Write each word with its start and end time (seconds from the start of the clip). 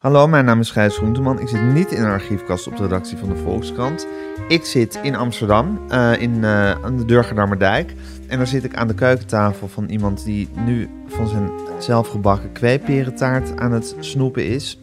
Hallo, 0.00 0.26
mijn 0.26 0.44
naam 0.44 0.60
is 0.60 0.70
Gijs 0.70 0.96
Groenteman. 0.96 1.40
Ik 1.40 1.48
zit 1.48 1.62
niet 1.62 1.92
in 1.92 2.02
een 2.02 2.10
archiefkast 2.10 2.66
op 2.66 2.76
de 2.76 2.82
redactie 2.82 3.16
van 3.16 3.28
de 3.28 3.36
Volkskrant. 3.36 4.06
Ik 4.48 4.64
zit 4.64 4.98
in 5.02 5.16
Amsterdam, 5.16 5.80
uh, 5.90 6.20
in, 6.20 6.34
uh, 6.34 6.70
aan 6.70 6.96
de 6.96 7.04
Durgerdammerdijk. 7.04 7.94
En 8.26 8.38
daar 8.38 8.46
zit 8.46 8.64
ik 8.64 8.74
aan 8.74 8.88
de 8.88 8.94
keukentafel 8.94 9.68
van 9.68 9.88
iemand 9.88 10.24
die 10.24 10.48
nu 10.54 10.90
van 11.06 11.28
zijn 11.28 11.50
zelfgebakken 11.78 12.52
kweeperentaart 12.52 13.60
aan 13.60 13.72
het 13.72 13.96
snoepen 13.98 14.46
is. 14.46 14.80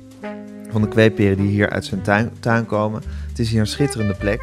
Van 0.70 0.82
de 0.82 0.88
kweeperen 0.88 1.38
die 1.38 1.50
hier 1.50 1.70
uit 1.70 1.86
zijn 1.86 2.02
tuin, 2.02 2.32
tuin 2.40 2.66
komen. 2.66 3.02
Het 3.28 3.40
is 3.40 3.50
hier 3.50 3.60
een 3.60 3.68
schitterende 3.68 4.16
plek. 4.16 4.42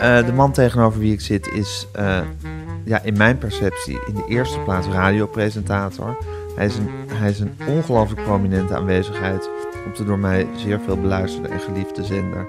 Uh, 0.00 0.26
de 0.26 0.32
man 0.32 0.52
tegenover 0.52 1.00
wie 1.00 1.12
ik 1.12 1.20
zit 1.20 1.48
is, 1.52 1.86
ja, 2.84 3.02
in 3.02 3.16
mijn 3.16 3.38
perceptie, 3.38 3.98
in 4.06 4.14
de 4.14 4.24
eerste 4.28 4.58
plaats 4.58 4.86
radiopresentator. 4.86 6.16
Hij 6.56 6.66
is 6.66 6.76
een, 6.76 6.88
hij 7.12 7.30
is 7.30 7.40
een 7.40 7.54
ongelooflijk 7.68 8.22
prominente 8.22 8.76
aanwezigheid 8.76 9.50
op 9.86 9.96
de 9.96 10.04
door 10.04 10.18
mij 10.18 10.46
zeer 10.56 10.80
veel 10.80 11.00
beluisterde 11.00 11.48
en 11.48 11.60
geliefde 11.60 12.04
zender. 12.04 12.46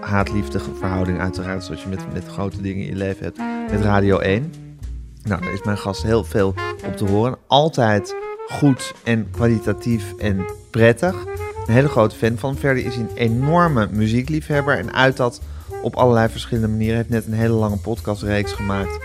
Haatliefde 0.00 0.60
verhouding 0.78 1.20
uiteraard, 1.20 1.64
zoals 1.64 1.82
je 1.82 1.88
met, 1.88 2.12
met 2.12 2.26
grote 2.26 2.62
dingen 2.62 2.82
in 2.82 2.90
je 2.90 2.96
leven 2.96 3.24
hebt. 3.24 3.38
Met 3.70 3.80
Radio 3.80 4.18
1. 4.18 4.52
Nou, 5.22 5.42
daar 5.42 5.52
is 5.52 5.62
mijn 5.62 5.78
gast 5.78 6.02
heel 6.02 6.24
veel 6.24 6.54
op 6.86 6.96
te 6.96 7.04
horen. 7.04 7.38
Altijd 7.46 8.14
goed 8.48 8.94
en 9.04 9.30
kwalitatief 9.30 10.14
en 10.18 10.44
prettig. 10.70 11.24
Een 11.66 11.74
hele 11.74 11.88
grote 11.88 12.16
fan 12.16 12.38
van. 12.38 12.56
Verder 12.56 12.84
is 12.84 12.96
een 12.96 13.10
enorme 13.14 13.88
muziekliefhebber. 13.90 14.78
En 14.78 14.94
uit 14.94 15.16
dat 15.16 15.40
op 15.82 15.96
allerlei 15.96 16.28
verschillende 16.28 16.68
manieren. 16.68 16.96
heeft 16.96 17.08
net 17.08 17.26
een 17.26 17.32
hele 17.32 17.54
lange 17.54 17.76
podcastreeks 17.76 18.52
gemaakt 18.52 18.98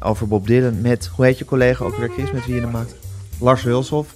over 0.00 0.28
Bob 0.28 0.46
Dylan. 0.46 0.80
Met, 0.80 1.06
hoe 1.06 1.24
heet 1.24 1.38
je 1.38 1.44
collega 1.44 1.84
ook 1.84 1.96
weer, 1.96 2.08
Chris, 2.08 2.32
met 2.32 2.46
wie 2.46 2.54
je 2.54 2.60
hem 2.60 2.70
maakt? 2.70 2.94
Lars 3.40 3.62
Hulshoff. 3.62 4.14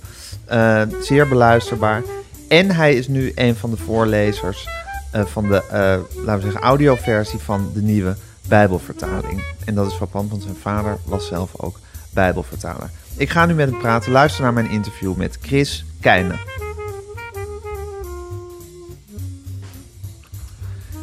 Uh, 0.52 0.82
zeer 1.00 1.28
beluisterbaar. 1.28 2.02
En 2.48 2.70
hij 2.70 2.94
is 2.94 3.08
nu 3.08 3.32
een 3.34 3.56
van 3.56 3.70
de 3.70 3.76
voorlezers 3.76 4.68
uh, 5.14 5.24
van 5.24 5.48
de, 5.48 5.62
uh, 5.66 6.24
laten 6.24 6.36
we 6.36 6.40
zeggen, 6.40 6.60
audioversie 6.60 7.38
van 7.38 7.70
de 7.74 7.82
nieuwe 7.82 8.16
Bijbelvertaling. 8.48 9.42
En 9.64 9.74
dat 9.74 9.86
is 9.86 9.94
frappant, 9.94 10.30
want 10.30 10.42
zijn 10.42 10.56
vader 10.56 10.98
was 11.04 11.26
zelf 11.26 11.50
ook 11.56 11.78
Bijbelvertaler. 12.12 12.90
Ik 13.16 13.30
ga 13.30 13.46
nu 13.46 13.54
met 13.54 13.70
hem 13.70 13.78
praten. 13.78 14.12
Luister 14.12 14.42
naar 14.42 14.52
mijn 14.52 14.70
interview 14.70 15.16
met 15.16 15.38
Chris 15.42 15.84
Keijnen. 16.00 16.38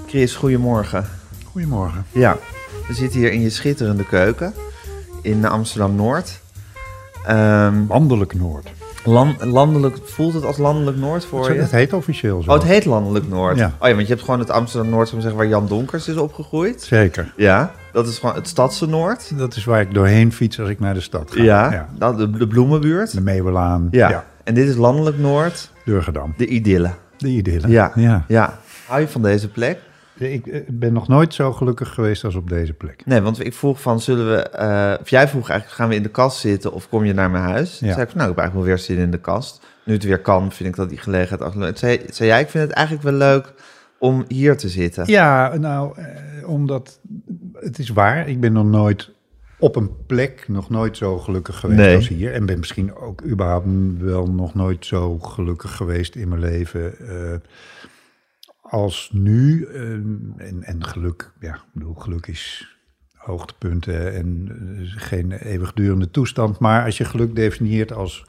Chris, 0.08 0.36
goedemorgen. 0.36 1.10
Goedemorgen. 1.52 2.06
Ja, 2.12 2.38
we 2.88 2.94
zitten 2.94 3.20
hier 3.20 3.32
in 3.32 3.42
je 3.42 3.50
schitterende 3.50 4.06
keuken 4.06 4.54
in 5.22 5.46
Amsterdam-Noord. 5.46 6.40
Um, 7.30 7.86
Landelijk 7.88 8.34
Noord. 8.34 8.70
Land, 9.04 9.44
landelijk, 9.44 9.98
voelt 10.04 10.34
het 10.34 10.46
als 10.46 10.58
landelijk 10.58 10.98
Noord 10.98 11.26
voor 11.26 11.54
je? 11.54 11.60
Het 11.60 11.72
heet 11.72 11.94
officieel 11.94 12.42
zo. 12.42 12.50
Oh, 12.50 12.56
het 12.56 12.68
heet 12.68 12.86
landelijk 12.86 13.28
Noord. 13.28 13.58
Ja. 13.58 13.74
Oh 13.80 13.88
ja, 13.88 13.94
want 13.94 14.08
je 14.08 14.14
hebt 14.14 14.26
gewoon 14.26 14.40
het 14.40 14.50
Amsterdam-Noord, 14.50 15.10
zeggen, 15.10 15.36
waar 15.36 15.48
Jan 15.48 15.68
Donkers 15.68 16.08
is 16.08 16.16
opgegroeid. 16.16 16.82
Zeker. 16.82 17.34
Ja, 17.36 17.72
dat 17.92 18.08
is 18.08 18.18
gewoon 18.18 18.36
het 18.36 18.48
stadse 18.48 18.88
Noord. 18.88 19.38
Dat 19.38 19.56
is 19.56 19.66
waar 19.66 19.82
ik 19.82 19.94
doorheen 19.94 20.34
fiets 20.34 20.60
als 20.60 20.70
ik 20.70 20.80
naar 20.80 20.94
de 20.94 21.02
stad 21.02 21.32
ga. 21.32 21.44
Ja, 21.44 21.88
ja. 22.00 22.12
De, 22.12 22.30
de 22.30 22.48
Bloemenbuurt. 22.48 23.14
De 23.14 23.22
Meeuwelaan. 23.22 23.88
Ja. 23.92 24.10
ja. 24.10 24.26
En 24.44 24.54
dit 24.54 24.68
is 24.68 24.76
landelijk 24.76 25.18
Noord. 25.18 25.72
Durgedam. 25.86 26.34
De 26.38 26.46
idylle. 26.46 26.92
De 27.18 27.28
idylle. 27.28 27.68
Ja. 27.68 27.92
ja. 27.96 28.26
ja. 28.28 28.60
Hou 28.86 29.02
je 29.02 29.08
van 29.08 29.22
deze 29.22 29.50
plek? 29.50 29.80
Ik 30.22 30.64
ben 30.80 30.94
nog 30.94 31.08
nooit 31.08 31.34
zo 31.34 31.54
gelukkig 31.54 31.94
geweest 31.94 32.24
als 32.24 32.36
op 32.36 32.50
deze 32.50 32.74
plek. 32.74 33.06
Nee, 33.06 33.22
want 33.22 33.46
ik 33.46 33.54
vroeg 33.54 33.82
van, 33.82 34.00
zullen 34.00 34.30
we... 34.36 34.50
Uh, 34.60 35.02
of 35.02 35.10
jij 35.10 35.28
vroeg 35.28 35.50
eigenlijk, 35.50 35.80
gaan 35.80 35.90
we 35.90 35.96
in 35.96 36.04
de 36.04 36.10
kast 36.10 36.40
zitten 36.40 36.74
of 36.74 36.90
kom 36.90 37.06
je 37.06 37.14
naar 37.14 37.32
mijn 37.32 37.44
huis? 37.44 37.72
Ja. 37.72 37.78
Toen 37.80 37.90
zei 37.90 38.02
ik 38.02 38.10
van, 38.10 38.18
nou, 38.18 38.30
ik 38.30 38.36
heb 38.36 38.38
eigenlijk 38.38 38.54
wel 38.54 38.64
weer 38.64 38.78
zitten 38.78 39.06
in 39.06 39.12
de 39.12 39.20
kast. 39.20 39.66
Nu 39.86 39.94
het 39.94 40.04
weer 40.04 40.20
kan, 40.20 40.52
vind 40.52 40.70
ik 40.70 40.76
dat 40.76 40.90
die 40.90 40.98
gelegenheid... 40.98 41.52
Toen 41.52 41.72
zei, 41.76 42.02
zei 42.10 42.30
jij, 42.30 42.42
ik 42.42 42.50
vind 42.50 42.64
het 42.64 42.74
eigenlijk 42.74 43.08
wel 43.08 43.18
leuk 43.18 43.54
om 43.98 44.26
hier 44.28 44.58
te 44.58 44.70
zitten. 44.70 45.04
Ja, 45.08 45.58
nou, 45.58 45.98
eh, 45.98 46.50
omdat... 46.50 47.00
Het 47.54 47.80
is 47.80 47.90
waar, 47.90 48.28
ik 48.28 48.40
ben 48.40 48.54
nog 48.54 48.66
nooit 48.66 49.12
op 49.60 49.76
een 49.76 49.92
plek 50.06 50.46
nog 50.48 50.70
nooit 50.70 50.98
zo 50.98 51.18
gelukkig 51.18 51.60
geweest 51.60 51.80
nee. 51.80 51.96
als 51.96 52.08
hier. 52.08 52.34
En 52.34 52.46
ben 52.46 52.60
misschien 52.60 52.96
ook 52.96 53.26
überhaupt 53.26 53.68
wel 53.98 54.28
nog 54.28 54.54
nooit 54.54 54.86
zo 54.86 55.20
gelukkig 55.20 55.76
geweest 55.76 56.16
in 56.16 56.30
mijn 56.30 56.42
leven... 56.42 56.94
Uh, 57.02 57.10
als 58.72 59.10
nu. 59.14 59.68
Uh, 59.68 59.92
en, 59.92 60.64
en 60.64 60.86
geluk, 60.86 61.32
ja, 61.40 61.54
ik 61.54 61.62
bedoel, 61.74 61.94
geluk 61.94 62.28
is 62.28 62.76
hoogtepunten 63.14 64.14
en 64.14 64.50
uh, 64.62 64.92
geen 64.96 65.32
eeuwigdurende 65.32 66.12
toestand. 66.12 66.60
Maar 66.60 66.86
als 66.86 66.98
je 66.98 67.06
geluk 67.06 67.36
definieert 67.36 67.94
als 67.94 68.26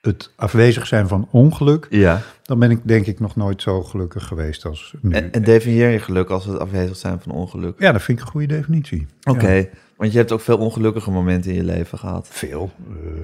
het 0.00 0.32
afwezig 0.36 0.86
zijn 0.86 1.08
van 1.08 1.28
ongeluk, 1.30 1.86
ja. 1.90 2.22
dan 2.42 2.58
ben 2.58 2.70
ik 2.70 2.80
denk 2.82 3.06
ik 3.06 3.20
nog 3.20 3.36
nooit 3.36 3.62
zo 3.62 3.82
gelukkig 3.82 4.26
geweest 4.26 4.64
als 4.64 4.94
nu. 5.00 5.14
En, 5.14 5.32
en 5.32 5.42
definieer 5.42 5.88
je 5.88 5.98
geluk 5.98 6.28
als 6.28 6.44
het 6.44 6.58
afwezig 6.58 6.96
zijn 6.96 7.20
van 7.20 7.32
ongeluk? 7.32 7.80
Ja, 7.80 7.92
dat 7.92 8.02
vind 8.02 8.18
ik 8.18 8.24
een 8.24 8.30
goede 8.30 8.46
definitie. 8.46 9.06
Oké, 9.22 9.38
okay. 9.38 9.56
ja. 9.56 9.66
want 9.96 10.12
je 10.12 10.18
hebt 10.18 10.32
ook 10.32 10.40
veel 10.40 10.58
ongelukkige 10.58 11.10
momenten 11.10 11.50
in 11.50 11.56
je 11.56 11.64
leven 11.64 11.98
gehad. 11.98 12.28
Veel. 12.30 12.70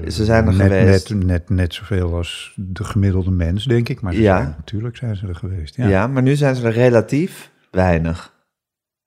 Uh, 0.02 0.10
Ze 0.10 0.24
zijn 0.24 0.46
er 0.46 0.54
net, 0.54 0.72
geweest. 0.72 1.10
Net, 1.10 1.24
net, 1.24 1.50
net 1.50 1.74
zoveel 1.74 2.14
als 2.14 2.52
de 2.56 2.84
gemiddelde 2.84 3.30
mens, 3.30 3.64
denk 3.64 3.88
ik. 3.88 4.00
Maar 4.00 4.14
ja. 4.14 4.36
zijn, 4.36 4.54
natuurlijk 4.56 4.96
zijn 4.96 5.16
ze 5.16 5.26
er 5.26 5.36
geweest. 5.36 5.76
Ja. 5.76 5.88
ja, 5.88 6.06
maar 6.06 6.22
nu 6.22 6.36
zijn 6.36 6.54
ze 6.54 6.66
er 6.66 6.72
relatief 6.72 7.50
weinig. 7.70 8.33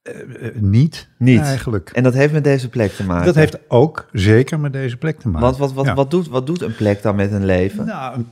Uh, 0.07 0.50
niet, 0.53 1.07
niet 1.18 1.41
eigenlijk. 1.41 1.90
En 1.90 2.03
dat 2.03 2.13
heeft 2.13 2.34
met 2.34 2.44
deze 2.44 2.69
plek 2.69 2.91
te 2.91 3.03
maken? 3.03 3.25
Dat 3.25 3.35
heeft 3.35 3.57
ook 3.68 4.07
zeker 4.12 4.59
met 4.59 4.73
deze 4.73 4.97
plek 4.97 5.19
te 5.19 5.28
maken. 5.28 5.47
Wat, 5.47 5.57
wat, 5.57 5.73
wat, 5.73 5.85
ja. 5.85 5.94
wat, 5.94 6.12
doet, 6.12 6.28
wat 6.28 6.47
doet 6.47 6.62
een 6.62 6.75
plek 6.75 7.01
dan 7.01 7.16
met 7.16 7.31
een 7.31 7.45
leven? 7.45 7.85
Nou, 7.85 8.23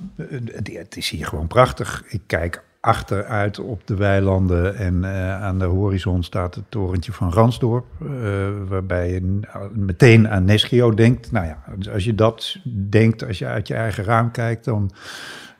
het 0.63 0.97
is 0.97 1.09
hier 1.09 1.25
gewoon 1.25 1.47
prachtig. 1.47 2.03
Ik 2.07 2.21
kijk 2.25 2.63
achteruit 2.85 3.59
op 3.59 3.87
de 3.87 3.95
weilanden 3.95 4.75
en 4.75 4.95
uh, 4.95 5.43
aan 5.43 5.59
de 5.59 5.65
horizon 5.65 6.23
staat 6.23 6.55
het 6.55 6.63
torentje 6.69 7.11
van 7.11 7.31
Ransdorp, 7.31 7.85
uh, 8.01 8.09
waarbij 8.67 9.11
je 9.11 9.39
meteen 9.73 10.29
aan 10.29 10.45
Neschio 10.45 10.93
denkt. 10.93 11.31
Nou 11.31 11.45
ja, 11.45 11.63
als 11.91 12.03
je 12.03 12.15
dat 12.15 12.57
denkt, 12.89 13.27
als 13.27 13.39
je 13.39 13.45
uit 13.45 13.67
je 13.67 13.73
eigen 13.73 14.03
raam 14.03 14.31
kijkt, 14.31 14.65
dan 14.65 14.91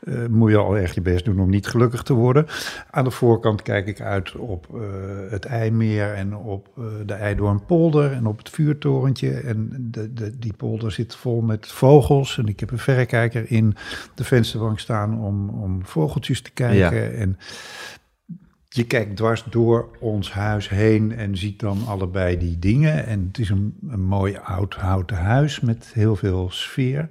uh, 0.06 0.26
moet 0.26 0.52
je 0.52 0.58
al 0.58 0.78
echt 0.78 0.96
je 0.96 1.02
best 1.02 1.26
doen 1.26 1.40
om 1.40 1.50
niet 1.50 1.68
gelukkig 1.68 2.04
te 2.04 2.14
worden. 2.14 2.46
Aan 2.92 3.04
de 3.04 3.12
voorkant 3.12 3.62
kijk 3.62 3.88
ik 3.88 4.02
uit 4.02 4.36
op 4.36 4.68
uh, 4.76 4.82
het 5.30 5.46
IJmeer 5.46 6.14
en 6.14 6.36
op 6.36 6.70
uh, 6.80 6.86
de 7.06 7.14
Eidoornpolder 7.14 8.12
en 8.12 8.26
op 8.26 8.38
het 8.38 8.50
vuurtorentje. 8.50 9.32
En 9.32 9.88
de, 9.92 10.14
de, 10.14 10.40
die 10.40 10.54
polder 10.54 10.92
zit 10.92 11.16
vol 11.16 11.42
met 11.42 11.68
vogels. 11.68 12.38
En 12.38 12.48
ik 12.48 12.60
heb 12.60 12.72
een 12.72 12.78
verrekijker 12.78 13.52
in 13.52 13.76
de 14.16 14.24
vensterbank 14.24 14.80
staan 14.80 15.20
om, 15.20 15.50
om 15.50 15.86
vogeltjes 15.86 16.42
te 16.42 16.52
kijken. 16.52 17.04
Ja. 17.04 17.10
En 17.10 17.38
je 18.70 18.84
kijkt 18.84 19.16
dwars 19.16 19.44
door 19.50 19.90
ons 20.00 20.32
huis 20.32 20.70
heen 20.70 21.12
en 21.12 21.38
ziet 21.38 21.60
dan 21.60 21.78
allebei 21.88 22.38
die 22.38 22.60
dingen. 22.60 23.06
En 23.06 23.26
het 23.28 23.40
is 23.40 23.50
een, 23.50 23.78
een 23.90 24.04
mooi 24.04 24.38
oud 24.44 24.74
houten 24.74 25.18
huis 25.18 25.60
met 25.60 25.92
heel 25.94 26.16
veel 26.16 26.48
sfeer. 26.52 27.08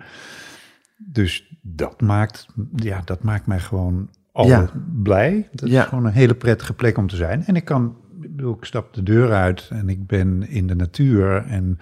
Dus 1.06 1.56
dat 1.62 2.00
maakt, 2.00 2.46
ja, 2.74 3.02
dat 3.04 3.22
maakt 3.22 3.46
mij 3.46 3.60
gewoon 3.60 4.08
al 4.32 4.46
Ja. 4.46 4.70
blij. 5.02 5.48
Dat 5.52 5.68
Ja. 5.68 5.82
is 5.82 5.88
gewoon 5.88 6.04
een 6.06 6.12
hele 6.12 6.34
prettige 6.34 6.72
plek 6.74 6.98
om 6.98 7.08
te 7.08 7.16
zijn. 7.16 7.44
En 7.44 7.56
ik 7.56 7.64
kan, 7.64 7.96
ik 8.22 8.36
bedoel, 8.36 8.54
ik 8.56 8.64
stap 8.64 8.94
de 8.94 9.02
deur 9.02 9.32
uit 9.32 9.68
en 9.72 9.88
ik 9.88 10.06
ben 10.06 10.48
in 10.48 10.66
de 10.66 10.74
natuur 10.74 11.44
en 11.46 11.78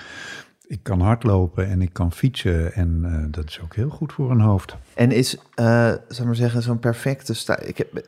ik 0.67 0.83
kan 0.83 1.01
hardlopen 1.01 1.69
en 1.69 1.83
ik 1.83 1.93
kan 1.93 2.13
fietsen. 2.13 2.73
En 2.75 3.01
eh, 3.05 3.25
dat 3.31 3.49
is 3.49 3.61
ook 3.63 3.75
heel 3.75 3.91
goed 3.91 4.13
voor 4.13 4.31
een 4.31 4.41
hoofd. 4.41 4.77
En 4.95 5.11
is, 5.13 5.39
eh 5.55 5.93
zal 6.09 6.27
maar 6.27 6.35
zeggen, 6.37 6.63
zo'n 6.63 6.79
perfecte 6.79 7.35
sta. 7.35 7.59
Ik 7.61 7.79
heb, 7.79 8.07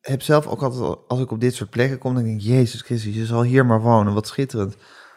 heb 0.00 0.22
zelf 0.22 0.46
ook 0.46 0.62
altijd, 0.62 0.96
als 1.08 1.20
ik 1.20 1.30
op 1.30 1.40
dit 1.40 1.54
soort 1.54 1.70
plekken 1.70 1.98
kom, 1.98 2.14
dan 2.14 2.24
denk 2.24 2.36
ik, 2.40 2.46
Jezus 2.46 2.80
Christus, 2.80 3.14
je 3.14 3.26
zal 3.26 3.42
hier 3.42 3.66
maar 3.66 3.80
wonen, 3.80 4.14
wat 4.14 4.26
schitterend. 4.26 4.76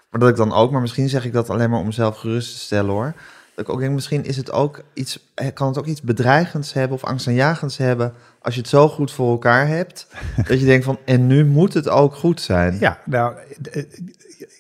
Maar 0.10 0.20
dat 0.20 0.30
ik 0.30 0.36
dan 0.36 0.54
ook, 0.54 0.72
maar 0.72 0.82
misschien 0.82 1.10
zeg 1.10 1.26
ik 1.26 1.34
dat 1.34 1.50
alleen 1.50 1.70
maar 1.70 1.80
om 1.80 1.86
mezelf 1.86 2.18
gerust 2.18 2.52
te 2.54 2.60
stellen 2.60 2.92
hoor. 2.92 3.14
Dat 3.58 3.68
ik 3.68 3.74
ook 3.74 3.80
denk, 3.80 3.94
misschien 3.94 4.26
is 4.26 4.38
het 4.38 4.52
ook 4.52 4.84
iets, 4.94 5.20
eh, 5.34 5.48
kan 5.54 5.68
het 5.68 5.78
ook 5.78 5.86
iets 5.86 6.02
bedreigends 6.02 6.74
hebben 6.74 6.98
of 6.98 7.04
angstaanjagends 7.04 7.78
hebben 7.78 8.14
als 8.42 8.54
je 8.56 8.60
het 8.60 8.70
zo 8.70 8.88
goed 8.90 9.12
voor 9.12 9.32
elkaar 9.32 9.68
hebt. 9.68 10.08
dat 10.48 10.60
je 10.60 10.66
denkt 10.66 10.86
van, 10.86 10.98
en 11.06 11.28
nu 11.28 11.46
moet 11.46 11.74
het 11.74 11.90
ook 11.90 12.16
goed 12.16 12.42
zijn. 12.42 12.78
Ja, 12.80 13.00
nou, 13.06 13.36
eh, 13.72 13.84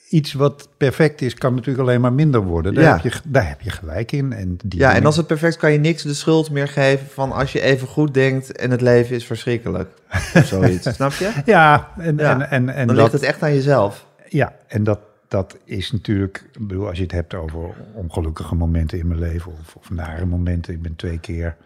iets 0.10 0.34
wat 0.34 0.68
perfect 0.78 1.22
is, 1.22 1.34
kan 1.34 1.54
natuurlijk 1.56 1.88
alleen 1.88 2.02
maar 2.02 2.14
minder 2.14 2.42
worden. 2.44 2.74
Daar, 2.74 2.84
Ja. 2.84 2.94
heb, 3.02 3.14
je, 3.14 3.20
daar 3.24 3.48
heb 3.48 3.62
je 3.62 3.70
gelijk 3.70 4.12
in. 4.12 4.34
En 4.34 4.58
die 4.64 4.80
Ja, 4.80 4.94
en 4.96 5.06
als 5.06 5.18
het 5.18 5.28
perfect 5.28 5.58
kan 5.58 5.72
je 5.72 5.80
niks 5.80 6.04
de 6.04 6.14
schuld 6.14 6.52
meer 6.52 6.68
geven 6.68 7.08
van 7.08 7.32
als 7.32 7.52
je 7.52 7.62
even 7.62 7.88
goed 7.88 8.14
denkt 8.14 8.52
en 8.58 8.72
het 8.72 8.82
leven 8.82 9.16
is 9.16 9.26
verschrikkelijk. 9.26 9.90
Of 10.34 10.46
zoiets, 10.46 10.94
snap 10.96 11.12
je? 11.12 11.32
Ja, 11.46 11.92
en, 11.98 12.18
Ja, 12.18 12.32
en, 12.32 12.50
en, 12.50 12.70
en 12.70 12.88
Dan 12.88 12.96
dat, 12.96 13.04
ligt 13.04 13.12
het 13.22 13.24
echt 13.32 13.42
aan 13.44 13.54
jezelf. 13.54 14.06
Ja, 14.30 14.54
en 14.68 14.84
dat, 14.84 15.00
dat 15.28 15.58
is 15.64 15.92
natuurlijk, 15.92 16.50
ik 16.54 16.68
bedoel, 16.68 16.88
als 16.88 16.98
je 16.98 17.04
het 17.04 17.12
hebt 17.12 17.34
over 17.34 17.76
ongelukkige 17.94 18.56
momenten 18.56 19.00
in 19.00 19.08
mijn 19.08 19.20
leven 19.20 19.52
of, 19.52 19.76
of 19.76 19.90
nare 19.90 20.26
momenten. 20.26 20.74
Ik 20.74 20.82
ben 20.82 20.96
twee 20.96 21.20
keer 21.20 21.58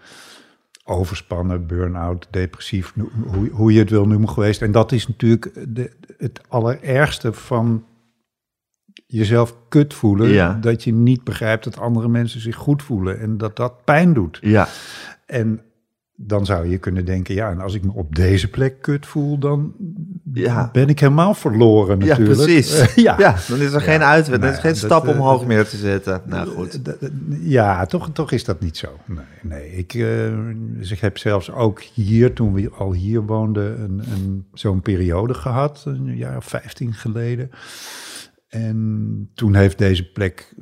overspannen, 0.84 1.68
burn-out, 1.68 2.28
depressief, 2.30 2.94
hoe, 3.26 3.50
hoe 3.50 3.74
je 3.74 3.80
het 3.80 3.90
wil 3.90 4.08
noemen 4.08 4.30
geweest. 4.30 4.62
En 4.62 4.72
dat 4.72 4.92
is 4.92 5.08
natuurlijk 5.08 5.76
de, 5.76 5.92
het 6.18 6.42
allerergste 6.48 7.34
van 7.34 7.86
jezelf 9.06 9.56
kut 9.70 9.94
voelen. 9.94 10.30
Ja. 10.30 10.54
Dat 10.62 10.84
je 10.84 10.94
niet 10.94 11.24
begrijpt 11.24 11.64
dat 11.64 11.78
andere 11.78 12.08
mensen 12.08 12.42
zich 12.42 12.56
goed 12.56 12.84
voelen 12.84 13.20
en 13.20 13.38
dat 13.38 13.56
dat 13.56 13.84
pijn 13.84 14.14
doet. 14.14 14.38
Ja. 14.42 14.68
En 15.26 15.62
dan 16.16 16.46
zou 16.46 16.68
je 16.70 16.78
kunnen 16.78 17.06
denken, 17.06 17.36
ja, 17.36 17.50
en 17.52 17.60
als 17.60 17.74
ik 17.74 17.84
me 17.84 17.92
op 17.94 18.16
deze 18.16 18.50
plek 18.50 18.82
kut 18.82 19.06
voel, 19.06 19.38
dan 19.38 19.74
Ja. 20.34 20.70
ben 20.72 20.88
ik 20.90 21.00
helemaal 21.00 21.34
verloren 21.34 22.00
Ja, 22.00 22.06
natuurlijk. 22.06 22.38
precies. 22.42 22.80
Eh, 22.80 22.96
ja. 23.04 23.16
ja. 23.20 23.36
dan 23.50 23.60
is 23.60 23.74
er 23.74 23.82
geen 23.82 24.00
Ja. 24.00 24.10
uitweg, 24.12 24.40
Nou 24.40 24.50
is 24.52 24.56
ja, 24.58 24.62
geen 24.64 24.76
stap 24.76 25.06
eh, 25.08 25.10
omhoog 25.14 25.38
dat- 25.40 25.48
meer 25.48 25.66
te 25.68 25.78
zetten. 25.78 26.22
Nou 26.26 26.48
goed. 26.48 26.84
D- 26.84 26.98
Ja, 27.40 27.86
toch, 27.86 28.10
toch 28.12 28.32
is 28.32 28.44
dat 28.44 28.60
niet 28.60 28.78
zo. 28.78 28.88
Nee, 29.06 29.26
nee. 29.42 29.72
Ik, 29.72 29.94
eh, 29.94 30.38
dus 30.58 30.92
ik 30.92 31.00
heb 31.00 31.18
zelfs 31.18 31.52
ook 31.52 31.82
hier, 31.82 32.34
toen 32.34 32.54
we 32.54 32.70
al 32.78 32.94
hier 32.94 33.22
woonden, 33.26 33.82
een, 33.82 34.02
een, 34.14 34.46
zo'n 34.54 34.82
periode 34.82 35.34
gehad, 35.34 35.84
een 35.88 36.16
jaar 36.18 36.38
of 36.38 36.46
15 36.46 36.94
geleden. 36.94 37.50
En 38.50 39.30
toen 39.34 39.56
heeft 39.56 39.78
deze 39.78 40.12
plek 40.12 40.54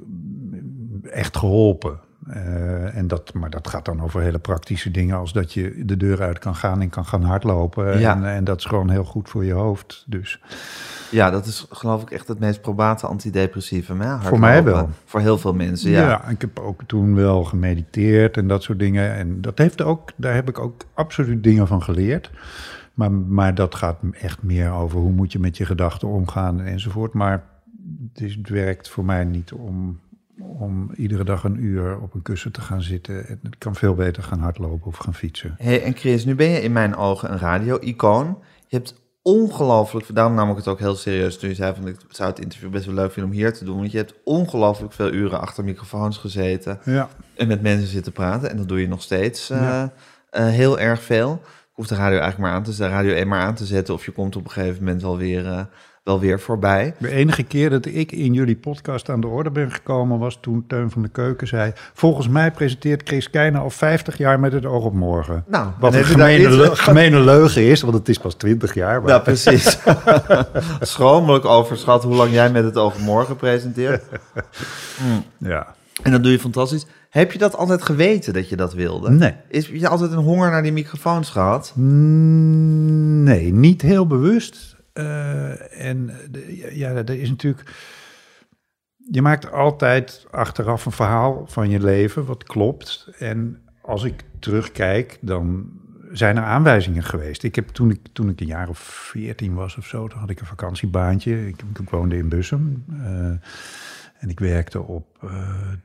echt 1.03 1.37
geholpen. 1.37 1.99
Eh, 2.29 2.97
en 2.97 3.07
dat, 3.07 3.33
maar 3.33 3.49
dat 3.49 3.67
gaat 3.67 3.85
dan 3.85 4.01
over 4.01 4.21
hele 4.21 4.39
praktische 4.39 4.91
dingen, 4.91 5.17
als 5.17 5.33
dat 5.33 5.53
je 5.53 5.85
de 5.85 5.97
deur 5.97 6.21
uit 6.21 6.39
kan 6.39 6.55
gaan 6.55 6.81
en 6.81 6.89
kan 6.89 7.05
gaan 7.05 7.23
hardlopen. 7.23 7.99
Ja. 7.99 8.15
En, 8.15 8.25
en 8.25 8.43
dat 8.43 8.57
is 8.57 8.65
gewoon 8.65 8.89
heel 8.89 9.03
goed 9.03 9.29
voor 9.29 9.45
je 9.45 9.53
hoofd. 9.53 10.03
Dus 10.07 10.41
Ja, 11.11 11.29
dat 11.29 11.45
is 11.45 11.65
geloof 11.69 12.01
ik 12.01 12.11
echt 12.11 12.27
het 12.27 12.39
meest 12.39 12.61
probate 12.61 13.07
antidepressieve. 13.07 13.93
Hè? 13.93 14.19
Voor 14.19 14.39
mij 14.39 14.53
Hardlopen. 14.53 14.81
wel. 14.81 14.89
Voor 15.05 15.19
heel 15.19 15.37
veel 15.37 15.53
mensen, 15.53 15.91
ja. 15.91 16.07
Ja. 16.07 16.27
ik 16.27 16.41
heb 16.41 16.59
ook 16.59 16.81
toen 16.83 17.15
wel 17.15 17.43
gemediteerd 17.43 18.37
en 18.37 18.47
dat 18.47 18.63
soort 18.63 18.79
dingen. 18.79 19.13
En 19.15 19.41
dat 19.41 19.57
heeft 19.57 19.81
ook, 19.81 20.11
daar 20.15 20.33
heb 20.33 20.49
ik 20.49 20.59
ook 20.59 20.81
absoluut 20.93 21.43
dingen 21.43 21.67
van 21.67 21.83
geleerd. 21.83 22.31
Maar, 22.93 23.11
maar 23.11 23.55
dat 23.55 23.75
gaat 23.75 23.97
echt 24.11 24.43
meer 24.43 24.71
over 24.71 24.99
hoe 24.99 25.11
moet 25.11 25.31
je 25.31 25.39
met 25.39 25.57
je 25.57 25.65
gedachten 25.65 26.07
omgaan 26.07 26.61
enzovoort. 26.61 27.13
Maar 27.13 27.43
het, 28.13 28.23
is, 28.23 28.35
het 28.35 28.49
werkt 28.49 28.89
voor 28.89 29.05
mij 29.05 29.23
niet 29.23 29.53
om, 29.53 29.99
om 30.41 30.91
iedere 30.95 31.23
dag 31.23 31.43
een 31.43 31.63
uur 31.63 31.99
op 32.01 32.13
een 32.13 32.21
kussen 32.21 32.51
te 32.51 32.61
gaan 32.61 32.81
zitten. 32.81 33.27
En 33.27 33.39
Ik 33.43 33.55
kan 33.59 33.75
veel 33.75 33.93
beter 33.95 34.23
gaan 34.23 34.39
hardlopen 34.39 34.87
of 34.87 34.97
gaan 34.97 35.13
fietsen. 35.13 35.55
Hey, 35.57 35.83
en 35.83 35.95
Chris, 35.95 36.25
nu 36.25 36.35
ben 36.35 36.49
je 36.49 36.61
in 36.61 36.71
mijn 36.71 36.95
ogen 36.95 37.31
een 37.31 37.39
radio-icoon. 37.39 38.37
Je 38.67 38.75
hebt 38.75 38.95
ongelooflijk, 39.21 40.15
daarom 40.15 40.33
nam 40.35 40.49
ik 40.49 40.55
het 40.55 40.67
ook 40.67 40.79
heel 40.79 40.95
serieus 40.95 41.39
toen 41.39 41.49
je 41.49 41.55
zei 41.55 41.75
van 41.75 41.87
ik 41.87 41.95
zou 42.09 42.29
het 42.29 42.39
interview 42.39 42.69
best 42.69 42.85
wel 42.85 42.95
leuk 42.95 43.11
vinden 43.11 43.31
om 43.31 43.37
hier 43.37 43.53
te 43.53 43.65
doen. 43.65 43.77
Want 43.77 43.91
je 43.91 43.97
hebt 43.97 44.13
ongelooflijk 44.23 44.93
veel 44.93 45.11
uren 45.13 45.41
achter 45.41 45.63
microfoons 45.63 46.17
gezeten 46.17 46.79
Ja, 46.83 47.09
en 47.35 47.47
met 47.47 47.61
mensen 47.61 47.87
zitten 47.87 48.11
praten. 48.11 48.49
En 48.49 48.57
dat 48.57 48.67
doe 48.67 48.81
je 48.81 48.87
nog 48.87 49.01
steeds 49.01 49.49
eh, 49.49 49.61
Ja. 49.61 49.93
eh, 50.29 50.47
heel 50.47 50.79
erg 50.79 51.01
veel. 51.03 51.41
Ik 51.43 51.85
hoef 51.85 51.87
de 51.87 51.95
radio 51.95 52.19
eigenlijk 52.19 52.39
maar 52.49 52.51
aan 52.51 52.63
te 52.63 52.71
zetten, 52.71 52.95
radio 52.95 53.13
1 53.13 53.27
maar 53.27 53.41
aan 53.41 53.55
te 53.55 53.65
zetten. 53.65 53.93
Of 53.93 54.05
je 54.05 54.11
komt 54.11 54.35
op 54.35 54.45
een 54.45 54.51
gegeven 54.51 54.83
moment 54.83 55.01
wel 55.01 55.17
weer, 55.17 55.45
eh, 55.45 55.61
wel 56.09 56.19
weer 56.19 56.39
voorbij. 56.39 56.93
de 56.97 57.09
enige 57.09 57.43
keer 57.43 57.69
dat 57.69 57.85
ik 57.85 58.11
in 58.11 58.33
jullie 58.33 58.55
podcast 58.55 59.09
aan 59.09 59.21
de 59.21 59.27
orde 59.27 59.51
ben 59.51 59.71
gekomen 59.71 60.19
was 60.19 60.37
toen 60.41 60.63
Teun 60.67 60.89
van 60.91 61.01
de 61.01 61.09
Keuken 61.09 61.47
zei... 61.47 61.71
Volgens 61.93 62.27
mij 62.27 62.51
presenteert 62.51 63.07
Chris 63.07 63.29
Keijner 63.29 63.61
al 63.61 63.69
50 63.69 64.17
jaar 64.17 64.39
met 64.39 64.53
het 64.53 64.65
oog 64.65 64.83
op 64.83 64.93
morgen. 64.93 65.43
Nou, 65.47 65.67
Wat 65.79 65.93
een 65.93 65.99
je 65.99 66.15
daar 66.15 66.77
gemene, 66.77 67.19
leugen 67.19 67.63
is, 67.63 67.81
want 67.81 67.93
het 67.93 68.09
is 68.09 68.17
pas 68.17 68.33
20 68.33 68.73
jaar. 68.73 69.01
Maar 69.01 69.09
Ja, 69.11 69.19
precies. 69.19 69.77
Schromelijk 70.79 71.45
overschat 71.45 72.03
hoe 72.03 72.15
lang 72.15 72.31
jij 72.31 72.51
met 72.51 72.63
het 72.63 72.77
oog 72.77 72.93
op 72.95 73.01
morgen 73.01 73.35
presenteert. 73.35 74.03
ja. 75.37 75.75
En 76.03 76.11
dat 76.11 76.23
doe 76.23 76.31
je 76.31 76.39
fantastisch. 76.39 76.85
Heb 77.09 77.31
je 77.31 77.37
dat 77.37 77.55
altijd 77.55 77.81
geweten 77.81 78.33
dat 78.33 78.49
je 78.49 78.55
dat 78.55 78.73
wilde? 78.73 79.09
Nee. 79.09 79.33
Is 79.47 79.67
je 79.67 79.87
altijd 79.87 80.11
een 80.11 80.17
honger 80.17 80.51
naar 80.51 80.63
die 80.63 80.71
microfoons 80.71 81.29
gehad? 81.29 81.71
Mm, 81.75 83.23
Nee, 83.23 83.53
niet 83.53 83.81
heel 83.81 84.07
bewust. 84.07 84.77
Eh, 84.99 85.87
en 85.87 86.11
ja, 86.71 86.89
er 86.89 87.09
is 87.09 87.29
natuurlijk. 87.29 87.73
Je 89.11 89.21
maakt 89.21 89.51
altijd 89.51 90.25
achteraf 90.31 90.85
een 90.85 90.91
verhaal 90.91 91.45
van 91.47 91.69
je 91.69 91.79
leven 91.79 92.25
wat 92.25 92.43
klopt. 92.43 93.11
En 93.17 93.61
als 93.81 94.03
ik 94.03 94.23
terugkijk, 94.39 95.17
dan 95.21 95.69
zijn 96.11 96.37
er 96.37 96.43
aanwijzingen 96.43 97.03
geweest. 97.03 97.43
Ik 97.43 97.55
heb 97.55 97.67
toen 97.67 97.89
ik, 97.89 97.99
toen 98.13 98.29
ik 98.29 98.39
een 98.41 98.47
jaar 98.47 98.69
of 98.69 98.79
veertien 98.79 99.53
was 99.53 99.77
of 99.77 99.85
zo, 99.85 100.07
toen 100.07 100.19
had 100.19 100.29
ik 100.29 100.39
een 100.39 100.45
vakantiebaantje. 100.45 101.47
Ik, 101.47 101.61
ik 101.79 101.89
woonde 101.89 102.17
in 102.17 102.29
Bussum. 102.29 102.83
eh, 103.03 103.31
en 104.19 104.29
ik 104.29 104.39
werkte 104.39 104.81
op 104.81 105.05
eh, 105.21 105.29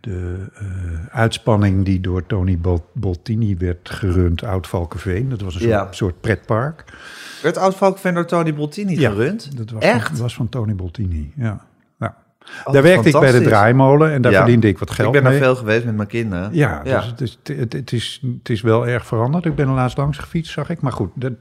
de 0.00 0.46
eh, 0.54 0.66
uitspanning 1.10 1.84
die 1.84 2.00
door 2.00 2.26
Tony 2.26 2.58
Bol- 2.58 2.86
Boltini 2.92 3.56
werd 3.56 3.90
gerund, 3.90 4.42
Oud 4.44 4.66
Valkenveen. 4.66 5.28
Dat 5.28 5.40
was 5.40 5.54
een 5.54 5.60
soort, 5.60 5.72
Ja. 5.72 5.92
soort 5.92 6.20
pretpark. 6.20 6.84
Werd 7.42 7.56
oud 7.56 7.74
Valkenveen 7.74 8.14
door 8.14 8.26
Tony 8.26 8.54
Boltini 8.54 8.98
Ja, 9.00 9.10
gerund? 9.10 9.56
Dat 9.56 9.70
was 9.70 9.82
Echt? 9.82 10.08
Van, 10.08 10.16
was 10.18 10.34
van 10.34 10.48
Tony 10.48 10.74
Boltini, 10.74 11.32
ja. 11.36 11.66
Oh, 12.64 12.72
daar 12.72 12.82
werkte 12.82 13.08
ik 13.08 13.18
bij 13.20 13.32
de 13.32 13.40
draaimolen 13.40 14.12
en 14.12 14.22
daar 14.22 14.32
Ja. 14.32 14.38
verdiende 14.38 14.68
ik 14.68 14.78
wat 14.78 14.90
geld 14.90 15.14
Ik 15.14 15.22
ben 15.22 15.30
daar 15.30 15.40
veel 15.40 15.56
geweest 15.56 15.84
met 15.84 15.96
mijn 15.96 16.08
kinderen. 16.08 16.48
Ja, 16.52 16.80
Ja. 16.84 17.00
Dus 17.00 17.06
het, 17.06 17.20
is, 17.20 17.38
het, 17.56 17.72
het, 17.72 17.92
is, 17.92 18.22
het 18.38 18.48
is 18.48 18.60
wel 18.60 18.86
erg 18.86 19.06
veranderd. 19.06 19.44
Ik 19.44 19.54
ben 19.54 19.68
er 19.68 19.74
laatst 19.74 19.96
langs 19.96 20.18
gefietst, 20.18 20.52
zag 20.52 20.70
ik. 20.70 20.80
Maar 20.80 20.92
goed, 20.92 21.10
dat, 21.14 21.32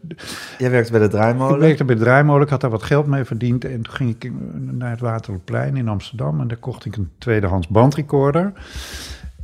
Jij 0.57 0.69
werkte 0.71 0.91
bij 0.91 1.01
de 1.01 1.07
draaimolen. 1.07 1.55
ik 1.55 1.61
werkte 1.61 1.83
bij 1.85 1.95
de 1.95 2.01
draaimolen. 2.01 2.43
Ik 2.43 2.49
had 2.49 2.61
daar 2.61 2.69
wat 2.69 2.83
geld 2.83 3.07
mee 3.07 3.23
verdiend. 3.23 3.65
En 3.65 3.81
toen 3.81 3.93
ging 3.93 4.15
ik 4.19 4.31
naar 4.71 4.89
het 4.91 4.99
Waterplein 4.99 5.77
in 5.77 5.87
Amsterdam. 5.87 6.39
En 6.41 6.47
daar 6.47 6.57
kocht 6.57 6.85
ik 6.85 6.95
een 6.95 7.09
tweedehands 7.17 7.67
bandrecorder. 7.67 8.53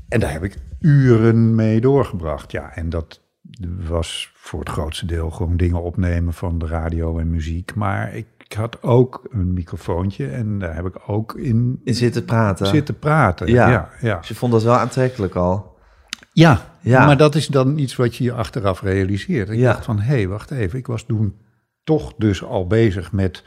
En 0.07 0.19
daar 0.19 0.31
heb 0.31 0.43
ik 0.43 0.57
uren 0.79 1.55
mee 1.55 1.81
doorgebracht. 1.81 2.51
Ja, 2.51 2.71
en 2.75 2.89
dat 2.89 3.21
was 3.87 4.31
voor 4.35 4.59
het 4.59 4.69
grootste 4.69 5.05
deel 5.05 5.29
gewoon 5.31 5.57
dingen 5.57 5.81
opnemen 5.81 6.33
van 6.33 6.59
de 6.59 6.67
radio 6.67 7.17
en 7.19 7.29
muziek. 7.29 7.75
Maar 7.75 8.15
ik 8.15 8.25
had 8.53 8.83
ook 8.83 9.27
een 9.31 9.53
microfoontje 9.53 10.27
en 10.27 10.59
daar 10.59 10.75
heb 10.75 10.85
ik 10.85 10.95
ook 11.07 11.35
in 11.35 11.79
In 11.83 11.93
zitten 11.95 12.25
praten. 12.25 12.67
zitten 12.67 12.99
praten. 12.99 13.47
Ja. 13.47 13.69
ja, 13.69 13.89
ja. 14.01 14.17
Dus 14.17 14.27
je 14.27 14.35
vond 14.35 14.51
dat 14.51 14.63
wel 14.63 14.77
aantrekkelijk 14.77 15.35
al. 15.35 15.77
Ja, 16.31 16.61
Ja. 16.81 17.05
maar 17.05 17.17
dat 17.17 17.35
is 17.35 17.47
dan 17.47 17.77
iets 17.77 17.95
wat 17.95 18.15
je 18.15 18.23
je 18.23 18.33
achteraf 18.33 18.81
realiseert. 18.81 19.49
Ik 19.49 19.57
Ja. 19.59 19.71
dacht 19.71 19.85
van, 19.85 19.99
hé, 19.99 20.15
hey, 20.15 20.27
wacht 20.27 20.51
even. 20.51 20.79
Ik 20.79 20.87
was 20.87 21.03
toen 21.03 21.35
toch 21.83 22.13
dus 22.17 22.43
al 22.43 22.67
bezig 22.67 23.11
met 23.11 23.43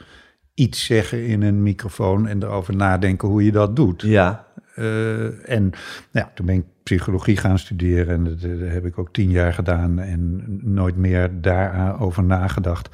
iets 0.53 0.85
zeggen 0.85 1.25
in 1.25 1.41
een 1.41 1.63
microfoon... 1.63 2.27
en 2.27 2.43
erover 2.43 2.75
nadenken 2.75 3.27
hoe 3.27 3.45
je 3.45 3.51
dat 3.51 3.75
doet. 3.75 4.01
Ja. 4.01 4.45
Eh, 4.75 5.49
en 5.49 5.63
nou 6.11 6.25
ja, 6.25 6.31
toen 6.35 6.45
ben 6.45 6.55
ik 6.55 6.65
psychologie 6.83 7.37
gaan 7.37 7.59
studeren... 7.59 8.13
en 8.15 8.23
dat, 8.23 8.41
dat 8.41 8.69
heb 8.69 8.85
ik 8.85 8.97
ook 8.97 9.13
tien 9.13 9.29
jaar 9.29 9.53
gedaan... 9.53 9.99
en 9.99 10.43
nooit 10.61 10.95
meer 10.97 11.41
daarover 11.41 12.23
nagedacht. 12.23 12.89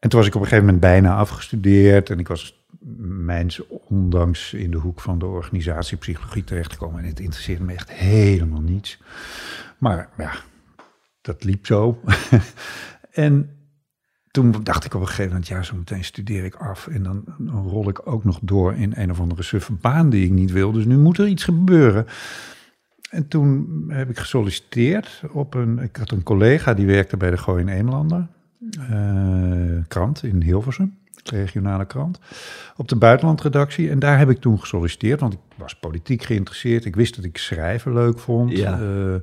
En 0.00 0.08
toen 0.08 0.18
was 0.18 0.28
ik 0.28 0.34
op 0.34 0.40
een 0.40 0.46
gegeven 0.46 0.64
moment 0.64 0.82
bijna 0.82 1.16
afgestudeerd... 1.16 2.10
en 2.10 2.18
ik 2.18 2.28
was 2.28 2.64
mijns 3.06 3.62
ondanks 3.68 4.54
in 4.54 4.70
de 4.70 4.76
hoek 4.76 5.00
van 5.00 5.18
de 5.18 5.26
organisatie 5.26 5.96
psychologie 5.96 6.44
terechtgekomen. 6.44 7.02
En 7.02 7.08
het 7.08 7.20
interesseerde 7.20 7.64
me 7.64 7.72
echt 7.72 7.92
helemaal 7.92 8.60
niets. 8.60 8.98
Maar 9.78 10.08
ja, 10.16 10.32
dat 11.20 11.44
liep 11.44 11.66
zo. 11.66 12.00
en 13.10 13.50
toen 14.30 14.54
dacht 14.62 14.84
ik 14.84 14.94
op 14.94 15.00
een 15.00 15.06
gegeven 15.06 15.30
moment, 15.30 15.48
ja, 15.48 15.62
zo 15.62 15.76
meteen 15.76 16.04
studeer 16.04 16.44
ik 16.44 16.54
af. 16.54 16.86
En 16.86 17.02
dan, 17.02 17.24
rol 17.46 17.88
ik 17.88 18.06
ook 18.06 18.24
nog 18.24 18.38
door 18.42 18.74
in 18.74 18.92
een 18.96 19.10
of 19.10 19.20
andere 19.20 19.42
suffe 19.42 19.72
baan 19.72 20.10
die 20.10 20.24
ik 20.24 20.30
niet 20.30 20.50
wil. 20.50 20.72
Dus 20.72 20.84
nu 20.84 20.98
moet 20.98 21.18
er 21.18 21.26
iets 21.26 21.44
gebeuren. 21.44 22.06
En 23.10 23.28
toen 23.28 23.84
heb 23.88 24.10
ik 24.10 24.18
gesolliciteerd 24.18 25.22
op 25.32 25.54
een... 25.54 25.78
Ik 25.78 25.96
had 25.96 26.10
een 26.10 26.22
collega 26.22 26.74
die 26.74 26.86
werkte 26.86 27.16
bij 27.16 27.30
de 27.30 27.38
Gooi 27.38 27.62
en 27.62 27.68
Eemlander. 27.68 28.28
Eh, 28.90 29.84
krant 29.88 30.22
in 30.22 30.42
Hilversum, 30.42 30.98
regionale 31.24 31.86
krant. 31.86 32.18
Op 32.76 32.88
de 32.88 32.96
buitenlandredactie. 32.96 33.90
En 33.90 33.98
daar 33.98 34.18
heb 34.18 34.30
ik 34.30 34.40
toen 34.40 34.60
gesolliciteerd, 34.60 35.20
want 35.20 35.32
ik 35.32 35.38
was 35.56 35.74
politiek 35.74 36.22
geïnteresseerd. 36.22 36.84
Ik 36.84 36.96
wist 36.96 37.16
dat 37.16 37.24
ik 37.24 37.38
schrijven 37.38 37.92
leuk 37.92 38.18
vond. 38.18 38.56
Ja. 38.56 38.72
eh, 38.72 39.14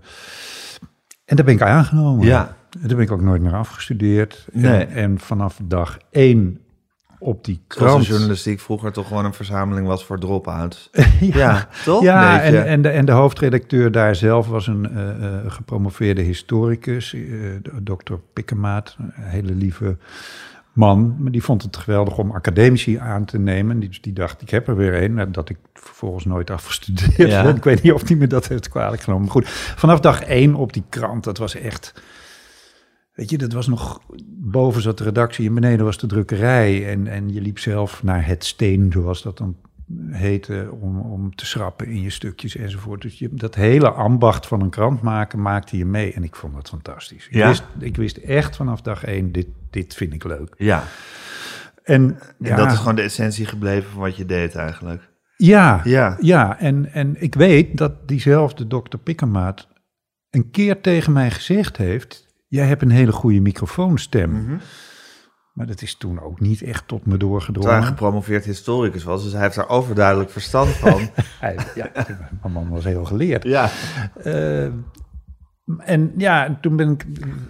en 1.25 1.35
daar 1.35 1.45
ben 1.45 1.53
ik 1.53 1.61
aangenomen. 1.61 2.25
Ja. 2.25 2.55
En 2.81 2.87
daar 2.87 2.95
ben 2.97 3.05
ik 3.05 3.11
ook 3.11 3.21
nooit 3.21 3.41
meer 3.41 3.53
afgestudeerd. 3.53 4.47
Nee. 4.51 4.85
En, 4.85 4.89
en 4.89 5.19
vanaf 5.19 5.59
dag 5.63 5.97
één 6.11 6.59
op 7.19 7.45
die 7.45 7.61
Zoals 7.67 7.91
krant... 7.91 8.05
de 8.05 8.11
journalistiek 8.11 8.59
vroeger 8.59 8.91
toch 8.91 9.07
gewoon 9.07 9.25
een 9.25 9.33
verzameling 9.33 9.87
was 9.87 10.05
voor 10.05 10.19
drop-outs. 10.19 10.89
ja, 10.93 11.05
Ja, 11.19 11.67
toch? 11.85 12.03
Ja, 12.03 12.41
en, 12.41 12.65
en, 12.65 12.81
de, 12.81 12.89
en 12.89 13.05
de 13.05 13.11
hoofdredacteur 13.11 13.91
daar 13.91 14.15
zelf 14.15 14.47
was 14.47 14.67
een 14.67 14.89
eh, 14.89 15.09
eh, 15.09 15.51
gepromoveerde 15.51 16.21
historicus, 16.21 17.13
eh, 17.13 17.21
dokter 17.81 18.19
Pikkemaat, 18.33 18.95
een 18.99 19.11
hele 19.15 19.53
lieve 19.53 19.97
man. 20.73 21.15
Maar 21.19 21.31
die 21.31 21.43
vond 21.43 21.61
het 21.61 21.77
geweldig 21.77 22.17
om 22.17 22.31
academici 22.31 22.97
aan 22.97 23.25
te 23.25 23.39
nemen. 23.39 23.79
Die, 23.79 23.97
die 24.01 24.13
dacht, 24.13 24.41
ik 24.41 24.49
heb 24.49 24.67
er 24.67 24.75
weer 24.75 25.03
een, 25.03 25.31
dat 25.31 25.49
ik 25.49 25.57
vervolgens 25.73 26.25
nooit 26.25 26.49
afgestudeerd 26.49 27.31
Ja. 27.31 27.43
Ik 27.55 27.63
weet 27.63 27.81
niet 27.81 27.93
of 27.93 28.03
die 28.03 28.17
me 28.17 28.27
dat 28.27 28.47
heeft 28.47 28.69
kwalijk 28.69 29.01
genomen. 29.01 29.23
Maar 29.23 29.33
goed, 29.33 29.49
vanaf 29.75 29.99
dag 29.99 30.21
één 30.21 30.55
op 30.55 30.73
die 30.73 30.83
krant, 30.89 31.23
dat 31.23 31.37
was 31.37 31.55
echt... 31.55 31.93
Weet 33.17 33.29
je, 33.29 33.37
dat 33.37 33.53
was 33.53 33.67
nog... 33.67 34.01
Boven 34.27 34.81
zat 34.81 34.97
de 34.97 35.03
redactie 35.03 35.47
en 35.47 35.53
beneden 35.53 35.85
was 35.85 35.97
de 35.97 36.07
drukkerij. 36.07 36.89
En, 36.89 37.07
en 37.07 37.33
je 37.33 37.41
liep 37.41 37.59
zelf 37.59 38.03
naar 38.03 38.25
het 38.25 38.45
steen, 38.45 38.91
zoals 38.91 39.21
dat 39.21 39.37
dan 39.37 39.55
heette, 40.09 40.69
om, 40.79 40.99
om 40.99 41.35
te 41.35 41.45
schrappen 41.45 41.87
in 41.87 42.01
je 42.01 42.09
stukjes 42.09 42.55
enzovoort. 42.55 43.01
Dus 43.01 43.19
je, 43.19 43.29
dat 43.31 43.55
hele 43.55 43.89
ambacht 43.89 44.47
van 44.47 44.61
een 44.61 44.69
krant 44.69 45.01
maken, 45.01 45.41
maakte 45.41 45.77
je 45.77 45.85
mee. 45.85 46.13
En 46.13 46.23
ik 46.23 46.35
vond 46.35 46.53
dat 46.53 46.69
fantastisch. 46.69 47.27
Ik, 47.29 47.43
wist, 47.43 47.63
ik 47.79 47.95
wist 47.95 48.17
echt 48.17 48.55
vanaf 48.55 48.81
dag 48.81 49.03
één, 49.03 49.31
dit, 49.31 49.47
dit 49.69 49.93
vind 49.93 50.13
ik 50.13 50.23
leuk. 50.23 50.55
Ja, 50.57 50.83
En, 51.83 52.19
en 52.19 52.35
ja, 52.39 52.55
dat 52.55 52.71
is 52.71 52.77
gewoon 52.77 52.95
de 52.95 53.01
essentie 53.01 53.45
gebleven 53.45 53.91
van 53.91 54.01
wat 54.01 54.17
je 54.17 54.25
deed 54.25 54.55
eigenlijk. 54.55 55.09
Ja, 55.37 55.81
Ja. 55.83 56.17
ja 56.19 56.59
en, 56.59 56.93
en 56.93 57.21
ik 57.21 57.35
weet 57.35 57.77
dat 57.77 58.07
diezelfde 58.07 58.67
dokter 58.67 58.99
Pikkemaat 58.99 59.67
een 60.29 60.51
keer 60.51 60.81
tegen 60.81 61.13
mij 61.13 61.31
gezegd 61.31 61.77
heeft: 61.77 62.26
Jij 62.47 62.65
hebt 62.65 62.81
een 62.81 62.91
hele 62.91 63.11
goede 63.11 63.39
microfoonstem. 63.39 64.29
Mhm. 64.29 64.57
Maar 65.53 65.67
dat 65.67 65.81
is 65.81 65.95
toen 65.95 66.21
ook 66.21 66.39
niet 66.39 66.61
echt 66.61 66.87
tot 66.87 67.05
me 67.05 67.17
Terwijl 67.17 67.29
hij 67.31 67.39
doorgedrongen. 67.39 67.83
gepromoveerd 67.83 68.45
historicus 68.45 69.03
was, 69.03 69.23
dus 69.23 69.31
hij 69.31 69.41
heeft 69.41 69.55
daar 69.55 69.69
overduidelijk 69.69 70.29
verstand 70.29 70.69
van. 70.69 71.09
Hij, 71.39 71.57
ja, 71.75 71.91
mijn 72.41 72.53
man 72.53 72.69
was 72.69 72.83
heel 72.83 73.05
geleerd. 73.05 73.43
ja. 73.43 73.69
Eh, 74.23 74.67
en 75.77 76.13
ja, 76.17 76.57
toen 76.61 76.75
ben 76.75 76.89
ik 76.91 77.05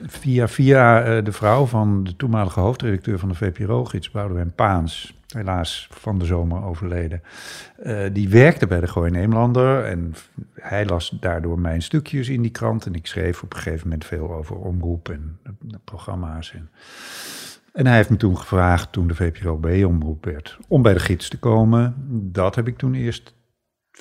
via, 0.07 0.47
via 0.47 1.01
eh, 1.03 1.23
de 1.23 1.31
vrouw 1.31 1.65
van 1.65 2.03
de 2.03 2.15
toenmalige 2.15 2.59
hoofdredacteur 2.59 3.19
van 3.19 3.29
de 3.29 3.35
VPRO-gids, 3.35 4.11
Boudewijn 4.11 4.53
Paans, 4.55 5.16
helaas 5.27 5.87
van 5.91 6.19
de 6.19 6.25
zomer 6.25 6.63
overleden, 6.63 7.21
eh, 7.77 7.99
die 8.11 8.29
werkte 8.29 8.67
bij 8.67 8.79
de 8.79 8.87
Gooi 8.87 9.11
Neemlander 9.11 9.85
en 9.85 10.13
hij 10.53 10.85
las 10.85 11.17
daardoor 11.19 11.59
mijn 11.59 11.81
stukjes 11.81 12.29
in 12.29 12.41
die 12.41 12.51
krant 12.51 12.85
en 12.85 12.93
ik 12.93 13.07
schreef 13.07 13.43
op 13.43 13.53
een 13.53 13.59
gegeven 13.59 13.87
moment 13.87 14.05
veel 14.05 14.33
over 14.33 14.55
omroep 14.55 15.09
en 15.09 15.39
eh, 15.43 15.51
programma's. 15.83 16.53
En, 16.53 16.69
en 17.73 17.85
hij 17.85 17.95
heeft 17.95 18.09
me 18.09 18.17
toen 18.17 18.37
gevraagd, 18.37 18.91
toen 18.91 19.07
de 19.07 19.15
VPRO-B-omroep 19.15 20.25
werd, 20.25 20.57
om 20.67 20.81
bij 20.81 20.93
de 20.93 20.99
gids 20.99 21.29
te 21.29 21.39
komen. 21.39 21.95
Dat 22.31 22.55
heb 22.55 22.67
ik 22.67 22.77
toen 22.77 22.93
eerst 22.93 23.33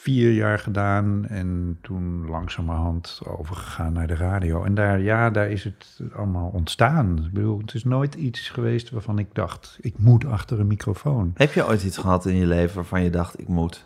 vier 0.00 0.32
jaar 0.32 0.58
gedaan 0.58 1.26
en 1.26 1.78
toen 1.82 2.26
langzamerhand 2.26 3.20
overgegaan 3.24 3.92
naar 3.92 4.06
de 4.06 4.14
radio. 4.14 4.64
En 4.64 4.74
daar, 4.74 5.00
ja, 5.00 5.30
daar 5.30 5.50
is 5.50 5.64
het 5.64 6.00
allemaal 6.14 6.50
ontstaan. 6.54 7.18
Ik 7.24 7.32
bedoel, 7.32 7.58
het 7.58 7.74
is 7.74 7.84
nooit 7.84 8.14
iets 8.14 8.48
geweest 8.48 8.90
waarvan 8.90 9.18
ik 9.18 9.28
dacht, 9.32 9.78
ik 9.80 9.98
moet 9.98 10.24
achter 10.24 10.60
een 10.60 10.66
microfoon. 10.66 11.32
Heb 11.34 11.52
je 11.52 11.66
ooit 11.66 11.84
iets 11.84 11.98
gehad 11.98 12.26
in 12.26 12.36
je 12.36 12.46
leven 12.46 12.74
waarvan 12.74 13.02
je 13.02 13.10
dacht, 13.10 13.40
ik 13.40 13.48
moet? 13.48 13.84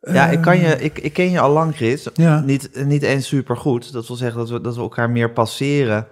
Ja, 0.00 0.26
ik, 0.26 0.40
kan 0.40 0.58
je, 0.58 0.80
ik, 0.80 0.98
ik 0.98 1.12
ken 1.12 1.30
je 1.30 1.40
al 1.40 1.52
lang, 1.52 1.74
Chris. 1.74 2.08
Ja. 2.14 2.40
Niet, 2.40 2.84
niet 2.84 3.02
eens 3.02 3.26
super 3.26 3.56
goed. 3.56 3.92
Dat 3.92 4.06
wil 4.06 4.16
zeggen 4.16 4.38
dat 4.38 4.50
we, 4.50 4.60
dat 4.60 4.74
we 4.74 4.80
elkaar 4.80 5.10
meer 5.10 5.30
passeren, 5.30 6.06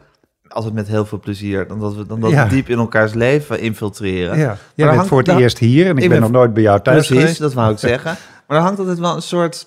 als 0.48 0.64
het 0.64 0.74
met 0.74 0.88
heel 0.88 1.06
veel 1.06 1.20
plezier, 1.20 1.66
dan 1.68 1.80
dat 1.80 1.94
we, 1.96 2.06
dan 2.06 2.20
dat 2.20 2.30
Ja. 2.30 2.48
diep 2.48 2.68
in 2.68 2.78
elkaars 2.78 3.14
leven 3.14 3.60
infiltreren. 3.60 4.38
Ja, 4.38 4.56
jij 4.74 4.90
bent 4.90 5.06
voor 5.06 5.18
het 5.18 5.28
eerst 5.28 5.58
hier 5.58 5.86
en 5.86 5.96
ik, 5.96 6.02
ik 6.02 6.08
ben 6.10 6.20
nog 6.20 6.30
nooit 6.30 6.54
bij 6.54 6.62
jou 6.62 6.80
thuis 6.80 7.06
Precies, 7.06 7.22
geweest. 7.22 7.40
dat 7.40 7.54
wou 7.54 7.72
ik 7.72 7.78
zeggen. 7.92 8.16
Maar 8.46 8.56
er 8.56 8.62
hangt 8.62 8.78
altijd 8.78 8.98
wel 8.98 9.14
een 9.14 9.22
soort, 9.22 9.66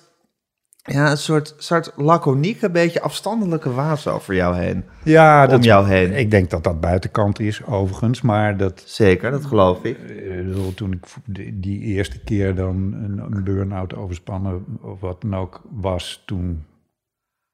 ja, 0.82 1.10
een 1.10 1.16
soort, 1.18 1.54
soort 1.58 1.92
laconieke, 1.96 2.70
beetje 2.70 3.00
afstandelijke 3.00 3.72
waas 3.72 4.06
over 4.06 4.34
jou 4.34 4.56
heen. 4.56 4.84
Ja, 5.04 5.44
om 5.44 5.50
dat, 5.50 5.64
jou 5.64 5.86
heen. 5.86 6.12
ik 6.12 6.30
denk 6.30 6.50
dat 6.50 6.64
dat 6.64 6.80
buitenkant 6.80 7.40
is, 7.40 7.64
overigens. 7.66 8.20
Maar 8.20 8.56
dat, 8.56 8.82
Zeker, 8.86 9.30
dat 9.30 9.44
geloof 9.46 9.84
ik. 9.84 9.98
eh, 10.08 10.38
ik 10.38 10.46
bedoel, 10.46 10.74
toen 10.74 10.92
ik 10.92 11.62
die, 11.62 11.80
eerste 11.80 12.18
keer 12.20 12.54
dan 12.54 12.74
een, 12.76 13.22
een 13.30 13.44
burn-out 13.44 13.94
overspannen 13.96 14.64
of 14.82 15.00
wat 15.00 15.20
dan 15.20 15.36
ook 15.36 15.62
was, 15.70 16.22
toen 16.26 16.64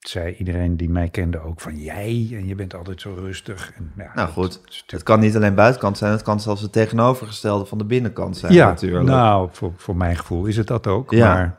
zei 0.08 0.34
iedereen 0.34 0.76
die 0.76 0.90
mij 0.90 1.08
kende 1.08 1.40
ook 1.40 1.60
van 1.60 1.76
jij 1.78 2.28
en 2.32 2.46
je 2.46 2.54
bent 2.54 2.74
altijd 2.74 3.00
zo 3.00 3.14
rustig. 3.18 3.72
En, 3.76 3.92
ja, 3.96 4.02
Nou 4.14 4.26
dat- 4.26 4.30
goed, 4.30 4.52
dat 4.62 4.84
het 4.86 5.02
kan 5.02 5.20
niet 5.20 5.36
alleen 5.36 5.54
buitenkant 5.54 5.98
zijn, 5.98 6.12
het 6.12 6.22
kan 6.22 6.40
zelfs 6.40 6.62
het 6.62 6.72
tegenovergestelde 6.72 7.66
van 7.66 7.78
de 7.78 7.84
binnenkant 7.84 8.36
zijn 8.36 8.52
ja, 8.52 8.66
natuurlijk. 8.66 9.04
nou, 9.04 9.48
voor, 9.52 9.72
voor 9.76 9.96
mijn 9.96 10.16
gevoel 10.16 10.44
is 10.46 10.56
het 10.56 10.66
dat 10.66 10.86
ook. 10.86 11.10
Ja. 11.10 11.34
Maar, 11.34 11.56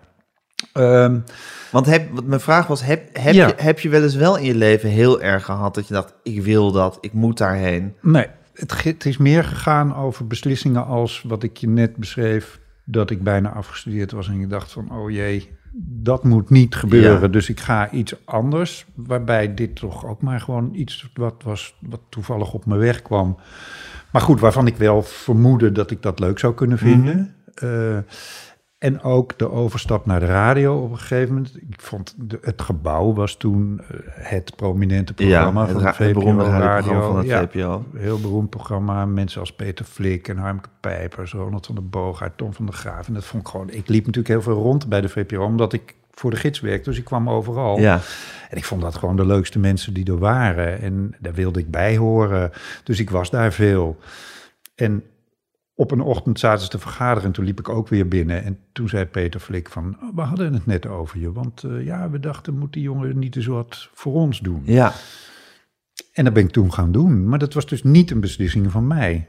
ehm, 0.73 1.19
Want 1.71 1.85
heb, 1.85 2.09
wat 2.11 2.25
mijn 2.25 2.41
vraag 2.41 2.67
was, 2.67 2.83
heb, 2.83 3.09
heb, 3.17 3.33
Ja. 3.33 3.47
je, 3.47 3.53
heb 3.57 3.79
je 3.79 3.89
wel 3.89 4.03
eens 4.03 4.15
wel 4.15 4.37
in 4.37 4.45
je 4.45 4.55
leven 4.55 4.89
heel 4.89 5.21
erg 5.21 5.45
gehad 5.45 5.75
dat 5.75 5.87
je 5.87 5.93
dacht, 5.93 6.13
ik 6.23 6.41
wil 6.41 6.71
dat, 6.71 6.97
ik 7.01 7.13
moet 7.13 7.37
daarheen? 7.37 7.95
nee, 8.01 8.25
het, 8.53 8.83
het 8.83 9.05
is 9.05 9.17
meer 9.17 9.43
gegaan 9.43 9.95
over 9.95 10.27
beslissingen 10.27 10.85
als 10.85 11.23
wat 11.27 11.43
ik 11.43 11.57
je 11.57 11.67
net 11.67 11.95
beschreef, 11.95 12.59
dat 12.85 13.09
ik 13.09 13.23
bijna 13.23 13.49
afgestudeerd 13.49 14.11
was 14.11 14.27
en 14.27 14.39
ik 14.41 14.49
dacht 14.49 14.71
van, 14.71 14.91
oh 14.91 15.11
jee, 15.11 15.56
dat 15.79 16.23
moet 16.23 16.49
niet 16.49 16.75
gebeuren. 16.75 17.21
Ja. 17.21 17.27
Dus 17.27 17.49
ik 17.49 17.59
ga 17.59 17.91
iets 17.91 18.15
anders, 18.25 18.85
waarbij 18.95 19.53
dit 19.53 19.75
toch 19.75 20.05
ook 20.05 20.21
maar 20.21 20.39
gewoon 20.39 20.69
iets 20.73 21.09
wat 21.13 21.43
was, 21.43 21.75
wat 21.79 22.01
toevallig 22.09 22.53
op 22.53 22.65
mijn 22.65 22.79
weg 22.79 23.01
kwam. 23.01 23.37
Maar 24.11 24.21
goed, 24.21 24.39
waarvan 24.39 24.67
ik 24.67 24.75
wel 24.75 25.03
vermoedde 25.03 25.71
dat 25.71 25.91
ik 25.91 26.01
dat 26.01 26.19
leuk 26.19 26.39
zou 26.39 26.53
kunnen 26.53 26.77
vinden. 26.77 27.35
Eh, 27.53 27.97
en 28.77 29.01
ook 29.01 29.37
de 29.37 29.51
overstap 29.51 30.05
naar 30.05 30.19
de 30.19 30.25
radio 30.25 30.77
op 30.83 30.91
een 30.91 30.97
gegeven 30.97 31.33
moment. 31.33 31.55
Ik 31.69 31.81
vond 31.81 32.13
de, 32.17 32.37
het 32.41 32.61
gebouw 32.61 33.13
was 33.13 33.35
toen 33.35 33.81
eh, 33.81 33.97
het 34.07 34.55
prominente 34.55 35.13
programma 35.13 35.61
het, 35.61 35.71
van 35.71 35.85
het 35.85 35.95
VPRO 35.95 36.37
Radio. 36.37 37.01
van 37.01 37.17
het 37.17 37.27
Ja, 37.27 37.47
VPRO. 37.47 37.85
heel 37.95 38.19
beroemd 38.19 38.49
programma. 38.49 39.05
Mensen 39.05 39.39
als 39.39 39.53
Peter 39.53 39.85
Flik 39.85 40.27
en 40.27 40.37
Harmke 40.37 40.69
Pijpers, 40.79 41.31
Ronald 41.31 41.65
van 41.65 41.75
der 41.75 41.89
Boogaard, 41.89 42.37
Tom 42.37 42.53
van 42.53 42.65
der 42.65 42.75
Graaf. 42.75 43.07
En 43.07 43.13
dat 43.13 43.25
vond 43.25 43.43
ik 43.43 43.49
gewoon... 43.49 43.69
Ik 43.69 43.87
liep 43.87 44.05
natuurlijk 44.05 44.33
heel 44.33 44.41
veel 44.53 44.61
rond 44.63 44.89
bij 44.89 45.01
de 45.01 45.09
VPRO, 45.09 45.45
omdat 45.45 45.73
ik 45.73 45.95
voor 46.11 46.31
de 46.31 46.37
gids 46.37 46.59
werkte. 46.59 46.89
Dus 46.89 46.99
ik 46.99 47.05
kwam 47.05 47.29
overal. 47.29 47.79
Ja, 47.79 47.99
En 48.49 48.57
ik 48.57 48.65
vond 48.65 48.81
dat 48.81 48.95
gewoon 48.95 49.15
de 49.15 49.25
leukste 49.25 49.59
mensen 49.59 49.93
die 49.93 50.05
er 50.05 50.17
waren. 50.19 50.81
En 50.81 51.15
daar 51.19 51.33
wilde 51.33 51.59
ik 51.59 51.71
bij 51.71 51.97
horen. 51.97 52.51
Dus 52.83 52.99
ik 52.99 53.09
was 53.09 53.29
daar 53.29 53.53
veel. 53.53 53.97
En 54.75 55.03
op 55.77 55.91
een 55.91 56.01
ochtend 56.01 56.39
zaten 56.39 56.63
ze 56.63 56.69
te 56.69 56.79
vergaderen 56.79 57.23
en 57.23 57.31
toen 57.31 57.45
liep 57.45 57.59
ik 57.59 57.69
ook 57.69 57.87
weer 57.87 58.07
binnen. 58.07 58.43
En 58.43 58.59
toen 58.71 58.89
zei 58.89 59.05
Peter 59.05 59.39
Flik 59.39 59.69
van, 59.69 59.97
"Oh, 60.01 60.15
we 60.15 60.21
hadden 60.21 60.53
het 60.53 60.65
net 60.65 60.87
over 60.87 61.19
je. 61.19 61.31
Want 61.31 61.63
eh, 61.63 61.85
ja, 61.85 62.09
we 62.09 62.19
dachten, 62.19 62.57
moet 62.57 62.73
die 62.73 62.81
jongen 62.81 63.19
niet 63.19 63.35
eens 63.35 63.45
wat 63.45 63.89
voor 63.93 64.13
ons 64.13 64.39
doen? 64.39 64.61
ja. 64.65 64.93
En 66.13 66.23
dat 66.23 66.33
ben 66.33 66.43
ik 66.43 66.51
toen 66.51 66.73
gaan 66.73 66.91
doen. 66.91 67.29
Maar 67.29 67.39
dat 67.39 67.53
was 67.53 67.65
dus 67.65 67.83
niet 67.83 68.11
een 68.11 68.19
beslissing 68.19 68.71
van 68.71 68.87
mij. 68.87 69.27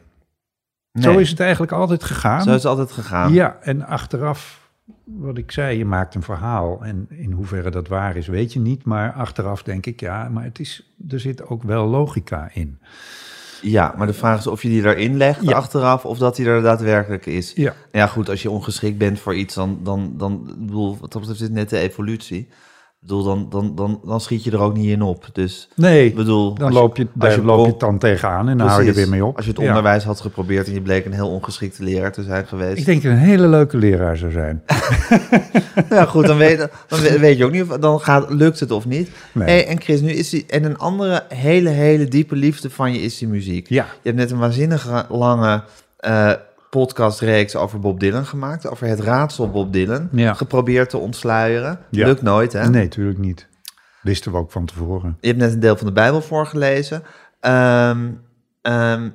Zo 0.93 1.11
Nee, 1.11 1.21
is 1.21 1.31
het 1.31 1.41
eigenlijk 1.41 1.73
altijd 1.73 2.05
gegaan. 2.05 2.43
Zo 2.43 2.49
is 2.49 2.55
het 2.55 2.65
altijd 2.65 2.93
gegaan. 2.93 3.33
Ja, 3.33 3.59
en 3.61 3.87
achteraf, 3.87 4.71
wat 5.05 5.39
ik 5.39 5.51
zei, 5.51 5.79
je 5.79 5.85
maakt 5.85 6.15
een 6.15 6.23
verhaal. 6.23 6.85
En 6.85 7.07
in 7.09 7.33
hoeverre 7.33 7.71
dat 7.71 7.89
waar 7.89 8.17
is, 8.17 8.27
weet 8.27 8.53
je 8.53 8.61
niet. 8.61 8.85
Maar 8.85 9.13
achteraf 9.13 9.63
denk 9.63 9.87
ik, 9.87 10.01
ja, 10.01 10.29
maar 10.29 10.45
het 10.45 10.59
is, 10.59 10.93
er 11.09 11.21
zit 11.21 11.47
ook 11.47 11.63
wel 11.63 11.87
logica 11.87 12.51
in. 12.53 12.79
Ja, 13.63 13.95
maar 13.97 14.07
de 14.07 14.13
vraag 14.13 14.39
is 14.39 14.47
of 14.47 14.63
je 14.63 14.69
die 14.69 14.83
erin 14.85 15.17
legt 15.17 15.43
Ja. 15.43 15.57
achteraf 15.57 16.05
of 16.05 16.19
dat 16.19 16.37
die 16.37 16.47
er 16.47 16.63
daadwerkelijk 16.63 17.27
is. 17.27 17.53
Ja, 17.55 17.75
Ja, 17.93 18.07
goed, 18.07 18.29
als 18.29 18.43
je 18.43 18.51
ongeschikt 18.51 18.99
bent 18.99 19.21
voor 19.21 19.35
iets, 19.35 19.55
dan, 19.55 19.79
dan, 19.83 20.13
dan 20.17 20.45
ik 20.49 20.67
bedoel, 20.67 20.97
wat 21.01 21.13
dat 21.13 21.21
betreft 21.21 21.41
is 21.43 21.49
net 21.49 21.71
de 21.71 21.79
evolutie. 21.79 22.49
Ik 23.01 23.07
bedoel, 23.09 23.25
dan, 23.25 23.47
dan, 23.51 23.75
dan, 23.75 24.01
dan 24.05 24.21
schiet 24.21 24.45
je 24.45 24.51
er 24.51 24.61
ook 24.61 24.77
niet 24.77 24.89
in 24.91 25.03
op. 25.03 25.29
Dus, 25.33 25.69
nee, 25.77 26.13
bedoel, 26.13 26.55
dan 26.55 26.73
loop 26.73 26.97
je, 26.97 27.07
als 27.19 27.35
je 27.35 27.43
loop 27.43 27.57
je 27.57 27.63
pro- 27.63 27.71
het 27.71 27.81
dan 27.81 27.99
tegenaan 27.99 28.49
en 28.49 28.59
dan 28.59 28.67
hou 28.69 28.83
je 28.83 28.89
er 28.89 28.95
weer 28.95 29.09
mee 29.09 29.25
op. 29.25 29.37
Als 29.37 29.45
je 29.45 29.51
het 29.51 29.61
Ja. 29.61 29.69
onderwijs 29.69 30.05
had 30.05 30.21
geprobeerd 30.21 30.67
en 30.67 30.73
je 30.73 30.81
bleek 30.83 31.05
een 31.05 31.13
heel 31.13 31.29
ongeschikte 31.31 31.83
leraar 31.85 32.13
te 32.13 32.23
zijn 32.23 32.47
geweest. 32.47 32.79
Ik 32.79 32.85
denk 32.85 33.03
dat 33.03 33.13
een 33.13 33.19
hele 33.19 33.49
leuke 33.49 33.77
leraar 33.77 34.17
zou 34.17 34.33
zijn. 34.33 34.63
Ja, 35.91 36.05
goed, 36.05 36.27
dan 36.27 36.37
weet, 36.37 36.59
dan 36.89 37.01
we- 37.01 37.19
weet 37.19 37.39
je 37.39 37.45
ook 37.45 37.51
niet 37.51 37.63
of 37.63 37.69
dan 37.79 38.01
gaat, 38.01 38.31
lukt 38.31 38.61
het 38.61 38.71
of 38.71 38.87
niet. 38.87 39.11
Nee. 39.33 39.49
Hey, 39.49 39.67
en 39.67 39.81
Chris, 39.81 40.01
nu 40.01 40.11
is 40.11 40.29
die, 40.31 40.45
en 40.47 40.65
een 40.65 40.79
andere 40.79 41.25
hele, 41.29 41.69
hele 41.69 42.05
diepe 42.09 42.37
liefde 42.37 42.71
van 42.71 42.93
je 42.93 42.99
is 42.99 43.19
die 43.19 43.29
muziek. 43.29 43.69
Ja, 43.69 43.85
Je 43.85 44.09
hebt 44.09 44.17
net 44.17 44.31
een 44.31 44.39
waanzinnige 44.39 45.05
lange 45.09 45.63
eh, 45.97 46.33
podcastreeks 46.71 47.57
over 47.57 47.81
Bob 47.81 48.01
Dylan 48.01 48.27
gemaakt, 48.27 48.67
over 48.67 48.87
het 48.87 49.01
raadsel 49.01 49.51
Bob 49.51 49.73
Dylan. 49.73 50.09
Ja. 50.13 50.35
Geprobeerd 50.35 50.91
te 50.91 50.99
ontsluieren. 50.99 51.79
Ja. 51.91 52.07
Lukt 52.07 52.23
nooit, 52.23 52.53
hè? 52.53 52.69
nee, 52.69 52.83
natuurlijk 52.83 53.19
niet. 53.19 53.49
Wisten 54.03 54.33
we 54.33 54.39
ook 54.39 54.51
van 54.51 54.67
tevoren. 54.67 55.17
Je 55.21 55.27
hebt 55.27 55.39
net 55.39 55.53
een 55.53 55.61
deel 55.61 55.77
van 55.77 55.87
de 55.87 55.93
Bijbel 55.93 56.21
voorgelezen. 56.21 57.03
Ehm, 57.41 58.11
ehm, 58.63 59.11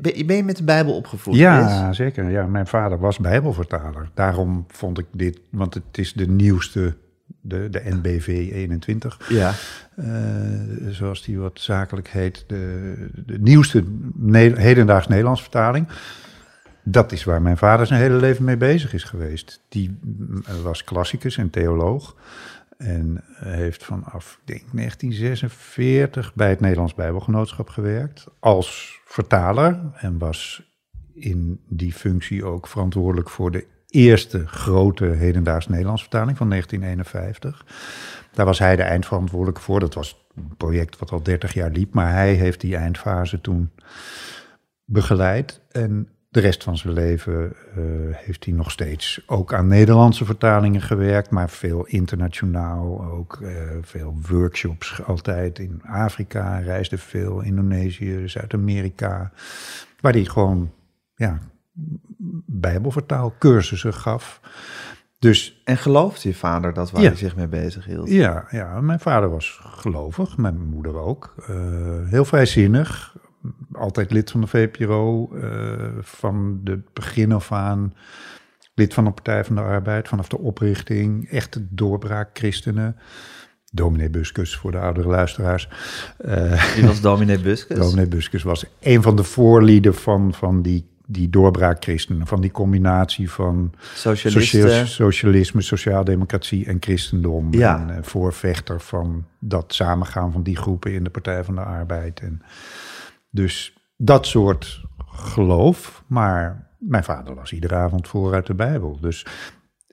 ben, 0.00 0.36
je 0.36 0.44
met 0.44 0.56
de 0.56 0.64
Bijbel 0.64 0.94
opgevoed? 0.94 1.34
Ja, 1.34 1.92
zeker. 1.92 2.30
Ja, 2.30 2.46
mijn 2.46 2.66
vader 2.66 2.98
was 2.98 3.18
bijbelvertaler. 3.18 4.10
Daarom 4.14 4.64
vond 4.68 4.98
ik 4.98 5.06
dit, 5.12 5.40
want 5.50 5.74
het 5.74 5.98
is 5.98 6.12
de 6.12 6.28
nieuwste, 6.28 6.96
de, 7.40 7.68
de 7.70 7.82
NBV 7.84 8.26
21. 8.52 9.28
Ja. 9.28 9.52
eh, 9.94 10.06
zoals 10.88 11.22
die 11.22 11.38
wat 11.38 11.60
zakelijk 11.60 12.08
heet, 12.08 12.44
de, 12.46 12.94
de 13.26 13.38
nieuwste 13.38 13.84
ne 14.14 14.52
hedendaags 14.56 15.08
Nederlands 15.08 15.40
vertaling. 15.40 15.88
Dat 16.82 17.12
is 17.12 17.24
waar 17.24 17.42
mijn 17.42 17.56
vader 17.56 17.86
zijn 17.86 18.00
hele 18.00 18.14
leven 18.14 18.44
mee 18.44 18.56
bezig 18.56 18.92
is 18.92 19.04
geweest. 19.04 19.60
Die 19.68 19.98
mm, 20.02 20.42
was 20.62 20.84
klassicus 20.84 21.36
en 21.36 21.50
theoloog. 21.50 22.16
En 22.76 23.24
heeft 23.34 23.84
vanaf, 23.84 24.40
denk 24.44 24.62
1946 24.72 26.34
bij 26.34 26.48
het 26.48 26.60
Nederlands 26.60 26.94
Bijbelgenootschap 26.94 27.68
gewerkt. 27.68 28.26
Als 28.38 29.00
vertaler. 29.04 29.80
En 29.94 30.18
was 30.18 30.70
in 31.14 31.60
die 31.68 31.92
functie 31.92 32.44
ook 32.44 32.66
verantwoordelijk 32.66 33.30
voor 33.30 33.50
de 33.50 33.66
eerste 33.90 34.46
grote 34.46 35.04
hedendaags 35.04 35.68
Nederlands 35.68 36.02
vertaling 36.02 36.36
van 36.36 36.48
1951. 36.48 37.64
Daar 38.32 38.46
was 38.46 38.58
hij 38.58 38.76
de 38.76 38.82
eindverantwoordelijke 38.82 39.60
voor. 39.60 39.80
Dat 39.80 39.94
was 39.94 40.26
een 40.34 40.56
project 40.56 40.98
wat 40.98 41.10
al 41.10 41.22
30 41.22 41.54
jaar 41.54 41.70
liep, 41.70 41.94
maar 41.94 42.12
hij 42.12 42.32
heeft 42.32 42.60
die 42.60 42.76
eindfase 42.76 43.40
toen 43.40 43.70
begeleid. 44.84 45.60
En 45.70 46.08
de 46.28 46.40
rest 46.40 46.62
van 46.62 46.76
zijn 46.76 46.92
leven 46.92 47.52
eh, 47.76 47.82
heeft 48.10 48.44
hij 48.44 48.54
nog 48.54 48.70
steeds 48.70 49.22
ook 49.26 49.54
aan 49.54 49.66
Nederlandse 49.66 50.24
vertalingen 50.24 50.80
gewerkt, 50.80 51.30
maar 51.30 51.50
veel 51.50 51.84
internationaal, 51.84 53.04
ook 53.04 53.40
eh, 53.42 53.52
veel 53.82 54.18
workshops 54.28 55.02
altijd 55.04 55.58
in 55.58 55.82
Afrika, 55.82 56.58
reisde 56.58 56.98
veel, 56.98 57.40
Indonesië, 57.40 58.22
Zuid-Amerika, 58.28 59.32
waar 60.00 60.12
hij 60.12 60.24
gewoon 60.24 60.72
ja, 61.14 61.38
bijbelvertaalcursussen 62.46 63.94
gaf. 63.94 64.40
Dus 65.18 65.60
En 65.64 65.76
geloofde 65.76 66.28
je 66.28 66.34
vader 66.34 66.72
dat 66.72 66.90
waar 66.90 67.02
Ja. 67.02 67.08
hij 67.08 67.16
zich 67.16 67.36
mee 67.36 67.48
bezig 67.48 67.84
hield? 67.84 68.10
ja, 68.10 68.44
ja, 68.50 68.80
mijn 68.80 69.00
vader 69.00 69.30
was 69.30 69.60
gelovig, 69.62 70.36
mijn 70.36 70.60
moeder 70.68 70.94
ook. 70.98 71.34
Eh, 71.48 71.56
heel 72.04 72.24
vrijzinnig, 72.24 73.16
altijd 73.72 74.10
lid 74.10 74.30
van 74.30 74.40
de 74.40 74.46
VPRO, 74.46 75.30
eh, 75.34 75.88
van 76.00 76.60
het 76.64 76.92
begin 76.92 77.32
af 77.32 77.52
aan. 77.52 77.94
Lid 78.74 78.94
van 78.94 79.04
de 79.04 79.10
Partij 79.10 79.44
van 79.44 79.54
de 79.54 79.60
Arbeid, 79.62 80.08
vanaf 80.08 80.28
de 80.28 80.38
oprichting. 80.38 81.28
Echte 81.30 81.66
doorbraak 81.70 82.30
christenen. 82.32 82.96
Dominee 83.72 84.10
Buskus 84.10 84.56
voor 84.56 84.70
de 84.70 84.78
oudere 84.78 85.08
luisteraars. 85.08 85.68
Eh, 86.18 86.74
Die 86.74 86.86
was 86.86 87.00
dominee 87.00 87.38
Buskus. 87.40 87.78
Dominee 87.86 88.06
Buskus 88.08 88.42
was 88.42 88.64
een 88.80 89.02
van 89.02 89.16
de 89.16 89.24
voorlieden 89.24 89.94
van, 89.94 90.34
van 90.34 90.62
die, 90.62 90.88
die 91.12 91.30
doorbraak 91.30 91.82
christenen. 91.82 92.26
Van 92.26 92.40
die 92.40 92.50
combinatie 92.50 93.30
van. 93.30 93.72
Sociaal- 93.94 94.86
socialisme, 94.86 95.60
sociaaldemocratie 95.60 96.66
en 96.66 96.76
christendom. 96.80 97.52
Ja. 97.52 97.80
En 97.80 97.96
eh, 97.96 98.02
voorvechter 98.02 98.80
van 98.80 99.24
dat 99.38 99.74
samengaan 99.74 100.32
van 100.32 100.42
die 100.42 100.56
groepen 100.56 100.92
in 100.92 101.04
de 101.04 101.10
Partij 101.10 101.44
van 101.44 101.54
de 101.54 101.60
Arbeid. 101.60 102.20
En 102.20 102.42
dus 103.30 103.76
dat 103.96 104.26
soort 104.26 104.84
geloof. 105.06 106.04
Maar 106.06 106.70
mijn 106.78 107.04
vader 107.04 107.34
las 107.34 107.52
iedere 107.52 107.74
avond 107.74 108.08
voor 108.08 108.34
uit 108.34 108.46
de 108.46 108.54
Bijbel. 108.54 108.98
Dus 109.00 109.26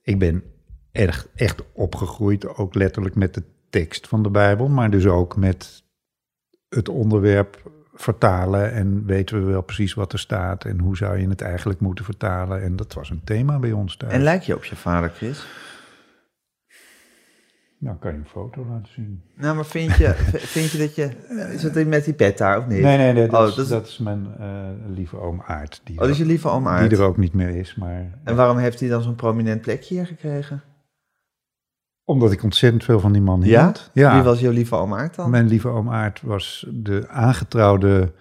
ik 0.02 0.20
ben 0.20 0.44
echt, 0.92 1.28
echt 1.36 1.64
opgegroeid, 1.74 2.48
ook 2.58 2.76
letterlijk 2.76 3.16
met 3.16 3.34
de 3.34 3.44
tekst 3.70 4.08
van 4.08 4.24
de 4.24 4.30
Bijbel. 4.30 4.68
Maar 4.68 4.90
dus 4.90 5.06
ook 5.06 5.36
met 5.36 5.84
het 6.70 6.90
onderwerp 6.90 7.72
vertalen 7.98 8.72
en 8.74 9.06
weten 9.06 9.40
we 9.46 9.52
wel 9.52 9.62
precies 9.62 9.94
wat 9.94 10.14
er 10.14 10.20
staat 10.20 10.66
en 10.66 10.80
hoe 10.80 10.98
zou 10.98 11.18
je 11.20 11.30
het 11.30 11.42
eigenlijk 11.42 11.80
moeten 11.80 12.06
vertalen. 12.06 12.62
En 12.64 12.76
dat 12.76 12.94
was 12.94 13.10
een 13.10 13.22
thema 13.24 13.60
bij 13.60 13.72
ons 13.72 13.98
thuis. 13.98 14.14
En 14.14 14.22
lijk 14.22 14.42
je 14.42 14.56
op 14.56 14.64
je 14.64 14.76
vader, 14.76 15.10
Chris? 15.10 15.46
Nou, 17.80 17.98
kan 17.98 18.12
je 18.12 18.18
een 18.18 18.26
foto 18.26 18.66
laten 18.70 18.92
zien. 18.94 19.22
Nou, 19.36 19.56
maar 19.56 19.66
vind 19.66 19.96
je, 19.96 20.14
vind 20.56 20.72
je 20.72 20.78
dat 20.78 20.96
je... 20.96 21.10
Is 21.54 21.64
het 21.64 21.88
met 21.88 22.06
die 22.06 22.14
pet 22.14 22.38
daar 22.38 22.58
of 22.58 22.68
niet? 22.68 22.82
Nee, 22.82 22.98
nee, 22.98 23.14
nee, 23.14 23.28
dat, 23.28 23.42
Oh, 23.42 23.48
is, 23.48 23.56
dat 23.56 23.66
is- 23.66 23.72
dat 23.72 23.88
is 23.88 23.98
mijn 23.98 24.28
eh, 24.40 24.48
lieve 24.88 25.18
oom 25.20 25.42
Aart. 25.46 25.82
Die, 25.84 25.96
Oh, 25.96 26.02
dat 26.02 26.10
is 26.10 26.18
je 26.18 26.26
lieve 26.26 26.50
oom 26.50 26.68
Aart. 26.68 26.90
die 26.90 27.00
er 27.00 27.06
ook 27.06 27.18
niet 27.18 27.34
meer 27.34 27.50
is. 27.50 27.76
Maar, 27.76 28.20
En 28.24 28.36
waarom 28.36 28.58
heeft 28.58 28.80
hij 28.80 28.90
dan 28.90 29.02
zo'n 29.04 29.16
prominent 29.16 29.62
plekje 29.62 29.94
hier 29.96 30.06
gekregen? 30.06 30.62
Omdat 32.08 32.32
ik 32.32 32.44
ontzettend 32.44 32.84
veel 32.84 33.00
van 33.00 33.12
die 33.12 33.22
man 33.22 33.42
Ja? 33.42 33.64
hield. 33.64 33.90
Ja, 33.94 34.14
Wie 34.14 34.24
was 34.24 34.40
jouw 34.40 34.52
lieve 34.52 34.76
oom 34.76 34.94
Aart 34.94 35.16
dan? 35.16 35.30
Mijn 35.30 35.48
lieve 35.48 35.68
oom 35.68 35.90
was 36.24 36.68
de 36.74 37.06
aangetrouwde... 37.10 38.12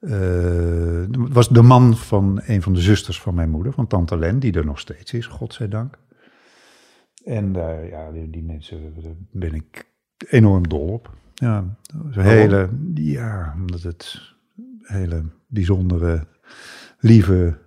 eh, 0.00 1.04
was 1.08 1.48
de 1.48 1.62
man 1.62 1.96
van 1.96 2.40
een 2.46 2.62
van 2.62 2.72
de 2.72 2.80
zusters 2.80 3.20
van 3.20 3.34
mijn 3.34 3.50
moeder, 3.50 3.72
van 3.72 3.86
tante 3.86 4.16
Len, 4.18 4.38
die 4.38 4.52
er 4.52 4.64
nog 4.64 4.78
steeds 4.78 5.12
is, 5.12 5.26
godzijdank. 5.26 5.98
En 7.24 7.52
daar, 7.52 7.86
ja, 7.86 8.10
die, 8.10 8.30
die 8.30 8.42
mensen, 8.42 8.94
daar 9.02 9.12
ben 9.30 9.54
ik 9.54 9.86
enorm 10.28 10.68
dol 10.68 10.88
op. 10.88 11.10
Ja, 11.34 11.64
een 12.12 12.20
hele, 12.22 12.68
ja, 12.94 13.54
omdat 13.60 13.82
het 13.82 14.32
hele 14.82 15.24
bijzondere, 15.46 16.26
lieve, 16.98 17.58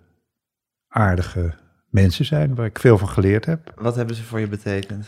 aardige 0.87 1.53
mensen 1.89 2.25
zijn, 2.25 2.55
waar 2.55 2.65
ik 2.65 2.79
veel 2.79 2.97
van 2.97 3.07
geleerd 3.09 3.45
heb. 3.45 3.73
Wat 3.75 3.95
hebben 3.95 4.15
ze 4.15 4.23
voor 4.23 4.39
je 4.39 4.47
betekend? 4.47 5.07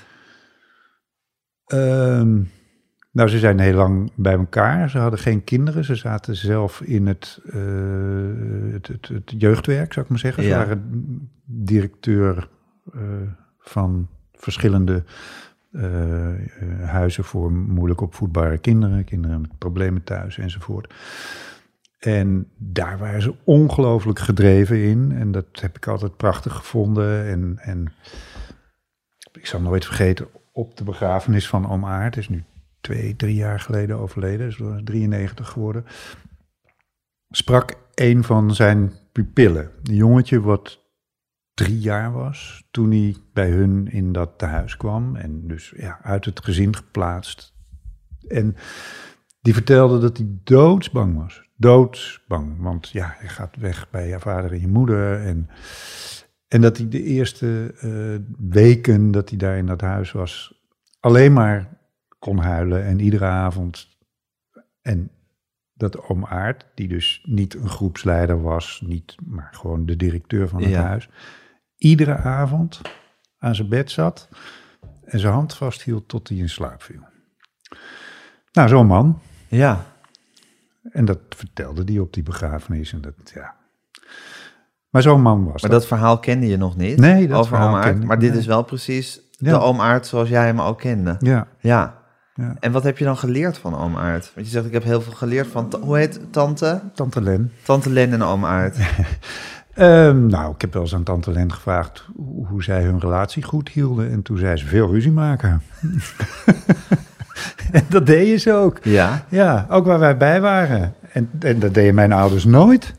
Ehm, 1.69 2.41
nou, 3.11 3.29
ze 3.29 3.39
zijn 3.39 3.59
heel 3.59 3.73
lang 3.73 4.11
bij 4.15 4.33
elkaar. 4.33 4.89
Ze 4.89 4.97
hadden 4.97 5.19
geen 5.19 5.43
kinderen. 5.43 5.83
Ze 5.85 5.95
zaten 5.95 6.35
zelf 6.35 6.81
in 6.81 7.07
het, 7.07 7.39
eh, 7.45 8.71
het, 8.71 8.87
het, 8.87 9.07
het 9.07 9.33
jeugdwerk, 9.37 9.93
zou 9.93 10.05
ik 10.05 10.11
maar 10.11 10.19
zeggen. 10.19 10.43
Ze 10.43 10.49
Ja. 10.49 10.57
waren 10.57 11.29
directeur 11.45 12.49
eh, 12.93 13.01
van 13.59 14.07
verschillende 14.33 15.03
eh, 15.71 16.33
huizen 16.81 17.23
voor 17.23 17.51
moeilijk 17.51 18.01
opvoedbare 18.01 18.57
kinderen. 18.57 19.03
Kinderen 19.03 19.41
met 19.41 19.57
problemen 19.57 20.03
thuis 20.03 20.37
enzovoort. 20.37 20.93
En 21.99 22.47
daar 22.57 22.97
waren 22.97 23.21
ze 23.21 23.35
ongelooflijk 23.43 24.19
gedreven 24.19 24.77
in. 24.83 25.11
En 25.11 25.31
dat 25.31 25.45
heb 25.51 25.75
ik 25.75 25.87
altijd 25.87 26.17
prachtig 26.17 26.53
gevonden. 26.55 27.25
En, 27.25 27.57
en 27.57 27.91
ik 29.31 29.45
zal 29.45 29.61
nooit 29.61 29.85
vergeten, 29.85 30.27
op 30.59 30.77
de 30.77 30.83
begrafenis 30.83 31.47
van 31.47 31.69
oom 31.69 31.85
Aert, 31.85 32.17
is 32.17 32.29
nu 32.29 32.43
twee, 32.81 33.15
drie 33.15 33.35
jaar 33.35 33.59
geleden 33.59 33.97
overleden, 33.97 34.47
is 34.47 34.61
93 34.83 35.49
geworden, 35.49 35.85
sprak 37.29 37.73
een 37.93 38.23
van 38.23 38.55
zijn 38.55 38.91
pupillen, 39.11 39.71
een 39.83 39.95
jongetje 39.95 40.41
wat 40.41 40.79
drie 41.53 41.79
jaar 41.79 42.11
was, 42.11 42.67
toen 42.71 42.91
hij 42.91 43.15
bij 43.33 43.49
hun 43.49 43.87
in 43.91 44.11
dat 44.11 44.37
tehuis 44.37 44.77
kwam 44.77 45.15
en 45.15 45.47
dus 45.47 45.73
ja, 45.77 45.99
uit 46.01 46.25
het 46.25 46.43
gezin 46.43 46.75
geplaatst. 46.75 47.53
En 48.27 48.55
die 49.41 49.53
vertelde 49.53 49.99
dat 49.99 50.17
hij 50.17 50.27
doodsbang 50.43 51.17
was. 51.17 51.41
Doodsbang. 51.55 52.61
Want 52.61 52.89
ja, 52.89 53.17
je 53.21 53.27
gaat 53.27 53.55
weg 53.55 53.89
bij 53.89 54.07
je 54.07 54.19
vader 54.19 54.51
en 54.51 54.59
je 54.59 54.67
moeder. 54.67 55.25
En, 55.25 55.49
en 56.49 56.61
dat 56.61 56.77
hij 56.77 56.87
de 56.87 57.03
eerste 57.03 57.73
eh, 57.79 58.35
weken 58.49 59.11
dat 59.11 59.29
hij 59.29 59.37
daar 59.37 59.57
in 59.57 59.65
dat 59.65 59.81
huis 59.81 60.11
was, 60.11 60.61
alleen 60.99 61.33
maar 61.33 61.77
kon 62.19 62.37
huilen. 62.37 62.85
En 62.85 62.99
iedere 62.99 63.25
avond. 63.25 63.97
En 64.81 65.11
dat 65.73 66.01
oom 66.01 66.25
Aart, 66.25 66.65
die 66.75 66.87
dus 66.87 67.21
niet 67.23 67.53
een 67.55 67.69
groepsleider 67.69 68.41
was, 68.41 68.81
niet, 68.85 69.15
maar 69.25 69.49
gewoon 69.51 69.85
de 69.85 69.95
directeur 69.95 70.47
van 70.47 70.61
het 70.61 70.69
Ja. 70.69 70.81
huis, 70.83 71.09
iedere 71.77 72.15
avond 72.15 72.81
aan 73.37 73.55
zijn 73.55 73.69
bed 73.69 73.91
zat 73.91 74.29
en 75.03 75.19
zijn 75.19 75.33
hand 75.33 75.53
vasthield 75.53 76.07
tot 76.07 76.27
hij 76.29 76.37
in 76.37 76.49
slaap 76.49 76.81
viel. 76.81 77.07
Nou, 78.51 78.69
zo'n 78.69 78.87
man. 78.87 79.21
Ja. 79.47 79.85
En 80.91 81.05
dat 81.05 81.19
vertelde 81.29 81.83
hij 81.85 81.99
op 81.99 82.13
die 82.13 82.23
begrafenis. 82.23 82.93
En 82.93 83.01
dat, 83.01 83.31
ja. 83.33 83.55
Maar 84.89 85.01
zo'n 85.01 85.21
man 85.21 85.43
was 85.43 85.61
Maar 85.61 85.71
dat. 85.71 85.79
dat 85.79 85.87
verhaal 85.87 86.19
kende 86.19 86.47
je 86.47 86.57
nog 86.57 86.77
niet? 86.77 86.97
Nee, 86.99 87.27
dat 87.27 87.37
over 87.37 87.55
verhaal 87.57 87.93
Maar 88.05 88.19
dit 88.19 88.35
is 88.35 88.45
wel 88.45 88.63
precies 88.63 89.21
Ja. 89.31 89.51
de 89.51 89.59
oom 89.59 89.81
Aart 89.81 90.07
zoals 90.07 90.29
jij 90.29 90.45
hem 90.45 90.61
ook 90.61 90.79
kende. 90.79 91.15
Ja, 91.19 91.47
Ja. 91.59 91.95
ja. 92.33 92.55
En 92.59 92.71
wat 92.71 92.83
heb 92.83 92.97
je 92.97 93.05
dan 93.05 93.17
geleerd 93.17 93.57
van 93.57 93.77
oom 93.79 93.95
Aart? 93.97 94.31
Want 94.35 94.45
je 94.45 94.51
zegt, 94.51 94.65
ik 94.65 94.73
heb 94.73 94.83
heel 94.83 95.01
veel 95.01 95.13
geleerd 95.13 95.47
van... 95.47 95.73
Hoe 95.81 95.97
heet 95.97 96.19
tante? 96.31 96.81
Tante 96.93 97.21
Len. 97.21 97.51
Tante 97.63 97.89
Len 97.89 98.13
en 98.13 98.23
oom 98.23 98.45
Aart. 98.45 98.77
Ehm, 99.73 100.25
nou, 100.25 100.53
ik 100.53 100.61
heb 100.61 100.73
wel 100.73 100.81
eens 100.81 100.95
aan 100.95 101.03
Tante 101.03 101.31
Len 101.31 101.51
gevraagd 101.53 102.05
hoe, 102.15 102.47
hoe 102.47 102.63
zij 102.63 102.81
hun 102.83 102.99
relatie 102.99 103.43
goed 103.43 103.69
hielden. 103.69 104.11
En 104.11 104.21
toen 104.21 104.37
zei 104.37 104.57
ze 104.57 104.65
veel 104.65 104.91
ruzie 104.91 105.11
maken. 105.11 105.61
en 107.71 107.83
dat 107.89 108.05
deden 108.05 108.39
ze 108.39 108.53
ook. 108.53 108.79
Ja. 108.83 109.25
Ja, 109.29 109.65
ook 109.69 109.85
waar 109.85 109.99
wij 109.99 110.17
bij 110.17 110.41
waren. 110.41 110.93
En, 111.13 111.29
en 111.39 111.59
dat 111.59 111.73
deden 111.73 111.95
mijn 111.95 112.11
ouders 112.11 112.45
nooit. 112.45 112.93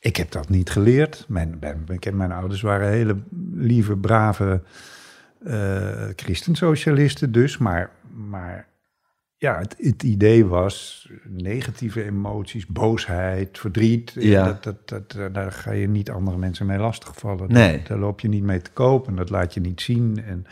Ik 0.00 0.16
heb 0.16 0.30
dat 0.30 0.48
niet 0.48 0.70
geleerd. 0.70 1.24
Mijn, 1.28 1.56
mijn, 1.60 1.86
mijn 2.12 2.32
ouders 2.32 2.60
waren 2.60 2.88
hele 2.88 3.16
lieve, 3.52 3.96
brave 3.96 4.62
eh 5.44 6.08
christensocialisten 6.16 7.32
dus. 7.32 7.58
Maar, 7.58 7.90
maar 8.14 8.68
ja, 9.36 9.58
het, 9.58 9.74
het 9.78 10.02
idee 10.02 10.46
was 10.46 11.08
negatieve 11.24 12.04
emoties, 12.04 12.66
boosheid, 12.66 13.58
verdriet. 13.58 14.12
Ja. 14.14 14.44
Dat, 14.44 14.62
dat, 14.62 14.88
dat, 14.88 15.14
eh, 15.18 15.32
daar 15.32 15.52
ga 15.52 15.72
je 15.72 15.88
niet 15.88 16.10
andere 16.10 16.36
mensen 16.36 16.66
mee 16.66 16.78
lastigvallen. 16.78 17.52
Nee. 17.52 17.82
Daar 17.88 17.98
loop 17.98 18.20
je 18.20 18.28
niet 18.28 18.42
mee 18.42 18.62
te 18.62 18.70
koop 18.70 19.08
en 19.08 19.16
dat 19.16 19.30
laat 19.30 19.54
je 19.54 19.60
niet 19.60 19.80
zien. 19.80 20.22
En, 20.26 20.46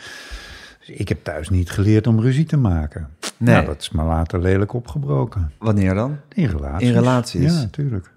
dus 0.78 0.88
ik 0.88 1.08
heb 1.08 1.24
thuis 1.24 1.48
niet 1.48 1.70
geleerd 1.70 2.06
om 2.06 2.20
ruzie 2.20 2.46
te 2.46 2.56
maken. 2.56 3.08
Nee. 3.36 3.54
Nou, 3.54 3.66
dat 3.66 3.80
is 3.80 3.90
maar 3.90 4.06
later 4.06 4.40
lelijk 4.40 4.72
opgebroken. 4.72 5.52
Wanneer 5.58 5.94
dan? 5.94 6.18
In 6.34 6.46
relaties. 6.46 6.88
In 6.88 6.94
relaties? 6.94 7.54
Ja, 7.54 7.60
natuurlijk. 7.60 8.14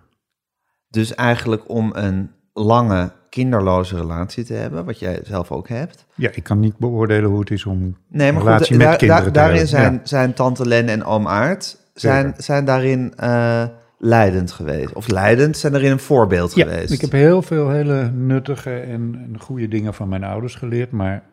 Dus 0.89 1.15
eigenlijk 1.15 1.61
om 1.69 1.91
een 1.95 2.31
lange, 2.53 3.11
kinderloze 3.29 3.95
relatie 3.95 4.43
te 4.43 4.53
hebben, 4.53 4.85
wat 4.85 4.99
jij 4.99 5.19
zelf 5.23 5.51
ook 5.51 5.67
hebt. 5.67 6.05
Ja, 6.15 6.29
ik 6.33 6.43
kan 6.43 6.59
niet 6.59 6.77
beoordelen 6.77 7.29
hoe 7.29 7.39
het 7.39 7.51
is 7.51 7.65
om 7.65 7.97
Nee, 8.07 8.31
maar 8.31 8.41
relatie 8.41 8.65
goed, 8.67 8.77
met 8.77 8.85
daar- 8.87 8.97
kinderen 8.97 9.33
daar- 9.33 9.47
daarin 9.47 9.67
zijn, 9.67 9.93
Ja. 9.93 9.99
zijn 10.03 10.33
tante 10.33 10.67
Len 10.67 10.87
en 10.89 11.03
oom 11.05 11.27
Aart 11.27 11.77
zijn, 11.93 12.33
zijn 12.37 12.65
daarin 12.65 13.13
eh, 13.15 13.63
leidend 13.97 14.51
geweest. 14.51 14.93
Of 14.93 15.07
leidend, 15.07 15.57
zijn 15.57 15.71
daarin 15.73 15.91
een 15.91 15.99
voorbeeld 15.99 16.55
Ja, 16.55 16.63
geweest. 16.65 16.91
ik 16.93 17.01
heb 17.01 17.11
heel 17.11 17.41
veel 17.41 17.69
hele 17.69 18.11
nuttige 18.13 18.71
en, 18.79 19.19
en 19.27 19.39
goede 19.39 19.67
dingen 19.67 19.93
van 19.93 20.09
mijn 20.09 20.23
ouders 20.23 20.55
geleerd, 20.55 20.91
maar 20.91 21.23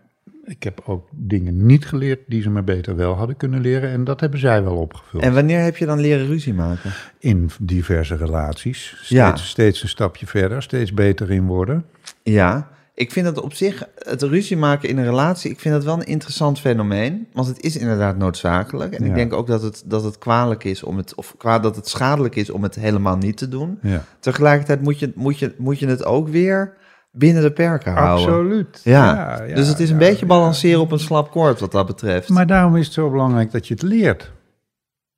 ik 0.45 0.63
heb 0.63 0.83
ook 0.85 1.09
dingen 1.11 1.67
niet 1.67 1.87
geleerd 1.87 2.21
die 2.27 2.43
ze 2.43 2.51
me 2.51 2.63
beter 2.63 2.97
wel 2.97 3.15
hadden 3.15 3.37
kunnen 3.37 3.61
leren 3.61 3.91
en 3.91 4.05
dat 4.05 4.21
hebben 4.21 4.41
zij 4.41 4.63
wel 4.63 4.77
opgevuld. 4.77 5.23
En 5.23 5.35
wanneer 5.35 5.61
heb 5.63 5.77
je 5.77 5.87
dan 5.87 6.01
leren 6.01 6.27
ruzie 6.27 6.55
maken? 6.55 6.91
In 7.19 7.51
diverse 7.61 8.17
relaties, 8.17 8.87
steeds, 8.87 9.09
Ja. 9.09 9.37
steeds 9.37 9.83
een 9.83 9.89
stapje 9.89 10.27
verder, 10.27 10.63
steeds 10.63 10.95
beter 10.95 11.31
in 11.31 11.47
worden. 11.47 11.85
Ja, 12.23 12.69
ik 12.95 13.13
vind 13.13 13.27
dat 13.27 13.41
op 13.41 13.53
zich, 13.55 13.89
het 13.99 14.23
ruzie 14.23 14.57
maken 14.57 14.89
in 14.89 14.99
een 14.99 15.05
relatie, 15.05 15.51
ik 15.51 15.61
vind 15.61 15.75
dat 15.75 15.85
wel 15.85 15.95
een 15.95 16.07
interessant 16.07 16.61
fenomeen. 16.61 17.27
Want 17.33 17.47
het 17.47 17.61
is 17.61 17.77
inderdaad 17.77 18.17
noodzakelijk. 18.17 18.93
En 18.95 19.05
ik 19.05 19.15
denk 19.15 19.33
ook 19.33 19.47
dat 19.47 19.63
het, 19.63 19.83
dat 19.87 20.05
het 20.05 20.19
kwalijk 20.19 20.65
is 20.65 20.83
om 20.83 20.97
het, 20.97 21.15
of 21.15 21.35
kwa, 21.39 21.59
dat 21.59 21.77
het 21.77 21.89
schadelijk 21.89 22.37
is 22.37 22.51
om 22.51 22.63
het 22.63 22.75
helemaal 22.75 23.17
niet 23.17 23.37
te 23.37 23.49
doen. 23.49 23.79
Ja. 23.83 24.05
Tegelijkertijd 24.21 24.83
moet 24.83 24.99
je, 24.99 25.13
moet 25.15 25.39
je, 25.39 25.55
moet 25.59 25.79
je 25.79 25.87
het 25.87 26.05
ook 26.05 26.29
weer 26.29 26.73
binnen 27.17 27.43
de 27.43 27.53
perken 27.53 27.93
houden. 27.93 28.27
Absoluut. 28.27 28.81
Ja. 28.85 29.37
dus 29.55 29.69
het 29.69 29.81
is 29.81 29.91
een 29.91 29.99
ja, 29.99 30.09
beetje 30.09 30.27
balanceren 30.27 30.81
op 30.81 30.93
een 30.93 30.99
slap 30.99 31.31
koord 31.31 31.61
wat 31.61 31.73
dat 31.73 31.87
betreft. 31.87 32.29
Maar 32.29 32.47
daarom 32.47 32.77
is 32.77 32.85
het 32.85 32.95
zo 32.95 33.11
belangrijk 33.11 33.51
dat 33.51 33.69
je 33.69 33.75
het 33.75 33.83
leert. 33.83 34.33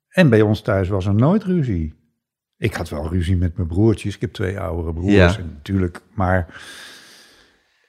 En 0.09 0.29
bij 0.29 0.41
ons 0.41 0.61
thuis 0.61 0.89
was 0.89 1.05
er 1.05 1.15
nooit 1.15 1.43
ruzie. 1.43 1.93
Ik 2.57 2.73
had 2.73 2.89
wel 2.89 3.09
ruzie 3.09 3.37
met 3.37 3.55
mijn 3.55 3.67
broertjes. 3.67 4.15
Ik 4.15 4.21
heb 4.21 4.33
twee 4.33 4.59
oudere 4.59 4.93
broers. 4.93 5.37
En 5.37 5.51
natuurlijk, 5.53 6.01
maar 6.13 6.47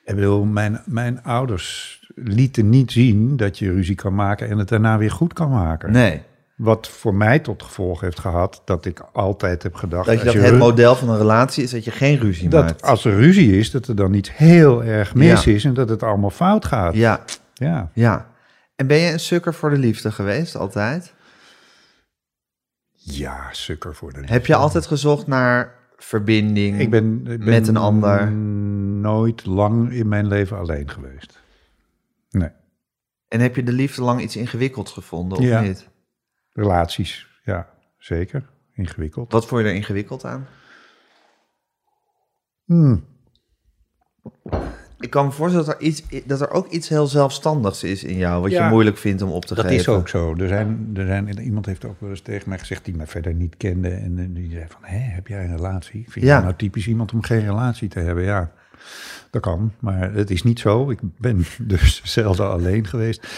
ik 0.04 0.14
bedoel, 0.14 0.44
mijn, 0.44 0.80
mijn 0.84 1.22
ouders 1.22 2.00
lieten 2.14 2.68
niet 2.68 2.92
zien 2.92 3.36
dat 3.36 3.58
je 3.58 3.72
ruzie 3.72 3.94
kan 3.94 4.14
maken 4.14 4.48
en 4.48 4.58
het 4.58 4.68
daarna 4.68 4.98
weer 4.98 5.10
goed 5.10 5.32
kan 5.32 5.50
maken. 5.50 5.92
nee, 5.92 6.22
Wat 6.60 6.88
voor 6.88 7.14
mij 7.14 7.38
tot 7.38 7.62
gevolg 7.62 8.00
heeft 8.00 8.18
gehad 8.18 8.62
dat 8.64 8.84
ik 8.84 9.00
altijd 9.12 9.62
heb 9.62 9.74
gedacht... 9.74 10.06
dat 10.06 10.18
je 10.18 10.24
dat 10.24 10.34
het 10.34 10.58
model 10.58 10.96
van 10.96 11.08
een 11.08 11.18
relatie 11.18 11.62
is 11.62 11.70
dat 11.70 11.84
je 11.84 11.90
geen 11.90 12.18
ruzie 12.18 12.48
dat 12.48 12.64
maakt. 12.64 12.82
als 12.82 13.04
er 13.04 13.14
ruzie 13.16 13.58
is, 13.58 13.70
dat 13.70 13.86
er 13.88 13.96
dan 13.96 14.14
iets 14.14 14.36
heel 14.36 14.84
erg 14.84 15.14
mis 15.14 15.44
Ja. 15.44 15.52
is 15.52 15.64
en 15.64 15.74
dat 15.74 15.88
het 15.88 16.02
allemaal 16.02 16.30
fout 16.30 16.64
gaat. 16.64 16.94
Ja, 16.94 17.24
ja. 17.54 17.90
ja. 17.94 18.30
En 18.76 18.86
ben 18.86 18.96
je 18.96 19.12
een 19.12 19.20
sukker 19.20 19.54
voor 19.54 19.70
de 19.70 19.78
liefde 19.78 20.12
geweest, 20.12 20.56
altijd? 20.56 21.14
Ja, 22.92 23.48
sukker 23.52 23.94
voor 23.94 24.12
de 24.12 24.20
Heb 24.24 24.46
je 24.46 24.54
altijd 24.54 24.86
gezocht 24.86 25.26
naar 25.26 25.74
verbinding? 25.96 26.80
Ik 26.80 26.90
ben, 26.90 27.18
ik 27.26 27.38
ben 27.38 27.44
Met 27.48 27.68
een 27.68 27.76
ander. 27.76 28.32
nooit 28.32 29.46
lang 29.46 29.92
in 29.92 30.08
mijn 30.08 30.26
leven 30.28 30.58
alleen 30.58 30.88
geweest. 30.90 31.42
Nee. 32.30 32.48
En 33.28 33.40
heb 33.40 33.56
je 33.56 33.62
de 33.62 33.72
liefde 33.72 34.02
lang 34.02 34.20
iets 34.20 34.36
ingewikkeld 34.36 34.88
gevonden, 34.88 35.38
of 35.38 35.44
Ja. 35.44 35.60
niet? 35.60 35.88
Relaties, 36.60 37.26
ja, 37.44 37.68
zeker. 37.98 38.42
Ingewikkeld. 38.74 39.32
Wat 39.32 39.46
vond 39.46 39.62
je 39.62 39.68
er 39.68 39.74
ingewikkeld 39.74 40.24
aan? 40.24 40.46
Hmm. 42.64 43.04
Ik 44.98 45.10
kan 45.10 45.24
me 45.24 45.30
voorstellen 45.32 45.66
dat 45.66 45.74
er, 45.74 45.80
iets, 45.82 46.02
dat 46.24 46.40
er 46.40 46.50
ook 46.50 46.68
iets 46.68 46.88
heel 46.88 47.06
zelfstandigs 47.06 47.84
is 47.84 48.04
in 48.04 48.16
jou, 48.16 48.42
wat 48.42 48.50
Ja. 48.50 48.64
je 48.64 48.70
moeilijk 48.70 48.96
vindt 48.96 49.22
om 49.22 49.30
op 49.30 49.44
te 49.44 49.54
Dat 49.54 49.64
geven. 49.64 49.78
is 49.80 49.88
ook 49.88 50.08
zo. 50.08 50.34
Er 50.36 50.48
zijn, 50.48 50.90
er 50.94 51.06
zijn, 51.06 51.38
iemand 51.40 51.66
heeft 51.66 51.84
ook 51.84 52.00
wel 52.00 52.10
eens 52.10 52.20
tegen 52.20 52.48
mij 52.48 52.58
gezegd 52.58 52.84
die 52.84 52.96
mij 52.96 53.06
verder 53.06 53.34
niet 53.34 53.56
kende. 53.56 53.88
En 53.90 54.18
eh, 54.18 54.24
die 54.28 54.50
zei 54.50 54.64
van, 54.68 54.84
hé, 54.84 54.98
heb 54.98 55.26
jij 55.26 55.44
een 55.44 55.56
relatie? 55.56 56.04
Vind 56.08 56.24
Ja. 56.24 56.36
je 56.36 56.42
nou 56.42 56.54
typisch 56.56 56.86
iemand 56.88 57.12
om 57.12 57.22
geen 57.22 57.40
relatie 57.40 57.88
te 57.88 57.98
hebben? 58.00 58.24
Ja, 58.24 58.52
dat 59.30 59.42
kan. 59.42 59.72
Maar 59.78 60.12
het 60.12 60.30
is 60.30 60.42
niet 60.42 60.58
zo. 60.60 60.90
Ik 60.90 60.98
ben 61.18 61.44
dus 61.72 62.02
zelden 62.04 62.50
alleen 62.50 62.86
geweest. 62.86 63.28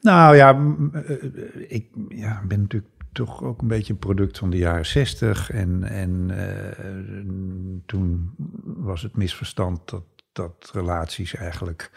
Nou 0.00 0.36
ja, 0.36 0.52
m- 0.52 0.90
eh, 0.94 1.16
ik 1.68 1.86
ja, 2.08 2.42
ben 2.46 2.60
natuurlijk 2.60 2.92
toch 3.12 3.42
ook 3.42 3.62
een 3.62 3.68
beetje 3.68 3.92
een 3.92 3.98
product 3.98 4.38
van 4.38 4.50
de 4.50 4.56
jaren 4.56 4.86
zestig. 4.86 5.50
En, 5.50 5.84
en 5.84 6.30
eh, 6.30 6.86
toen 7.86 8.30
was 8.64 9.02
het 9.02 9.16
misverstand 9.16 9.88
dat, 9.88 10.04
dat 10.32 10.70
relaties 10.72 11.34
eigenlijk 11.34 11.90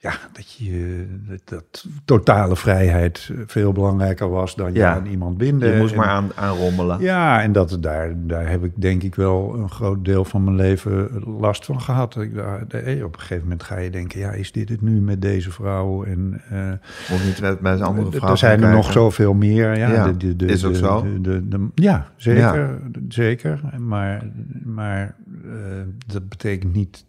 ja, 0.00 0.12
dat 0.32 0.52
je 0.52 1.06
dat, 1.28 1.40
dat 1.44 1.86
totale 2.04 2.56
vrijheid 2.56 3.30
veel 3.46 3.72
belangrijker 3.72 4.28
was 4.30 4.54
dan 4.56 4.72
je 4.72 4.78
Ja. 4.78 4.94
aan 4.94 5.06
iemand 5.06 5.38
binden. 5.38 5.72
Je 5.72 5.80
moest 5.80 5.92
En- 5.92 5.98
maar 5.98 6.06
aan, 6.08 6.30
aan 6.34 6.56
rommelen. 6.56 7.00
Ja, 7.00 7.42
en 7.42 7.52
dat, 7.52 7.78
daar, 7.80 8.12
daar 8.16 8.48
heb 8.48 8.64
ik 8.64 8.72
denk 8.80 9.02
ik 9.02 9.14
wel 9.14 9.54
een 9.54 9.70
groot 9.70 10.04
deel 10.04 10.24
van 10.24 10.44
mijn 10.44 10.56
leven 10.56 11.22
last 11.38 11.64
van 11.64 11.80
gehad. 11.80 12.16
Ik, 12.16 12.34
daar- 12.34 12.66
eh, 12.68 13.04
op 13.04 13.14
een 13.14 13.20
gegeven 13.20 13.42
moment 13.42 13.62
ga 13.62 13.78
je 13.78 13.90
denken, 13.90 14.20
ja, 14.20 14.30
is 14.30 14.52
dit 14.52 14.68
het 14.68 14.80
nu 14.82 15.00
met 15.00 15.22
deze 15.22 15.50
vrouw? 15.50 16.04
En 16.04 16.40
eh, 16.50 16.72
Of 17.14 17.24
niet 17.24 17.40
met, 17.40 17.60
met 17.60 17.78
een 17.80 17.86
andere 17.86 18.10
vrouw 18.12 18.30
er 18.30 18.38
zijn 18.38 18.62
er 18.62 18.72
nog 18.72 18.92
zoveel 18.92 19.34
meer. 19.34 19.76
Ja, 19.78 19.88
Ja, 19.88 20.04
de, 20.06 20.16
de, 20.16 20.36
de, 20.36 20.46
is 20.46 20.64
ook 20.64 20.74
zo. 20.74 21.02
de- 21.02 21.20
de- 21.20 21.48
de- 21.48 21.68
ja 21.74 22.06
zeker. 22.16 22.78
zeker. 23.08 23.60
Maar, 23.78 24.22
maar 24.64 25.14
eh, 25.44 25.82
dat 26.06 26.28
betekent 26.28 26.72
niet 26.72 27.04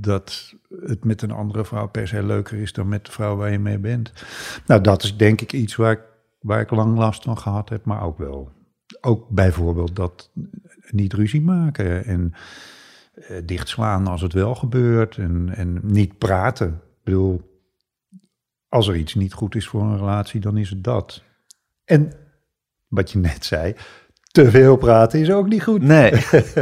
dat 0.00 0.54
het 0.86 1.04
met 1.04 1.22
een 1.22 1.30
andere 1.30 1.64
vrouw 1.64 1.88
per 1.88 2.08
se 2.08 2.22
leuker 2.22 2.58
is 2.58 2.72
dan 2.72 2.88
met 2.88 3.04
de 3.04 3.12
vrouw 3.12 3.36
waar 3.36 3.52
je 3.52 3.58
mee 3.58 3.78
bent. 3.78 4.12
Nou, 4.66 4.80
dat 4.80 5.02
is 5.02 5.16
denk 5.16 5.40
ik 5.40 5.52
iets 5.52 5.76
waar 5.76 5.92
ik, 5.92 6.02
waar 6.40 6.60
ik 6.60 6.70
lang 6.70 6.98
last 6.98 7.22
van 7.22 7.38
gehad 7.38 7.68
heb, 7.68 7.84
maar 7.84 8.02
ook 8.02 8.18
wel. 8.18 8.52
Ook 9.00 9.28
bijvoorbeeld 9.28 9.96
dat 9.96 10.30
niet 10.90 11.12
ruzie 11.12 11.42
maken 11.42 12.04
en 12.04 12.32
eh, 13.12 13.36
dichtslaan 13.44 14.06
als 14.06 14.20
het 14.20 14.32
wel 14.32 14.54
gebeurt 14.54 15.16
en, 15.16 15.48
en 15.54 15.80
niet 15.82 16.18
praten. 16.18 16.68
Ik 16.68 17.04
bedoel, 17.04 17.60
als 18.68 18.88
er 18.88 18.96
iets 18.96 19.14
niet 19.14 19.32
goed 19.32 19.54
is 19.54 19.68
voor 19.68 19.82
een 19.82 19.98
relatie, 19.98 20.40
dan 20.40 20.56
is 20.56 20.70
het 20.70 20.84
dat. 20.84 21.22
En 21.84 22.12
wat 22.88 23.10
je 23.10 23.18
net 23.18 23.44
zei, 23.44 23.74
te 24.30 24.50
veel 24.50 24.76
praten 24.76 25.20
is 25.20 25.30
ook 25.30 25.48
niet 25.48 25.62
goed. 25.62 25.82
Nee, 25.82 26.12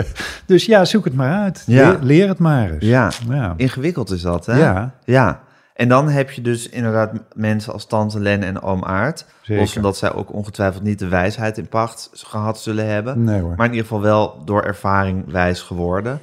Dus 0.47 0.67
ja, 0.67 0.85
zoek 0.85 1.05
het 1.05 1.15
maar 1.15 1.43
uit. 1.43 1.63
Ja. 1.67 1.91
Leer, 1.91 1.99
leer 2.03 2.29
het 2.29 2.39
maar 2.39 2.71
eens. 2.71 2.85
ja. 2.85 3.11
ja. 3.29 3.55
Ingewikkeld 3.57 4.11
is 4.11 4.23
dat, 4.23 4.47
hè? 4.47 4.59
Ja. 4.59 4.95
Ja. 5.05 5.45
En 5.75 5.89
dan 5.89 6.09
heb 6.09 6.31
je 6.31 6.43
dus 6.43 6.69
inderdaad 6.69 7.13
mensen 7.35 7.73
als 7.73 7.87
tante 7.87 8.21
Len 8.21 8.43
en 8.43 8.63
oom 8.63 8.85
Aard. 8.85 9.25
Zeker. 9.43 9.63
Los 9.63 9.73
van 9.73 9.83
dat 9.83 9.97
zij 9.97 10.13
ook 10.13 10.33
ongetwijfeld 10.33 10.83
niet 10.83 10.99
de 10.99 11.09
wijsheid 11.09 11.59
in 11.59 11.69
pacht 11.69 12.11
gehad 12.13 12.61
zullen 12.61 12.87
hebben. 12.87 13.25
Nee 13.25 13.41
hoor. 13.41 13.55
Maar 13.57 13.67
in 13.67 13.73
ieder 13.73 13.87
geval 13.87 14.03
wel 14.03 14.43
door 14.45 14.63
ervaring 14.63 15.33
wijs 15.33 15.61
geworden. 15.61 16.21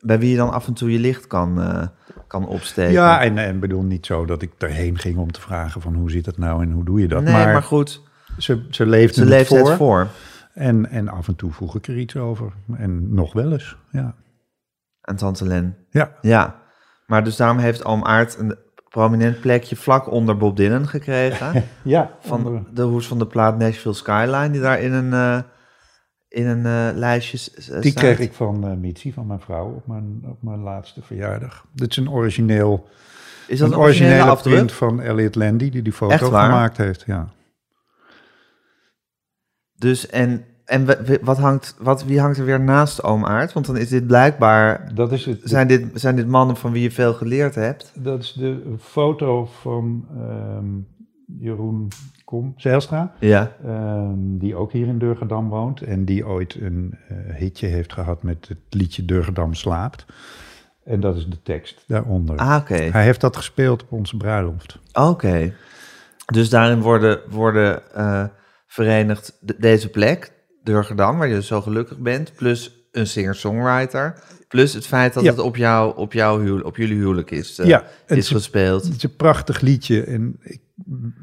Bij 0.00 0.18
wie 0.18 0.30
je 0.30 0.36
dan 0.36 0.52
af 0.52 0.66
en 0.66 0.72
toe 0.72 0.92
je 0.92 0.98
licht 0.98 1.26
kan, 1.26 1.62
eh, 1.62 1.82
kan 2.26 2.46
opsteken. 2.46 2.92
Ja, 2.92 3.20
en, 3.20 3.38
en 3.38 3.60
bedoel 3.60 3.82
niet 3.82 4.06
zo 4.06 4.24
dat 4.24 4.42
ik 4.42 4.50
erheen 4.58 4.98
ging 4.98 5.16
om 5.16 5.32
te 5.32 5.40
vragen 5.40 5.80
van 5.80 5.94
hoe 5.94 6.10
zit 6.10 6.26
het 6.26 6.38
nou 6.38 6.62
en 6.62 6.70
hoe 6.70 6.84
doe 6.84 7.00
je 7.00 7.08
dat. 7.08 7.22
nee, 7.22 7.32
maar, 7.32 7.62
goed, 7.62 8.02
ze, 8.38 8.66
ze 8.70 8.86
leefde 8.86 9.14
ze 9.14 9.20
het 9.20 9.28
leeft 9.28 9.48
voor. 9.48 9.68
het 9.68 9.76
voor. 9.76 10.06
En, 10.58 10.90
en 10.90 11.08
af 11.08 11.28
en 11.28 11.36
toe 11.36 11.52
vroeg 11.52 11.76
ik 11.76 11.86
er 11.86 11.98
iets 11.98 12.16
over. 12.16 12.52
En 12.76 13.14
nog 13.14 13.32
wel 13.32 13.52
eens, 13.52 13.76
ja. 13.90 14.14
Aan 15.00 15.16
tante 15.16 15.46
Len. 15.46 15.76
Ja, 15.90 16.12
Ja. 16.20 16.62
Maar 17.06 17.24
dus 17.24 17.36
daarom 17.36 17.58
heeft 17.58 17.84
oom 17.84 18.04
Aard 18.04 18.38
een 18.38 18.56
prominent 18.88 19.40
plekje 19.40 19.76
vlak 19.76 20.10
onder 20.10 20.36
Bob 20.36 20.56
Dylan 20.56 20.88
gekregen. 20.88 21.64
ja 21.84 22.10
van 22.20 22.66
de 22.74 22.82
hoes 22.82 23.06
van 23.08 23.18
de 23.18 23.26
plaat 23.26 23.58
Nashville 23.58 23.94
Skyline, 23.94 24.50
die 24.50 24.60
daar 24.60 24.80
in 24.80 24.92
een, 24.92 25.12
eh, 25.12 25.38
in 26.28 26.46
een 26.46 26.66
eh, 26.66 26.96
lijstje 26.98 27.36
s- 27.38 27.50
s- 27.56 27.66
Die 27.66 27.90
staat. 27.90 28.02
kreeg 28.02 28.18
ik 28.18 28.32
van 28.32 28.66
eh 28.66 28.76
Mitzi, 28.76 29.12
van 29.12 29.26
mijn 29.26 29.40
vrouw, 29.40 29.74
op 29.74 29.86
mijn, 29.86 30.20
op 30.24 30.42
mijn 30.42 30.60
laatste 30.60 31.02
verjaardag. 31.02 31.66
Dit 31.72 31.90
is 31.90 31.96
een 31.96 32.10
origineel, 32.10 32.88
Is 33.46 33.58
dat 33.58 33.68
een 33.68 33.74
een 33.74 33.80
originele 33.80 34.10
originele 34.12 34.30
afdruk? 34.36 34.54
print 34.54 34.72
van 34.72 35.00
Elliot 35.00 35.34
Landy, 35.34 35.70
die 35.70 35.82
die 35.82 35.92
foto 35.92 36.26
gemaakt 36.26 36.76
heeft. 36.76 37.02
Ja. 37.06 37.28
Dus 39.74 40.06
en, 40.06 40.44
en 40.68 40.86
we- 40.86 41.18
wat 41.22 41.38
hangt, 41.38 41.76
wat, 41.78 42.04
wie 42.04 42.20
hangt 42.20 42.38
er 42.38 42.44
weer 42.44 42.60
naast 42.60 43.02
oom 43.02 43.24
Aard? 43.24 43.52
Want 43.52 43.66
dan 43.66 43.76
is 43.76 43.88
dit 43.88 44.06
blijkbaar... 44.06 44.90
Dat, 44.94 45.12
is 45.12 45.24
het, 45.24 45.40
Zijn 45.44 45.66
dit, 45.68 45.86
zijn 45.94 46.16
dit 46.16 46.26
mannen 46.26 46.56
van 46.56 46.72
wie 46.72 46.82
je 46.82 46.90
veel 46.90 47.14
geleerd 47.14 47.54
hebt? 47.54 47.92
dat 47.94 48.22
is 48.22 48.32
de 48.32 48.74
foto 48.80 49.46
van 49.60 50.06
ehm, 50.16 50.66
Jeroen 51.40 51.88
Kom, 52.24 52.52
Zijlstra. 52.56 53.12
Ja. 53.20 53.52
Ehm, 53.64 54.14
die 54.16 54.54
ook 54.54 54.72
hier 54.72 54.86
in 54.86 54.98
Durgedam 54.98 55.48
woont. 55.48 55.80
En 55.82 56.04
die 56.04 56.26
ooit 56.26 56.54
een 56.60 56.94
eh, 57.08 57.34
hitje 57.34 57.66
heeft 57.66 57.92
gehad 57.92 58.22
met 58.22 58.48
het 58.48 58.58
liedje 58.70 59.04
Durgedam 59.04 59.54
slaapt. 59.54 60.06
En 60.84 61.00
dat 61.00 61.16
is 61.16 61.26
de 61.28 61.42
tekst 61.42 61.84
daaronder. 61.86 62.36
Ah, 62.36 62.56
oké. 62.60 62.74
Hij 62.74 63.04
heeft 63.04 63.20
dat 63.20 63.36
gespeeld 63.36 63.82
op 63.82 63.92
onze 63.92 64.16
bruiloft. 64.16 64.78
Oké. 64.92 65.52
Dus 66.32 66.48
daarin 66.50 66.80
worden, 66.80 67.20
worden 67.30 67.92
eh, 67.94 68.24
verenigd 68.66 69.36
de- 69.40 69.56
deze 69.58 69.88
plek, 69.88 70.32
Durgedam, 70.72 71.18
waar 71.18 71.28
je 71.28 71.34
dus 71.34 71.46
zo 71.46 71.60
gelukkig 71.60 71.98
bent, 71.98 72.32
plus 72.36 72.88
een 72.92 73.06
singer-songwriter, 73.06 74.14
plus 74.48 74.72
het 74.74 74.86
feit 74.86 75.14
dat 75.14 75.22
Ja. 75.22 75.30
het 75.30 75.38
op, 75.40 75.56
jou, 75.56 75.96
op, 75.96 76.12
jouw 76.12 76.40
huwelijk, 76.40 76.66
op 76.66 76.76
jullie 76.76 76.96
huwelijk 76.96 77.30
is, 77.30 77.56
Ja, 77.64 77.84
het 78.06 78.18
is 78.18 78.28
gespeeld. 78.28 78.84
Het 78.84 78.96
is 78.96 79.02
een 79.02 79.16
prachtig 79.16 79.60
liedje. 79.60 80.02
En 80.04 80.36
ik, 80.42 80.60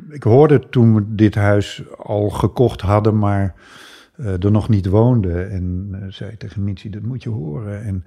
ik 0.10 0.23
hoorde 0.23 0.69
toen 0.69 0.95
we 0.95 1.03
dit 1.15 1.36
huis 1.36 1.84
al 1.97 2.29
gekocht 2.29 2.81
hadden, 2.81 3.17
maar 3.17 3.55
eh, 4.15 4.43
er 4.43 4.51
nog 4.51 4.69
niet 4.69 4.86
woonden. 4.86 5.49
En 5.51 5.89
eh, 5.91 6.12
zei 6.12 6.38
tegen 6.38 6.63
Mitzi, 6.63 6.89
dat 6.89 7.01
moet 7.01 7.23
je 7.23 7.29
horen. 7.29 7.84
En, 7.84 8.05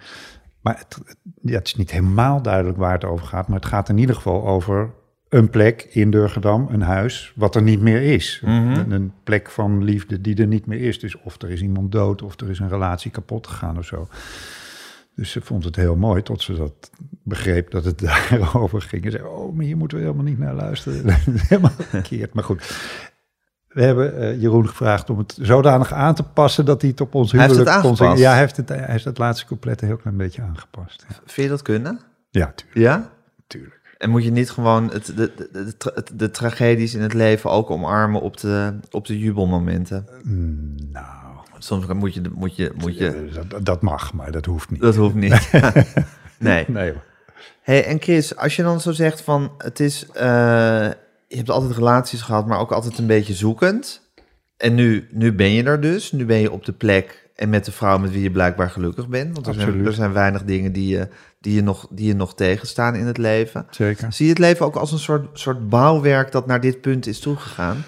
maar 0.61 0.79
het, 0.79 0.95
het- 1.07 1.17
ja, 1.43 1.59
het 1.59 1.67
is 1.67 1.75
niet 1.77 1.91
helemaal 1.91 2.43
duidelijk 2.43 2.79
waar 2.79 2.93
het 2.93 3.05
over 3.05 3.27
gaat. 3.27 3.49
Maar 3.49 3.57
het 3.59 3.69
gaat 3.69 3.89
in 3.89 3.99
ieder 3.99 4.15
geval 4.15 4.47
over 4.47 4.91
een 5.29 5.51
plek 5.51 5.87
in 5.91 6.11
Durgedam, 6.11 6.69
een 6.71 6.83
huis, 6.83 7.33
wat 7.37 7.55
er 7.55 7.63
niet 7.63 7.81
meer 7.81 8.03
is. 8.03 8.41
een, 8.45 8.91
een 8.91 9.13
plek 9.25 9.51
van 9.51 9.85
liefde 9.85 10.21
die 10.21 10.37
er 10.37 10.47
niet 10.47 10.67
meer 10.67 10.81
is. 10.81 10.99
Dus 11.01 11.21
of 11.21 11.43
er 11.43 11.51
is 11.51 11.63
iemand 11.63 11.93
dood, 11.93 12.23
of 12.23 12.41
er 12.41 12.51
is 12.51 12.59
een 12.59 12.69
relatie 12.69 13.11
kapot 13.11 13.47
gegaan 13.47 13.79
of 13.79 13.85
zo. 13.85 14.09
Dus 15.19 15.31
ze 15.31 15.41
vond 15.41 15.65
het 15.65 15.77
heel 15.77 15.97
mooi 15.97 16.23
tot 16.23 16.43
ze 16.43 16.55
dat 16.55 16.91
begreep 17.23 17.71
dat 17.71 17.85
het 17.85 17.99
daarover 18.31 18.83
ging. 18.83 19.05
En 19.05 19.11
zei, 19.11 19.23
oh, 19.23 19.55
maar 19.55 19.65
hier 19.65 19.77
moeten 19.77 19.99
we 19.99 20.05
helemaal 20.05 20.25
niet 20.25 20.39
naar 20.39 20.55
luisteren. 20.55 21.05
helemaal 21.49 21.71
verkeerd, 21.79 22.35
maar 22.35 22.45
goed. 22.45 22.77
We 23.69 23.83
hebben 23.83 24.19
eh, 24.21 24.41
Jeroen 24.41 24.69
gevraagd 24.69 25.11
om 25.11 25.19
het 25.19 25.39
zodanig 25.41 25.93
aan 25.93 26.15
te 26.15 26.23
passen 26.23 26.65
dat 26.65 26.81
hij 26.81 26.91
het 26.91 27.01
op 27.01 27.15
ons 27.15 27.33
Hij 27.33 27.47
huwelijk 27.47 27.71
het 27.71 27.97
kon? 27.99 28.17
Ja, 28.17 28.31
hij 28.31 28.39
heeft 28.39 28.57
het, 28.57 28.69
hij 28.69 28.85
heeft 28.87 29.05
het 29.05 29.19
laatste 29.19 29.47
couplet 29.47 29.81
een 29.81 29.89
heel 29.89 29.97
klein 29.97 30.17
beetje 30.17 30.43
aangepast. 30.43 31.05
Ja, 31.09 31.15
Vind 31.15 31.35
je 31.35 31.49
dat 31.49 31.63
kunnen? 31.63 32.01
ja 32.31 32.53
tuurlijk. 32.55 32.79
Ja? 32.79 33.11
tuurlijk. 33.47 33.78
En 33.99 34.11
moet 34.11 34.25
je 34.25 34.31
niet 34.31 34.51
gewoon 34.51 34.91
het, 34.93 35.07
de, 35.17 35.33
de, 35.53 36.05
de, 36.15 36.31
tragedies 36.31 36.95
in 36.95 37.01
het 37.01 37.15
leven 37.15 37.51
ook 37.51 37.71
omarmen 37.71 38.21
op 38.21 38.37
de, 38.37 38.75
op 38.91 39.07
de 39.07 39.19
jubelmomenten? 39.19 40.07
Mm, 40.23 40.75
nou, 40.93 41.07
Soms 41.59 41.87
moet 41.87 42.15
je, 42.15 42.23
moet 42.35 42.57
je, 42.57 42.73
moet 42.77 42.99
je 42.99 43.09
eh, 43.09 43.49
dat, 43.49 43.65
dat 43.65 43.83
mag, 43.83 44.13
maar 44.13 44.33
dat 44.33 44.45
hoeft 44.45 44.71
niet. 44.71 44.81
dat 44.81 44.97
hoeft 44.97 45.15
niet. 45.15 45.51
Nee. 46.39 46.65
Nee. 46.69 46.93
Hey, 47.63 47.85
en 47.85 48.01
Chris, 48.01 48.37
als 48.37 48.57
je 48.57 48.63
dan 48.63 48.81
zo 48.81 48.93
zegt 48.93 49.21
van 49.21 49.53
het 49.59 49.81
is, 49.81 50.07
eh, 50.13 50.25
je 51.29 51.37
hebt 51.37 51.51
altijd 51.51 51.73
relaties 51.73 52.21
gehad, 52.21 52.47
maar 52.47 52.59
ook 52.59 52.73
altijd 52.73 52.99
een 52.99 53.07
beetje 53.07 53.35
zoekend. 53.35 54.11
En 54.57 54.75
nu, 54.75 55.09
nu 55.11 55.33
ben 55.33 55.51
je 55.51 55.63
er 55.63 55.81
dus, 55.81 56.13
nu 56.13 56.27
ben 56.27 56.39
je 56.39 56.53
op 56.53 56.65
de 56.65 56.73
plek 56.73 57.28
en 57.39 57.49
met 57.49 57.65
de 57.65 57.73
vrouw 57.73 57.99
met 57.99 58.11
wie 58.11 58.23
je 58.23 58.31
blijkbaar 58.31 58.71
gelukkig 58.71 59.09
bent. 59.09 59.35
Want 59.35 59.47
er, 59.47 59.55
zijn, 59.55 59.87
er 59.87 59.93
zijn 59.93 60.13
weinig 60.13 60.45
dingen 60.45 60.73
die 60.73 60.89
je, 60.89 61.09
die, 61.41 61.55
je 61.55 61.63
nog, 61.63 61.87
die 61.91 62.07
je 62.07 62.15
nog 62.15 62.35
tegenstaan 62.35 62.95
in 62.95 63.07
het 63.07 63.19
leven. 63.19 63.67
Zeker. 63.71 64.13
Zie 64.13 64.25
je 64.25 64.31
het 64.31 64.41
leven 64.41 64.67
ook 64.67 64.77
als 64.77 64.93
een 64.93 64.99
soort, 64.99 65.39
soort 65.39 65.69
bouwwerk 65.69 66.33
dat 66.33 66.47
naar 66.47 66.61
dit 66.61 66.81
punt 66.81 67.07
is 67.07 67.21
toegegaan? 67.21 67.85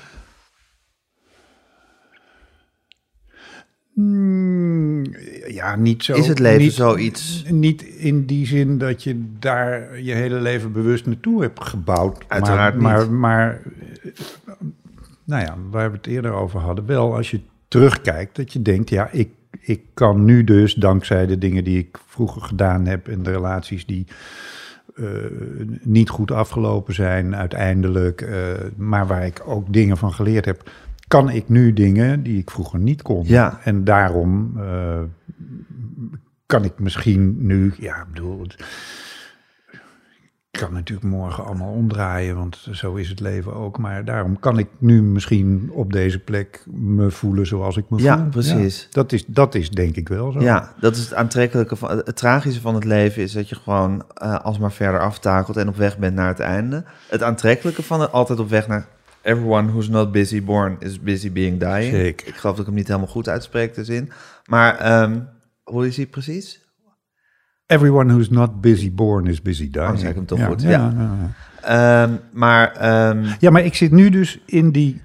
Mm, 3.95 5.05
ja, 5.47 5.77
niet 5.77 6.05
zo. 6.05 6.15
Is 6.15 6.29
het 6.29 6.39
leven 6.39 6.63
niet, 6.63 6.73
zoiets? 6.73 7.45
Niet 7.49 7.83
in 7.83 8.27
die 8.27 8.47
zin 8.47 8.79
dat 8.79 9.03
je 9.03 9.25
daar 9.39 10.01
je 10.01 10.13
hele 10.13 10.41
leven 10.41 10.73
bewust 10.73 11.07
naartoe 11.07 11.43
hebt 11.43 11.65
gebouwd. 11.65 12.25
Uiteraard 12.29 12.77
maar, 12.77 12.99
niet. 12.99 13.11
Maar, 13.11 13.19
maar, 13.19 13.63
eh, 14.03 14.53
nou 15.25 15.45
ja, 15.45 15.57
waar 15.71 15.91
we 15.91 15.97
het 15.97 16.07
eerder 16.07 16.33
over 16.33 16.61
hadden, 16.61 16.87
wel 16.87 17.15
als 17.15 17.31
je 17.31 17.41
terugkijkt, 17.69 18.37
dat 18.37 18.53
je 18.53 18.63
denkt, 18.63 18.91
ja, 18.91 19.11
ik, 19.11 19.29
ik 19.61 19.83
kan 19.95 20.25
nu 20.25 20.45
dus, 20.45 20.75
dankzij 20.75 21.27
de 21.27 21.39
dingen 21.39 21.65
die 21.65 21.79
ik 21.79 21.99
vroeger 22.07 22.43
gedaan 22.43 22.87
heb 22.87 23.09
en 23.09 23.23
de 23.23 23.31
relaties 23.31 23.87
die 23.87 24.07
eh, 24.97 25.05
niet 25.83 26.09
goed 26.09 26.31
afgelopen 26.31 26.95
zijn 26.95 27.37
uiteindelijk, 27.37 28.21
eh, 28.21 28.37
maar 28.77 29.07
waar 29.07 29.27
ik 29.27 29.43
ook 29.47 29.73
dingen 29.73 29.97
van 29.97 30.13
geleerd 30.13 30.45
heb, 30.45 30.71
kan 31.09 31.31
ik 31.31 31.49
nu 31.49 31.73
dingen 31.73 32.23
die 32.23 32.39
ik 32.39 32.51
vroeger 32.51 32.79
niet 32.79 33.03
kon. 33.03 33.25
Ja. 33.27 33.61
En 33.65 33.85
daarom 33.85 34.53
eh, 34.57 35.01
kan 36.47 36.65
ik 36.65 36.79
misschien 36.79 37.47
nu, 37.47 37.73
ja, 37.79 37.97
ik 38.01 38.07
bedoel, 38.13 38.41
het- 38.43 38.65
ik 40.51 40.61
kan 40.61 40.73
natuurlijk 40.73 41.09
morgen 41.09 41.45
allemaal 41.45 41.73
omdraaien, 41.73 42.37
want 42.37 42.69
zo 42.73 42.95
is 42.95 43.09
het 43.09 43.21
leven 43.21 43.55
ook. 43.55 43.79
Maar 43.79 44.05
daarom 44.05 44.39
kan 44.39 44.59
ik 44.59 44.69
nu 44.79 45.03
misschien 45.03 45.71
op 45.73 45.93
deze 45.93 46.19
plek 46.19 46.63
me 46.71 47.11
voelen 47.11 47.47
zoals 47.47 47.77
ik 47.77 47.85
me 47.91 48.03
Ja, 48.03 48.19
voel. 48.19 48.29
precies. 48.29 48.89
dat, 48.91 49.13
is, 49.13 49.27
dat 49.27 49.55
is 49.55 49.71
denk 49.71 49.97
ik 49.97 50.09
wel 50.09 50.33
zo. 50.33 50.41
Ja, 50.41 50.73
dat 50.81 50.97
is 50.97 51.03
het 51.03 51.15
aantrekkelijke 51.15 51.77
van 51.77 51.91
het 51.91 52.17
tragische 52.17 52.61
van 52.61 52.75
het 52.75 52.85
leven 52.85 53.23
is 53.23 53.33
dat 53.33 53.49
je 53.49 53.55
gewoon 53.55 54.05
eh, 54.15 54.41
alsmaar 54.41 54.73
verder 54.73 55.01
aftakelt 55.01 55.57
en 55.57 55.69
op 55.69 55.77
weg 55.77 55.99
bent 55.99 56.15
naar 56.15 56.29
het 56.29 56.41
einde. 56.41 56.85
Het 57.09 57.23
aantrekkelijke 57.23 57.83
van 57.83 58.01
het 58.01 58.13
altijd 58.13 58.39
op 58.39 58.49
weg 58.49 58.69
naar 58.69 58.87
everyone 59.23 59.69
who's 59.69 59.89
not 59.89 60.13
busy 60.13 60.45
born 60.45 60.77
is 60.79 61.01
busy 61.01 61.33
being 61.33 61.61
dying. 61.61 61.91
Zeker. 61.95 62.27
Ik 62.27 62.35
geloof 62.35 62.57
dat 62.57 62.59
ik 62.59 62.67
hem 62.67 62.75
niet 62.75 62.87
helemaal 62.89 63.09
goed 63.09 63.29
uitspreek 63.29 63.75
de 63.75 63.85
zin. 63.85 64.11
Maar 64.47 64.77
ehm, 64.79 65.21
hoe 65.65 65.87
is 65.87 65.97
hij 65.97 66.07
precies? 66.07 66.60
Everyone 67.71 68.13
who's 68.13 68.31
not 68.31 68.61
busy 68.61 68.93
born 68.95 69.27
is 69.27 69.43
busy 69.43 69.71
dying. 69.71 69.91
Oh, 69.91 69.97
zeg 69.99 70.09
ik 70.09 70.15
hem 70.15 70.27
toch 70.27 70.39
ja, 70.39 70.47
goed, 70.47 70.63
Ja, 70.63 70.69
ja. 70.97 71.33
Ehm, 71.63 72.11
maar, 72.33 72.73
ehm, 72.73 73.25
Ja, 73.39 73.51
maar 73.51 73.65
ik 73.65 73.75
zit 73.75 73.91
nu 73.91 74.11
dus 74.11 74.41
in 74.47 74.71
die... 74.73 75.01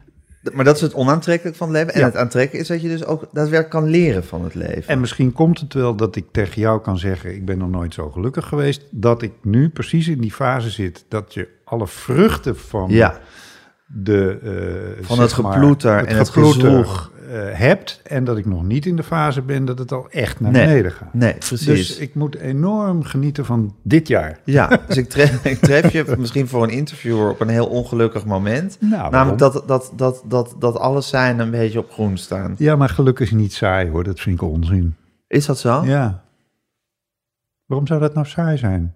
maar 0.53 0.65
dat 0.65 0.75
is 0.75 0.81
het 0.81 0.93
onaantrekkelijk 0.93 1.57
van 1.57 1.67
het 1.67 1.77
leven. 1.77 1.93
En 1.93 2.03
het 2.03 2.15
aantrekkelijke 2.15 2.61
is 2.61 2.67
dat 2.67 2.81
je 2.89 2.97
dus 2.97 3.05
ook 3.05 3.21
daadwerkelijk 3.31 3.69
kan 3.69 3.89
leren 3.89 4.23
van 4.23 4.43
het 4.43 4.55
leven. 4.55 4.87
En 4.87 4.99
misschien 4.99 5.31
komt 5.31 5.59
het 5.59 5.73
wel 5.73 5.95
dat 5.95 6.15
ik 6.15 6.25
tegen 6.31 6.61
jou 6.61 6.81
kan 6.81 6.97
zeggen... 6.97 7.35
ik 7.35 7.45
ben 7.45 7.57
nog 7.57 7.69
nooit 7.69 7.93
zo 7.93 8.09
gelukkig 8.09 8.47
geweest... 8.47 8.85
dat 8.91 9.21
ik 9.21 9.31
nu 9.41 9.69
precies 9.69 10.07
in 10.07 10.21
die 10.21 10.31
fase 10.33 10.69
zit... 10.69 11.05
dat 11.09 11.33
je 11.33 11.47
alle 11.63 11.87
vruchten 11.87 12.57
van 12.57 12.89
ja, 12.89 13.17
de... 13.85 14.39
eh, 14.99 15.05
Van 15.05 15.19
het 15.19 15.37
maar, 15.37 15.53
geploeter 15.53 16.05
en 16.05 16.17
het 16.17 16.29
geploeter, 16.29 16.61
gezwoeg. 16.61 17.11
eh, 17.14 17.14
hebt... 17.53 18.01
en 18.03 18.23
dat 18.23 18.37
ik 18.37 18.45
nog 18.45 18.63
niet 18.63 18.85
in 18.85 18.95
de 18.95 19.03
fase 19.03 19.41
ben 19.41 19.65
dat 19.65 19.79
het 19.79 19.91
al 19.91 20.07
echt 20.09 20.39
naar 20.39 20.51
Nee. 20.51 20.65
beneden 20.65 20.91
gaat. 20.91 21.13
nee, 21.13 21.33
precies. 21.33 21.65
Dus 21.65 21.97
ik 21.97 22.15
moet 22.15 22.35
enorm 22.35 23.03
genieten 23.03 23.45
van 23.45 23.75
dit 23.83 24.07
jaar. 24.07 24.39
Ja, 24.43 24.79
dus 24.87 24.97
ik 24.97 25.09
tref, 25.09 25.45
ik 25.45 25.57
tref 25.57 25.91
je 25.91 26.15
misschien 26.17 26.47
voor 26.47 26.63
een 26.63 26.69
interviewer 26.69 27.29
op 27.29 27.39
een 27.39 27.47
heel 27.49 27.67
ongelukkig 27.67 28.25
moment. 28.25 28.77
Nou? 28.79 29.11
Namelijk 29.11 29.39
dat, 29.39 29.63
dat, 29.67 29.91
dat, 29.95 30.23
dat, 30.27 30.55
dat 30.59 30.77
alles 30.77 31.07
zijn 31.07 31.39
een 31.39 31.51
beetje 31.51 31.79
op 31.79 31.91
groen 31.91 32.17
staan. 32.17 32.55
Ja, 32.57 32.75
maar 32.75 32.89
gelukkig 32.89 33.25
is 33.25 33.33
niet 33.37 33.53
saai 33.53 33.89
hoor. 33.89 34.03
Dat 34.03 34.19
vind 34.19 34.41
ik 34.41 34.47
onzin. 34.47 34.95
Is 35.27 35.45
dat 35.45 35.59
zo? 35.59 35.83
Ja. 35.85 36.23
Waarom 37.65 37.87
zou 37.87 37.99
dat 37.99 38.13
nou 38.13 38.25
saai 38.27 38.57
zijn? 38.57 38.95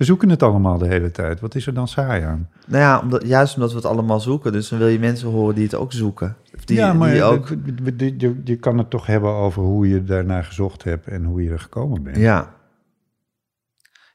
We 0.00 0.06
zoeken 0.06 0.28
het 0.28 0.42
allemaal 0.42 0.78
de 0.78 0.86
hele 0.86 1.10
tijd. 1.10 1.40
Wat 1.40 1.54
is 1.54 1.66
er 1.66 1.74
dan 1.74 1.88
saai 1.88 2.22
aan? 2.22 2.48
Nou 2.66 2.82
ja, 2.82 3.00
omdat, 3.00 3.26
juist 3.26 3.54
omdat 3.54 3.70
we 3.70 3.76
het 3.76 3.86
allemaal 3.86 4.20
zoeken. 4.20 4.52
Dus 4.52 4.68
dan 4.68 4.78
wil 4.78 4.88
je 4.88 4.98
mensen 4.98 5.28
horen 5.28 5.54
die 5.54 5.64
het 5.64 5.74
ook 5.74 5.92
zoeken. 5.92 6.36
Die, 6.64 6.76
ja, 6.76 6.92
maar 6.92 7.10
die 7.10 7.22
ook... 7.22 7.48
je, 7.96 8.40
je 8.44 8.56
kan 8.56 8.78
het 8.78 8.90
toch 8.90 9.06
hebben 9.06 9.30
over 9.30 9.62
hoe 9.62 9.88
je 9.88 10.04
daarnaar 10.04 10.44
gezocht 10.44 10.84
hebt 10.84 11.06
en 11.06 11.24
hoe 11.24 11.42
je 11.42 11.50
er 11.50 11.60
gekomen 11.60 12.02
bent. 12.02 12.16
Ja. 12.16 12.54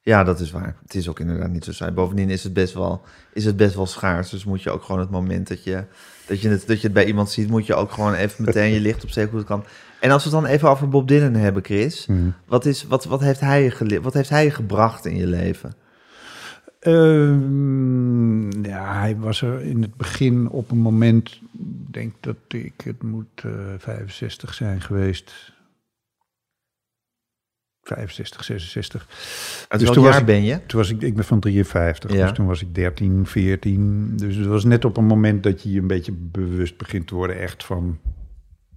Ja, 0.02 0.24
dat 0.24 0.39
is 0.39 0.52
waar. 0.52 0.76
Het 0.82 0.95
is 0.95 1.10
ook 1.10 1.19
inderdaad 1.19 1.50
niet 1.50 1.63
zo 1.63 1.71
saai. 1.71 1.91
Bovendien 1.91 2.30
is 2.30 2.43
het 2.43 2.54
best 2.54 2.74
wel, 2.74 3.02
is 3.34 3.45
het 3.45 3.58
best 3.58 3.76
wel 3.76 3.86
schaars. 3.86 4.30
Dus 4.30 4.45
moet 4.45 4.63
je 4.63 4.71
ook 4.71 4.84
gewoon 4.84 5.02
het 5.02 5.12
moment 5.12 5.48
dat 5.48 5.63
je, 5.63 5.84
dat, 6.28 6.42
je 6.42 6.50
het, 6.50 6.68
dat 6.68 6.78
je 6.78 6.84
het 6.84 6.94
bij 6.94 7.06
iemand 7.06 7.30
ziet... 7.30 7.50
moet 7.50 7.66
je 7.66 7.76
ook 7.76 7.92
gewoon 7.92 8.14
even 8.14 8.46
meteen 8.46 8.74
je 8.74 8.80
licht 8.80 9.04
opsteken 9.04 9.30
hoe 9.30 9.40
het 9.40 9.48
kan. 9.48 9.64
En 10.00 10.12
als 10.12 10.24
we 10.24 10.30
het 10.30 10.42
dan 10.42 10.50
even 10.50 10.70
over 10.70 10.90
Bob 10.90 11.08
Dylan 11.08 11.34
hebben, 11.34 11.64
Chris... 11.64 12.06
Hmm. 12.06 12.34
Wat, 12.46 12.66
is, 12.66 12.84
wat, 12.88 13.06
wat, 13.06 13.22
heeft 13.22 13.40
hij 13.40 13.74
wat 14.02 14.14
heeft 14.14 14.30
hij 14.30 14.52
gebracht 14.52 15.06
in 15.06 15.16
je 15.16 15.28
leven? 15.28 15.74
Ehm, 16.80 18.66
ja, 18.66 19.00
hij 19.00 19.18
was 19.18 19.42
er 19.42 19.62
in 19.62 19.82
het 19.82 19.96
begin 19.96 20.50
op 20.50 20.72
een 20.72 20.78
moment, 20.78 21.40
ik 21.54 21.94
denk 21.94 22.14
dat 22.20 22.36
ik, 22.48 22.74
het 22.84 23.04
moet 23.04 23.44
eh 23.44 23.52
65 23.78 24.54
zijn 24.54 24.82
geweest. 24.82 25.54
65, 27.86 28.43
66. 28.43 29.08
Uit 29.67 29.69
Dus 29.69 29.82
welk 29.82 29.93
toen 29.93 30.04
was 30.04 30.12
jaar 30.12 30.21
ik- 30.21 30.28
ben 30.28 30.43
je? 30.43 30.65
Toen 30.65 30.80
was 30.80 30.89
ik, 30.89 31.02
ik 31.02 31.15
ben 31.15 31.24
van 31.24 31.39
53, 31.39 32.13
Ja. 32.13 32.21
dus 32.26 32.32
toen 32.36 32.45
was 32.45 32.62
ik 32.62 32.76
13, 32.76 33.26
14. 33.26 34.17
Dus 34.17 34.36
het 34.36 34.45
was 34.45 34.63
net 34.63 34.86
op 34.86 34.98
een 34.98 35.06
moment 35.06 35.43
dat 35.43 35.63
je 35.63 35.71
je 35.71 35.80
een 35.80 35.88
beetje 35.88 36.12
bewust 36.17 36.78
begint 36.78 37.08
te 37.08 37.15
worden 37.15 37.39
echt 37.39 37.63
van 37.63 38.00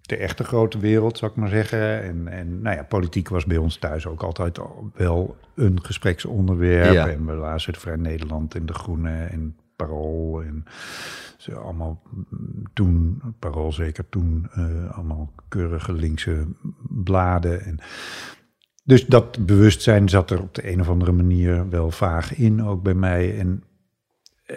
de 0.00 0.16
echte 0.16 0.44
grote 0.44 0.78
wereld, 0.78 1.18
zou 1.18 1.30
ik 1.30 1.36
maar 1.36 1.48
zeggen. 1.48 2.02
En, 2.02 2.28
en 2.28 2.62
nou 2.62 2.76
ja, 2.76 2.82
politiek 2.82 3.28
was 3.28 3.44
bij 3.44 3.56
ons 3.56 3.76
thuis 3.76 4.06
ook 4.06 4.22
altijd 4.22 4.58
al 4.58 4.90
wel 4.94 5.36
een 5.54 5.84
gespreksonderwerp. 5.84 6.92
Ja. 6.92 7.08
En 7.08 7.26
we 7.26 7.32
lazen 7.32 7.72
het 7.72 7.80
Vrij 7.80 7.96
Nederland 7.96 8.54
en 8.54 8.66
De 8.66 8.72
Groene 8.74 9.24
en 9.24 9.56
Parool 9.76 10.42
en 10.42 10.64
ze 11.36 11.54
allemaal 11.54 12.02
mm, 12.10 12.62
toen, 12.74 13.20
Parool 13.38 13.72
zeker 13.72 14.08
toen, 14.08 14.48
eh, 14.52 14.90
allemaal 14.96 15.32
keurige 15.48 15.92
linkse 15.92 16.46
bladen. 16.88 17.60
En 17.64 17.78
dus 18.88 19.06
dat 19.06 19.46
bewustzijn 19.46 20.08
zat 20.08 20.30
er 20.30 20.40
op 20.40 20.54
de 20.54 20.72
een 20.72 20.80
of 20.80 20.88
andere 20.88 21.12
manier 21.12 21.68
wel 21.70 21.90
vaag 21.90 22.36
in, 22.36 22.64
ook 22.64 22.82
bij 22.82 22.94
mij. 22.94 23.38
En 23.38 23.62
eh, 24.46 24.56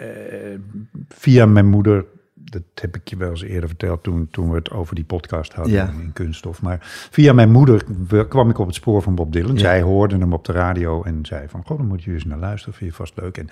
via 1.08 1.46
mijn 1.46 1.66
moeder, 1.66 2.04
dat 2.34 2.62
heb 2.74 2.96
ik 2.96 3.08
je 3.08 3.16
wel 3.16 3.30
eens 3.30 3.42
eerder 3.42 3.68
verteld 3.68 4.02
toen, 4.02 4.28
toen 4.30 4.48
we 4.50 4.54
het 4.56 4.70
over 4.70 4.94
die 4.94 5.04
podcast 5.04 5.52
hadden 5.52 5.72
Ja. 5.74 5.88
in, 5.88 6.10
Kunststof. 6.12 6.62
Maar 6.62 6.78
via 7.10 7.32
mijn 7.32 7.50
moeder 7.50 7.84
kwam 8.28 8.50
ik 8.50 8.58
op 8.58 8.66
het 8.66 8.74
spoor 8.74 9.02
van 9.02 9.14
Bob 9.14 9.32
Dylan. 9.32 9.54
Ja. 9.54 9.58
Zij 9.60 9.82
hoorde 9.82 10.18
hem 10.18 10.32
op 10.32 10.44
de 10.44 10.52
radio 10.52 11.02
en 11.02 11.18
zei 11.26 11.48
van, 11.48 11.62
goh, 11.66 11.78
dan 11.78 11.86
moet 11.86 12.02
je 12.02 12.12
eens 12.12 12.24
naar 12.24 12.38
luisteren, 12.38 12.74
vind 12.74 12.90
je 12.90 12.96
vast 12.96 13.16
leuk. 13.16 13.38
En 13.38 13.48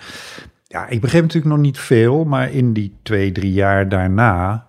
ja, 0.67 0.87
ik 0.87 1.01
begreep 1.01 1.21
natuurlijk 1.21 1.53
nog 1.53 1.61
niet 1.63 1.79
veel, 1.79 2.23
maar 2.23 2.51
in 2.51 2.73
die 2.73 2.93
twee, 3.01 3.31
drie 3.31 3.53
jaar 3.53 3.89
daarna 3.89 4.67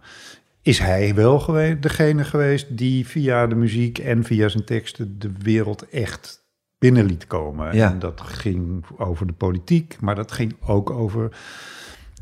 is 0.62 0.78
hij 0.78 1.14
wel 1.14 1.40
geweest, 1.40 1.82
degene 1.82 2.24
geweest 2.24 2.76
die 2.76 3.06
via 3.06 3.46
de 3.46 3.54
muziek 3.54 3.98
en 3.98 4.24
via 4.24 4.48
zijn 4.48 4.64
teksten 4.64 5.18
de 5.18 5.30
wereld 5.38 5.88
echt 5.88 6.42
binnen 6.78 7.04
liet 7.04 7.26
komen. 7.26 7.76
Ja. 7.76 7.90
En 7.90 7.98
dat 7.98 8.20
ging 8.20 8.84
over 8.96 9.26
de 9.26 9.32
politiek, 9.32 9.96
maar 10.00 10.14
dat 10.14 10.32
ging 10.32 10.56
ook 10.66 10.90
over 10.90 11.36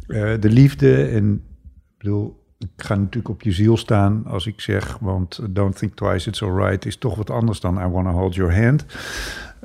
eh, 0.07 0.33
de 0.40 0.48
liefde. 0.48 1.07
En 1.07 1.33
ik 1.35 1.98
bedoel, 1.98 2.40
ik 2.59 2.68
ga 2.76 2.94
natuurlijk 2.94 3.29
op 3.29 3.42
je 3.42 3.53
ziel 3.53 3.76
staan 3.76 4.26
als 4.26 4.46
ik 4.46 4.61
zeg, 4.61 4.98
want 4.98 5.40
Don't 5.50 5.76
Think 5.76 5.94
Twice, 5.94 6.29
It's 6.29 6.42
Alright 6.42 6.87
is 6.87 6.96
toch 6.96 7.14
wat 7.14 7.31
anders 7.31 7.61
dan 7.61 7.79
I 7.79 7.87
Wanna 7.87 8.12
Hold 8.12 8.35
Your 8.35 8.62
Hand. 8.62 8.87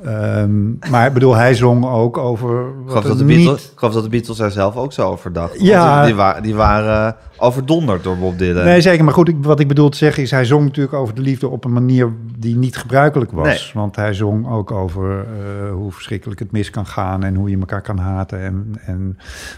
Ehm, 0.03 0.89
maar 0.91 1.07
ik 1.07 1.13
bedoel, 1.13 1.35
hij 1.35 1.53
zong 1.53 1.85
ook 1.85 2.17
over 2.17 2.83
wat 2.85 3.03
dat 3.03 3.17
de 3.17 3.23
niet... 3.23 3.37
Beatles, 3.37 3.63
ik 3.71 3.71
geloof 3.79 3.93
dat 3.93 4.03
de 4.03 4.09
Beatles 4.09 4.37
daar 4.37 4.51
zelf 4.51 4.75
ook 4.75 4.93
zo 4.93 5.09
over 5.09 5.33
dachten. 5.33 5.63
Ja. 5.65 5.97
Die, 5.97 6.05
die, 6.05 6.15
wa- 6.15 6.41
die 6.41 6.55
waren 6.55 7.15
overdonderd 7.37 8.03
door 8.03 8.17
Bob 8.17 8.37
Dylan. 8.37 8.63
Nee, 8.63 8.81
zeker. 8.81 9.03
Maar 9.03 9.13
goed, 9.13 9.27
ik, 9.29 9.35
wat 9.41 9.59
ik 9.59 9.67
bedoel 9.67 9.89
te 9.89 9.97
zeggen 9.97 10.23
is... 10.23 10.31
hij 10.31 10.45
zong 10.45 10.63
natuurlijk 10.65 10.95
over 10.95 11.15
de 11.15 11.21
liefde 11.21 11.47
op 11.47 11.65
een 11.65 11.73
manier 11.73 12.09
die 12.37 12.55
niet 12.55 12.77
gebruikelijk 12.77 13.31
was. 13.31 13.45
Nee. 13.47 13.71
Want 13.73 13.95
hij 13.95 14.13
zong 14.13 14.49
ook 14.49 14.71
over 14.71 15.19
eh, 15.19 15.71
hoe 15.71 15.91
verschrikkelijk 15.91 16.39
het 16.39 16.51
mis 16.51 16.69
kan 16.69 16.85
gaan... 16.85 17.23
en 17.23 17.35
hoe 17.35 17.49
je 17.49 17.57
elkaar 17.59 17.81
kan 17.81 17.97
haten. 17.97 18.39
En, 18.41 18.75
en 18.85 19.17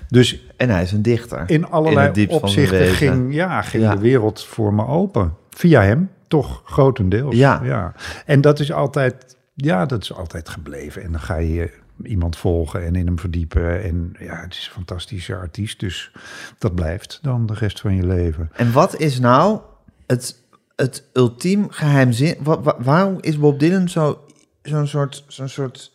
dus 0.10 0.46
En 0.58 0.70
hij 0.70 0.82
is 0.82 0.92
een 0.92 1.02
dichter. 1.02 1.44
in 1.46 1.70
allerlei 1.70 2.10
zijn 2.14 2.30
opzichten 2.30 2.86
ging, 2.88 3.34
ja, 3.34 3.62
ging 3.62 3.84
Ja. 3.84 3.94
de 3.94 4.00
wereld 4.02 4.44
voor 4.44 4.74
me 4.74 4.88
open. 4.88 5.34
Via 5.50 5.82
hem, 5.82 6.10
toch 6.28 6.62
grotendeels. 6.66 7.36
Ja. 7.36 7.94
En 8.26 8.42
dat 8.42 8.60
is 8.60 8.72
altijd... 8.72 9.36
Ja, 9.60 9.86
dat 9.86 10.02
is 10.04 10.14
altijd 10.14 10.50
gebleven. 10.50 11.04
En 11.04 11.12
dan 11.12 11.22
ga 11.22 11.36
je 11.36 11.72
iemand 12.04 12.38
volgen 12.38 12.86
en 12.86 12.96
in 12.96 13.06
hem 13.06 13.20
verdiepen. 13.20 13.84
En 13.84 14.16
ja, 14.20 14.36
het 14.42 14.54
is 14.54 14.66
een 14.66 14.74
fantastische 14.74 15.36
artiest. 15.36 15.80
Dus 15.80 16.12
dat 16.58 16.76
blijft 16.76 17.20
dan 17.22 17.46
de 17.46 17.54
rest 17.54 17.80
van 17.82 17.96
je 17.96 18.06
leven. 18.06 18.50
En 18.54 18.72
wat 18.72 19.00
is 19.00 19.20
nou 19.20 19.60
het, 20.08 20.44
het 20.76 21.04
ultiem 21.14 21.70
geheimzin... 21.70 22.36
wa- 22.40 22.62
wa- 22.62 22.76
waarom 22.80 23.18
is 23.22 23.40
Bob 23.40 23.60
Dylan 23.60 23.90
zo- 23.90 24.26
zo'n 24.62 24.88
soort, 24.88 25.24
zo'n 25.28 25.48
soort 25.50 25.94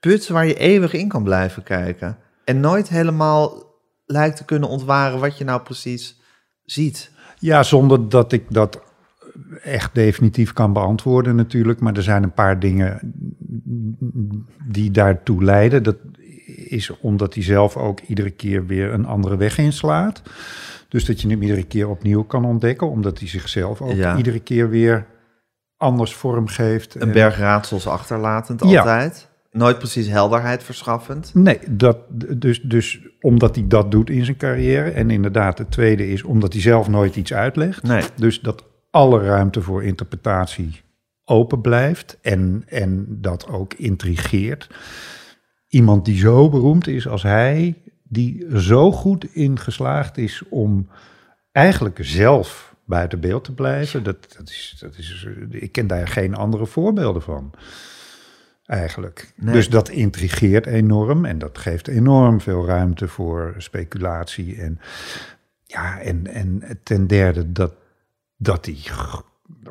put 0.00 0.28
waar 0.28 0.46
je 0.46 0.54
eeuwig 0.58 0.92
in 0.92 1.08
kan 1.08 1.22
blijven 1.22 1.62
kijken. 1.62 2.18
En 2.44 2.60
nooit 2.60 2.88
helemaal 2.88 3.64
lijkt 4.06 4.36
te 4.36 4.44
kunnen 4.44 4.68
ontwaren 4.68 5.20
wat 5.20 5.38
je 5.38 5.44
nou 5.44 5.62
precies 5.62 6.20
ziet. 6.64 7.10
Ja, 7.38 7.62
zonder 7.62 8.08
dat 8.08 8.32
ik 8.32 8.44
dat 8.48 8.82
echt 9.62 9.94
definitief 9.94 10.52
kan 10.52 10.72
beantwoorden 10.72 11.36
natuurlijk. 11.36 11.80
Maar 11.80 11.96
er 11.96 12.02
zijn 12.02 12.22
een 12.22 12.32
paar 12.32 12.58
dingen 12.60 13.14
die 14.68 14.90
daartoe 14.90 15.44
leiden. 15.44 15.82
Dat 15.82 15.96
is 16.68 16.90
omdat 17.00 17.34
hij 17.34 17.42
zelf 17.42 17.76
ook 17.76 18.00
iedere 18.00 18.30
keer 18.30 18.66
weer 18.66 18.92
een 18.92 19.06
andere 19.06 19.36
weg 19.36 19.58
inslaat. 19.58 20.22
Dus 20.88 21.04
dat 21.04 21.20
je 21.20 21.28
hem 21.28 21.42
iedere 21.42 21.64
keer 21.64 21.88
opnieuw 21.88 22.22
kan 22.22 22.44
ontdekken. 22.44 22.90
Omdat 22.90 23.18
hij 23.18 23.28
zichzelf 23.28 23.80
ook 23.80 23.92
Ja. 23.92 24.16
iedere 24.16 24.40
keer 24.40 24.68
weer 24.70 25.06
anders 25.76 26.14
vorm 26.14 26.46
geeft. 26.48 26.94
Een 26.94 27.00
En- 27.00 27.12
berg 27.12 27.38
raadsels 27.38 27.86
achterlatend 27.86 28.64
Ja. 28.64 28.78
altijd. 28.78 29.28
Nooit 29.50 29.78
precies 29.78 30.08
helderheid 30.08 30.62
verschaffend. 30.62 31.30
Nee, 31.34 31.58
dat, 31.70 31.98
dus, 32.40 32.60
dus 32.62 33.00
omdat 33.20 33.54
hij 33.54 33.64
dat 33.68 33.90
doet 33.90 34.10
in 34.10 34.24
zijn 34.24 34.36
carrière. 34.36 34.90
En 34.90 35.10
inderdaad, 35.10 35.58
het 35.58 35.70
tweede 35.70 36.08
is 36.10 36.22
omdat 36.22 36.52
hij 36.52 36.62
zelf 36.62 36.88
nooit 36.88 37.16
iets 37.16 37.32
uitlegt. 37.34 37.82
Nee. 37.82 38.02
Dus 38.16 38.40
dat 38.40 38.64
alle 38.96 39.20
ruimte 39.20 39.62
voor 39.62 39.84
interpretatie 39.84 40.80
open 41.24 41.60
blijft 41.60 42.18
en, 42.22 42.62
en 42.66 43.06
dat 43.08 43.48
ook 43.48 43.74
intrigeert. 43.74 44.68
Iemand 45.68 46.04
die 46.04 46.18
zo 46.18 46.48
beroemd 46.48 46.86
is 46.86 47.08
als 47.08 47.22
hij, 47.22 47.74
die 48.02 48.46
zo 48.58 48.92
goed 48.92 49.34
in 49.34 49.58
geslaagd 49.58 50.18
is 50.18 50.42
om 50.48 50.88
eigenlijk 51.52 51.98
zelf 52.00 52.74
buiten 52.84 53.20
beeld 53.20 53.44
te 53.44 53.52
blijven. 53.52 54.02
Dat, 54.02 54.34
dat 54.36 54.48
is, 54.48 54.76
dat 54.80 54.96
is, 54.98 55.26
ik 55.50 55.72
ken 55.72 55.86
daar 55.86 56.08
geen 56.08 56.34
andere 56.34 56.66
voorbeelden 56.66 57.22
van. 57.22 57.50
Eigenlijk. 58.66 59.32
Nee. 59.36 59.54
Dus 59.54 59.68
dat 59.68 59.88
intrigeert 59.88 60.66
enorm 60.66 61.24
en 61.24 61.38
dat 61.38 61.58
geeft 61.58 61.88
enorm 61.88 62.40
veel 62.40 62.66
ruimte 62.66 63.08
voor 63.08 63.54
speculatie. 63.58 64.60
En, 64.60 64.78
ja, 65.64 66.00
en, 66.00 66.26
en 66.26 66.62
ten 66.82 67.06
derde 67.06 67.52
dat, 67.52 67.72
dat 68.36 68.64
hij, 68.66 68.78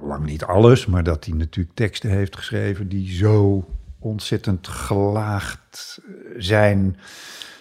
lang 0.01 0.25
niet 0.25 0.43
alles, 0.43 0.86
maar 0.86 1.04
dat 1.04 1.25
hij 1.25 1.34
natuurlijk 1.38 1.75
teksten 1.75 2.10
heeft 2.10 2.36
geschreven 2.36 2.88
die 2.89 3.13
zo 3.15 3.65
ontzettend 3.99 4.67
gelaagd 4.67 5.99
eh, 6.08 6.13
zijn. 6.38 6.97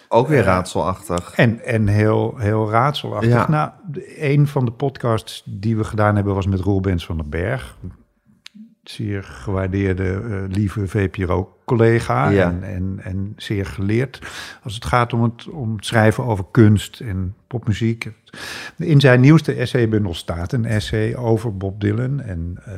Ook 0.09 0.27
weer 0.27 0.37
Ja. 0.37 0.43
raadselachtig. 0.43 1.33
En, 1.35 1.65
en 1.65 1.87
heel, 1.87 2.37
heel 2.37 2.69
raadselachtig. 2.69 3.29
Ja. 3.29 3.49
Nou, 3.49 3.71
een 4.17 4.47
van 4.47 4.65
de 4.65 4.71
podcasts 4.71 5.43
die 5.45 5.77
we 5.77 5.83
gedaan 5.83 6.15
hebben 6.15 6.35
was 6.35 6.45
met 6.45 6.59
Roel 6.59 6.79
Bens 6.79 7.05
van 7.05 7.17
den 7.17 7.29
Berg. 7.29 7.77
Zeer 8.89 9.23
gewaardeerde, 9.23 10.03
eh, 10.03 10.55
lieve 10.55 10.87
VPRO-collega 10.87 12.29
Ja. 12.29 12.49
en, 12.49 12.63
en, 12.63 12.99
en 13.03 13.33
zeer 13.35 13.65
geleerd 13.65 14.19
als 14.63 14.75
het 14.75 14.85
gaat 14.85 15.13
om 15.13 15.23
het, 15.23 15.47
om 15.49 15.75
het 15.75 15.85
schrijven 15.85 16.23
over 16.23 16.45
kunst 16.51 16.99
en 16.99 17.35
popmuziek. 17.47 18.11
In 18.77 18.99
zijn 18.99 19.21
nieuwste 19.21 19.53
essaybundel 19.53 20.13
staat 20.13 20.51
een 20.51 20.65
essay 20.65 21.15
over 21.15 21.57
Bob 21.57 21.81
Dylan. 21.81 22.21
En, 22.21 22.57
eh, 22.65 22.73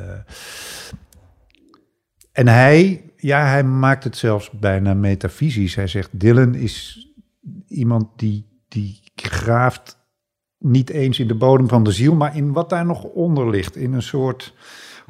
en 2.32 2.48
hij, 2.48 3.04
ja, 3.18 3.48
hij 3.48 3.64
maakt 3.64 4.04
het 4.04 4.18
zelfs 4.18 4.52
bijna 4.52 4.94
metafysisch. 4.94 5.76
Hij 5.76 5.88
zegt, 5.88 6.20
Dylan 6.20 6.56
is 6.56 7.08
iemand 7.68 8.08
die, 8.16 8.46
die 8.68 9.02
graaft 9.16 9.98
niet 10.60 10.90
eens 10.90 11.20
in 11.20 11.28
de 11.28 11.36
bodem 11.36 11.68
van 11.68 11.84
de 11.84 11.92
ziel, 11.92 12.16
maar 12.16 12.36
in 12.36 12.52
wat 12.52 12.70
daar 12.70 12.86
nog 12.86 13.04
onder 13.04 13.50
ligt. 13.50 13.76
In 13.76 13.94
een 13.94 14.02
soort. 14.02 14.54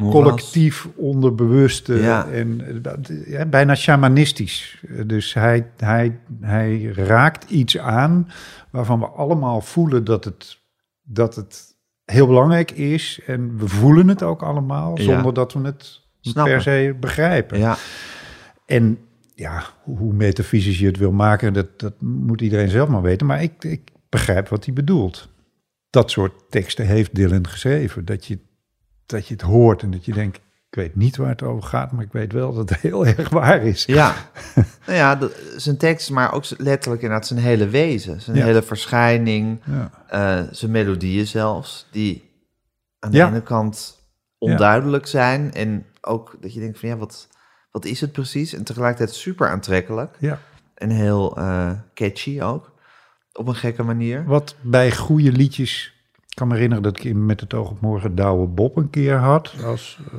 Collectief 0.01 0.87
onderbewuste 0.95 1.93
Ja. 1.93 2.27
en 2.27 2.61
ja, 3.25 3.45
bijna 3.45 3.75
shamanistisch. 3.75 4.83
Dus 5.05 5.33
hij, 5.33 5.71
hij, 5.77 6.19
hij 6.41 6.81
raakt 6.95 7.49
iets 7.49 7.77
aan 7.77 8.27
waarvan 8.69 8.99
we 8.99 9.05
allemaal 9.05 9.61
voelen 9.61 10.03
dat 10.03 10.23
het, 10.25 10.57
dat 11.03 11.35
het 11.35 11.75
heel 12.05 12.27
belangrijk 12.27 12.71
is. 12.71 13.19
En 13.25 13.57
we 13.57 13.67
voelen 13.67 14.07
het 14.07 14.23
ook 14.23 14.41
allemaal, 14.43 14.97
Ja. 14.97 15.03
zonder 15.03 15.33
dat 15.33 15.53
we 15.53 15.59
het 15.61 16.01
Snappen. 16.21 16.53
per 16.53 16.61
se 16.61 16.95
begrijpen. 16.99 17.59
Ja, 17.59 17.77
En 18.65 18.99
ja, 19.35 19.63
hoe, 19.83 19.97
hoe 19.97 20.13
metafysisch 20.13 20.79
je 20.79 20.85
het 20.85 20.97
wil 20.97 21.11
maken, 21.11 21.53
dat, 21.53 21.79
dat 21.79 21.93
moet 22.01 22.41
iedereen 22.41 22.69
zelf 22.69 22.89
maar 22.89 23.01
weten. 23.01 23.27
Maar 23.27 23.41
ik, 23.43 23.63
ik 23.63 23.81
begrijp 24.09 24.47
wat 24.47 24.65
hij 24.65 24.73
bedoelt. 24.73 25.29
Dat 25.89 26.11
soort 26.11 26.33
teksten 26.49 26.85
heeft 26.85 27.15
Dylan 27.15 27.47
geschreven. 27.47 28.05
Dat 28.05 28.25
je, 28.25 28.39
dat 29.07 29.27
je 29.27 29.33
het 29.33 29.43
hoort 29.43 29.81
en 29.81 29.91
dat 29.91 30.05
je 30.05 30.13
denkt, 30.13 30.37
ik 30.69 30.75
weet 30.75 30.95
niet 30.95 31.15
waar 31.17 31.29
het 31.29 31.43
over 31.43 31.63
gaat, 31.63 31.91
maar 31.91 32.03
ik 32.03 32.11
weet 32.11 32.31
wel 32.33 32.53
dat 32.53 32.69
het 32.69 32.79
heel 32.87 33.05
erg 33.05 33.29
waar 33.29 33.63
is. 33.63 33.85
ja. 33.85 34.15
nou 34.85 34.97
ja, 34.97 35.15
de- 35.15 35.53
zijn 35.57 35.77
tekst, 35.77 36.09
maar 36.09 36.33
ook 36.33 36.43
letterlijk 36.57 37.01
inderdaad 37.01 37.27
zijn 37.27 37.39
hele 37.39 37.67
wezen. 37.67 38.21
Zijn 38.21 38.37
Ja. 38.37 38.43
hele 38.45 38.61
verschijning, 38.61 39.59
Ja. 39.65 39.91
eh, 40.09 40.47
zijn 40.51 40.71
melodieën 40.71 41.27
zelfs, 41.27 41.87
die 41.91 42.29
aan 42.99 43.11
de 43.11 43.17
Ja. 43.17 43.27
ene 43.27 43.41
kant 43.43 43.95
onduidelijk 44.37 45.07
zijn. 45.07 45.53
En 45.53 45.85
ook 46.01 46.35
dat 46.41 46.53
je 46.53 46.59
denkt 46.59 46.79
van 46.79 46.89
ja, 46.89 46.97
wat, 46.97 47.27
wat 47.71 47.85
is 47.85 48.01
het 48.01 48.11
precies? 48.11 48.53
En 48.53 48.63
tegelijkertijd 48.63 49.15
super 49.15 49.49
aantrekkelijk. 49.49 50.15
ja. 50.19 50.39
En 50.73 50.89
heel 50.89 51.37
eh, 51.37 51.71
catchy 51.93 52.41
ook. 52.41 52.75
Op 53.33 53.47
een 53.47 53.55
gekke 53.55 53.83
manier. 53.83 54.25
Wat 54.25 54.55
bij 54.61 54.91
goede 54.95 55.31
liedjes, 55.31 55.93
ik 56.37 56.43
kan 56.43 56.51
me 56.51 56.55
herinneren 56.61 56.83
dat 56.93 56.97
ik 56.97 57.03
in 57.03 57.25
Met 57.25 57.39
het 57.41 57.53
oog 57.53 57.69
op 57.69 57.81
morgen 57.81 58.15
Douwe 58.15 58.47
Bob 58.47 58.77
een 58.77 58.89
keer 58.89 59.15
had. 59.17 59.53
Als, 59.65 59.99
eh, 60.11 60.17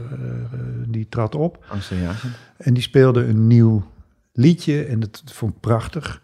die 0.89 1.09
trad 1.09 1.35
op. 1.35 1.65
En 2.57 2.75
die 2.75 2.83
speelde 2.83 3.25
een 3.25 3.47
nieuw 3.47 3.83
liedje 4.33 4.85
en 4.85 5.01
dat 5.01 5.23
vond 5.25 5.55
ik 5.55 5.61
prachtig. 5.61 6.23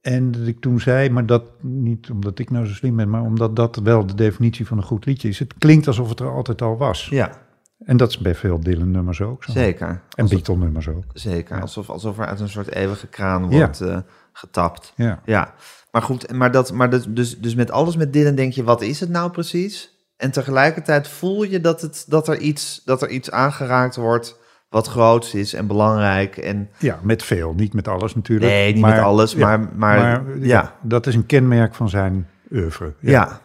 En 0.00 0.30
dat 0.30 0.46
ik 0.46 0.60
toen 0.60 0.80
zei, 0.80 1.10
maar 1.10 1.26
dat 1.26 1.42
niet 1.62 2.10
omdat 2.10 2.38
ik 2.38 2.50
nou 2.50 2.66
zo 2.66 2.72
slim 2.74 2.96
ben, 2.96 3.10
maar 3.10 3.22
omdat 3.22 3.56
dat 3.56 3.76
wel 3.76 4.06
de 4.06 4.14
definitie 4.14 4.66
van 4.66 4.76
een 4.76 4.84
goed 4.84 5.06
liedje 5.06 5.28
is. 5.28 5.38
Het 5.38 5.54
klinkt 5.58 5.86
alsof 5.86 6.08
het 6.08 6.20
er 6.20 6.30
altijd 6.32 6.62
al 6.62 6.76
was. 6.76 7.06
Ja, 7.08 7.30
En 7.78 7.96
dat 7.96 8.08
is 8.10 8.18
bij 8.18 8.34
veel 8.34 8.60
Dylan-nummers 8.60 9.20
ook 9.20 9.44
zo. 9.44 9.52
zeker. 9.52 10.00
En 10.14 10.28
Beatle-nummers 10.28 10.88
ook. 10.88 11.04
zeker. 11.12 11.54
Ja. 11.56 11.60
Alsof, 11.62 11.90
alsof 11.90 12.18
er 12.18 12.26
uit 12.26 12.40
een 12.40 12.48
soort 12.48 12.68
eeuwige 12.74 13.06
kraan 13.06 13.42
Ja. 13.42 13.48
wordt 13.58 13.80
eh, 13.80 13.98
getapt. 14.32 14.92
Ja. 14.96 15.20
Ja, 15.24 15.54
maar 15.90 16.02
goed, 16.02 16.32
maar 16.32 16.50
dat, 16.50 16.72
maar 16.72 16.90
dat, 16.90 17.06
dus, 17.08 17.38
dus 17.38 17.54
met 17.54 17.70
alles 17.70 17.96
met 17.96 18.12
Dylan 18.12 18.34
denk 18.34 18.52
je, 18.52 18.64
wat 18.64 18.82
is 18.82 19.00
het 19.00 19.08
nou 19.08 19.30
precies? 19.30 19.98
En 20.16 20.30
tegelijkertijd 20.30 21.08
voel 21.08 21.42
je 21.42 21.60
dat, 21.60 21.80
het, 21.80 22.04
dat, 22.08 22.28
er, 22.28 22.38
iets, 22.38 22.82
dat 22.84 23.02
er 23.02 23.08
iets 23.08 23.30
aangeraakt 23.30 23.96
wordt 23.96 24.38
wat 24.68 24.86
groots 24.86 25.34
is 25.34 25.54
en 25.54 25.66
belangrijk. 25.66 26.36
En 26.36 26.70
ja, 26.78 26.98
met 27.02 27.22
veel. 27.22 27.52
Niet 27.54 27.72
met 27.74 27.88
alles 27.88 28.14
natuurlijk. 28.14 28.50
nee, 28.52 28.72
niet 28.72 28.82
Maar- 28.82 28.94
met 28.94 29.04
alles, 29.04 29.32
ja, 29.32 29.38
maar, 29.56 29.68
maar, 29.76 30.38
ja, 30.38 30.74
Dat 30.82 31.06
is 31.06 31.14
een 31.14 31.26
kenmerk 31.26 31.74
van 31.74 31.88
zijn 31.88 32.28
oeuvre. 32.52 32.94
ja. 33.00 33.10
Ja. 33.10 33.40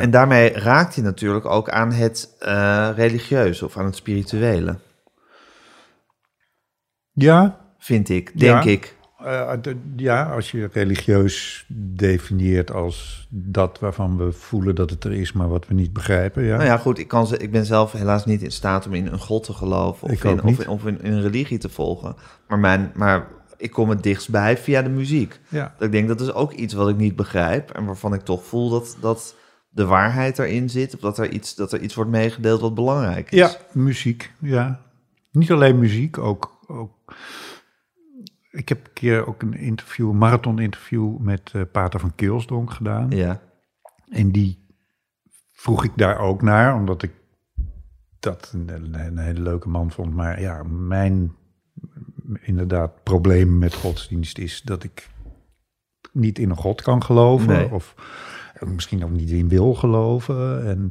En 0.00 0.10
daarmee 0.10 0.52
raakt 0.52 0.94
hij 0.94 1.04
natuurlijk 1.04 1.44
ook 1.46 1.70
aan 1.70 1.92
het 1.92 2.34
eh 2.38 2.88
religieuze 2.94 3.64
of 3.64 3.76
aan 3.76 3.84
het 3.84 3.96
spirituele, 3.96 4.78
Ja, 7.12 7.58
vind 7.78 8.08
ik, 8.08 8.38
denk 8.40 8.62
Ja. 8.64 8.70
ik. 8.70 8.96
Eh, 9.24 9.52
ja, 9.96 10.30
als 10.30 10.50
je 10.50 10.68
religieus 10.72 11.64
definieert 11.68 12.72
als 12.72 13.26
dat 13.30 13.78
waarvan 13.78 14.16
we 14.16 14.32
voelen 14.32 14.74
dat 14.74 14.90
het 14.90 15.04
er 15.04 15.12
is, 15.12 15.32
maar 15.32 15.48
wat 15.48 15.66
we 15.66 15.74
niet 15.74 15.92
begrijpen. 15.92 16.44
Ja. 16.44 16.56
Nou 16.56 16.68
ja, 16.68 16.76
goed, 16.76 16.98
ik, 16.98 17.08
kan 17.08 17.26
ze, 17.26 17.36
ik 17.36 17.50
ben 17.50 17.66
zelf 17.66 17.92
helaas 17.92 18.24
niet 18.24 18.42
in 18.42 18.52
staat 18.52 18.86
om 18.86 18.94
in 18.94 19.06
een 19.06 19.18
god 19.18 19.44
te 19.44 19.52
geloven 19.52 20.08
of, 20.08 20.24
in, 20.24 20.42
of, 20.42 20.60
in, 20.60 20.68
of 20.68 20.86
in, 20.86 21.02
in 21.02 21.12
een 21.12 21.22
religie 21.22 21.58
te 21.58 21.68
volgen. 21.68 22.16
Maar, 22.48 22.58
mijn, 22.58 22.92
maar 22.94 23.26
ik 23.56 23.70
kom 23.70 23.88
het 23.88 24.02
dichtstbij 24.02 24.56
via 24.56 24.82
de 24.82 24.88
muziek. 24.88 25.40
ja. 25.48 25.74
Dat 25.78 25.86
ik 25.86 25.92
denk, 25.92 26.08
dat 26.08 26.20
is 26.20 26.32
ook 26.32 26.52
iets 26.52 26.74
wat 26.74 26.88
ik 26.88 26.96
niet 26.96 27.16
begrijp. 27.16 27.70
En 27.70 27.84
waarvan 27.84 28.14
ik 28.14 28.20
toch 28.20 28.44
voel 28.44 28.70
dat, 28.70 28.96
dat 29.00 29.34
de 29.68 29.84
waarheid 29.84 30.38
erin 30.38 30.70
zit. 30.70 30.94
Of 30.94 31.00
dat 31.00 31.18
er, 31.18 31.30
iets, 31.30 31.54
dat 31.54 31.72
er 31.72 31.80
iets 31.80 31.94
wordt 31.94 32.10
meegedeeld 32.10 32.60
wat 32.60 32.74
belangrijk 32.74 33.30
is. 33.30 33.38
Ja, 33.38 33.50
muziek. 33.72 34.32
Ja. 34.38 34.80
Niet 35.32 35.50
alleen 35.50 35.78
muziek, 35.78 36.18
ook, 36.18 36.58
ook. 36.66 37.14
Ik 38.50 38.68
heb 38.68 38.86
een 38.86 38.92
keer 38.92 39.26
ook 39.26 39.42
een 39.42 39.54
interview, 39.54 40.08
een 40.08 40.18
marathon-interview 40.18 41.18
met 41.18 41.50
eh, 41.52 41.62
Pater 41.72 42.00
van 42.00 42.14
Keelsdonk 42.14 42.70
gedaan. 42.70 43.10
Ja. 43.10 43.40
En 44.08 44.30
die 44.30 44.66
vroeg 45.52 45.84
ik 45.84 45.92
daar 45.96 46.18
ook 46.18 46.42
naar, 46.42 46.74
omdat 46.74 47.02
ik 47.02 47.12
dat 48.20 48.52
een, 48.54 48.94
een, 48.94 49.18
hele 49.18 49.40
leuke 49.40 49.68
man 49.68 49.90
vond. 49.90 50.14
Maar 50.14 50.40
ja, 50.40 50.62
mijn 50.62 51.34
inderdaad 52.40 53.02
probleem 53.02 53.58
met 53.58 53.74
godsdienst 53.74 54.38
is 54.38 54.62
dat 54.62 54.84
ik 54.84 55.08
niet 56.12 56.38
in 56.38 56.50
een 56.50 56.56
god 56.56 56.82
kan 56.82 57.02
geloven. 57.02 57.46
Nee. 57.46 57.72
Of 57.72 57.94
misschien 58.60 59.04
ook 59.04 59.10
niet 59.10 59.30
in 59.30 59.48
wil 59.48 59.74
geloven. 59.74 60.66
En 60.66 60.90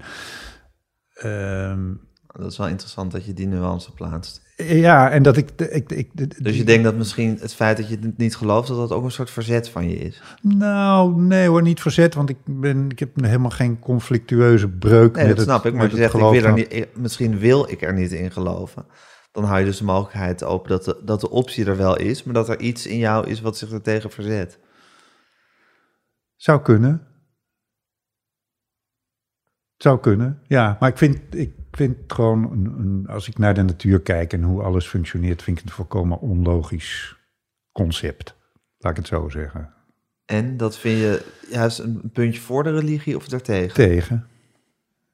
ehm, 1.14 1.94
Dat 2.28 2.52
is 2.52 2.58
wel 2.58 2.68
interessant 2.68 3.12
dat 3.12 3.26
je 3.26 3.34
die 3.34 3.48
nuance 3.48 3.94
plaatst. 3.94 4.48
Ja, 4.68 5.10
en 5.10 5.24
dat 5.24 5.38
ik... 5.38 5.52
ik, 5.52 5.92
ik 5.92 6.44
Dus 6.44 6.58
je 6.58 6.64
denkt 6.64 6.84
dat 6.84 6.96
misschien 6.96 7.38
het 7.42 7.54
feit 7.54 7.78
dat 7.78 7.90
je 7.90 7.98
het 8.02 8.18
niet 8.18 8.36
gelooft... 8.36 8.68
dat 8.68 8.78
dat 8.78 8.92
ook 8.92 9.04
een 9.04 9.12
soort 9.12 9.30
verzet 9.30 9.70
van 9.70 9.90
je 9.90 9.96
is. 9.96 10.22
Nou, 10.42 11.22
nee 11.22 11.48
hoor, 11.48 11.62
niet 11.62 11.82
verzet, 11.82 12.14
want 12.14 12.30
ik, 12.30 12.38
ben, 12.46 12.90
ik 12.90 13.00
heb 13.00 13.10
helemaal 13.22 13.50
geen 13.50 13.80
conflictueuze 13.80 14.68
breuk 14.68 15.16
Nee, 15.16 15.28
met 15.28 15.36
dat 15.36 15.46
snap 15.46 15.64
het, 15.64 15.74
ik. 15.74 15.80
Maar 15.80 15.90
je 15.90 15.96
zegt, 15.96 16.14
ik 16.14 16.20
wil 16.20 16.34
er 16.34 16.54
niet, 16.54 16.88
misschien 16.96 17.40
wil 17.40 17.72
ik 17.72 17.82
er 17.82 17.94
niet 17.94 18.12
in 18.12 18.32
geloven. 18.32 18.86
dan 19.32 19.44
hou 19.44 19.60
je 19.60 19.66
dus 19.66 19.78
de 19.78 19.84
mogelijkheid 19.84 20.44
open 20.44 20.70
dat 20.70 20.86
de, 20.86 21.02
dat 21.06 21.22
de 21.22 21.30
optie 21.30 21.66
er 21.66 21.78
wel 21.78 21.98
is, 21.98 22.24
maar 22.24 22.34
dat 22.34 22.50
er 22.50 22.60
iets 22.60 22.88
in 22.88 22.98
jou 22.98 23.28
is 23.28 23.42
wat 23.42 23.58
zich 23.58 23.72
er 23.72 23.82
tegen 23.82 24.12
verzet. 24.12 24.60
Zou 26.36 26.62
kunnen. 26.62 27.08
Zou 29.78 30.00
kunnen, 30.00 30.42
ja. 30.48 30.78
Maar 30.80 30.90
ik 30.90 30.98
vind, 30.98 31.20
ik 31.36 31.54
vind 31.86 31.98
het 32.02 32.14
gewoon, 32.14 32.52
een, 32.52 32.66
een, 32.80 33.08
als 33.08 33.28
ik 33.28 33.38
naar 33.38 33.54
de 33.54 33.62
natuur 33.62 34.00
kijk 34.00 34.34
en 34.34 34.44
hoe 34.44 34.62
alles 34.62 34.88
functioneert, 34.88 35.42
vind 35.44 35.58
ik 35.58 35.64
het 35.64 35.72
een 35.72 35.78
volkomen 35.78 36.20
onlogisch 36.20 37.16
concept. 37.72 38.36
Laat 38.78 38.92
ik 38.92 38.98
het 38.98 39.08
zo 39.08 39.30
zeggen. 39.30 39.70
En 40.26 40.58
dat 40.58 40.78
vind 40.78 41.00
je 41.00 41.22
juist 41.52 41.80
een 41.80 42.02
puntje 42.14 42.42
voor 42.42 42.64
de 42.64 42.72
religie 42.72 43.16
of 43.16 43.28
daartegen? 43.28 43.74
Tegen. 43.74 44.28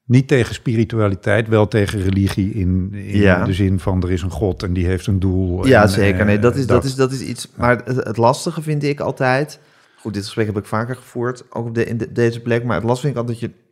Niet 0.04 0.28
tegen 0.28 0.54
spiritualiteit, 0.54 1.48
wel 1.48 1.68
tegen 1.68 2.00
religie 2.00 2.52
in, 2.52 2.90
in 2.94 3.18
Ja. 3.18 3.44
de 3.44 3.52
zin 3.52 3.78
van 3.80 4.02
er 4.02 4.12
is 4.12 4.22
een 4.22 4.30
god 4.30 4.62
en 4.62 4.72
die 4.72 4.86
heeft 4.86 5.06
een 5.06 5.18
doel. 5.18 5.66
Ja, 5.66 5.82
en, 5.82 5.88
zeker. 5.88 6.20
eh, 6.20 6.26
Nee, 6.26 6.38
dat 6.38 6.56
is, 6.56 6.66
dat. 6.66 6.84
is, 6.84 6.94
dat 6.94 7.12
is 7.12 7.20
iets. 7.20 7.48
Maar 7.56 7.82
het, 7.84 7.96
het 7.96 8.16
lastige 8.16 8.62
vind 8.62 8.82
ik 8.82 9.00
altijd. 9.00 9.60
Goed, 9.98 10.14
dit 10.14 10.24
gesprek 10.24 10.46
heb 10.46 10.56
ik 10.56 10.64
vaker 10.64 10.96
gevoerd, 10.96 11.44
ook 11.50 11.66
op 11.66 11.74
de, 11.74 11.84
in 11.84 11.96
de- 11.96 12.12
deze 12.12 12.40
plek. 12.40 12.64
Maar 12.64 12.76
het 12.76 12.84
lastige 12.84 13.06
vind 13.12 13.18
ik 13.18 13.28
altijd 13.28 13.40
dat 13.40 13.50
je 13.50 13.65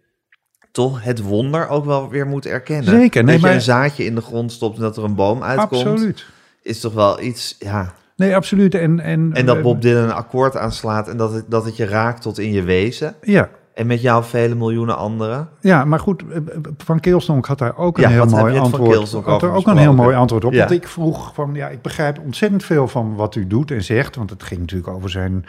toch 0.74 1.02
het 1.02 1.22
wonder 1.22 1.68
ook 1.68 1.84
wel 1.84 2.08
weer 2.08 2.26
moet 2.26 2.46
erkennen. 2.46 2.84
Zeker, 2.84 3.24
nee, 3.24 3.38
dat 3.38 3.48
je 3.48 3.54
een 3.54 3.60
zaadje 3.60 4.04
in 4.04 4.14
de 4.14 4.20
grond 4.20 4.52
stopt 4.52 4.76
en 4.76 4.82
dat 4.82 4.96
er 4.96 5.04
een 5.04 5.14
boom 5.14 5.42
uitkomt. 5.42 5.86
Absoluut. 5.86 6.26
Is 6.62 6.80
toch 6.80 6.92
wel 6.92 7.20
iets, 7.20 7.56
ja. 7.58 7.94
Nee, 8.16 8.36
absoluut. 8.36 8.74
En, 8.74 9.00
en, 9.00 9.30
En 9.32 9.46
dat 9.46 9.56
eh, 9.56 9.62
Bob 9.62 9.82
Dylan 9.82 10.02
een 10.04 10.12
akkoord 10.12 10.56
aanslaat 10.56 11.08
en 11.08 11.16
dat 11.16 11.32
het, 11.32 11.44
dat 11.48 11.64
het 11.64 11.76
je 11.76 11.84
raakt 11.84 12.22
tot 12.22 12.38
in 12.38 12.52
je 12.52 12.62
wezen. 12.62 13.14
Ja, 13.22 13.48
En 13.74 13.86
met 13.86 14.00
jou 14.00 14.24
vele 14.24 14.54
miljoenen 14.54 14.96
anderen. 14.96 15.48
Ja, 15.60 15.84
maar 15.84 15.98
goed, 15.98 16.22
eh, 16.30 16.38
Van 16.76 17.00
Keelstonk 17.00 17.46
had 17.46 17.58
daar 17.58 17.76
ook 17.76 17.96
een 17.96 18.02
Ja, 18.02 18.08
heel 18.08 18.26
mooi 18.26 18.54
Van 18.54 18.62
antwoord. 18.62 18.90
Keelstonk 18.90 19.26
had 19.26 19.42
er 19.42 19.52
ook 19.52 19.66
een 19.66 19.76
heel 19.76 19.94
mooi 19.94 20.16
antwoord 20.16 20.44
op. 20.44 20.52
Ja. 20.52 20.58
Want 20.58 20.70
ik 20.70 20.88
vroeg 20.88 21.34
van, 21.34 21.54
ja, 21.54 21.68
ik 21.68 21.82
begrijp 21.82 22.18
ontzettend 22.18 22.64
veel 22.64 22.88
van 22.88 23.14
wat 23.14 23.34
u 23.34 23.46
doet 23.46 23.70
en 23.70 23.84
zegt. 23.84 24.16
Want 24.16 24.30
het 24.30 24.42
ging 24.42 24.60
natuurlijk 24.60 24.88
over 24.88 25.10
zijn 25.10 25.46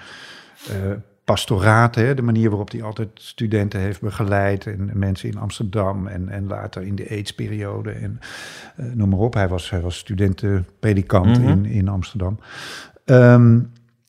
eh, 0.69 0.75
pastoraat, 1.25 1.95
hè, 1.95 2.13
de 2.13 2.21
manier 2.21 2.49
waarop 2.49 2.71
hij 2.71 2.83
altijd 2.83 3.09
studenten 3.13 3.79
heeft 3.79 4.01
begeleid. 4.01 4.65
En 4.67 4.91
mensen 4.93 5.29
in 5.29 5.37
Amsterdam 5.37 6.07
en, 6.07 6.29
en 6.29 6.47
later 6.47 6.81
in 6.83 6.95
de 6.95 7.09
AIDS-periode. 7.09 7.91
En 7.91 8.19
eh, 8.75 8.85
noem 8.93 9.09
maar 9.09 9.19
op, 9.19 9.33
hij 9.33 9.47
was, 9.47 9.69
hij 9.69 9.81
was 9.81 9.97
studentenpredikant 9.97 11.39
Mhm. 11.39 11.47
in, 11.49 11.65
in 11.65 11.87
Amsterdam. 11.87 12.39
Ehm, 13.05 13.59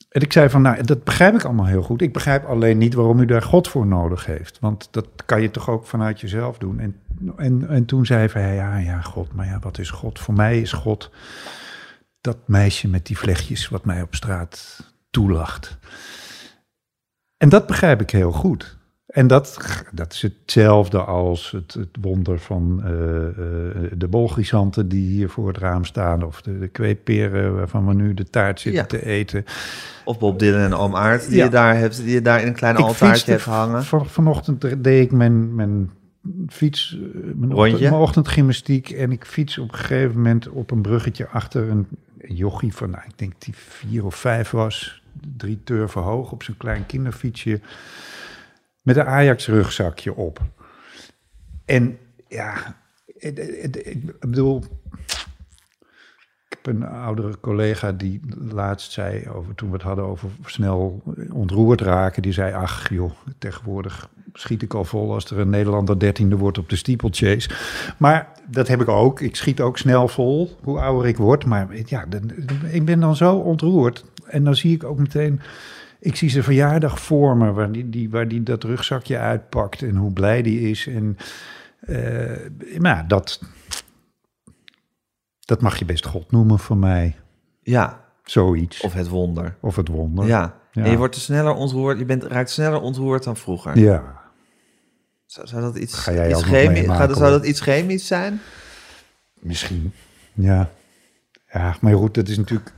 en 0.08 0.22
ik 0.22 0.32
zei 0.32 0.48
van, 0.48 0.62
nou, 0.62 0.82
dat 0.82 1.04
begrijp 1.04 1.34
ik 1.34 1.44
allemaal 1.44 1.66
heel 1.66 1.82
goed. 1.82 2.02
Ik 2.02 2.12
begrijp 2.12 2.44
alleen 2.44 2.78
niet 2.78 2.94
waarom 2.94 3.20
u 3.20 3.24
daar 3.26 3.42
God 3.42 3.68
voor 3.68 3.86
nodig 3.86 4.26
heeft. 4.26 4.58
Want 4.60 4.88
dat 4.90 5.08
kan 5.26 5.42
je 5.42 5.50
toch 5.50 5.70
ook 5.70 5.86
vanuit 5.86 6.20
jezelf 6.20 6.58
doen. 6.58 6.78
En, 6.80 6.96
en, 7.36 7.68
en 7.68 7.84
toen 7.84 8.06
zei 8.06 8.28
hij, 8.32 8.54
ja, 8.54 8.76
ja, 8.76 9.00
God, 9.00 9.32
maar 9.32 9.46
ja, 9.46 9.58
wat 9.58 9.78
is 9.78 9.90
God? 9.90 10.18
Voor 10.18 10.34
mij 10.34 10.60
is 10.60 10.72
God 10.72 11.10
dat 12.20 12.36
meisje 12.46 12.88
met 12.88 13.06
die 13.06 13.18
vlechtjes 13.18 13.68
wat 13.68 13.84
mij 13.84 14.02
op 14.02 14.14
straat 14.14 14.82
toelacht. 15.10 15.78
En 17.36 17.48
dat 17.48 17.66
begrijp 17.66 18.00
ik 18.00 18.10
heel 18.10 18.32
goed. 18.32 18.76
En 19.06 19.26
dat, 19.26 19.58
dat 19.92 20.12
is 20.12 20.22
hetzelfde 20.22 20.98
als 20.98 21.50
het, 21.50 21.74
het 21.74 21.88
wonder 22.00 22.38
van 22.38 22.80
eh, 22.84 22.90
eh, 23.28 23.34
de 23.96 24.08
bolgrisanten 24.08 24.88
die 24.88 25.08
hier 25.10 25.28
voor 25.28 25.48
het 25.48 25.58
raam 25.58 25.84
staan. 25.84 26.22
Of 26.22 26.42
de, 26.42 26.58
de 26.58 26.68
kweepperen 26.68 27.54
waarvan 27.54 27.86
we 27.86 27.94
nu 27.94 28.14
de 28.14 28.24
taart 28.30 28.60
zitten 28.60 28.80
Ja. 28.82 28.86
te 28.86 29.04
eten. 29.06 29.44
Of 30.04 30.18
Bob 30.18 30.38
Dylan 30.38 30.60
en 30.60 30.74
Oom 30.74 30.96
Aard, 30.96 31.26
die, 31.28 31.36
Ja. 31.36 31.44
je, 31.44 31.50
daar 31.50 31.76
hebt, 31.76 31.96
die 31.96 32.10
je 32.14 32.22
daar 32.22 32.40
in 32.40 32.46
een 32.46 32.54
klein 32.54 32.76
altaartje 32.76 33.30
hebt 33.30 33.44
hangen. 33.44 33.84
Van, 33.84 34.06
vanochtend 34.06 34.84
deed 34.84 35.04
ik 35.04 35.12
mijn, 35.12 35.54
mijn 35.54 35.90
fiets, 36.48 36.98
eh, 37.02 37.20
mijn, 37.34 37.50
Rondje? 37.52 37.56
ochtend- 37.72 37.80
mijn 37.90 38.02
ochtendgymnastiek. 38.02 38.90
En 38.90 39.12
ik 39.12 39.24
fiets 39.24 39.58
op 39.58 39.72
een 39.72 39.78
gegeven 39.78 40.16
moment 40.16 40.48
op 40.48 40.70
een 40.70 40.82
bruggetje 40.82 41.28
achter 41.28 41.70
een 41.70 41.86
jochie 42.18 42.74
van, 42.74 42.90
nou, 42.90 43.02
ik 43.06 43.18
denk 43.18 43.32
die 43.38 43.54
vier 43.56 44.04
of 44.04 44.14
vijf 44.14 44.50
was. 44.50 45.02
Drie 45.36 45.62
turven 45.64 46.02
hoog 46.02 46.32
op 46.32 46.42
zijn 46.42 46.56
klein 46.56 46.86
kinderfietsje. 46.86 47.60
Met 48.82 48.96
een 48.96 49.06
Ajax-rugzakje 49.06 50.14
op. 50.14 50.40
En 51.64 51.98
ja, 52.28 52.76
het- 53.18 53.38
het- 53.62 53.86
ik 53.86 54.18
bedoel, 54.20 54.64
ik 56.48 56.58
heb 56.62 56.66
een 56.66 56.86
oudere 56.86 57.40
collega 57.40 57.92
die 57.92 58.20
laatst 58.50 58.92
zei, 58.92 59.28
over, 59.28 59.54
toen 59.54 59.68
we 59.68 59.74
het 59.74 59.84
hadden 59.84 60.04
over 60.04 60.30
snel 60.44 61.02
ontroerd 61.32 61.80
raken, 61.80 62.22
die 62.22 62.32
zei, 62.32 62.52
ach 62.52 62.88
joh, 62.88 63.12
tegenwoordig 63.38 64.08
schiet 64.32 64.62
ik 64.62 64.74
al 64.74 64.84
vol 64.84 65.12
als 65.12 65.30
er 65.30 65.38
een 65.38 65.50
Nederlander 65.50 65.98
dertiende 65.98 66.36
wordt 66.36 66.58
op 66.58 66.68
de 66.68 66.76
steeplechase. 66.76 67.50
Maar 67.98 68.28
dat 68.46 68.68
heb 68.68 68.80
ik 68.80 68.88
ook. 68.88 69.20
Ik 69.20 69.36
schiet 69.36 69.60
ook 69.60 69.78
snel 69.78 70.08
vol, 70.08 70.56
hoe 70.62 70.80
ouder 70.80 71.08
ik 71.08 71.16
word. 71.16 71.44
Maar 71.44 71.68
ja, 71.84 72.04
ik 72.70 72.84
ben 72.84 73.00
dan 73.00 73.16
zo 73.16 73.36
ontroerd. 73.36 74.04
En 74.28 74.44
dan 74.44 74.56
zie 74.56 74.74
ik 74.74 74.84
ook 74.84 74.98
meteen, 74.98 75.40
ik 76.00 76.16
zie 76.16 76.30
zijn 76.30 76.44
verjaardag 76.44 77.00
voor 77.00 77.36
me, 77.36 77.52
waar 77.52 77.72
die, 77.72 77.90
die, 77.90 78.10
waar 78.10 78.28
die 78.28 78.42
dat 78.42 78.64
rugzakje 78.64 79.18
uitpakt 79.18 79.82
en 79.82 79.96
hoe 79.96 80.12
blij 80.12 80.42
die 80.42 80.70
is. 80.70 80.86
En 80.86 81.16
eh, 81.80 82.78
maar 82.78 82.96
ja, 82.96 83.02
dat, 83.02 83.40
dat 85.40 85.60
mag 85.60 85.78
je 85.78 85.84
best 85.84 86.06
God 86.06 86.30
noemen 86.30 86.58
voor 86.58 86.76
mij. 86.76 87.16
Ja, 87.62 88.04
Zoiets. 88.24 88.80
Of, 88.80 88.84
of 88.90 88.94
het 88.98 89.08
wonder. 89.08 89.56
het 89.60 89.88
wonder. 89.88 90.26
Ja. 90.26 90.54
Ja. 90.72 90.84
En 90.84 90.90
je 90.90 90.96
wordt 90.96 91.14
er 91.14 91.20
sneller 91.20 91.54
ontroerd, 91.54 91.98
je 91.98 92.04
bent, 92.04 92.22
raakt 92.24 92.50
sneller 92.50 92.80
ontroerd 92.80 93.24
dan 93.24 93.36
vroeger. 93.36 93.78
Ja. 93.78 94.22
Zou, 95.26 95.46
zou 95.46 95.62
dat 95.62 95.76
iets, 95.76 95.94
Ga 95.94 96.12
jij 96.12 96.30
iets 96.30 96.42
chemisch, 96.42 96.86
gaat- 96.86 97.16
zou 97.16 97.30
dat 97.30 97.46
iets 97.46 97.60
chemisch 97.60 98.06
zijn? 98.06 98.40
Misschien. 99.40 99.92
Ja. 100.32 100.70
Ja, 101.52 101.76
maar 101.80 101.94
goed, 101.94 102.14
dat 102.14 102.28
is 102.28 102.36
natuurlijk... 102.36 102.72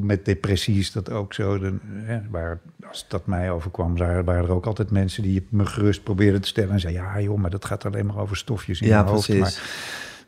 Met 0.00 0.24
depressie 0.24 0.78
is 0.78 0.92
dat 0.92 1.10
ook 1.10 1.34
zo. 1.34 1.58
Dan, 1.58 1.80
hè, 1.84 2.20
waar, 2.30 2.60
als 2.88 3.04
dat 3.08 3.26
mij 3.26 3.50
overkwam, 3.50 3.96
waren, 3.96 4.24
waren 4.24 4.44
er 4.44 4.50
ook 4.52 4.66
altijd 4.66 4.90
mensen 4.90 5.22
die 5.22 5.46
me 5.50 5.66
gerust 5.66 6.02
probeerden 6.02 6.40
te 6.40 6.48
stellen. 6.48 6.70
En 6.72 6.80
zeiden, 6.80 7.02
ja 7.02 7.20
joh, 7.20 7.38
maar 7.38 7.50
dat 7.50 7.64
gaat 7.64 7.84
alleen 7.84 8.06
maar 8.06 8.18
over 8.18 8.36
stofjes 8.36 8.80
in 8.80 8.88
Ja, 8.88 8.98
je 8.98 9.10
hoofd. 9.10 9.26
precies. 9.26 9.40
Maar 9.56 9.64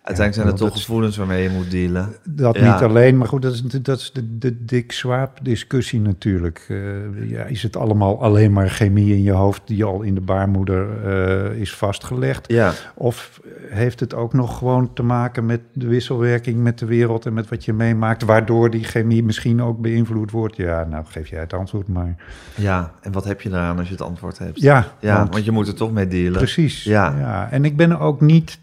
Uiteindelijk 0.02 0.34
zijn 0.48 0.58
het 0.60 0.72
toch 0.72 0.82
gevoelens 0.84 1.16
waarmee 1.16 1.42
je 1.42 1.48
moet 1.48 1.70
dealen. 1.70 2.08
dat 2.24 2.56
Ja. 2.58 2.72
niet 2.72 2.82
alleen, 2.82 3.18
maar 3.18 3.28
goed, 3.28 3.42
dat 3.42 3.52
is, 3.52 3.62
dat 3.62 3.98
is 3.98 4.12
de, 4.12 4.38
de 4.38 4.64
Dick 4.64 4.92
Swaap 4.92 5.38
discussie 5.42 6.00
natuurlijk. 6.00 6.66
Eh, 6.68 7.30
ja, 7.30 7.42
is 7.44 7.62
het 7.62 7.76
allemaal 7.76 8.22
alleen 8.22 8.52
maar 8.52 8.68
chemie 8.68 9.14
in 9.14 9.22
je 9.22 9.30
hoofd 9.32 9.62
die 9.64 9.84
al 9.84 10.02
in 10.02 10.14
de 10.14 10.20
baarmoeder 10.20 11.04
eh, 11.52 11.60
is 11.60 11.74
vastgelegd? 11.74 12.52
Ja, 12.52 12.72
Of 12.94 13.40
heeft 13.68 14.00
het 14.00 14.14
ook 14.14 14.32
nog 14.32 14.58
gewoon 14.58 14.92
te 14.92 15.02
maken 15.02 15.46
met 15.46 15.60
de 15.72 15.86
wisselwerking 15.86 16.62
met 16.62 16.78
de 16.78 16.86
wereld 16.86 17.26
en 17.26 17.32
met 17.34 17.48
wat 17.48 17.64
je 17.64 17.72
meemaakt, 17.72 18.22
waardoor 18.22 18.70
die 18.70 18.84
chemie 18.84 19.22
misschien 19.24 19.62
ook 19.62 19.80
beïnvloed 19.80 20.30
wordt? 20.30 20.56
Ja, 20.56 20.84
nou 20.84 21.04
geef 21.06 21.28
jij 21.28 21.40
het 21.40 21.52
antwoord 21.52 21.88
maar. 21.88 22.16
ja. 22.54 22.92
En 23.02 23.12
wat 23.12 23.24
heb 23.24 23.40
je 23.40 23.48
eraan 23.48 23.78
als 23.78 23.86
je 23.86 23.92
het 23.92 24.02
antwoord 24.02 24.38
hebt? 24.38 24.60
Ja, 24.60 24.86
Ja, 25.00 25.16
want- 25.16 25.32
want 25.32 25.44
je 25.44 25.50
moet 25.50 25.68
er 25.68 25.74
toch 25.74 25.92
mee 25.92 26.06
dealen. 26.08 26.38
precies. 26.38 26.84
Ja. 26.84 27.14
Ja. 27.18 27.50
En 27.50 27.64
ik 27.64 27.76
ben 27.76 27.98
ook 27.98 28.20
niet 28.20 28.58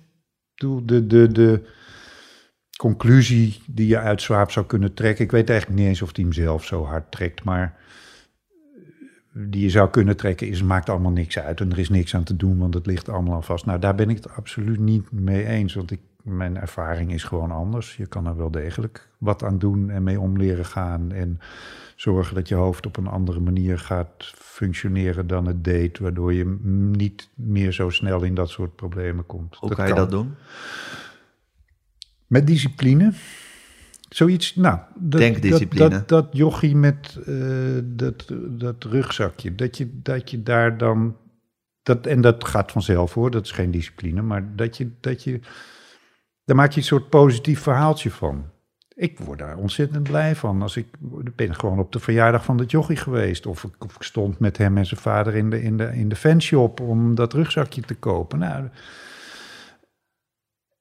doe, 0.57 0.85
de, 0.85 1.07
de, 1.07 1.31
de 1.31 1.61
conclusie 2.77 3.61
die 3.65 3.87
je 3.87 3.99
uit 3.99 4.21
Swaap 4.21 4.51
zou 4.51 4.65
kunnen 4.65 4.93
trekken. 4.93 5.25
Ik 5.25 5.31
weet 5.31 5.49
eigenlijk 5.49 5.79
niet 5.79 5.89
eens 5.89 6.01
of 6.01 6.11
die 6.11 6.23
hem 6.23 6.33
zelf 6.33 6.65
zo 6.65 6.85
hard 6.85 7.11
trekt, 7.11 7.43
maar 7.43 7.75
die 9.33 9.61
je 9.61 9.69
zou 9.69 9.89
kunnen 9.89 10.17
trekken 10.17 10.47
is, 10.47 10.63
maakt 10.63 10.89
allemaal 10.89 11.11
niks 11.11 11.39
uit 11.39 11.61
en 11.61 11.71
er 11.71 11.79
is 11.79 11.89
niks 11.89 12.15
aan 12.15 12.23
te 12.23 12.35
doen, 12.35 12.57
want 12.57 12.73
het 12.73 12.85
ligt 12.85 13.09
allemaal 13.09 13.35
al 13.35 13.41
vast. 13.41 13.65
Nou, 13.65 13.79
daar 13.79 13.95
ben 13.95 14.09
ik 14.09 14.15
het 14.15 14.35
absoluut 14.35 14.79
niet 14.79 15.11
mee 15.11 15.45
eens, 15.45 15.73
want 15.73 15.91
ik, 15.91 15.99
mijn 16.23 16.57
ervaring 16.57 17.13
is 17.13 17.23
gewoon 17.23 17.51
anders. 17.51 17.95
Je 17.95 18.05
kan 18.05 18.27
er 18.27 18.37
wel 18.37 18.51
degelijk 18.51 19.09
wat 19.17 19.43
aan 19.43 19.59
doen 19.59 19.89
en 19.89 20.03
mee 20.03 20.19
om 20.19 20.37
leren 20.37 20.65
gaan 20.65 21.11
en 21.11 21.39
zorgen 21.97 22.35
dat 22.35 22.47
je 22.47 22.55
hoofd 22.55 22.85
op 22.85 22.97
een 22.97 23.07
andere 23.07 23.39
manier 23.39 23.79
gaat 23.79 24.33
functioneren 24.35 25.27
dan 25.27 25.45
het 25.47 25.63
deed, 25.63 25.99
waardoor 25.99 26.33
je 26.33 26.57
niet 26.91 27.29
meer 27.33 27.71
zo 27.71 27.89
snel 27.89 28.23
in 28.23 28.35
dat 28.35 28.49
soort 28.49 28.75
problemen 28.75 29.25
komt. 29.25 29.55
Hoe 29.55 29.75
kan 29.75 29.87
je 29.87 29.93
dat 29.93 30.11
doen? 30.11 30.35
Met 32.27 32.47
discipline. 32.47 33.13
Zoiets, 34.09 34.55
nou, 34.55 34.79
dat, 34.95 35.19
Denkdiscipline. 35.21 35.89
Dat, 35.89 35.91
dat, 35.91 36.09
dat 36.09 36.27
jochie 36.31 36.75
met 36.75 37.19
eh, 37.25 37.35
dat, 37.83 38.33
dat 38.49 38.83
rugzakje, 38.83 39.55
dat 39.55 39.77
je, 39.77 40.01
dat 40.01 40.31
je 40.31 40.43
daar 40.43 40.77
dan, 40.77 41.17
dat, 41.83 42.05
en 42.05 42.21
dat 42.21 42.43
gaat 42.43 42.71
vanzelf 42.71 43.13
hoor, 43.13 43.31
dat 43.31 43.45
is 43.45 43.51
geen 43.51 43.71
discipline, 43.71 44.21
maar 44.21 44.55
dat 44.55 44.77
je, 44.77 44.91
dat 44.99 45.23
je, 45.23 45.39
daar 46.43 46.55
maak 46.55 46.71
je 46.71 46.79
een 46.79 46.85
soort 46.85 47.09
positief 47.09 47.59
verhaaltje 47.59 48.11
van. 48.11 48.45
Ik 48.97 49.19
word 49.19 49.39
daar 49.39 49.57
ontzettend 49.57 50.03
blij 50.03 50.35
van. 50.35 50.61
Als 50.61 50.77
ik 50.77 50.87
ben 51.35 51.55
gewoon 51.55 51.79
op 51.79 51.91
de 51.91 51.99
verjaardag 51.99 52.43
van 52.43 52.57
dat 52.57 52.71
jochie 52.71 52.97
geweest. 52.97 53.45
Of 53.45 53.63
ik, 53.63 53.83
of 53.83 53.95
ik 53.95 54.03
stond 54.03 54.39
met 54.39 54.57
hem 54.57 54.77
en 54.77 54.85
zijn 54.85 54.99
vader 54.99 55.35
in 55.35 55.49
de, 55.49 55.61
in, 55.61 55.77
de, 55.77 55.95
in 55.95 56.09
de 56.09 56.15
fanshop 56.15 56.79
om 56.79 57.15
dat 57.15 57.33
rugzakje 57.33 57.81
te 57.81 57.95
kopen. 57.95 58.39
Nou, 58.39 58.69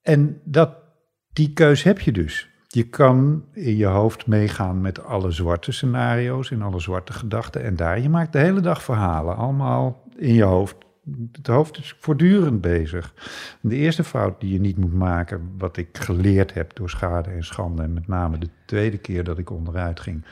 en 0.02 0.40
dat, 0.44 0.70
die 1.32 1.52
keus 1.52 1.82
heb 1.82 2.00
je 2.00 2.12
dus. 2.12 2.48
Je 2.66 2.88
kan 2.88 3.44
in 3.52 3.76
je 3.76 3.86
hoofd 3.86 4.26
meegaan 4.26 4.80
met 4.80 5.04
alle 5.04 5.30
zwarte 5.30 5.72
scenario's 5.72 6.50
en 6.50 6.62
alle 6.62 6.80
zwarte 6.80 7.12
gedachten. 7.12 7.62
En 7.62 7.76
daar, 7.76 8.00
je 8.00 8.08
maakt 8.08 8.32
de 8.32 8.38
hele 8.38 8.60
dag 8.60 8.82
verhalen, 8.82 9.36
allemaal 9.36 10.02
in 10.16 10.34
je 10.34 10.42
hoofd. 10.42 10.76
Het 11.32 11.46
hoofd 11.46 11.78
is 11.78 11.96
voortdurend 11.98 12.60
bezig. 12.60 13.14
De 13.60 13.74
eerste 13.74 14.04
fout 14.04 14.40
die 14.40 14.52
je 14.52 14.60
niet 14.60 14.76
moet 14.76 14.94
maken, 14.94 15.54
wat 15.58 15.76
ik 15.76 15.98
geleerd 15.98 16.54
heb 16.54 16.76
door 16.76 16.90
schade 16.90 17.30
en 17.30 17.44
schande, 17.44 17.82
en 17.82 17.92
met 17.92 18.08
name 18.08 18.38
de 18.38 18.48
tweede 18.64 18.98
keer 18.98 19.24
dat 19.24 19.38
ik 19.38 19.50
onderuit 19.50 20.00
ging, 20.00 20.24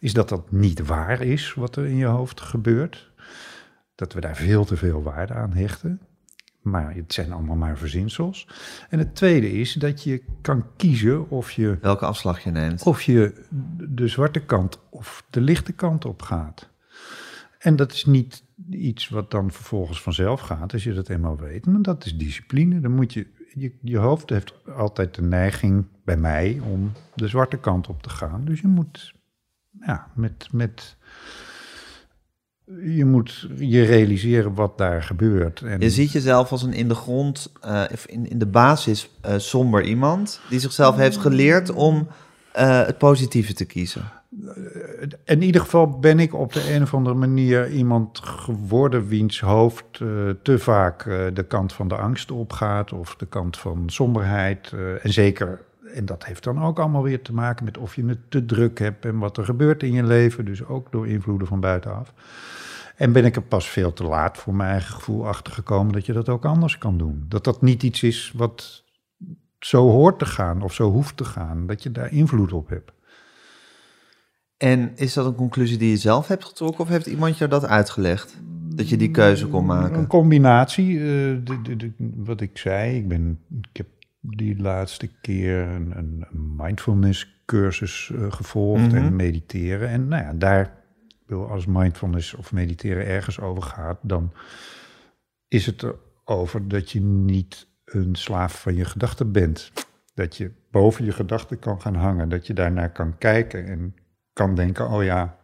is 0.00 0.12
dat 0.12 0.28
dat 0.28 0.50
niet 0.50 0.86
waar 0.86 1.20
is 1.20 1.54
wat 1.54 1.76
er 1.76 1.86
in 1.86 1.96
je 1.96 2.06
hoofd 2.06 2.40
gebeurt. 2.40 3.10
Dat 3.94 4.12
we 4.12 4.20
daar 4.20 4.36
veel 4.36 4.64
te 4.64 4.76
veel 4.76 5.02
waarde 5.02 5.34
aan 5.34 5.52
hechten. 5.52 6.00
Maar 6.62 6.94
het 6.94 7.12
zijn 7.12 7.32
allemaal 7.32 7.56
maar 7.56 7.76
verzinsels. 7.76 8.48
En 8.88 8.98
het 8.98 9.14
tweede 9.14 9.52
is 9.52 9.72
dat 9.72 10.02
je 10.02 10.22
kan 10.40 10.64
kiezen 10.76 11.30
of 11.30 11.50
je, 11.50 11.78
Welke 11.80 12.06
afslag 12.06 12.40
je 12.40 12.50
neemt. 12.50 12.82
of 12.82 13.02
je 13.02 13.44
de 13.90 14.08
zwarte 14.08 14.40
kant 14.40 14.80
of 14.90 15.24
de 15.30 15.40
lichte 15.40 15.72
kant 15.72 16.04
op 16.04 16.22
gaat. 16.22 16.68
En 17.58 17.76
dat 17.76 17.92
is 17.92 18.04
niet 18.04 18.46
iets 18.70 19.08
wat 19.08 19.30
dan 19.30 19.50
vervolgens 19.50 20.02
vanzelf 20.02 20.40
gaat, 20.40 20.72
als 20.72 20.84
je 20.84 20.92
dat 20.92 21.08
eenmaal 21.08 21.36
weet. 21.36 21.66
Maar 21.66 21.82
dat 21.82 22.04
is 22.04 22.16
discipline. 22.16 22.80
Dan 22.80 22.94
moet 22.94 23.12
je, 23.12 23.26
je, 23.54 23.72
je 23.82 23.98
hoofd 23.98 24.30
heeft 24.30 24.54
altijd 24.76 25.14
de 25.14 25.22
neiging, 25.22 25.84
bij 26.04 26.16
mij, 26.16 26.60
om 26.64 26.92
de 27.14 27.28
zwarte 27.28 27.56
kant 27.56 27.88
op 27.88 28.02
te 28.02 28.10
gaan. 28.10 28.44
Dus 28.44 28.60
je 28.60 28.68
moet, 28.68 29.14
ja, 29.80 30.06
met, 30.14 30.48
met, 30.52 30.96
je 32.82 33.04
moet 33.04 33.48
je 33.56 33.82
realiseren 33.82 34.54
wat 34.54 34.78
daar 34.78 35.02
gebeurt. 35.02 35.60
En, 35.60 35.80
Je 35.80 35.90
ziet 35.90 36.12
jezelf 36.12 36.50
als 36.50 36.62
een 36.62 36.72
in 36.72 36.88
de 36.88 36.94
grond, 36.94 37.52
of 37.92 38.06
in, 38.06 38.30
in 38.30 38.38
de 38.38 38.46
basis 38.46 39.10
eh, 39.20 39.38
somber 39.38 39.84
iemand... 39.84 40.40
die 40.48 40.60
zichzelf 40.60 40.96
heeft 40.96 41.16
geleerd 41.16 41.70
om 41.70 42.08
eh, 42.52 42.86
het 42.86 42.98
positieve 42.98 43.52
te 43.52 43.64
kiezen. 43.64 44.02
In 45.24 45.42
ieder 45.42 45.60
geval 45.60 45.98
ben 45.98 46.18
ik 46.18 46.34
op 46.34 46.52
de 46.52 46.74
een 46.74 46.82
of 46.82 46.94
andere 46.94 47.16
manier 47.16 47.70
iemand 47.70 48.18
geworden 48.18 49.06
wiens 49.06 49.40
hoofd 49.40 49.84
eh, 50.00 50.08
te 50.42 50.58
vaak 50.58 51.06
eh, 51.06 51.24
de 51.32 51.44
kant 51.44 51.72
van 51.72 51.88
de 51.88 51.96
angst 51.96 52.30
opgaat 52.30 52.92
of 52.92 53.16
de 53.16 53.26
kant 53.26 53.58
van 53.58 53.82
somberheid. 53.86 54.72
eh, 54.72 55.04
en 55.04 55.12
zeker, 55.12 55.64
en 55.94 56.04
dat 56.04 56.24
heeft 56.24 56.44
dan 56.44 56.62
ook 56.62 56.78
allemaal 56.78 57.02
weer 57.02 57.22
te 57.22 57.34
maken 57.34 57.64
met 57.64 57.78
of 57.78 57.96
je 57.96 58.04
het 58.06 58.30
te 58.30 58.44
druk 58.44 58.78
hebt 58.78 59.04
en 59.04 59.18
wat 59.18 59.36
er 59.36 59.44
gebeurt 59.44 59.82
in 59.82 59.92
je 59.92 60.04
leven, 60.04 60.44
dus 60.44 60.64
ook 60.64 60.92
door 60.92 61.08
invloeden 61.08 61.48
van 61.48 61.60
buitenaf. 61.60 62.12
En 62.96 63.12
ben 63.12 63.24
ik 63.24 63.36
er 63.36 63.42
pas 63.42 63.68
veel 63.68 63.92
te 63.92 64.04
laat 64.04 64.38
voor 64.38 64.54
mijn 64.54 64.70
eigen 64.70 64.94
gevoel 64.94 65.26
achtergekomen 65.26 65.92
dat 65.92 66.06
je 66.06 66.12
dat 66.12 66.28
ook 66.28 66.44
anders 66.44 66.78
kan 66.78 66.98
doen. 66.98 67.24
Dat 67.28 67.44
dat 67.44 67.62
niet 67.62 67.82
iets 67.82 68.02
is 68.02 68.32
wat 68.36 68.84
zo 69.58 69.90
hoort 69.90 70.18
te 70.18 70.26
gaan 70.26 70.62
of 70.62 70.74
zo 70.74 70.90
hoeft 70.90 71.16
te 71.16 71.24
gaan, 71.24 71.66
dat 71.66 71.82
je 71.82 71.92
daar 71.92 72.12
invloed 72.12 72.52
op 72.52 72.68
hebt. 72.68 72.92
En 74.58 74.92
is 74.96 75.12
dat 75.12 75.26
een 75.26 75.34
conclusie 75.34 75.78
die 75.78 75.90
je 75.90 75.96
zelf 75.96 76.28
hebt 76.28 76.44
getrokken... 76.44 76.80
of 76.80 76.88
heeft 76.88 77.06
iemand 77.06 77.38
je 77.38 77.48
dat 77.48 77.64
uitgelegd? 77.66 78.36
Dat 78.74 78.88
je 78.88 78.96
die 78.96 79.10
keuze 79.10 79.46
kon 79.48 79.60
Een 79.60 79.66
maken? 79.66 80.06
combinatie, 80.06 80.96
eh, 80.98 81.04
de, 81.04 81.58
de, 81.62 81.76
de- 81.76 81.92
wat 82.16 82.40
ik 82.40 82.58
zei. 82.58 82.96
Ik, 82.96 83.08
ben, 83.08 83.40
ik 83.62 83.76
heb 83.76 83.86
die 84.20 84.60
laatste 84.60 85.08
keer 85.20 85.58
een, 85.58 85.92
een 85.96 86.26
mindfulness 86.56 87.42
cursus 87.46 88.10
eh, 88.14 88.32
gevolgd 88.32 88.86
Mhm. 88.86 88.96
en 88.96 89.16
mediteren. 89.16 89.88
En 89.88 90.08
nou 90.08 90.22
ja, 90.22 90.32
daar, 90.32 90.74
als 91.28 91.66
mindfulness 91.66 92.34
of 92.34 92.52
mediteren 92.52 93.06
ergens 93.06 93.40
over 93.40 93.62
gaat, 93.62 93.98
dan 94.02 94.32
is 95.48 95.66
het 95.66 95.86
erover 96.24 96.68
dat 96.68 96.90
je 96.90 97.00
niet 97.00 97.68
een 97.84 98.14
slaaf 98.14 98.60
van 98.62 98.74
je 98.74 98.84
gedachten 98.84 99.32
bent. 99.32 99.72
Dat 100.14 100.36
je 100.36 100.50
boven 100.70 101.04
je 101.04 101.12
gedachten 101.12 101.58
kan 101.58 101.80
gaan 101.80 101.94
hangen, 101.94 102.28
dat 102.28 102.46
je 102.46 102.52
daarnaar 102.54 102.92
kan 102.92 103.18
kijken 103.18 103.66
en 103.66 103.94
kan 104.38 104.54
denken, 104.54 104.88
oh 104.88 105.04
ja, 105.04 105.36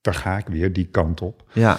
daar 0.00 0.14
ga 0.14 0.36
ik 0.36 0.46
weer 0.46 0.72
die 0.72 0.86
kant 0.86 1.20
op. 1.20 1.44
Ja, 1.52 1.78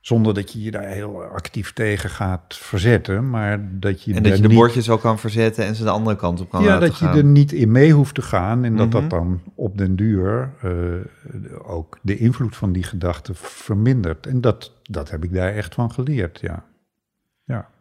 Zonder 0.00 0.34
dat 0.34 0.52
je 0.52 0.62
je 0.62 0.70
daar 0.70 0.86
heel 0.86 1.22
actief 1.22 1.72
tegen 1.72 2.10
gaat 2.10 2.56
verzetten, 2.56 3.30
maar 3.30 3.68
dat 3.80 4.02
je 4.02 4.14
en 4.14 4.22
dat 4.22 4.36
je 4.36 4.42
de 4.42 4.48
niet, 4.48 4.56
bordjes 4.56 4.90
ook 4.90 5.00
kan 5.00 5.18
verzetten... 5.18 5.64
en 5.64 5.74
ze 5.74 5.84
de 5.84 5.90
andere 5.90 6.16
kant 6.16 6.40
op 6.40 6.50
kan 6.50 6.62
ja, 6.62 6.78
dat 6.78 6.98
je 6.98 7.06
er 7.06 7.24
niet 7.24 7.52
in 7.52 7.70
mee 7.70 7.92
hoeft 7.92 8.14
te 8.14 8.22
gaan 8.22 8.64
en 8.64 8.76
dat 8.76 8.86
Mhm. 8.86 9.00
dat 9.00 9.10
dan 9.10 9.40
op 9.54 9.78
den 9.78 9.96
duur 9.96 10.50
eh, 10.62 11.70
ook 11.70 11.98
de 12.02 12.16
invloed 12.16 12.56
van 12.56 12.72
die 12.72 12.82
gedachten 12.82 13.34
vermindert. 13.36 14.26
En 14.26 14.40
dat, 14.40 14.72
dat 14.82 15.10
heb 15.10 15.24
ik 15.24 15.32
daar 15.32 15.54
echt 15.54 15.74
van 15.74 15.92
geleerd, 15.92 16.38
ja. 16.40 16.64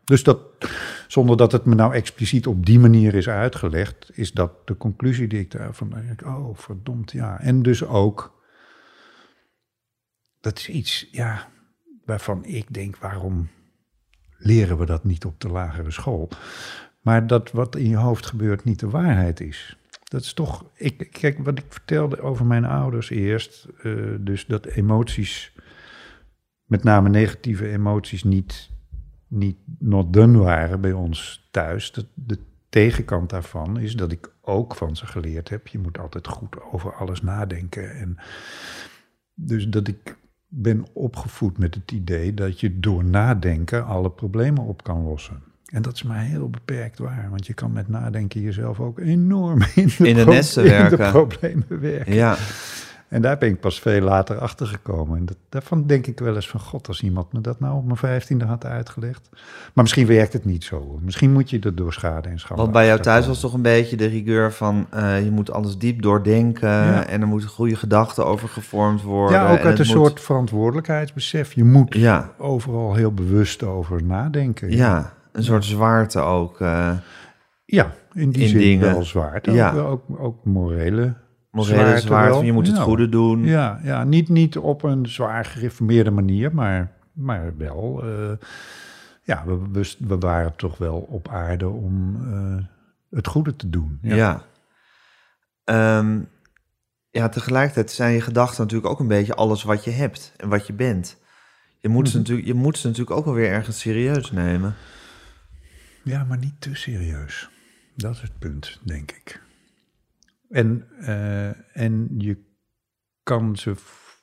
Dus 0.10 0.24
dat, 0.24 0.39
zonder 1.07 1.38
dat 1.38 1.51
het 1.51 1.66
me 1.66 1.76
nou 1.76 1.93
expliciet 1.93 2.47
op 2.47 2.66
die 2.66 2.80
manier 2.80 3.14
is 3.14 3.30
uitgelegd, 3.30 4.10
is 4.14 4.32
dat 4.32 4.68
de 4.68 4.78
conclusie 4.78 5.28
die 5.28 5.39
ik 5.39 5.51
daarvan 5.51 5.89
denk, 5.89 6.26
oh 6.26 6.57
verdomd, 6.57 7.12
ja. 7.12 7.39
En 7.39 7.62
dus 7.62 7.84
ook, 7.84 8.43
dat 10.39 10.57
is 10.57 10.70
iets, 10.70 11.07
ja, 11.12 11.47
waarvan 12.05 12.45
ik 12.45 12.74
denk, 12.74 12.97
waarom 12.97 13.49
leren 14.38 14.78
we 14.78 14.86
dat 14.86 15.03
niet 15.03 15.26
op 15.26 15.39
de 15.39 15.49
lagere 15.49 15.91
school? 15.91 16.30
Maar 17.01 17.28
dat 17.28 17.51
wat 17.51 17.76
in 17.76 17.89
je 17.89 17.97
hoofd 17.97 18.26
gebeurt 18.26 18.64
niet 18.64 18.80
de 18.80 18.89
waarheid 18.89 19.39
is. 19.39 19.78
Dat 20.03 20.22
is 20.22 20.34
toch, 20.34 20.66
ik, 20.76 21.07
kijk, 21.12 21.38
wat 21.45 21.57
ik 21.57 21.66
vertelde 21.70 22.22
over 22.22 22.45
mijn 22.45 22.66
ouders 22.66 23.10
eerst, 23.10 23.68
eh, 23.84 23.93
dus 24.20 24.45
dat 24.45 24.66
emoties, 24.66 25.55
met 26.64 26.84
name 26.84 27.10
negatieve 27.10 27.70
emoties, 27.70 28.24
niet, 28.24 28.78
niet 29.30 29.58
not 29.80 30.14
done 30.14 30.38
waren 30.38 30.82
bij 30.82 30.92
ons 30.92 31.48
thuis. 31.52 31.92
Dat, 31.92 32.06
de 32.14 32.38
tegenkant 32.70 33.30
daarvan 33.30 33.80
is 33.80 33.96
dat 33.96 34.12
ik 34.12 34.32
ook 34.42 34.76
van 34.76 34.96
ze 34.96 35.06
geleerd 35.06 35.50
heb, 35.50 35.68
je 35.68 35.80
moet 35.80 36.00
altijd 36.00 36.28
goed 36.28 36.62
over 36.72 36.94
alles 36.94 37.22
nadenken. 37.22 37.92
En 37.96 38.18
dus 39.34 39.68
dat 39.68 39.88
ik 39.88 40.18
ben 40.48 40.86
opgevoed 40.94 41.58
met 41.58 41.76
het 41.76 41.92
idee 41.92 42.34
dat 42.34 42.60
je 42.60 42.80
door 42.80 43.06
nadenken 43.06 43.86
alle 43.86 44.12
problemen 44.12 44.64
op 44.64 44.84
kan 44.84 45.04
lossen. 45.04 45.44
En 45.66 45.82
dat 45.82 45.94
is 45.94 46.04
maar 46.04 46.22
heel 46.22 46.50
beperkt 46.50 47.00
waar, 47.00 47.30
want 47.30 47.48
je 47.48 47.54
kan 47.54 47.72
met 47.72 47.88
nadenken 47.88 48.42
jezelf 48.42 48.80
ook 48.80 49.00
enorm 49.00 49.62
in 49.76 49.88
de, 49.98 50.08
In 50.08 50.16
de 50.16 50.24
pro- 50.24 50.62
in 50.62 50.90
de 50.90 51.10
problemen 51.12 51.80
werken. 51.80 52.14
Ja, 52.14 52.38
En 53.10 53.22
daar 53.22 53.38
ben 53.38 53.49
ik 53.49 53.60
pas 53.60 53.80
veel 53.80 54.01
later 54.01 54.38
achter 54.38 54.68
gekomen. 54.68 55.18
En 55.18 55.26
dat, 55.26 55.38
daarvan 55.49 55.88
denk 55.88 56.07
ik 56.07 56.20
wel 56.20 56.36
eens 56.36 56.49
van 56.49 56.60
god, 56.60 56.88
als 56.88 57.01
iemand 57.03 57.34
me 57.34 57.41
dat 57.41 57.60
nou 57.60 57.76
op 57.78 57.86
mijn 57.86 57.97
vijftiende 57.97 58.45
had 58.45 58.66
uitgelegd. 58.66 59.30
Maar 59.74 59.84
misschien 59.84 60.07
werkt 60.07 60.34
het 60.34 60.45
niet 60.45 60.64
zo. 60.64 60.99
Misschien 61.01 61.32
moet 61.32 61.49
je 61.49 61.60
er 61.60 61.76
door 61.76 61.93
schade 61.93 62.30
en 62.30 62.39
schande 62.39 62.62
want 62.62 62.74
bij 62.74 62.86
jou 62.86 62.99
thuis 62.99 63.28
was 63.28 63.39
toch 63.39 63.53
een 63.53 63.62
beetje 63.62 63.97
de 63.97 64.05
rigueur 64.05 64.51
van... 64.53 64.88
eh, 64.89 65.24
je 65.24 65.32
moet 65.32 65.51
alles 65.51 65.78
diep 65.78 66.01
doordenken... 66.01 66.70
Ja. 66.70 67.05
en 67.07 67.22
er 67.22 67.28
moeten 67.28 67.49
goede 67.49 67.76
gedachten 67.76 68.26
over 68.26 68.49
gevormd 68.49 69.01
worden. 69.01 69.38
Ja, 69.38 69.51
ook 69.51 69.57
en 69.57 69.64
uit 69.66 69.80
een 69.80 69.86
moet- 69.86 69.95
soort 69.95 70.22
verantwoordelijkheidsbesef. 70.22 71.53
Je 71.53 71.64
moet 71.64 71.93
Ja, 71.95 72.32
overal 72.38 72.93
heel 72.93 73.14
bewust 73.14 73.64
over 73.64 74.03
nadenken. 74.03 74.72
ja, 74.72 75.14
een 75.32 75.43
soort 75.43 75.66
zwaarte 75.66 76.20
ook. 76.20 76.62
eh, 76.62 76.91
Ja, 77.66 77.91
in 78.14 78.30
die 78.30 78.41
In 78.43 78.49
zin 78.49 78.60
dingen. 78.60 78.91
wel 78.93 79.03
zwaar. 79.03 79.39
Ja. 79.51 79.72
Ook, 79.74 79.88
ook, 80.10 80.20
ook 80.20 80.45
morele 80.45 81.14
morele 81.52 82.02
van 82.02 82.45
je 82.45 82.52
moet 82.54 82.68
het 82.68 82.80
goede 82.80 83.10
doen. 83.10 83.43
Ja, 83.45 83.80
ja 83.84 84.04
niet, 84.04 84.30
niet 84.30 84.58
op 84.58 84.84
een 84.84 85.06
zwaar 85.08 85.45
gereformeerde 85.45 86.12
manier, 86.12 86.54
maar, 86.56 86.91
maar 87.14 87.58
wel. 87.58 88.04
eh, 88.04 88.32
ja, 89.24 89.43
we, 89.45 89.60
we, 89.72 89.95
we 90.00 90.18
waren 90.18 90.56
toch 90.56 90.78
wel 90.78 90.97
op 90.97 91.28
aarde 91.28 91.68
om 91.70 92.16
eh, 92.34 92.66
het 93.10 93.28
goede 93.28 93.56
te 93.56 93.70
doen. 93.70 94.00
Ja. 94.02 94.16
Ja. 94.16 94.43
Ehm, 95.64 96.20
ja, 97.10 97.30
tegelijkertijd 97.30 97.91
zijn 97.91 98.14
je 98.14 98.22
gedachten 98.22 98.62
natuurlijk 98.62 98.89
ook 98.91 99.00
een 99.00 99.08
beetje 99.08 99.36
alles 99.36 99.64
wat 99.64 99.84
je 99.84 99.91
hebt 99.91 100.34
en 100.38 100.50
wat 100.50 100.68
je 100.68 100.74
bent. 100.74 101.18
Je 101.80 101.89
moet, 101.89 102.08
ze, 102.10 102.12
Mhm. 102.14 102.22
natuurlijk, 102.22 102.47
je 102.47 102.54
moet 102.54 102.78
ze 102.78 102.88
natuurlijk 102.88 103.18
ook 103.18 103.26
wel 103.26 103.34
weer 103.34 103.52
ergens 103.52 103.80
serieus 103.80 104.32
nemen. 104.32 104.76
ja, 106.04 106.24
maar 106.24 106.38
niet 106.38 106.62
te 106.62 106.76
serieus. 106.76 107.50
Dat 107.95 108.12
is 108.16 108.22
het 108.22 108.39
punt, 108.39 108.80
denk 108.84 109.12
ik. 109.12 109.41
En, 110.50 110.86
eh, 111.00 111.78
en 111.84 112.16
je, 112.18 112.38
kan 113.24 113.56
ze, 113.56 113.76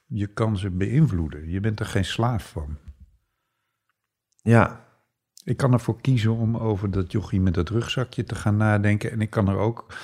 je 0.07 0.27
kan 0.27 0.57
ze 0.59 0.71
beïnvloeden. 0.71 1.51
Je 1.51 1.61
bent 1.61 1.81
er 1.81 1.87
geen 1.87 2.05
slaaf 2.05 2.49
van. 2.51 2.77
Ja, 4.43 4.85
Ik 5.45 5.57
kan 5.57 5.73
ervoor 5.73 6.01
kiezen 6.01 6.37
om 6.37 6.57
over 6.57 6.91
dat 6.91 7.13
jochie 7.13 7.41
met 7.41 7.55
dat 7.55 7.69
rugzakje 7.69 8.25
te 8.25 8.35
gaan 8.35 8.57
nadenken. 8.57 9.11
En 9.11 9.21
ik 9.21 9.31
kan 9.31 9.49
er 9.49 9.57
ook 9.57 9.95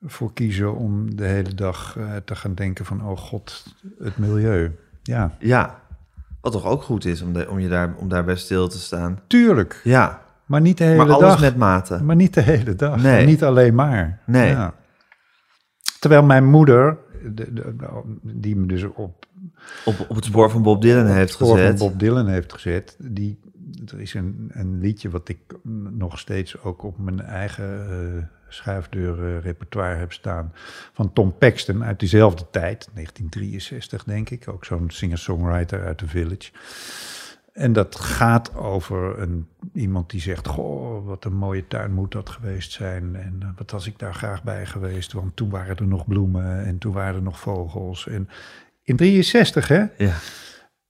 voor 0.00 0.32
kiezen 0.32 0.74
om 0.76 1.16
de 1.16 1.24
hele 1.24 1.54
dag 1.54 1.96
eh, 1.96 2.16
te 2.16 2.34
gaan 2.34 2.54
denken 2.54 2.84
van... 2.84 3.04
oh 3.04 3.16
god, 3.18 3.74
het 3.98 4.18
milieu. 4.18 4.78
Ja, 5.02 5.36
ja. 5.38 5.80
Wat 6.40 6.52
toch 6.52 6.64
ook 6.64 6.82
goed 6.82 7.04
is 7.04 7.22
om, 7.22 7.32
de, 7.32 7.48
om, 7.50 7.58
je 7.58 7.68
daar, 7.68 7.94
om 7.96 8.08
daarbij 8.08 8.36
stil 8.36 8.68
te 8.68 8.78
staan. 8.78 9.20
tuurlijk. 9.26 9.80
Ja, 9.84 10.22
Maar 10.46 10.60
niet 10.60 10.78
de 10.78 10.84
hele 10.84 10.96
maar 10.96 11.12
alles 11.12 11.28
dag. 11.30 11.40
met 11.40 11.56
mate. 11.56 12.02
Maar 12.02 12.16
niet 12.16 12.34
de 12.34 12.40
hele 12.40 12.74
dag. 12.76 13.02
Nee. 13.02 13.20
En 13.20 13.26
niet 13.26 13.44
alleen 13.44 13.74
maar. 13.74 14.20
Nee. 14.26 14.50
Ja. 14.50 14.74
Terwijl 16.02 16.22
mijn 16.22 16.44
moeder, 16.44 16.98
de, 17.34 17.52
de- 17.52 17.74
die 18.22 18.56
me 18.56 18.66
dus 18.66 18.82
op 18.84 19.26
Op, 19.84 20.06
op 20.08 20.16
het 20.16 20.24
spoor 20.24 20.50
van 20.50 20.62
Bob 20.62 20.82
Dylan 20.82 21.06
heeft 21.06 21.32
spoor 21.32 21.48
van 21.48 21.56
gezet. 21.56 21.78
Bob 21.78 21.98
Dylan 21.98 22.26
heeft 22.28 22.52
gezet. 22.52 22.96
Die, 22.98 23.38
er 23.92 24.00
is 24.00 24.14
een, 24.14 24.50
een 24.52 24.80
liedje 24.80 25.10
wat 25.10 25.28
ik 25.28 25.38
nog 25.90 26.18
steeds 26.18 26.62
ook 26.62 26.82
op 26.82 26.98
mijn 26.98 27.20
eigen 27.20 27.90
eh 27.90 28.22
schuifdeur 28.48 29.24
eh, 29.36 29.42
repertoire 29.42 29.96
heb 29.96 30.12
staan. 30.12 30.52
Van 30.92 31.12
Tom 31.12 31.38
Paxton 31.38 31.84
uit 31.84 31.98
diezelfde 31.98 32.44
tijd, 32.50 32.88
1963 32.94 34.04
denk 34.04 34.30
ik. 34.30 34.48
Ook 34.48 34.64
zo'n 34.64 34.90
singer-songwriter 34.90 35.84
uit 35.84 35.98
The 35.98 36.06
Village. 36.08 36.50
En 37.52 37.72
dat 37.72 37.96
gaat 37.96 38.54
over 38.54 39.18
een, 39.18 39.48
iemand 39.72 40.10
die 40.10 40.20
zegt: 40.20 40.46
Goh, 40.46 41.06
wat 41.06 41.24
een 41.24 41.36
mooie 41.36 41.66
tuin 41.66 41.92
moet 41.92 42.12
dat 42.12 42.30
geweest 42.30 42.72
zijn. 42.72 43.16
En 43.16 43.36
eh, 43.40 43.48
wat 43.56 43.70
was 43.70 43.86
ik 43.86 43.98
daar 43.98 44.14
graag 44.14 44.42
bij 44.42 44.66
geweest? 44.66 45.12
Want 45.12 45.36
toen 45.36 45.50
waren 45.50 45.76
er 45.76 45.86
nog 45.86 46.06
bloemen 46.06 46.64
en 46.64 46.78
toen 46.78 46.92
waren 46.92 47.14
er 47.14 47.22
nog 47.22 47.38
vogels. 47.38 48.08
En 48.08 48.28
in 48.82 48.96
63, 48.96 49.68
hè? 49.68 49.84
Ja. 49.96 50.14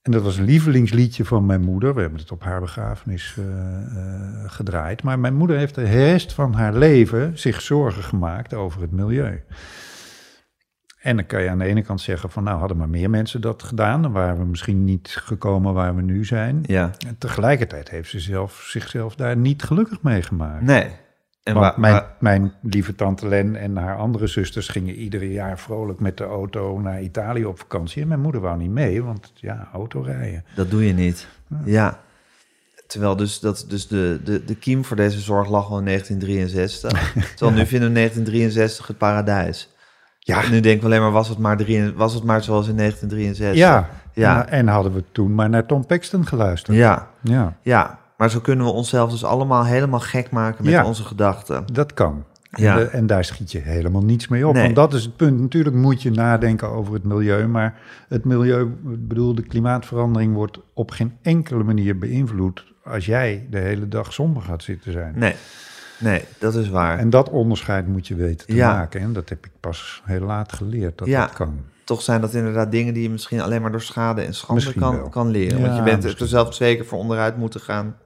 En 0.03 0.13
dat 0.13 0.23
was 0.23 0.37
een 0.37 0.45
lievelingsliedje 0.45 1.25
van 1.25 1.47
mijn 1.47 1.61
moeder. 1.61 1.95
We 1.95 2.01
hebben 2.01 2.21
het 2.21 2.33
op 2.33 2.43
haar 2.43 2.61
begrafenis 2.61 3.37
eh, 3.39 3.45
eh, 3.45 4.51
gedraaid. 4.51 5.03
Maar 5.03 5.19
mijn 5.19 5.35
moeder 5.35 5.57
heeft 5.57 5.75
de 5.75 5.85
rest 5.85 6.33
van 6.33 6.55
haar 6.55 6.75
leven 6.75 7.39
zich 7.39 7.61
zorgen 7.61 8.03
gemaakt 8.03 8.55
over 8.55 8.81
het 8.81 8.91
milieu. 8.91 9.43
En 11.03 11.17
dan 11.17 11.27
kan 11.27 11.43
je 11.43 11.49
aan 11.51 11.59
de 11.59 11.65
ene 11.65 11.83
kant 11.83 12.01
zeggen 12.01 12.31
van 12.31 12.45
nou 12.45 12.59
hadden 12.59 12.77
maar 12.77 12.89
meer 12.89 13.11
mensen 13.11 13.41
dat 13.41 13.63
gedaan. 13.63 14.03
Dan 14.03 14.13
waren 14.13 14.39
we 14.39 14.45
misschien 14.45 14.85
niet 14.85 15.17
gekomen 15.25 15.75
waar 15.75 15.97
we 15.97 16.03
nu 16.03 16.25
zijn. 16.25 16.59
Ja. 16.67 16.91
En 17.07 17.19
tegelijkertijd 17.19 17.91
heeft 17.91 18.11
ze 18.11 18.21
zelf, 18.21 18.63
zichzelf 18.67 19.15
daar 19.15 19.37
niet 19.37 19.63
gelukkig 19.63 20.03
mee 20.03 20.23
gemaakt. 20.23 20.63
Nee. 20.63 20.91
En 21.43 21.55
Want 21.55 21.67
wa- 21.75 21.81
mijn, 21.81 22.03
mijn 22.19 22.53
lieve 22.63 22.95
tante 22.95 23.29
Len 23.29 23.57
en 23.57 23.77
haar 23.77 23.97
andere 23.97 24.27
zusters 24.27 24.69
gingen 24.69 24.95
ieder 24.95 25.23
jaar 25.23 25.59
vrolijk 25.59 26.01
met 26.01 26.17
de 26.17 26.25
auto 26.25 26.81
naar 26.81 27.03
Italië 27.03 27.45
op 27.45 27.59
vakantie. 27.59 28.03
En 28.03 28.09
mijn 28.09 28.21
moeder 28.21 28.41
wou 28.41 28.59
niet 28.59 28.71
mee, 28.71 29.03
want 29.03 29.33
ja, 29.35 29.69
autorijden. 29.73 30.45
dat 30.55 30.71
doe 30.71 30.87
je 30.87 30.93
niet. 30.93 31.27
Ja. 31.65 32.01
Terwijl 32.87 33.17
dus, 33.17 33.41
dat, 33.41 33.65
dus 33.69 33.89
de, 33.89 34.21
de, 34.25 34.45
de 34.45 34.55
kiem 34.57 34.85
voor 34.85 34.97
deze 34.97 35.21
zorg 35.21 35.49
lag 35.49 35.71
al 35.71 35.79
in 35.79 35.85
1963. 35.93 37.13
Terwijl 37.37 37.59
nu 37.59 37.67
vinden 37.67 37.89
we 37.89 37.95
1963 37.95 38.87
het 38.87 38.99
paradijs. 38.99 39.72
Ja, 40.25 40.43
En 40.45 40.51
nu 40.51 40.61
denken 40.61 40.81
we 40.81 40.87
alleen 40.87 41.01
maar, 41.01 41.11
was 41.11 41.29
het 41.29 41.39
maar, 41.39 41.57
drie, 41.57 41.93
was 41.93 42.15
het 42.15 42.25
maar 42.25 42.43
zoals 42.43 42.69
in 42.69 42.77
1963? 42.77 43.59
ja, 43.67 43.89
Ja. 44.13 44.47
En, 44.47 44.53
en 44.53 44.69
hadden 44.69 44.93
we 44.95 45.05
toen 45.13 45.35
maar 45.35 45.49
naar 45.49 45.67
Tom 45.67 45.87
Paxton 45.87 46.27
geluisterd. 46.27 46.77
Ja, 46.77 47.09
ja 47.23 47.57
ja. 47.63 47.99
Maar 48.17 48.31
zo 48.31 48.41
kunnen 48.41 48.67
we 48.67 48.73
onszelf 48.73 49.11
dus 49.11 49.25
allemaal 49.25 49.65
helemaal 49.65 50.01
gek 50.01 50.31
maken 50.31 50.65
met 50.65 50.73
Ja. 50.73 50.85
onze 50.85 51.05
gedachten. 51.05 51.65
dat 51.73 51.95
kan. 51.95 52.25
Ja. 52.51 52.73
En, 52.73 52.79
de- 52.85 52.91
en 52.91 53.07
daar 53.07 53.25
schiet 53.25 53.53
je 53.53 53.59
helemaal 53.59 54.03
niets 54.03 54.29
mee 54.29 54.47
op. 54.49 54.55
Nee. 54.55 54.63
Want 54.63 54.75
dat 54.77 54.95
is 54.95 55.03
het 55.05 55.17
punt. 55.17 55.41
Natuurlijk 55.41 55.77
moet 55.77 56.03
je 56.03 56.11
nadenken 56.11 56.69
over 56.69 56.95
het 56.95 57.05
milieu. 57.05 57.47
Maar 57.47 57.75
het 58.09 58.25
milieu, 58.25 58.63
ik 58.91 59.09
bedoel, 59.09 59.35
de 59.35 59.43
klimaatverandering 59.43 60.35
wordt 60.35 60.59
op 60.75 60.91
geen 60.91 61.13
enkele 61.23 61.65
manier 61.65 61.99
beïnvloed 61.99 62.65
als 62.85 63.07
jij 63.07 63.47
de 63.51 63.59
hele 63.59 63.89
dag 63.89 64.13
somber 64.13 64.43
gaat 64.43 64.63
zitten 64.63 64.93
zijn. 64.93 65.13
Nee, 65.17 65.35
nee, 66.03 66.25
dat 66.39 66.55
is 66.55 66.69
waar. 66.69 66.99
En 66.99 67.11
dat 67.11 67.31
onderscheid 67.31 67.87
moet 67.87 68.07
je 68.07 68.15
weten 68.15 68.47
te 68.47 68.55
Ja. 68.55 68.73
maken. 68.73 69.01
En 69.01 69.13
dat 69.13 69.29
heb 69.29 69.47
ik 69.47 69.53
pas 69.61 70.03
heel 70.05 70.21
laat 70.21 70.53
geleerd, 70.53 70.99
dat 70.99 71.09
Ja. 71.09 71.27
dat 71.27 71.35
kan. 71.35 71.65
Toch 71.85 72.03
zijn 72.03 72.21
dat 72.21 72.35
inderdaad 72.35 72.71
dingen 72.71 72.95
die 72.95 73.03
je 73.03 73.11
misschien 73.11 73.41
alleen 73.41 73.63
maar 73.63 73.71
door 73.71 73.83
schade 73.83 74.23
en 74.23 74.35
schande 74.35 74.63
Misschien 74.63 74.81
wel. 74.81 75.01
kan, 75.01 75.11
kan 75.11 75.29
leren. 75.31 75.61
Want 75.63 75.77
je 75.77 75.83
bent 75.83 76.05
er 76.05 76.29
zelf 76.29 76.51
twee 76.51 76.77
keer 76.77 76.87
voor 76.87 76.99
onderuit 76.99 77.37
moeten 77.37 77.61
gaan 77.61 77.97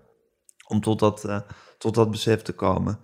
om 0.68 0.80
tot 0.80 0.98
dat, 0.98 1.24
eh, 1.24 1.40
tot 1.78 1.94
dat 1.94 2.10
besef 2.10 2.42
te 2.42 2.52
komen. 2.52 2.98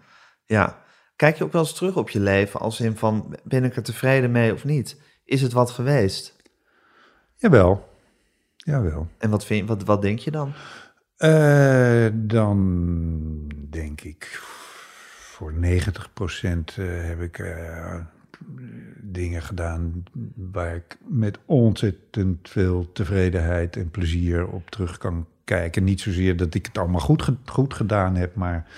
Ja. 0.44 0.80
Kijk 1.16 1.36
je 1.36 1.44
ook 1.44 1.52
wel 1.52 1.62
eens 1.62 1.74
terug 1.74 1.96
op 1.96 2.10
je 2.10 2.20
leven 2.20 2.60
als 2.60 2.80
in 2.80 2.96
van, 2.96 3.36
ben 3.44 3.64
ik 3.64 3.76
er 3.76 3.82
tevreden 3.82 4.30
mee 4.30 4.52
of 4.52 4.64
niet? 4.64 5.00
Is 5.24 5.42
het 5.42 5.52
wat 5.52 5.70
geweest? 5.70 6.36
Jawel, 7.36 7.88
jawel. 8.56 9.08
En 9.18 9.30
wat, 9.30 9.44
vind, 9.44 9.68
wat, 9.68 9.84
wat 9.84 10.02
denk 10.02 10.18
je 10.18 10.30
dan? 10.30 10.52
Eh, 11.16 12.06
dan 12.12 12.58
denk 13.70 14.00
ik 14.00 14.40
voor 15.42 15.52
90% 15.52 15.58
eh, 16.76 16.84
heb 16.86 17.20
ik 17.20 17.38
eh, 17.38 18.00
dingen 19.00 19.42
gedaan 19.42 20.02
waar 20.34 20.74
ik 20.74 20.98
met 21.06 21.38
ontzettend 21.44 22.48
veel 22.48 22.92
tevredenheid 22.92 23.76
en 23.76 23.90
plezier 23.90 24.46
op 24.46 24.70
terug 24.70 24.98
kan 24.98 25.26
kijken. 25.44 25.84
Niet 25.84 26.00
zozeer 26.00 26.36
dat 26.36 26.54
ik 26.54 26.66
het 26.66 26.78
allemaal 26.78 27.00
goed, 27.00 27.30
goed 27.44 27.74
gedaan 27.74 28.16
heb, 28.16 28.34
maar 28.34 28.70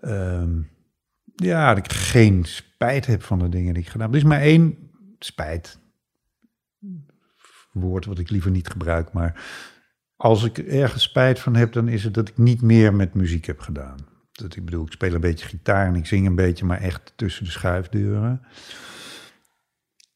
ehm, 0.00 0.60
ja, 1.34 1.74
dat 1.74 1.84
ik 1.84 1.92
geen 1.92 2.44
spijt 2.44 3.06
heb 3.06 3.22
van 3.22 3.38
de 3.38 3.48
dingen 3.48 3.74
die 3.74 3.82
ik 3.82 3.88
gedaan 3.88 4.06
heb. 4.06 4.14
Er 4.14 4.22
is 4.22 4.28
maar 4.28 4.40
één 4.40 4.90
spijt. 5.18 5.78
Woord 7.72 8.04
wat 8.04 8.18
ik 8.18 8.30
liever 8.30 8.50
niet 8.50 8.68
gebruik, 8.68 9.12
maar 9.12 9.44
als 10.16 10.44
ik 10.44 10.58
ergens 10.58 11.02
spijt 11.02 11.40
van 11.40 11.54
heb, 11.54 11.72
dan 11.72 11.88
is 11.88 12.04
het 12.04 12.14
dat 12.14 12.28
ik 12.28 12.38
niet 12.38 12.62
meer 12.62 12.94
met 12.94 13.14
muziek 13.14 13.44
heb 13.44 13.60
gedaan. 13.60 14.12
Dat 14.34 14.56
ik 14.56 14.64
bedoel, 14.64 14.84
ik 14.84 14.92
speel 14.92 15.14
een 15.14 15.20
beetje 15.20 15.46
gitaar 15.46 15.86
en 15.86 15.94
ik 15.94 16.06
zing 16.06 16.26
een 16.26 16.34
beetje, 16.34 16.64
maar 16.64 16.80
echt 16.80 17.12
tussen 17.16 17.44
de 17.44 17.50
schuifdeuren. 17.50 18.42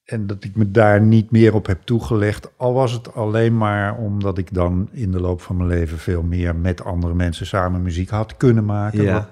En 0.05 0.27
dat 0.27 0.45
ik 0.45 0.57
me 0.57 0.71
daar 0.71 1.01
niet 1.01 1.31
meer 1.31 1.55
op 1.55 1.67
heb 1.67 1.83
toegelegd. 1.83 2.59
Al 2.59 2.73
was 2.73 2.93
het 2.93 3.15
alleen 3.15 3.57
maar 3.57 3.97
omdat 3.97 4.39
ik 4.39 4.55
dan 4.55 4.89
in 4.93 5.11
de 5.11 5.21
loop 5.21 5.41
van 5.41 5.57
mijn 5.57 5.69
leven 5.69 5.99
veel 5.99 6.23
meer 6.23 6.57
met 6.57 6.85
andere 6.85 7.15
mensen 7.15 7.47
samen 7.47 7.83
muziek 7.83 8.09
had 8.11 8.37
kunnen 8.37 8.65
maken. 8.65 9.03
Ja. 9.03 9.13
Wat 9.13 9.29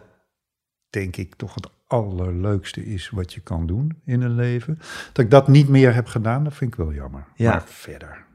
denk 0.90 1.16
ik 1.16 1.34
toch 1.34 1.54
het 1.54 1.68
allerleukste 1.86 2.86
is 2.86 3.10
wat 3.10 3.32
je 3.32 3.40
kan 3.40 3.66
doen 3.66 4.00
in 4.04 4.22
een 4.22 4.34
leven. 4.34 4.78
Dat 5.12 5.24
ik 5.24 5.30
dat 5.30 5.48
niet 5.48 5.68
meer 5.68 5.94
heb 5.94 6.06
gedaan, 6.06 6.44
dat 6.44 6.54
vind 6.54 6.72
ik 6.72 6.78
wel 6.78 6.92
jammer. 6.92 7.24
Ja. 7.34 7.50
Maar 7.50 7.64
verder. 7.66 8.25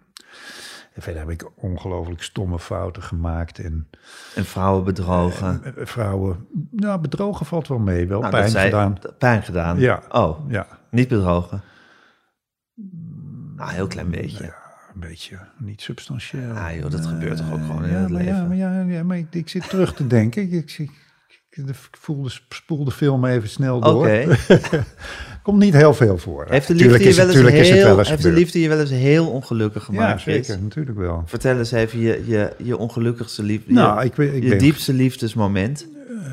En 1.02 1.08
verder 1.14 1.22
heb 1.30 1.42
ik 1.42 1.50
ongelooflijk 1.64 2.24
stomme 2.24 2.60
fouten 2.60 3.04
gemaakt. 3.04 3.60
En 3.60 3.88
En 4.36 4.46
vrouwen 4.46 4.84
bedrogen. 4.84 5.62
vrouwen, 5.78 6.48
nou, 6.72 7.00
bedrogen 7.02 7.46
valt 7.46 7.68
wel 7.68 7.80
mee. 7.80 8.08
Wel 8.08 8.20
Nou, 8.20 8.32
pijn 8.32 8.52
gedaan. 8.52 8.98
Pijn 9.18 9.44
gedaan? 9.44 9.80
Ja. 9.80 10.02
Oh, 10.12 10.52
Ja, 10.52 10.68
niet 10.90 11.08
bedrogen? 11.08 11.62
Nou, 13.56 13.70
een 13.70 13.76
heel 13.76 13.88
klein 13.88 14.10
beetje. 14.10 14.44
ja, 14.44 14.56
een 14.94 15.00
beetje 15.00 15.40
niet 15.58 15.82
substantieel. 15.82 16.52
Ah, 16.54 16.76
joh, 16.76 16.92
dat 16.92 17.06
gebeurt 17.06 17.38
toch 17.38 17.52
ook 17.54 17.62
gewoon 17.66 17.84
in 17.86 17.92
ja, 17.92 17.98
het 18.00 18.10
maar 18.10 18.24
Ja, 18.24 18.32
leven? 18.32 18.48
maar, 18.48 18.58
ja, 18.58 18.82
ja, 18.82 19.04
maar 19.04 19.18
ik, 19.18 19.28
ik 19.36 19.50
zit 19.50 19.70
terug 19.70 19.94
te 19.94 20.08
denken. 20.08 20.42
Ik, 20.42 20.52
ik, 20.52 20.90
ik, 21.50 21.78
voelde, 21.92 22.30
spoel 22.50 22.84
de 22.84 22.92
film 22.92 23.26
even 23.26 23.50
snel 23.50 23.80
door. 23.80 23.96
Oké. 24.06 24.26
Komt 25.44 25.60
niet 25.60 25.74
heel 25.74 25.94
veel 25.94 26.18
voor. 26.18 26.46
Heeft 26.50 26.68
de 26.68 26.74
liefde 26.74 27.04
je 27.04 27.14
wel 27.16 27.28
eens 27.28 27.36
wel 27.42 27.46
heel, 27.52 27.98
heeft 27.98 28.10
de 28.10 28.16
gebeurd. 28.16 28.36
liefde 28.36 28.60
je 28.62 28.68
wel 28.70 28.80
eens 28.80 28.90
heel 28.90 29.30
ongelukkig 29.30 29.82
Ja, 29.88 29.94
gemaakt? 29.94 30.22
Chris? 30.22 30.48
zeker, 30.48 30.64
natuurlijk 30.64 30.98
wel. 30.98 31.24
Vertel 31.26 31.58
eens 31.58 31.72
even 31.72 32.00
je, 32.00 32.24
je, 32.26 32.54
je 32.58 32.78
ongelukkigste 32.78 33.44
liefde. 33.44 33.74
Nou, 33.74 34.00
je, 34.00 34.06
ik, 34.06 34.16
weet- 34.16 34.34
ik 34.34 34.44
je 34.44 34.50
denk, 34.50 34.62
diepste 34.62 34.94
liefdesmoment. 34.94 35.88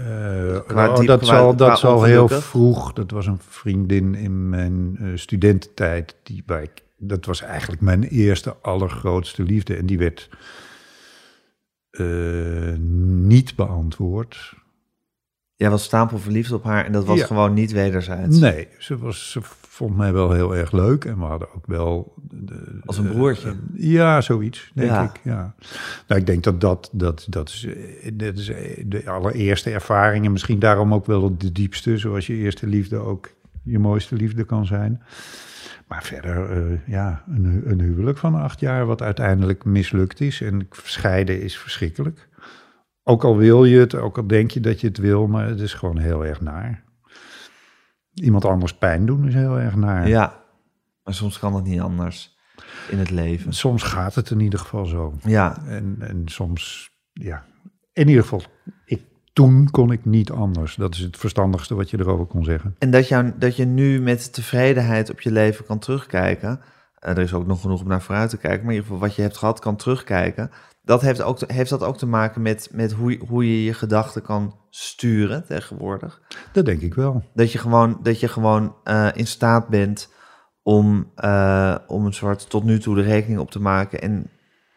eh, 0.06 0.58
qua 0.66 0.94
diep- 0.94 1.06
dat 1.06 1.18
qua- 1.20 1.26
zal, 1.36 1.56
dat 1.56 1.66
qua 1.68 1.76
zal 1.76 2.02
heel 2.02 2.28
vroeg. 2.28 2.92
Dat 2.92 3.10
was 3.10 3.26
een 3.26 3.40
vriendin 3.48 4.14
in 4.14 4.48
mijn 4.48 4.96
eh, 5.00 5.06
studententijd. 5.14 6.14
Die, 6.22 6.42
waar 6.46 6.62
ik, 6.62 6.82
dat 6.96 7.24
was 7.26 7.42
eigenlijk 7.42 7.80
mijn 7.80 8.02
eerste 8.02 8.56
allergrootste 8.62 9.42
liefde. 9.42 9.74
En 9.76 9.86
die 9.86 9.98
werd 9.98 10.28
eh, 11.90 12.06
niet 13.26 13.56
beantwoord. 13.56 14.54
Jij 15.58 15.70
was 15.70 15.82
stapelverliefd 15.84 16.52
op 16.52 16.64
haar 16.64 16.84
en 16.84 16.92
dat 16.92 17.04
was 17.04 17.18
Ja. 17.18 17.26
gewoon 17.26 17.54
niet 17.54 17.72
wederzijds. 17.72 18.38
Nee, 18.38 18.68
ze, 18.78 18.98
was, 18.98 19.30
ze 19.30 19.40
vond 19.68 19.96
mij 19.96 20.12
wel 20.12 20.32
heel 20.32 20.56
erg 20.56 20.72
leuk. 20.72 21.04
En 21.04 21.18
we 21.18 21.24
hadden 21.24 21.48
ook 21.54 21.66
wel... 21.66 22.14
de- 22.30 22.80
Als 22.84 22.98
een 22.98 23.08
broertje. 23.08 23.48
eh, 23.48 23.54
ja, 23.92 24.20
zoiets, 24.20 24.70
denk 24.74 24.90
Ja. 24.90 25.02
ik. 25.02 25.20
Ja. 25.22 25.54
Nou, 26.08 26.20
ik 26.20 26.26
denk 26.26 26.42
dat 26.44 26.60
dat, 26.60 26.88
dat, 26.92 27.26
dat, 27.30 27.48
is, 27.48 27.64
eh, 27.66 28.10
dat 28.14 28.36
is 28.38 28.48
eh, 28.48 28.84
de 28.86 29.10
allereerste 29.10 29.70
ervaring. 29.70 30.24
En 30.24 30.32
misschien 30.32 30.58
daarom 30.58 30.94
ook 30.94 31.06
wel 31.06 31.36
de 31.38 31.52
diepste. 31.52 31.98
Zoals 31.98 32.26
je 32.26 32.34
eerste 32.34 32.66
liefde 32.66 32.96
ook 32.96 33.30
je 33.62 33.78
mooiste 33.78 34.14
liefde 34.14 34.44
kan 34.44 34.66
zijn. 34.66 35.02
Maar 35.88 36.02
verder, 36.04 36.50
eh, 36.50 36.78
ja, 36.86 37.24
een, 37.28 37.44
hu- 37.44 37.62
een 37.70 37.80
huwelijk 37.80 38.18
van 38.18 38.34
acht 38.34 38.60
jaar... 38.60 38.86
wat 38.86 39.02
uiteindelijk 39.02 39.64
mislukt 39.64 40.20
is. 40.20 40.40
En 40.40 40.68
scheiden 40.82 41.42
is 41.42 41.58
verschrikkelijk. 41.58 42.27
Ook 43.08 43.24
al 43.24 43.36
wil 43.36 43.64
je 43.64 43.78
het, 43.78 43.94
ook 43.94 44.16
al 44.16 44.26
denk 44.26 44.50
je 44.50 44.60
dat 44.60 44.80
je 44.80 44.86
het 44.86 44.98
wil... 44.98 45.26
maar 45.26 45.46
het 45.48 45.60
is 45.60 45.74
gewoon 45.74 45.98
heel 45.98 46.26
erg 46.26 46.40
naar. 46.40 46.84
Iemand 48.14 48.44
anders 48.44 48.74
pijn 48.74 49.06
doen 49.06 49.26
is 49.26 49.34
heel 49.34 49.58
erg 49.58 49.76
naar. 49.76 50.08
Ja, 50.08 50.42
maar 51.04 51.14
soms 51.14 51.38
kan 51.38 51.54
het 51.54 51.64
niet 51.64 51.80
anders 51.80 52.36
in 52.90 52.98
het 52.98 53.10
leven. 53.10 53.52
Soms 53.52 53.82
gaat 53.82 54.14
het 54.14 54.30
in 54.30 54.40
ieder 54.40 54.58
geval 54.58 54.86
zo. 54.86 55.14
Ja, 55.22 55.62
En, 55.66 55.96
en 56.00 56.22
soms, 56.24 56.90
ja. 57.12 57.44
In 57.92 58.08
ieder 58.08 58.22
geval, 58.22 58.42
ik, 58.84 59.02
toen 59.32 59.70
kon 59.70 59.92
ik 59.92 60.04
niet 60.04 60.30
anders. 60.30 60.74
Dat 60.74 60.94
is 60.94 61.00
het 61.00 61.16
verstandigste 61.16 61.74
wat 61.74 61.90
je 61.90 61.98
erover 61.98 62.26
kon 62.26 62.44
zeggen. 62.44 62.74
en 62.78 62.90
dat, 62.90 63.08
jou, 63.08 63.32
dat 63.38 63.56
je 63.56 63.64
nu 63.64 64.00
met 64.00 64.32
tevredenheid 64.32 65.10
op 65.10 65.20
je 65.20 65.32
leven 65.32 65.64
kan 65.64 65.78
terugkijken. 65.78 66.60
eh, 66.94 67.10
er 67.10 67.18
is 67.18 67.34
ook 67.34 67.46
nog 67.46 67.60
genoeg 67.60 67.80
om 67.80 67.88
naar 67.88 68.02
vooruit 68.02 68.30
te 68.30 68.36
kijken, 68.38 68.64
maar 68.64 68.74
in 68.74 68.80
ieder 68.80 68.90
geval 68.92 69.06
wat 69.08 69.16
je 69.16 69.22
hebt 69.22 69.36
gehad 69.36 69.58
kan 69.58 69.76
terugkijken. 69.76 70.50
Dat 70.88 71.00
heeft, 71.02 71.22
ook, 71.22 71.40
heeft 71.46 71.70
dat 71.70 71.82
ook 71.82 71.98
te 71.98 72.06
maken 72.06 72.42
met, 72.42 72.68
met 72.72 72.92
hoe, 72.92 73.10
je- 73.10 73.24
hoe 73.28 73.46
je 73.46 73.64
je 73.64 73.74
gedachten 73.74 74.22
kan 74.22 74.54
sturen 74.70 75.44
tegenwoordig? 75.46 76.20
Dat 76.52 76.64
denk 76.64 76.80
ik 76.80 76.94
wel. 76.94 77.24
Dat 77.34 77.52
je 77.52 77.58
gewoon, 77.58 77.98
dat 78.02 78.20
je 78.20 78.28
gewoon 78.28 78.74
eh, 78.84 79.08
in 79.14 79.26
staat 79.26 79.68
bent 79.68 80.12
om, 80.62 81.12
eh, 81.14 81.76
om 81.86 82.06
een 82.06 82.12
soort 82.14 82.50
tot 82.50 82.64
nu 82.64 82.78
toe 82.78 82.94
de 82.94 83.02
rekening 83.02 83.40
op 83.40 83.50
te 83.50 83.60
maken 83.60 84.00
en 84.00 84.30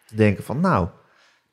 te 0.08 0.16
denken 0.16 0.44
van 0.44 0.60
nou, 0.60 0.88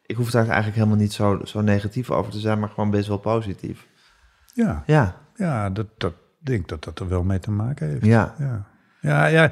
ik 0.02 0.16
hoef 0.16 0.30
daar 0.30 0.44
eigenlijk 0.46 0.76
helemaal 0.76 0.96
niet 0.96 1.12
zo, 1.12 1.40
zo 1.44 1.60
negatief 1.60 2.10
over 2.10 2.32
te 2.32 2.38
zijn, 2.40 2.58
maar 2.58 2.68
gewoon 2.68 2.90
best 2.90 3.08
wel 3.08 3.18
positief. 3.18 3.86
Ja, 4.54 4.82
Ja, 4.86 5.16
ja 5.34 5.70
dat, 5.70 5.86
dat 5.98 6.12
denk 6.42 6.68
dat 6.68 6.84
dat 6.84 6.98
er 7.00 7.08
wel 7.08 7.22
mee 7.22 7.38
te 7.38 7.50
maken 7.50 7.88
heeft. 7.88 8.04
ja, 8.04 8.34
Ja, 8.38 8.66
ja, 9.00 9.26
ja. 9.26 9.50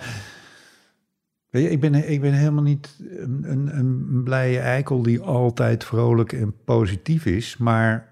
Weet 1.57 1.64
je, 1.64 1.70
ik, 1.70 1.80
ben, 1.80 2.11
ik 2.11 2.20
ben 2.20 2.32
helemaal 2.32 2.62
niet 2.62 2.96
een, 3.18 3.44
een, 3.46 3.70
een 3.78 4.20
blije 4.24 4.59
eikel 4.59 5.02
die 5.02 5.20
altijd 5.20 5.84
vrolijk 5.84 6.32
en 6.32 6.54
positief 6.64 7.26
is, 7.26 7.57
maar 7.57 8.09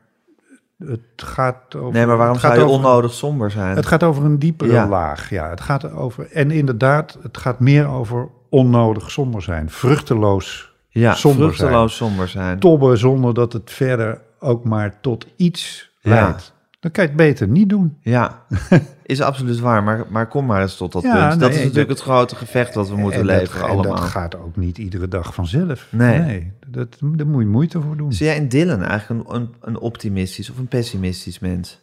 het 0.78 1.00
gaat 1.16 1.74
over... 1.74 1.92
Nee, 1.92 2.06
maar 2.06 2.16
waarom 2.16 2.36
gaat 2.36 2.54
zou 2.54 2.64
je 2.64 2.72
over- 2.72 2.84
onnodig 2.84 3.12
somber 3.12 3.50
zijn? 3.50 3.76
Het 3.76 3.86
gaat 3.86 4.02
over 4.02 4.24
een 4.24 4.38
diepere 4.38 4.72
Ja. 4.72 4.88
laag, 4.88 5.30
ja. 5.30 5.50
Het 5.50 5.60
gaat 5.60 5.92
over, 5.92 6.30
en 6.32 6.50
inderdaad, 6.50 7.18
het 7.22 7.36
gaat 7.38 7.60
meer 7.60 7.86
over 7.86 8.28
onnodig 8.48 9.10
somber 9.10 9.42
zijn. 9.42 9.70
Vruchteloos 9.70 10.72
ja, 10.88 11.14
somber 11.14 11.44
vruchteloos 11.46 11.96
somber 11.96 12.28
zijn. 12.28 12.58
tobben 12.58 12.98
zonder 12.98 13.34
dat 13.34 13.52
het 13.52 13.70
verder 13.70 14.20
ook 14.38 14.64
maar 14.64 15.00
tot 15.00 15.26
iets 15.36 15.90
Ja. 16.00 16.10
leidt. 16.10 16.53
Dan 16.84 16.92
kan 16.92 17.02
je 17.04 17.08
het 17.10 17.18
beter 17.18 17.48
niet 17.48 17.68
doen. 17.68 17.96
Ja, 18.00 18.44
is 19.02 19.20
absoluut 19.20 19.58
waar. 19.58 19.82
Maar, 19.82 20.04
maar 20.10 20.28
kom 20.28 20.46
maar 20.46 20.62
eens 20.62 20.76
tot 20.76 20.92
dat 20.92 21.02
Ja, 21.02 21.28
punt. 21.28 21.40
dat 21.40 21.48
nee, 21.50 21.58
is 21.58 21.64
natuurlijk 21.64 21.88
dat- 21.88 21.98
het 21.98 22.06
grote 22.06 22.36
gevecht 22.36 22.74
dat 22.74 22.88
we 22.88 22.96
moeten 22.96 23.20
En 23.20 23.26
dat- 23.26 23.36
leveren 23.36 23.62
en 23.66 23.70
allemaal. 23.70 23.94
dat 23.96 24.04
gaat 24.04 24.36
ook 24.36 24.56
niet 24.56 24.78
iedere 24.78 25.08
dag 25.08 25.34
vanzelf. 25.34 25.86
Nee. 25.90 26.52
dat, 26.66 26.96
daar 27.00 27.26
moet 27.26 27.42
je 27.42 27.48
moeite 27.48 27.80
voor 27.80 27.96
doen. 27.96 28.12
Zie 28.12 28.26
jij 28.26 28.36
in 28.36 28.48
Dylan 28.48 28.82
eigenlijk 28.82 29.28
een, 29.28 29.34
een, 29.34 29.54
een 29.60 29.78
optimistisch 29.78 30.50
of 30.50 30.58
een 30.58 30.68
pessimistisch 30.68 31.38
mens? 31.38 31.82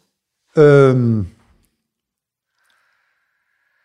Ehm, 0.52 1.14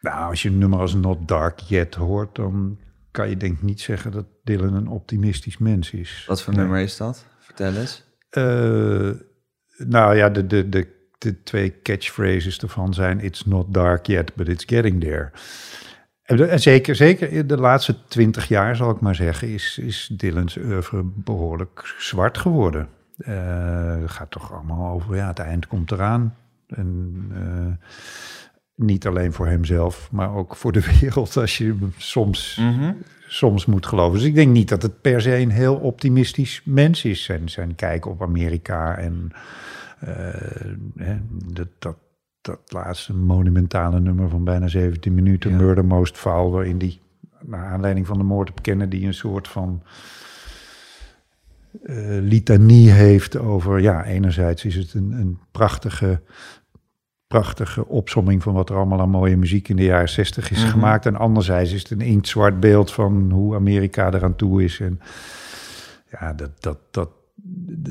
nou, 0.01 0.29
als 0.29 0.41
je 0.41 0.49
een 0.49 0.57
nummer 0.57 0.79
als 0.79 0.93
Not 0.93 1.27
Dark 1.27 1.59
Yet 1.59 1.95
hoort, 1.95 2.35
dan 2.35 2.77
kan 3.11 3.29
je 3.29 3.37
denk 3.37 3.53
ik 3.53 3.61
niet 3.63 3.81
zeggen 3.81 4.11
dat 4.11 4.25
Dylan 4.43 4.73
een 4.73 4.87
optimistisch 4.87 5.57
mens 5.57 5.91
is. 5.91 6.23
Wat 6.27 6.41
voor 6.41 6.53
Nee. 6.53 6.61
nummer 6.61 6.81
is 6.81 6.97
dat? 6.97 7.25
Vertel 7.39 7.73
eens. 7.75 8.03
Eh, 8.29 9.09
nou 9.77 10.15
ja, 10.15 10.29
de, 10.29 10.47
de, 10.47 10.69
de, 10.69 10.95
de 11.17 11.43
twee 11.43 11.81
catchphrases 11.81 12.59
ervan 12.59 12.93
zijn... 12.93 13.19
It's 13.19 13.45
not 13.45 13.73
dark 13.73 14.05
yet, 14.05 14.35
but 14.35 14.47
it's 14.47 14.63
getting 14.67 15.01
there. 15.01 15.31
En, 16.23 16.59
zeker, 16.59 16.95
zeker 16.95 17.31
in 17.31 17.47
de 17.47 17.57
laatste 17.57 17.95
twintig 18.07 18.47
jaar, 18.47 18.75
zal 18.75 18.89
ik 18.89 18.99
maar 18.99 19.15
zeggen... 19.15 19.53
is, 19.53 19.77
is 19.81 20.09
Dylan's 20.11 20.57
oeuvre 20.57 21.03
behoorlijk 21.03 21.95
zwart 21.97 22.37
geworden. 22.37 22.87
Eh, 23.17 23.99
het 24.01 24.11
gaat 24.11 24.31
toch 24.31 24.53
allemaal 24.53 24.93
over, 24.93 25.15
ja, 25.15 25.27
het 25.27 25.39
eind 25.39 25.67
komt 25.67 25.91
eraan. 25.91 26.35
En 26.67 27.25
eh, 27.33 27.87
niet 28.75 29.07
alleen 29.07 29.33
voor 29.33 29.47
hemzelf, 29.47 30.09
maar 30.11 30.35
ook 30.35 30.55
voor 30.55 30.71
de 30.71 30.83
wereld... 30.99 31.37
als 31.37 31.57
je 31.57 31.75
soms 31.97 32.57
Mhm. 32.61 32.93
soms 33.27 33.65
moet 33.65 33.85
geloven. 33.85 34.19
Dus 34.19 34.27
ik 34.27 34.35
denk 34.35 34.51
niet 34.51 34.69
dat 34.69 34.81
het 34.81 35.01
per 35.01 35.21
se 35.21 35.35
een 35.37 35.51
heel 35.51 35.75
optimistisch 35.75 36.61
mens 36.65 37.05
is. 37.05 37.23
Zijn, 37.23 37.49
zijn 37.49 37.75
kijk 37.75 38.05
op 38.05 38.21
Amerika 38.21 38.97
en 38.97 39.31
hè, 40.95 41.17
dat, 41.53 41.67
dat, 41.79 41.97
dat 42.41 42.59
laatste 42.67 43.13
monumentale 43.13 43.99
nummer 43.99 44.29
van 44.29 44.43
bijna 44.43 44.67
17 44.67 45.13
minuten, 45.13 45.51
Ja. 45.51 45.57
Murder 45.57 45.85
Most 45.85 46.17
Foul, 46.17 46.51
waarin 46.51 46.77
die 46.77 47.01
naar 47.45 47.65
aanleiding 47.65 48.07
van 48.07 48.17
de 48.17 48.23
moord 48.23 48.49
op 48.49 48.61
Kennedy 48.61 49.05
een 49.05 49.13
soort 49.13 49.47
van 49.47 49.83
eh, 51.83 51.95
litanie 52.21 52.91
heeft 52.91 53.37
over, 53.37 53.79
ja, 53.79 54.05
enerzijds 54.05 54.65
is 54.65 54.75
het 54.75 54.93
een, 54.93 55.11
een 55.11 55.39
prachtige 55.51 56.21
prachtige 57.27 57.87
opsomming 57.87 58.43
van 58.43 58.53
wat 58.53 58.69
er 58.69 58.75
allemaal 58.75 58.99
aan 59.01 59.09
mooie 59.09 59.37
muziek 59.37 59.69
in 59.69 59.75
de 59.75 59.83
jaren 59.83 60.09
60 60.09 60.51
is 60.51 60.61
Mhm. 60.61 60.71
gemaakt. 60.71 61.05
En 61.05 61.15
anderzijds 61.15 61.73
is 61.73 61.81
het 61.81 61.91
een 61.91 62.01
inktzwart 62.01 62.59
beeld 62.59 62.91
van 62.93 63.31
hoe 63.31 63.55
Amerika 63.55 64.13
eraan 64.13 64.35
toe 64.35 64.63
is. 64.63 64.79
En 64.79 64.99
ja, 66.11 66.33
dat, 66.33 66.51
dat, 66.63 66.77
dat, 66.91 67.09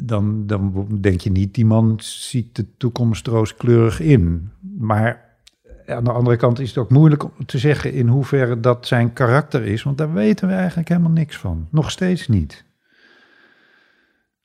dan, 0.03 0.47
dan 0.47 0.89
denk 1.01 1.21
je 1.21 1.31
niet, 1.31 1.55
die 1.55 1.67
man 1.67 1.95
ziet 2.01 2.57
de 2.57 2.77
toekomst 2.77 3.27
rooskleurig 3.27 4.01
in. 4.01 4.51
Maar 4.79 5.39
aan 5.87 6.05
de 6.05 6.13
andere 6.13 6.37
kant 6.37 6.59
is 6.59 6.69
het 6.69 6.79
ook 6.79 6.91
moeilijk 6.91 7.25
om 7.25 7.47
te 7.47 7.59
zeggen 7.59 7.93
in 7.93 8.09
hoeverre 8.09 8.61
dat 8.61 8.87
zijn 8.87 9.13
karakter 9.13 9.65
is. 9.65 9.83
Want 9.83 9.99
daar 9.99 10.13
weten 10.13 10.49
we 10.49 10.55
eigenlijk 10.55 10.89
helemaal 10.89 11.11
niks 11.11 11.37
van. 11.37 11.69
Nog 11.71 11.91
steeds 11.91 12.29
niet. 12.29 12.65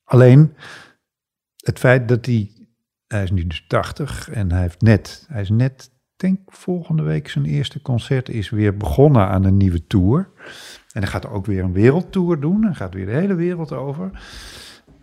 Alleen 0.04 0.54
het 1.56 1.80
feit 1.80 2.08
dat 2.08 2.26
hij 2.26 2.52
hij 3.12 3.24
is 3.24 3.32
nu 3.32 3.48
dus 3.48 3.66
80 3.68 4.30
en 4.30 4.52
hij 4.52 4.62
heeft 4.62 4.82
net, 4.82 5.26
hij 5.28 5.42
is 5.42 5.50
net, 5.50 5.92
denk 6.16 6.40
volgende 6.46 7.04
week 7.04 7.30
zijn 7.30 7.46
eerste 7.46 7.82
concert 7.82 8.30
is 8.30 8.50
weer 8.50 8.78
begonnen 8.78 9.28
aan 9.28 9.44
een 9.44 9.58
nieuwe 9.58 9.88
tour. 9.88 10.30
En 10.92 11.02
hij 11.02 11.08
gaat 11.08 11.28
ook 11.28 11.46
weer 11.46 11.64
een 11.64 11.74
wereldtour 11.74 12.40
doen. 12.40 12.64
Hij 12.64 12.74
gaat 12.74 12.94
weer 12.94 13.06
de 13.06 13.12
hele 13.12 13.36
wereld 13.36 13.72
over. 13.72 14.12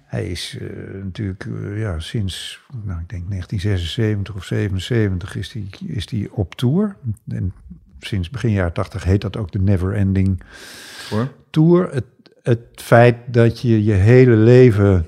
Hij 0.09 0.27
is 0.27 0.59
eh, 0.61 0.69
natuurlijk 1.03 1.45
eh, 1.45 1.81
ja, 1.81 1.99
sinds, 1.99 2.61
nou, 2.85 3.01
ik 3.01 3.09
denk 3.09 3.29
1976 3.31 4.35
of 4.35 4.45
77 4.45 5.37
is 5.37 5.53
hij 5.53 5.67
is 5.87 6.07
die 6.07 6.33
op 6.33 6.55
tour. 6.55 6.97
En 7.29 7.53
sinds 8.01 8.31
begin 8.31 8.51
jaren 8.51 8.73
80 8.73 9.05
heet 9.05 9.21
dat 9.21 9.37
ook 9.37 9.53
de 9.53 9.59
Never 9.59 9.95
Ending 9.95 10.43
Hoor. 11.11 11.33
Tour. 11.51 11.93
Het, 11.93 12.05
het 12.43 12.67
feit 12.75 13.17
dat 13.27 13.61
je 13.61 13.85
je 13.85 13.93
hele 13.93 14.37
leven 14.37 15.07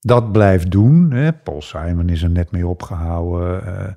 dat 0.00 0.32
blijft 0.32 0.70
doen. 0.70 1.10
Hè? 1.10 1.32
Paul 1.32 1.62
Simon 1.62 2.08
is 2.08 2.22
er 2.22 2.30
net 2.30 2.50
mee 2.50 2.66
opgehouden. 2.66 3.66
eh, 3.66 3.92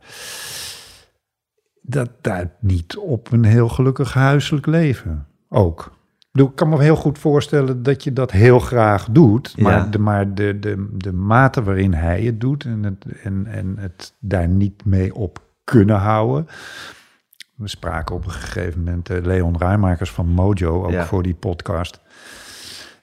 dat 1.82 2.10
duidt 2.22 2.54
niet 2.60 2.98
op 2.98 3.32
een 3.32 3.46
heel 3.46 3.70
gelukkig 3.70 4.14
huiselijk 4.14 4.66
leven. 4.66 5.28
Ook. 5.50 5.97
Ik 6.38 6.44
bedoel, 6.44 6.52
Ik 6.68 6.70
kan 6.70 6.70
me 6.80 6.84
heel 6.84 6.96
goed 6.96 7.20
voorstellen 7.20 7.84
dat 7.84 8.04
je 8.04 8.14
dat 8.14 8.32
heel 8.32 8.60
graag 8.60 9.08
doet. 9.12 9.54
Ja. 9.56 9.64
Maar, 9.64 9.92
de, 9.92 10.00
maar 10.00 10.34
de, 10.34 10.60
de, 10.60 10.88
de 10.92 11.14
mate 11.14 11.64
waarin 11.64 11.94
hij 11.94 12.22
het 12.22 12.42
doet 12.42 12.64
en 12.66 12.84
het, 12.84 13.06
en, 13.24 13.46
en 13.48 13.78
het 13.78 14.14
daar 14.20 14.48
niet 14.48 14.86
mee 14.86 15.16
op 15.16 15.40
kunnen 15.64 15.96
houden. 15.96 16.48
We 17.56 17.68
spraken 17.68 18.16
op 18.16 18.26
een 18.26 18.32
gegeven 18.32 18.84
moment 18.84 19.10
eh, 19.10 19.24
Leon 19.26 19.58
Rijmakers 19.58 20.12
van 20.12 20.28
Mojo, 20.28 20.84
ook 20.86 20.92
Ja. 20.92 21.06
voor 21.06 21.24
die 21.24 21.34
podcast. 21.36 22.00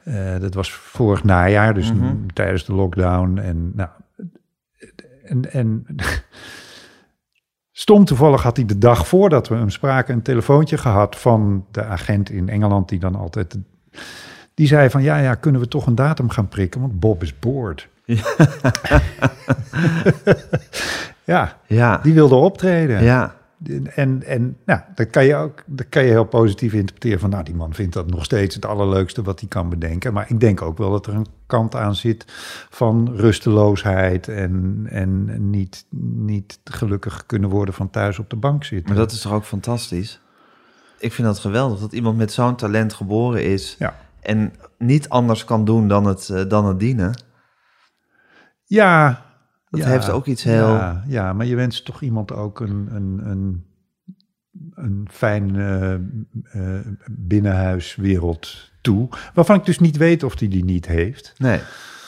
Eh, 0.05 0.39
dat 0.41 0.55
was 0.55 0.73
vorig 0.73 1.25
najaar, 1.25 1.75
dus 1.75 1.93
Mhm. 1.93 2.15
tijdens 2.35 2.65
de 2.65 2.73
lockdown. 2.75 3.39
En, 3.39 3.73
nou, 3.75 3.89
en, 5.25 5.53
en 5.53 5.87
stom 7.77 8.05
toevallig 8.05 8.43
had 8.43 8.57
hij 8.57 8.67
de 8.67 8.79
dag 8.79 9.07
voordat 9.07 9.49
we 9.49 9.55
hem 9.55 9.71
spraken 9.71 10.15
een 10.15 10.23
telefoontje 10.23 10.79
gehad 10.79 11.17
van 11.17 11.67
de 11.71 11.85
agent 11.85 12.31
in 12.31 12.49
Engeland 12.49 12.89
die 12.89 12.99
dan 12.99 13.15
altijd... 13.15 13.59
Die 14.55 14.67
zei 14.67 14.91
van, 14.91 15.03
ja, 15.03 15.19
ja, 15.19 15.35
kunnen 15.35 15.61
we 15.61 15.69
toch 15.69 15.87
een 15.87 15.95
datum 15.95 16.31
gaan 16.31 16.49
prikken, 16.49 16.81
want 16.81 17.01
Bob 17.01 17.23
is 17.23 17.39
bored. 17.39 17.89
ja, 21.25 21.57
Ja, 21.67 21.99
die 22.03 22.15
wilde 22.15 22.35
optreden. 22.35 23.03
ja. 23.03 23.35
En, 23.95 24.23
en 24.23 24.57
nou, 24.65 24.81
dat 24.95 25.11
kan 25.11 25.25
je 25.25 25.35
ook 25.35 25.63
dat 25.67 25.89
kan 25.89 26.03
je 26.05 26.11
heel 26.11 26.25
positief 26.25 26.73
interpreteren 26.73 27.21
van, 27.21 27.31
nou, 27.31 27.45
die 27.45 27.55
man 27.55 27.75
vindt 27.75 27.95
dat 27.95 28.11
nog 28.11 28.25
steeds 28.25 28.55
het 28.55 28.65
allerleukste 28.67 29.23
wat 29.23 29.41
hij 29.41 29.49
kan 29.49 29.69
bedenken. 29.69 30.13
Maar 30.13 30.31
ik 30.31 30.41
denk 30.41 30.63
ook 30.63 30.79
wel 30.79 30.91
dat 30.91 31.07
er 31.07 31.15
een 31.15 31.27
kant 31.47 31.75
aan 31.75 31.95
zit 31.95 32.25
van 32.71 33.15
rusteloosheid 33.17 34.29
en, 34.29 34.87
en 34.91 35.51
niet, 35.51 35.87
niet 36.19 36.59
gelukkig 36.65 37.27
kunnen 37.27 37.51
worden 37.51 37.75
van 37.75 37.91
thuis 37.91 38.19
op 38.19 38.31
de 38.31 38.37
bank 38.37 38.65
zitten. 38.65 38.89
Maar 38.89 39.03
dat 39.03 39.13
is 39.13 39.21
toch 39.21 39.33
ook 39.33 39.45
fantastisch? 39.45 40.21
Ik 40.99 41.13
vind 41.13 41.27
dat 41.27 41.39
geweldig 41.39 41.81
dat 41.81 41.93
iemand 41.93 42.17
met 42.17 42.33
zo'n 42.33 42.57
talent 42.57 42.93
geboren 42.93 43.45
is 43.45 43.77
Ja. 43.79 43.97
en 44.21 44.53
niet 44.79 45.09
anders 45.09 45.45
kan 45.45 45.65
doen 45.65 45.89
dan 45.89 46.05
het, 46.07 46.29
eh, 46.29 46.49
dan 46.49 46.67
het 46.67 46.79
dienen. 46.79 47.15
Ja. 48.65 49.24
Dat 49.77 49.85
ja, 49.85 49.91
heeft 49.91 50.11
ook 50.11 50.27
iets 50.27 50.43
heel- 50.43 50.69
Ja, 50.69 51.05
ja, 51.07 51.33
maar 51.33 51.47
je 51.47 51.57
wenst 51.57 51.85
toch 51.85 52.01
iemand 52.03 52.33
ook 52.33 52.61
een, 52.61 52.89
een, 52.91 53.21
een, 53.25 53.65
een 54.75 55.09
fijn 55.11 55.57
eh, 55.57 55.93
eh, 55.95 56.01
binnenhuiswereld 57.11 58.71
toe. 58.81 59.09
Waarvan 59.35 59.57
ik 59.57 59.65
dus 59.65 59.79
niet 59.79 59.97
weet 59.97 60.23
of 60.23 60.39
hij 60.39 60.49
die 60.49 60.65
niet 60.65 60.87
heeft. 60.87 61.35
Nee, 61.39 61.61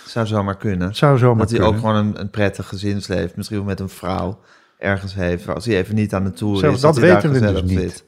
zou 0.07 0.27
zomaar 0.27 0.57
kunnen. 0.57 0.95
Zou 0.95 1.19
zomaar 1.19 1.39
dat 1.39 1.51
hij 1.51 1.59
kunnen. 1.59 1.75
ook 1.77 1.81
gewoon 1.87 2.07
een, 2.07 2.21
een 2.21 2.31
prettig 2.31 2.69
gezinsleven, 2.69 3.33
misschien 3.37 3.59
wel 3.59 3.67
met 3.67 3.81
een 3.81 3.89
vrouw 3.89 4.41
ergens 4.79 5.14
heeft. 5.14 5.49
Als 5.49 5.64
hij 5.67 5.77
even 5.77 5.95
niet 5.95 6.14
aan 6.14 6.25
de 6.25 6.31
tour 6.33 6.57
Zelfs 6.59 6.77
is, 6.77 6.81
dat 6.83 6.97
hij 6.97 7.09
daar 7.09 7.23
weten 7.23 7.55
we 7.55 7.61
dus 7.61 7.71
niet. 7.71 7.81
zit. 7.81 8.05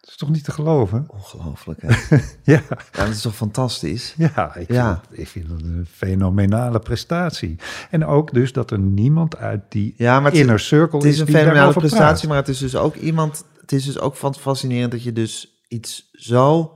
Dat 0.00 0.10
is 0.10 0.16
toch 0.16 0.30
niet 0.30 0.44
te 0.44 0.52
geloven? 0.52 1.04
Ongelooflijk, 1.08 1.82
hè? 1.82 1.88
Ja, 2.52 2.62
ja, 2.68 2.78
dat 2.92 3.08
is 3.08 3.20
toch 3.20 3.34
fantastisch? 3.34 4.14
ja, 4.16 4.54
ik, 4.54 4.72
Ja. 4.72 5.00
Vind, 5.08 5.20
ik 5.20 5.28
vind 5.28 5.48
dat 5.48 5.62
een 5.62 5.86
fenomenale 5.90 6.78
prestatie. 6.78 7.56
En 7.90 8.04
ook 8.06 8.32
dus 8.32 8.52
dat 8.52 8.70
er 8.70 8.78
niemand 8.78 9.36
uit 9.36 9.62
die 9.68 9.94
Ja, 9.96 10.20
maar 10.20 10.30
het, 10.30 10.40
inner 10.40 10.60
circle 10.60 10.98
het 10.98 11.06
is 11.06 11.18
een 11.18 11.26
fenomenale 11.26 11.72
prestatie, 11.72 12.06
praat. 12.06 12.26
maar 12.26 12.36
het 12.36 12.48
is 12.48 12.58
dus 12.58 12.76
ook 12.76 12.94
iemand... 12.94 13.44
Het 13.60 13.72
is 13.72 13.84
dus 13.84 13.98
ook 13.98 14.16
van 14.16 14.34
fascinerend 14.34 14.92
dat 14.92 15.02
je 15.02 15.12
dus 15.12 15.62
iets 15.68 16.08
zo 16.12 16.72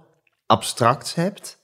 abstracts 0.46 1.14
hebt. 1.14 1.58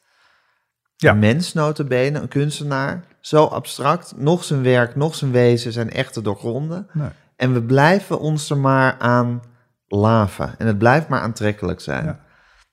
Ja. 0.96 1.10
Een 1.12 1.18
mens, 1.18 1.52
notabene, 1.52 2.18
een 2.20 2.28
kunstenaar. 2.28 3.04
Zo 3.20 3.44
abstract. 3.44 4.12
Nog 4.16 4.44
zijn 4.44 4.62
werk, 4.62 4.96
nog 4.96 5.14
zijn 5.14 5.30
wezen 5.30 5.72
zijn 5.72 5.90
echte 5.90 6.22
doorgronden. 6.22 6.86
Nee. 6.92 7.08
En 7.36 7.52
we 7.52 7.62
blijven 7.62 8.20
ons 8.20 8.50
er 8.50 8.58
maar 8.58 8.98
aan 8.98 9.42
laven. 9.88 10.58
En 10.58 10.66
het 10.66 10.78
blijft 10.78 11.08
maar 11.08 11.20
aantrekkelijk 11.20 11.80
zijn. 11.80 12.04
Ja. 12.04 12.20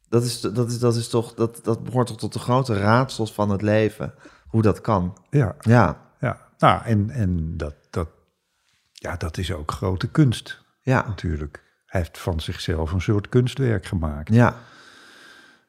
Dat, 0.09 0.23
is, 0.23 0.41
dat, 0.41 0.71
is, 0.71 0.79
dat 0.79 0.95
is 0.95 1.09
toch... 1.09 1.33
Dat, 1.33 1.59
dat 1.63 1.83
behoort 1.83 2.07
toch 2.07 2.17
tot 2.17 2.33
de 2.33 2.39
grote 2.39 2.77
raadsels 2.79 3.33
van 3.33 3.49
het 3.49 3.61
leven. 3.61 4.13
Hoe 4.47 4.61
dat 4.61 4.81
kan. 4.81 5.17
Ja, 5.29 5.55
Ja, 5.59 5.97
ja. 6.19 6.37
Nou, 6.57 6.83
en, 6.83 7.09
en 7.09 7.57
dat, 7.57 7.75
dat, 7.89 8.09
ja, 8.91 9.15
dat 9.15 9.37
is 9.37 9.53
ook 9.53 9.71
grote 9.71 10.07
kunst 10.07 10.63
ja, 10.81 11.07
natuurlijk. 11.07 11.63
Hij 11.85 12.01
heeft 12.01 12.17
van 12.17 12.39
zichzelf 12.39 12.91
een 12.91 13.01
soort 13.01 13.29
kunstwerk 13.29 13.85
gemaakt. 13.85 14.33
ja. 14.33 14.55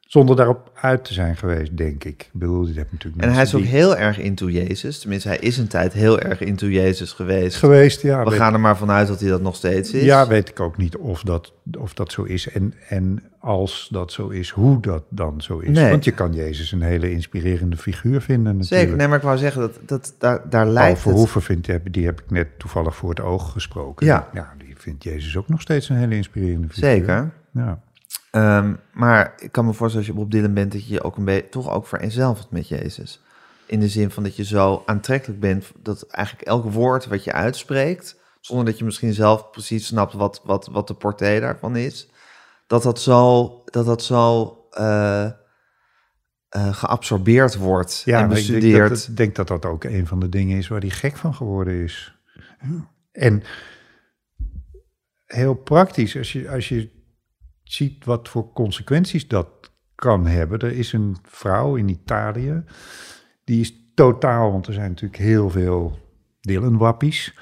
Zonder 0.06 0.36
daarop 0.36 0.70
uit 0.74 1.04
te 1.04 1.12
zijn 1.12 1.36
geweest, 1.36 1.76
denk 1.76 2.04
ik. 2.04 2.22
Ik 2.22 2.28
bedoel, 2.32 2.66
dit 2.66 2.76
heb 2.76 2.92
natuurlijk 2.92 3.22
En 3.22 3.32
hij 3.32 3.42
is 3.42 3.54
ook 3.54 3.60
die- 3.60 3.70
heel 3.70 3.96
erg 3.96 4.18
into 4.18 4.48
Jezus. 4.50 4.98
Tenminste, 4.98 5.28
hij 5.28 5.38
is 5.38 5.58
een 5.58 5.66
tijd 5.66 5.92
heel 5.92 6.20
erg 6.20 6.40
into 6.40 6.66
Jezus 6.68 7.12
geweest. 7.12 7.56
geweest. 7.56 8.02
Ja, 8.02 8.24
We 8.24 8.30
weet- 8.30 8.38
gaan 8.38 8.52
er 8.52 8.60
maar 8.60 8.76
vanuit 8.76 9.08
dat 9.08 9.20
hij 9.20 9.28
dat 9.28 9.40
nog 9.40 9.56
steeds 9.56 9.92
is. 9.92 10.02
ja, 10.02 10.26
weet 10.28 10.48
ik 10.48 10.60
ook 10.60 10.76
niet 10.76 10.96
of 10.96 11.22
dat, 11.22 11.52
of 11.78 11.94
dat 11.94 12.12
zo 12.12 12.22
is. 12.22 12.48
En, 12.48 12.74
en 12.88 13.22
als 13.38 13.88
dat 13.92 14.12
zo 14.12 14.28
is, 14.28 14.50
hoe 14.50 14.80
dat 14.80 15.02
dan 15.08 15.40
zo 15.40 15.58
is. 15.58 15.76
Nee. 15.78 15.90
Want 15.90 16.04
je 16.04 16.12
kan 16.12 16.32
Jezus 16.34 16.72
een 16.72 16.82
hele 16.82 17.10
inspirerende 17.10 17.76
figuur 17.76 18.20
vinden 18.20 18.56
natuurlijk. 18.56 18.80
Zeker, 18.82 18.96
nee, 18.96 19.08
maar 19.08 19.16
ik 19.18 19.24
wou 19.24 19.38
zeggen, 19.38 19.60
dat, 19.60 19.78
dat, 19.86 20.14
daar, 20.18 20.36
daar 20.38 20.62
Paul 20.62 20.72
lijkt 20.72 20.92
het... 20.92 21.00
Verhoeven 21.02 21.42
vindt, 21.42 21.64
die 21.64 21.74
heb- 21.74 21.92
die 21.92 22.04
heb 22.04 22.20
ik 22.20 22.30
net 22.30 22.58
toevallig 22.58 22.96
voor 22.96 23.08
het 23.10 23.20
oog 23.20 23.52
gesproken. 23.52 24.06
Ja. 24.06 24.28
die 24.58 24.74
vindt 24.76 25.04
Jezus 25.04 25.36
ook 25.36 25.48
nog 25.48 25.60
steeds 25.60 25.88
een 25.88 25.96
hele 25.96 26.14
inspirerende 26.16 26.68
figuur. 26.68 26.90
Zeker. 26.90 27.30
Ja. 27.52 27.80
Ehm, 28.30 28.74
maar 28.92 29.34
ik 29.38 29.52
kan 29.52 29.64
me 29.64 29.72
voorstellen, 29.72 30.06
als 30.06 30.16
je 30.16 30.22
op 30.22 30.30
Dylan 30.30 30.54
bent, 30.54 30.72
dat 30.72 30.86
je 30.86 30.92
je 30.92 31.02
ook 31.02 31.16
een 31.16 31.24
beetje 31.24 31.48
toch 31.48 31.70
ook 31.70 31.86
vereenzelvigt 31.86 32.50
met 32.50 32.68
Jezus. 32.68 33.22
In 33.66 33.80
de 33.80 33.88
zin 33.88 34.10
van 34.10 34.22
dat 34.22 34.36
je 34.36 34.44
zo 34.44 34.82
aantrekkelijk 34.86 35.40
bent 35.40 35.72
dat 35.82 36.06
eigenlijk 36.06 36.48
elk 36.48 36.72
woord 36.72 37.06
wat 37.06 37.24
je 37.24 37.32
uitspreekt, 37.32 38.16
zonder 38.40 38.64
dat 38.64 38.78
je 38.78 38.84
misschien 38.84 39.14
zelf 39.14 39.50
precies 39.50 39.86
snapt 39.86 40.12
wat, 40.12 40.40
wat, 40.44 40.66
wat 40.66 40.88
de 40.88 40.94
portée 40.94 41.40
daarvan 41.40 41.76
is, 41.76 42.08
dat 42.66 42.82
dat 42.82 43.00
zo, 43.00 43.62
dat 43.64 43.86
dat 43.86 44.02
zo 44.02 44.56
eh, 44.70 45.24
eh, 45.24 45.32
geabsorbeerd 46.74 47.56
wordt 47.56 48.02
Ja, 48.04 48.20
en 48.20 48.28
maar 48.28 48.38
ik 48.38 48.46
denk 48.46 48.60
bestudeerd. 48.60 48.88
dat, 48.88 49.06
ik 49.08 49.16
denk 49.16 49.34
dat 49.34 49.48
dat 49.48 49.64
ook 49.64 49.84
een 49.84 50.06
van 50.06 50.20
de 50.20 50.28
dingen 50.28 50.58
is 50.58 50.68
waar 50.68 50.80
hij 50.80 50.90
gek 50.90 51.16
van 51.16 51.34
geworden 51.34 51.82
is. 51.82 52.18
En 53.12 53.42
heel 55.26 55.54
praktisch, 55.54 56.16
als 56.16 56.32
je, 56.32 56.50
als 56.50 56.68
je 56.68 56.95
ziet 57.72 58.04
wat 58.04 58.28
voor 58.28 58.52
consequenties 58.52 59.28
dat 59.28 59.48
kan 59.94 60.26
hebben. 60.26 60.58
Er 60.58 60.72
is 60.72 60.92
een 60.92 61.16
vrouw 61.22 61.74
in 61.76 61.88
Italië, 61.88 62.64
die 63.44 63.60
is 63.60 63.74
totaal, 63.94 64.52
want 64.52 64.66
er 64.66 64.72
zijn 64.72 64.88
natuurlijk 64.88 65.20
heel 65.22 65.50
veel 65.50 65.98
Dylan-wappies. 66.40 67.34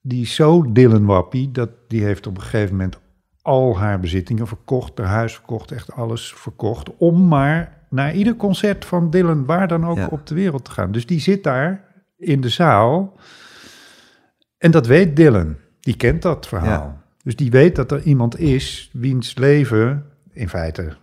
Die 0.00 0.22
is 0.22 0.34
zo 0.34 0.72
Dylan-wappie, 0.72 1.50
dat 1.50 1.70
die 1.88 2.04
heeft 2.04 2.26
op 2.26 2.36
een 2.36 2.42
gegeven 2.42 2.76
moment 2.76 2.98
al 3.42 3.78
haar 3.78 4.00
bezittingen 4.00 4.46
verkocht, 4.46 4.98
haar 4.98 5.06
huis 5.06 5.34
verkocht, 5.34 5.70
echt 5.72 5.92
alles 5.92 6.32
verkocht, 6.32 6.96
om 6.96 7.28
maar 7.28 7.86
naar 7.90 8.14
ieder 8.14 8.36
concert 8.36 8.84
van 8.84 9.10
Dylan, 9.10 9.44
waar 9.44 9.68
dan 9.68 9.86
ook 9.86 9.96
Ja. 9.96 10.08
op 10.10 10.26
de 10.26 10.34
wereld 10.34 10.64
te 10.64 10.70
gaan. 10.70 10.92
Dus 10.92 11.06
die 11.06 11.20
zit 11.20 11.44
daar 11.44 11.84
in 12.16 12.40
de 12.40 12.48
zaal 12.48 13.18
en 14.58 14.70
dat 14.70 14.86
weet 14.86 15.16
Dylan. 15.16 15.56
Die 15.80 15.96
kent 15.96 16.22
dat 16.22 16.46
verhaal. 16.46 16.68
Ja. 16.98 17.04
Dus 17.26 17.36
die 17.36 17.50
weet 17.50 17.76
dat 17.76 17.92
er 17.92 18.02
iemand 18.02 18.38
is 18.38 18.90
wiens 18.92 19.34
leven 19.34 20.12
in 20.32 20.48
feite 20.48 20.96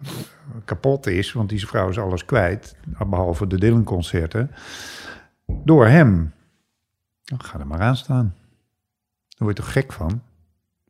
kapot 0.66 1.08
is, 1.08 1.34
want 1.34 1.50
die 1.50 1.68
vrouw 1.68 1.90
is 1.90 2.00
alles 2.00 2.26
kwijt, 2.26 2.76
behalve 3.08 3.48
de 3.48 3.60
Dylan-concerten, 3.60 4.52
door 5.46 5.88
hem. 5.88 6.34
Dan 7.24 7.44
ga 7.44 7.60
er 7.60 7.68
maar 7.68 7.80
aan 7.80 7.96
staan. 7.96 8.36
Daar 9.28 9.38
word 9.38 9.58
je 9.58 9.64
toch 9.64 9.72
gek 9.72 9.94
van, 9.94 10.22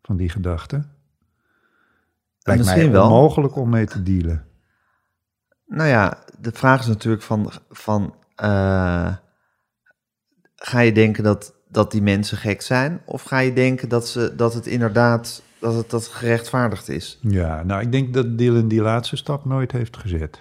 van 0.01 0.17
die 0.17 0.29
gedachte? 0.29 0.75
Lijkt 0.75 0.87
mij 2.43 2.57
misschien 2.57 2.91
wel. 2.91 3.03
onmogelijk 3.03 3.55
om 3.55 3.69
mee 3.69 3.85
te 3.85 4.03
dealen. 4.03 4.45
Nou 5.65 5.89
ja, 5.89 6.23
de 6.39 6.51
vraag 6.51 6.79
is 6.79 6.87
natuurlijk 6.87 7.23
van, 7.23 7.51
van 7.69 8.15
eh, 8.35 9.15
ga 10.55 10.79
je 10.79 10.91
denken 10.91 11.23
dat, 11.23 11.55
dat 11.73 11.91
die 11.91 12.01
mensen 12.01 12.37
gek 12.37 12.61
zijn? 12.61 13.01
Of 13.05 13.23
ga 13.23 13.39
je 13.39 13.53
denken 13.53 13.89
dat, 13.89 14.07
ze, 14.07 14.33
dat 14.35 14.53
het 14.53 14.67
inderdaad 14.67 15.41
dat 15.59 15.75
het, 15.75 15.89
dat 15.89 16.07
gerechtvaardigd 16.07 16.89
is? 16.89 17.19
Ja, 17.21 17.63
nou, 17.63 17.81
ik 17.81 17.91
denk 17.91 18.13
dat 18.13 18.37
Dylan 18.37 18.67
die 18.67 18.81
laatste 18.81 19.15
stap 19.15 19.45
nooit 19.45 19.71
heeft 19.71 19.97
gezet. 19.97 20.39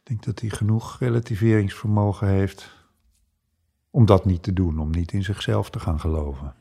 Ik 0.00 0.02
denk 0.02 0.24
dat 0.24 0.40
hij 0.40 0.50
genoeg 0.50 0.96
relativeringsvermogen 0.98 2.28
heeft 2.28 2.74
om 3.90 4.06
dat 4.06 4.24
niet 4.24 4.42
te 4.42 4.52
doen, 4.52 4.78
om 4.78 4.90
niet 4.90 5.12
in 5.12 5.22
zichzelf 5.22 5.70
te 5.70 5.80
gaan 5.80 6.00
geloven. 6.00 6.54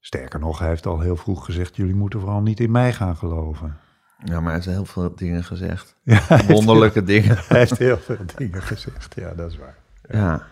Sterker 0.00 0.40
nog, 0.40 0.58
hij 0.58 0.68
heeft 0.68 0.86
al 0.86 1.00
heel 1.00 1.16
vroeg 1.16 1.44
gezegd: 1.44 1.76
jullie 1.76 1.94
moeten 1.94 2.20
vooral 2.20 2.40
niet 2.40 2.60
in 2.60 2.70
mij 2.70 2.92
gaan 2.92 3.16
geloven. 3.16 3.76
Ja, 4.24 4.34
maar 4.34 4.44
hij 4.44 4.52
heeft 4.52 4.66
heel 4.66 4.84
veel 4.84 5.14
dingen 5.14 5.44
gezegd. 5.44 5.96
Ja, 6.02 6.46
Wonderlijke 6.46 7.02
dingen. 7.02 7.36
Hij 7.48 7.58
heeft 7.58 7.78
heel 7.78 7.98
veel 7.98 8.18
dingen 8.36 8.62
gezegd, 8.62 9.14
ja, 9.14 9.34
dat 9.34 9.50
is 9.50 9.58
waar. 9.58 9.76
Ja. 10.10 10.46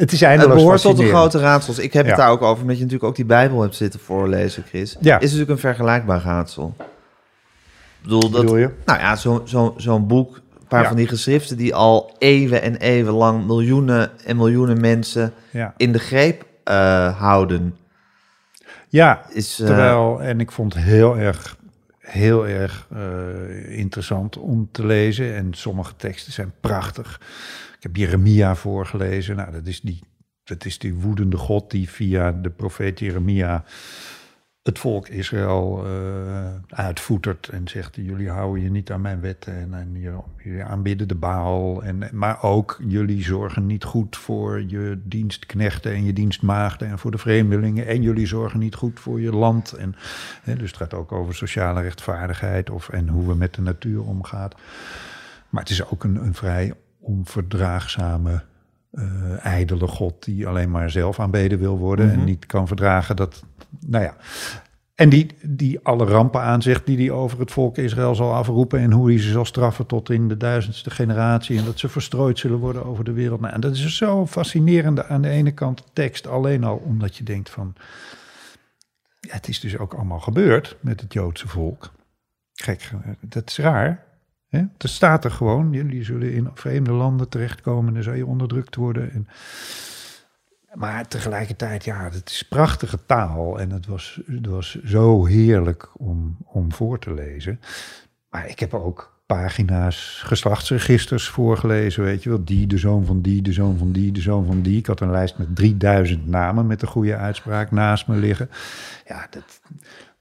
Het 0.00 0.12
is 0.12 0.20
Het 0.20 0.28
eindeloos 0.28 0.56
behoort 0.56 0.80
tot 0.80 0.96
de 0.96 1.08
grote 1.08 1.38
raadsels. 1.38 1.78
Ik 1.78 1.92
heb 1.92 2.06
het 2.06 2.16
daar 2.16 2.30
ook 2.30 2.42
over, 2.42 2.60
omdat 2.62 2.76
je 2.76 2.82
natuurlijk 2.82 3.08
ook 3.10 3.16
die 3.16 3.24
Bijbel 3.24 3.60
hebt 3.62 3.74
zitten 3.74 4.00
voorlezen, 4.00 4.62
Chris. 4.62 4.96
Ja. 5.00 5.14
Is 5.16 5.22
natuurlijk 5.22 5.50
een 5.50 5.58
vergelijkbaar 5.58 6.22
raadsel. 6.22 6.74
Ik 6.78 6.84
bedoel, 8.02 8.30
dat, 8.30 8.50
je? 8.50 8.70
Nou 8.84 8.98
ja, 8.98 9.16
zo- 9.16 9.42
zo- 9.44 9.74
zo'n 9.76 10.06
boek, 10.06 10.36
een 10.36 10.66
paar 10.68 10.82
Ja. 10.82 10.88
van 10.88 10.96
die 10.96 11.08
geschriften 11.08 11.56
die 11.56 11.74
al 11.74 12.14
eeuwen 12.18 12.62
en 12.62 12.76
eeuwen 12.76 13.12
lang 13.14 13.46
miljoenen 13.46 14.10
en 14.24 14.36
miljoenen 14.36 14.80
mensen 14.80 15.32
Ja, 15.50 15.74
in 15.76 15.92
de 15.92 15.98
greep 15.98 16.44
eh, 16.64 17.18
houden. 17.20 17.76
ja 18.88 19.22
Is, 19.32 19.60
eh, 19.60 19.66
Terwijl, 19.66 20.22
en 20.22 20.40
ik 20.40 20.50
vond 20.52 20.74
het 20.74 20.82
heel 20.82 21.16
erg, 21.16 21.56
heel 21.98 22.46
erg 22.46 22.86
eh, 22.92 23.78
interessant 23.78 24.38
om 24.38 24.68
te 24.72 24.86
lezen. 24.86 25.34
En 25.34 25.48
sommige 25.54 25.92
teksten 25.96 26.32
zijn 26.32 26.52
prachtig. 26.60 27.20
Ik 27.80 27.86
heb 27.86 27.96
Jeremia 27.96 28.54
voorgelezen. 28.54 29.36
Nou, 29.36 29.52
dat 29.52 29.66
is 29.66 29.80
die, 29.80 30.02
dat 30.44 30.64
is 30.64 30.78
die 30.78 30.94
woedende 30.94 31.36
God 31.36 31.70
die 31.70 31.90
via 31.90 32.32
de 32.32 32.50
profeet 32.50 32.98
Jeremia 32.98 33.64
het 34.62 34.78
volk 34.78 35.08
Israël 35.08 35.86
uitvoetert 36.68 37.48
en 37.48 37.68
zegt: 37.68 37.96
Jullie 37.96 38.30
houden 38.30 38.62
je 38.62 38.70
niet 38.70 38.90
aan 38.90 39.00
mijn 39.00 39.20
wetten 39.20 39.54
en, 39.54 39.74
en 39.74 40.00
jullie 40.36 40.64
aanbidden 40.64 41.08
de 41.08 41.14
Baal. 41.14 41.82
En, 41.82 42.08
maar 42.12 42.42
ook 42.42 42.80
jullie 42.86 43.22
zorgen 43.22 43.66
niet 43.66 43.84
goed 43.84 44.16
voor 44.16 44.62
je 44.62 45.00
dienstknechten 45.04 45.92
en 45.92 46.04
je 46.04 46.12
dienstmaagden 46.12 46.88
en 46.88 46.98
voor 46.98 47.10
de 47.10 47.18
vreemdelingen. 47.18 47.86
En 47.86 48.02
jullie 48.02 48.26
zorgen 48.26 48.58
niet 48.58 48.74
goed 48.74 49.00
voor 49.00 49.20
je 49.20 49.32
land. 49.32 49.72
En, 49.72 49.94
hè, 50.42 50.56
dus 50.56 50.68
het 50.68 50.80
gaat 50.80 50.94
ook 50.94 51.12
over 51.12 51.34
sociale 51.34 51.80
rechtvaardigheid 51.80 52.70
of, 52.70 52.88
en 52.88 53.08
hoe 53.08 53.26
we 53.26 53.34
met 53.34 53.54
de 53.54 53.62
natuur 53.62 54.02
omgaan. 54.02 54.50
Maar 55.48 55.62
het 55.62 55.70
is 55.70 55.84
ook 55.84 56.04
een, 56.04 56.16
een 56.16 56.34
vrij 56.34 56.74
onverdraagzame, 57.10 58.42
eh 58.90 59.44
ijdele 59.44 59.86
God 59.86 60.24
die 60.24 60.46
alleen 60.46 60.70
maar 60.70 60.90
zelf 60.90 61.20
aanbeden 61.20 61.58
wil 61.58 61.78
worden 61.78 62.10
en 62.10 62.24
niet 62.24 62.46
kan 62.46 62.66
verdragen 62.66 63.16
dat, 63.16 63.44
nou 63.86 64.04
ja. 64.04 64.16
En 64.94 65.08
die, 65.08 65.26
die 65.42 65.80
alle 65.82 66.04
rampen 66.04 66.40
aanzegt 66.40 66.86
die 66.86 66.96
hij 66.96 67.10
over 67.10 67.38
het 67.38 67.50
volk 67.50 67.76
Israël 67.76 68.14
zal 68.14 68.34
afroepen 68.34 68.80
en 68.80 68.92
hoe 68.92 69.08
hij 69.08 69.20
ze 69.20 69.30
zal 69.30 69.44
straffen 69.44 69.86
tot 69.86 70.10
in 70.10 70.28
de 70.28 70.36
duizendste 70.36 70.90
generatie 70.90 71.58
en 71.58 71.64
dat 71.64 71.78
ze 71.78 71.88
verstrooid 71.88 72.38
zullen 72.38 72.58
worden 72.58 72.84
over 72.84 73.04
de 73.04 73.12
wereld. 73.12 73.40
Nou, 73.40 73.54
en 73.54 73.60
dat 73.60 73.72
is 73.72 73.96
zo 73.96 74.26
fascinerende 74.26 75.06
aan 75.06 75.22
de 75.22 75.28
ene 75.28 75.50
kant 75.50 75.84
tekst 75.92 76.26
alleen 76.26 76.64
al 76.64 76.76
omdat 76.76 77.16
je 77.16 77.24
denkt 77.24 77.50
van, 77.50 77.74
ja, 79.20 79.34
het 79.34 79.48
is 79.48 79.60
dus 79.60 79.78
ook 79.78 79.94
allemaal 79.94 80.20
gebeurd 80.20 80.76
met 80.80 81.00
het 81.00 81.12
Joodse 81.12 81.48
volk. 81.48 81.90
Gek, 82.54 82.90
dat 83.20 83.48
is 83.48 83.58
raar. 83.58 84.04
Hè? 84.50 84.58
Er 84.58 84.88
staat 84.88 85.24
er 85.24 85.30
gewoon, 85.30 85.72
jullie 85.72 86.04
zullen 86.04 86.32
in 86.32 86.48
vreemde 86.54 86.92
landen 86.92 87.28
terechtkomen 87.28 87.88
en 87.88 87.94
dan 87.94 88.02
zal 88.02 88.12
je 88.14 88.26
onderdrukt 88.26 88.76
worden. 88.76 89.12
En, 89.12 89.28
maar 90.74 91.08
tegelijkertijd, 91.08 91.84
ja, 91.84 92.08
het 92.12 92.30
is 92.30 92.42
prachtige 92.42 92.98
taal 93.06 93.60
en 93.60 93.70
het 93.70 93.86
was, 93.86 94.20
het 94.26 94.46
was 94.46 94.82
zo 94.84 95.24
heerlijk 95.24 95.90
om, 95.96 96.36
om 96.44 96.72
voor 96.72 96.98
te 96.98 97.14
lezen. 97.14 97.60
Maar 98.30 98.48
ik 98.48 98.58
heb 98.58 98.74
ook 98.74 99.18
pagina's 99.26 100.22
geslachtsregisters 100.24 101.28
voorgelezen, 101.28 102.04
weet 102.04 102.22
je 102.22 102.28
wel. 102.28 102.44
Die, 102.44 102.66
de 102.66 102.78
zoon 102.78 103.04
van 103.06 103.20
die, 103.22 103.42
de 103.42 103.52
zoon 103.52 103.76
van 103.78 103.92
die, 103.92 104.12
de 104.12 104.20
zoon 104.20 104.46
van 104.46 104.62
die. 104.62 104.78
Ik 104.78 104.86
had 104.86 105.00
een 105.00 105.10
lijst 105.10 105.38
met 105.38 105.56
3000 105.56 106.26
namen 106.26 106.66
met 106.66 106.80
de 106.80 106.86
goede 106.86 107.16
uitspraak 107.16 107.70
naast 107.70 108.06
me 108.06 108.16
liggen. 108.16 108.50
Ja, 109.06 109.26
dat, 109.30 109.60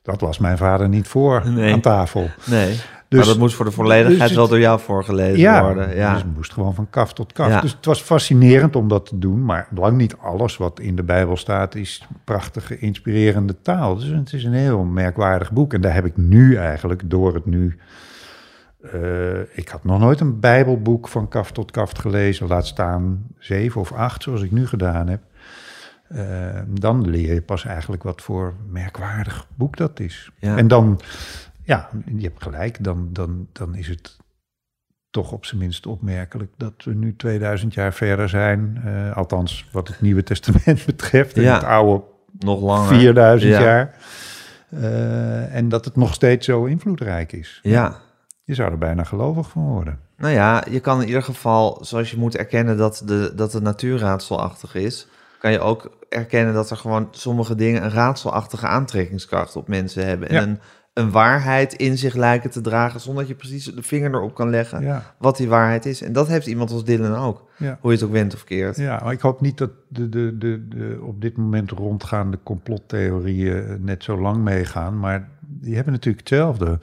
dat 0.02 0.22
las 0.22 0.38
mijn 0.38 0.58
vader 0.58 0.90
niet 0.90 1.08
voor 1.08 1.50
Nee. 1.50 1.74
aan 1.74 1.82
tafel. 1.82 2.30
Nee, 2.46 2.80
Dus- 3.10 3.20
maar 3.20 3.28
dat 3.28 3.38
moest 3.38 3.56
voor 3.56 3.66
de 3.66 3.72
volledigheid 3.72 4.20
dus 4.20 4.28
het- 4.30 4.38
wel 4.38 4.48
door 4.48 4.60
jou 4.60 4.80
voorgelezen 4.80 5.40
Ja, 5.40 5.64
worden. 5.64 5.96
Ja. 5.96 6.14
dus 6.14 6.22
het 6.22 6.36
moest 6.36 6.54
gewoon 6.54 6.74
van 6.76 6.90
kaf 6.90 7.14
tot 7.14 7.34
kaf. 7.34 7.48
Ja. 7.48 7.62
Dus 7.62 7.72
het 7.72 7.86
was 7.86 8.02
fascinerend 8.02 8.76
om 8.76 8.88
dat 8.88 9.06
te 9.06 9.18
doen, 9.18 9.46
maar 9.46 9.68
lang 9.76 9.98
niet 9.98 10.18
alles 10.18 10.58
wat 10.58 10.80
in 10.80 10.96
de 10.96 11.04
Bijbel 11.04 11.38
staat 11.38 11.76
is 11.76 12.08
prachtige, 12.24 12.78
inspirerende 12.80 13.62
taal. 13.62 13.96
Dus 13.96 14.06
het 14.08 14.34
is 14.34 14.44
een 14.44 14.54
heel 14.54 14.84
merkwaardig 14.84 15.52
boek. 15.52 15.74
En 15.74 15.82
daar 15.82 15.94
heb 15.94 16.06
ik 16.06 16.18
nu 16.18 16.56
eigenlijk, 16.56 17.02
door 17.10 17.34
het 17.34 17.46
nu... 17.46 17.78
eh, 18.82 19.40
ik 19.58 19.70
had 19.70 19.84
nog 19.84 20.00
nooit 20.00 20.20
een 20.20 20.40
Bijbelboek 20.40 21.08
van 21.08 21.28
kaf 21.28 21.52
tot 21.52 21.72
kaf 21.72 21.92
gelezen, 21.92 22.48
laat 22.48 22.68
staan 22.68 23.24
zeven 23.38 23.82
of 23.82 23.92
acht, 23.92 24.24
zoals 24.24 24.42
ik 24.42 24.52
nu 24.52 24.68
gedaan 24.68 25.08
heb. 25.08 25.22
Eh, 26.08 26.24
dan 26.68 27.10
leer 27.10 27.34
je 27.34 27.42
pas 27.42 27.66
eigenlijk 27.66 28.04
wat 28.04 28.22
voor 28.22 28.54
merkwaardig 28.72 29.48
boek 29.56 29.78
dat 29.78 30.00
is. 30.00 30.32
Ja. 30.40 30.58
En 30.58 30.68
dan, 30.68 31.00
ja, 31.70 31.90
je 32.16 32.22
hebt 32.24 32.44
gelijk, 32.44 32.84
dan, 32.84 33.10
dan, 33.12 33.48
dan 33.54 33.76
is 33.76 33.88
het 33.88 34.18
toch 35.10 35.32
op 35.32 35.46
zijn 35.46 35.60
minst 35.60 35.86
opmerkelijk 35.88 36.52
dat 36.58 36.74
we 36.84 36.94
nu 36.94 37.16
2000 37.16 37.74
jaar 37.74 37.94
verder 37.94 38.30
zijn. 38.30 38.82
eh, 38.86 39.18
althans, 39.18 39.68
wat 39.72 39.88
het 39.88 40.02
Nieuwe 40.02 40.24
Testament 40.24 40.86
betreft. 40.92 41.36
En 41.38 41.42
Ja. 41.44 41.54
het 41.54 41.64
oude 41.64 42.04
Nog 42.40 42.62
langer. 42.62 42.88
4000 42.88 43.54
Ja. 43.54 43.62
jaar. 43.62 43.96
Eh, 44.70 45.56
en 45.56 45.70
dat 45.70 45.86
het 45.86 45.96
nog 45.96 46.14
steeds 46.14 46.46
zo 46.46 46.66
invloedrijk 46.66 47.32
is. 47.32 47.60
Ja, 47.64 47.96
Je 48.44 48.54
zou 48.56 48.72
er 48.72 48.78
bijna 48.78 49.04
gelovig 49.04 49.50
van 49.50 49.64
worden. 49.64 50.00
Nou 50.18 50.34
ja, 50.34 50.64
je 50.70 50.80
kan 50.80 51.02
in 51.02 51.08
ieder 51.08 51.24
geval, 51.24 51.78
zoals 51.82 52.12
je 52.12 52.18
moet 52.18 52.36
erkennen 52.38 52.78
dat 52.78 53.02
de, 53.06 53.32
dat 53.36 53.54
het 53.54 53.64
natuurraadselachtig 53.64 54.76
is, 54.76 55.08
kan 55.40 55.52
je 55.52 55.60
ook 55.60 55.98
erkennen 56.10 56.54
dat 56.54 56.70
er 56.70 56.78
gewoon 56.78 57.08
sommige 57.12 57.56
dingen 57.56 57.84
een 57.84 57.90
raadselachtige 57.92 58.68
aantrekkingskracht 58.68 59.56
op 59.56 59.68
mensen 59.68 60.06
hebben. 60.06 60.30
En 60.30 60.36
Ja. 60.36 60.42
een, 60.42 60.60
een 61.00 61.12
waarheid 61.12 61.74
in 61.74 61.98
zich 61.98 62.16
lijken 62.16 62.50
te 62.50 62.62
dragen 62.62 63.00
zonder 63.00 63.24
dat 63.24 63.32
je 63.32 63.38
precies 63.38 63.66
de 63.66 63.84
vinger 63.84 64.14
erop 64.14 64.36
kan 64.36 64.50
leggen 64.50 64.82
Ja, 64.82 65.14
wat 65.18 65.38
die 65.38 65.48
waarheid 65.48 65.86
is. 65.86 66.02
En 66.02 66.14
dat 66.14 66.28
heeft 66.28 66.48
iemand 66.48 66.72
als 66.72 66.84
Dylan 66.84 67.16
ook, 67.16 67.50
ja. 67.58 67.78
hoe 67.82 67.92
je 67.92 67.98
het 67.98 68.06
ook 68.06 68.12
went 68.12 68.34
of 68.34 68.44
keert. 68.44 68.78
Ja, 68.78 69.00
maar 69.04 69.14
ik 69.14 69.20
hoop 69.20 69.42
niet 69.42 69.58
dat 69.58 69.70
de, 69.88 70.10
de, 70.10 70.38
de, 70.38 70.68
de 70.68 71.00
op 71.02 71.22
dit 71.22 71.38
moment 71.38 71.72
rondgaande 71.72 72.40
complottheorieën 72.44 73.68
eh, 73.68 73.76
net 73.80 74.04
zo 74.04 74.22
lang 74.22 74.38
meegaan. 74.44 75.00
Maar 75.00 75.30
die 75.40 75.76
hebben 75.76 75.94
natuurlijk 75.94 76.30
hetzelfde. 76.30 76.80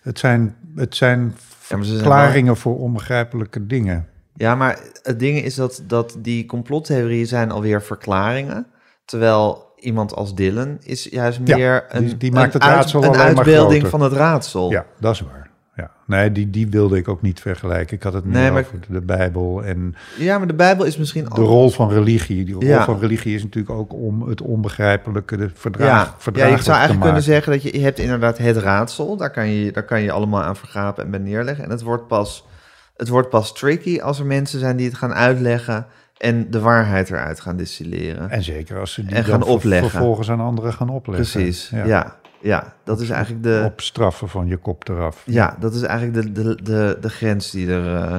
Het 0.00 0.18
zijn, 0.18 0.56
het 0.74 0.96
zijn 0.96 1.34
Ja, 1.68 1.76
maar 1.76 1.84
ze 1.84 1.90
zijn 1.90 2.02
verklaringen 2.02 2.56
voor 2.56 2.78
onbegrijpelijke 2.78 3.66
dingen. 3.66 4.08
Ja, 4.34 4.54
maar 4.54 4.78
het 5.02 5.18
ding 5.18 5.42
is 5.42 5.54
dat, 5.54 5.82
dat 5.86 6.16
die 6.18 6.46
complottheorieën 6.46 7.26
zijn 7.26 7.50
alweer 7.50 7.82
verklaringen. 7.82 8.66
Terwijl 9.04 9.65
iemand 9.78 10.14
als 10.14 10.34
Dylan 10.34 10.76
is 10.82 11.04
juist 11.10 11.40
meer 11.40 11.84
die- 11.92 11.98
een, 12.10 12.18
die 12.18 12.32
maakt 12.32 12.54
een 12.54 12.60
het 12.62 12.70
raadsel 12.70 13.02
een 13.02 13.08
alleen 13.08 13.18
maar 13.18 13.36
uitbeelding 13.36 13.86
van 13.86 14.00
het 14.00 14.12
raadsel. 14.12 14.70
Ja, 14.70 14.84
dat 15.00 15.12
is 15.14 15.20
waar. 15.20 15.44
Ja. 15.74 15.90
Nee, 16.06 16.32
die, 16.32 16.50
die 16.50 16.68
wilde 16.68 16.96
ik 16.96 17.08
ook 17.08 17.22
niet 17.22 17.40
vergelijken. 17.40 17.96
Ik 17.96 18.02
had 18.02 18.12
het 18.12 18.24
meer 18.24 18.34
Nee, 18.40 18.50
maar- 18.50 18.60
over 18.60 18.80
de 18.88 19.00
Bijbel 19.00 19.64
en 19.64 19.94
Ja, 20.18 20.38
maar 20.38 20.46
de 20.46 20.54
Bijbel 20.54 20.84
is 20.84 20.96
misschien 20.96 21.24
de 21.24 21.30
rol 21.40 21.70
van 21.70 21.90
religie. 21.90 22.44
Die 22.44 22.54
rol 22.54 22.64
Ja. 22.64 22.84
van 22.84 22.98
religie 22.98 23.34
is 23.34 23.42
natuurlijk 23.42 23.78
ook 23.78 23.92
om 23.92 24.28
het 24.28 24.40
onbegrijpelijke, 24.42 25.36
de 25.36 25.50
verdraag, 25.54 25.88
Ja, 25.88 25.96
ja, 26.10 26.14
verdraaglijk 26.18 26.62
zou 26.62 26.76
eigenlijk 26.76 27.04
kunnen 27.06 27.22
zeggen 27.22 27.52
dat 27.52 27.62
je, 27.62 27.72
je 27.72 27.84
hebt 27.84 27.98
inderdaad 27.98 28.38
het 28.38 28.56
raadsel. 28.56 29.16
Daar 29.16 29.30
kan, 29.30 29.48
je, 29.48 29.72
daar 29.72 29.84
kan 29.84 30.02
je 30.02 30.12
allemaal 30.12 30.42
aan 30.42 30.56
vergapen 30.56 31.04
en 31.04 31.10
bij 31.10 31.20
neerleggen. 31.20 31.64
En 31.64 31.70
het 31.70 31.82
wordt, 31.82 32.06
pas, 32.06 32.46
het 32.96 33.08
wordt 33.08 33.28
pas 33.28 33.52
tricky 33.54 34.00
als 34.00 34.18
er 34.18 34.26
mensen 34.26 34.60
zijn 34.60 34.76
die 34.76 34.86
het 34.86 34.96
gaan 34.96 35.14
uitleggen... 35.14 35.86
en 36.18 36.50
de 36.50 36.60
waarheid 36.60 37.10
eruit 37.10 37.40
gaan 37.40 37.56
distilleren. 37.56 38.30
En 38.30 38.42
zeker 38.42 38.78
als 38.78 38.92
ze 38.92 39.04
die 39.04 39.16
En 39.16 39.24
gaan 39.24 39.42
opleggen. 39.42 39.90
vervolgens 39.90 40.30
aan 40.30 40.40
anderen 40.40 40.72
gaan 40.72 40.88
opleggen. 40.88 41.30
Precies, 41.32 41.68
ja. 41.68 42.16
ja. 42.40 42.74
dat 42.84 43.00
is 43.00 43.10
eigenlijk 43.10 43.42
de... 43.42 43.62
Op 43.64 43.80
straffen 43.80 44.28
van 44.28 44.46
je 44.46 44.56
kop 44.56 44.88
eraf. 44.88 45.22
Ja, 45.26 45.56
dat 45.60 45.74
is 45.74 45.82
eigenlijk 45.82 46.34
de, 46.34 46.42
de, 46.42 46.62
de, 46.62 46.98
de 47.00 47.08
grens 47.08 47.50
die 47.50 47.70
er 47.72 47.94
eh, 47.94 48.18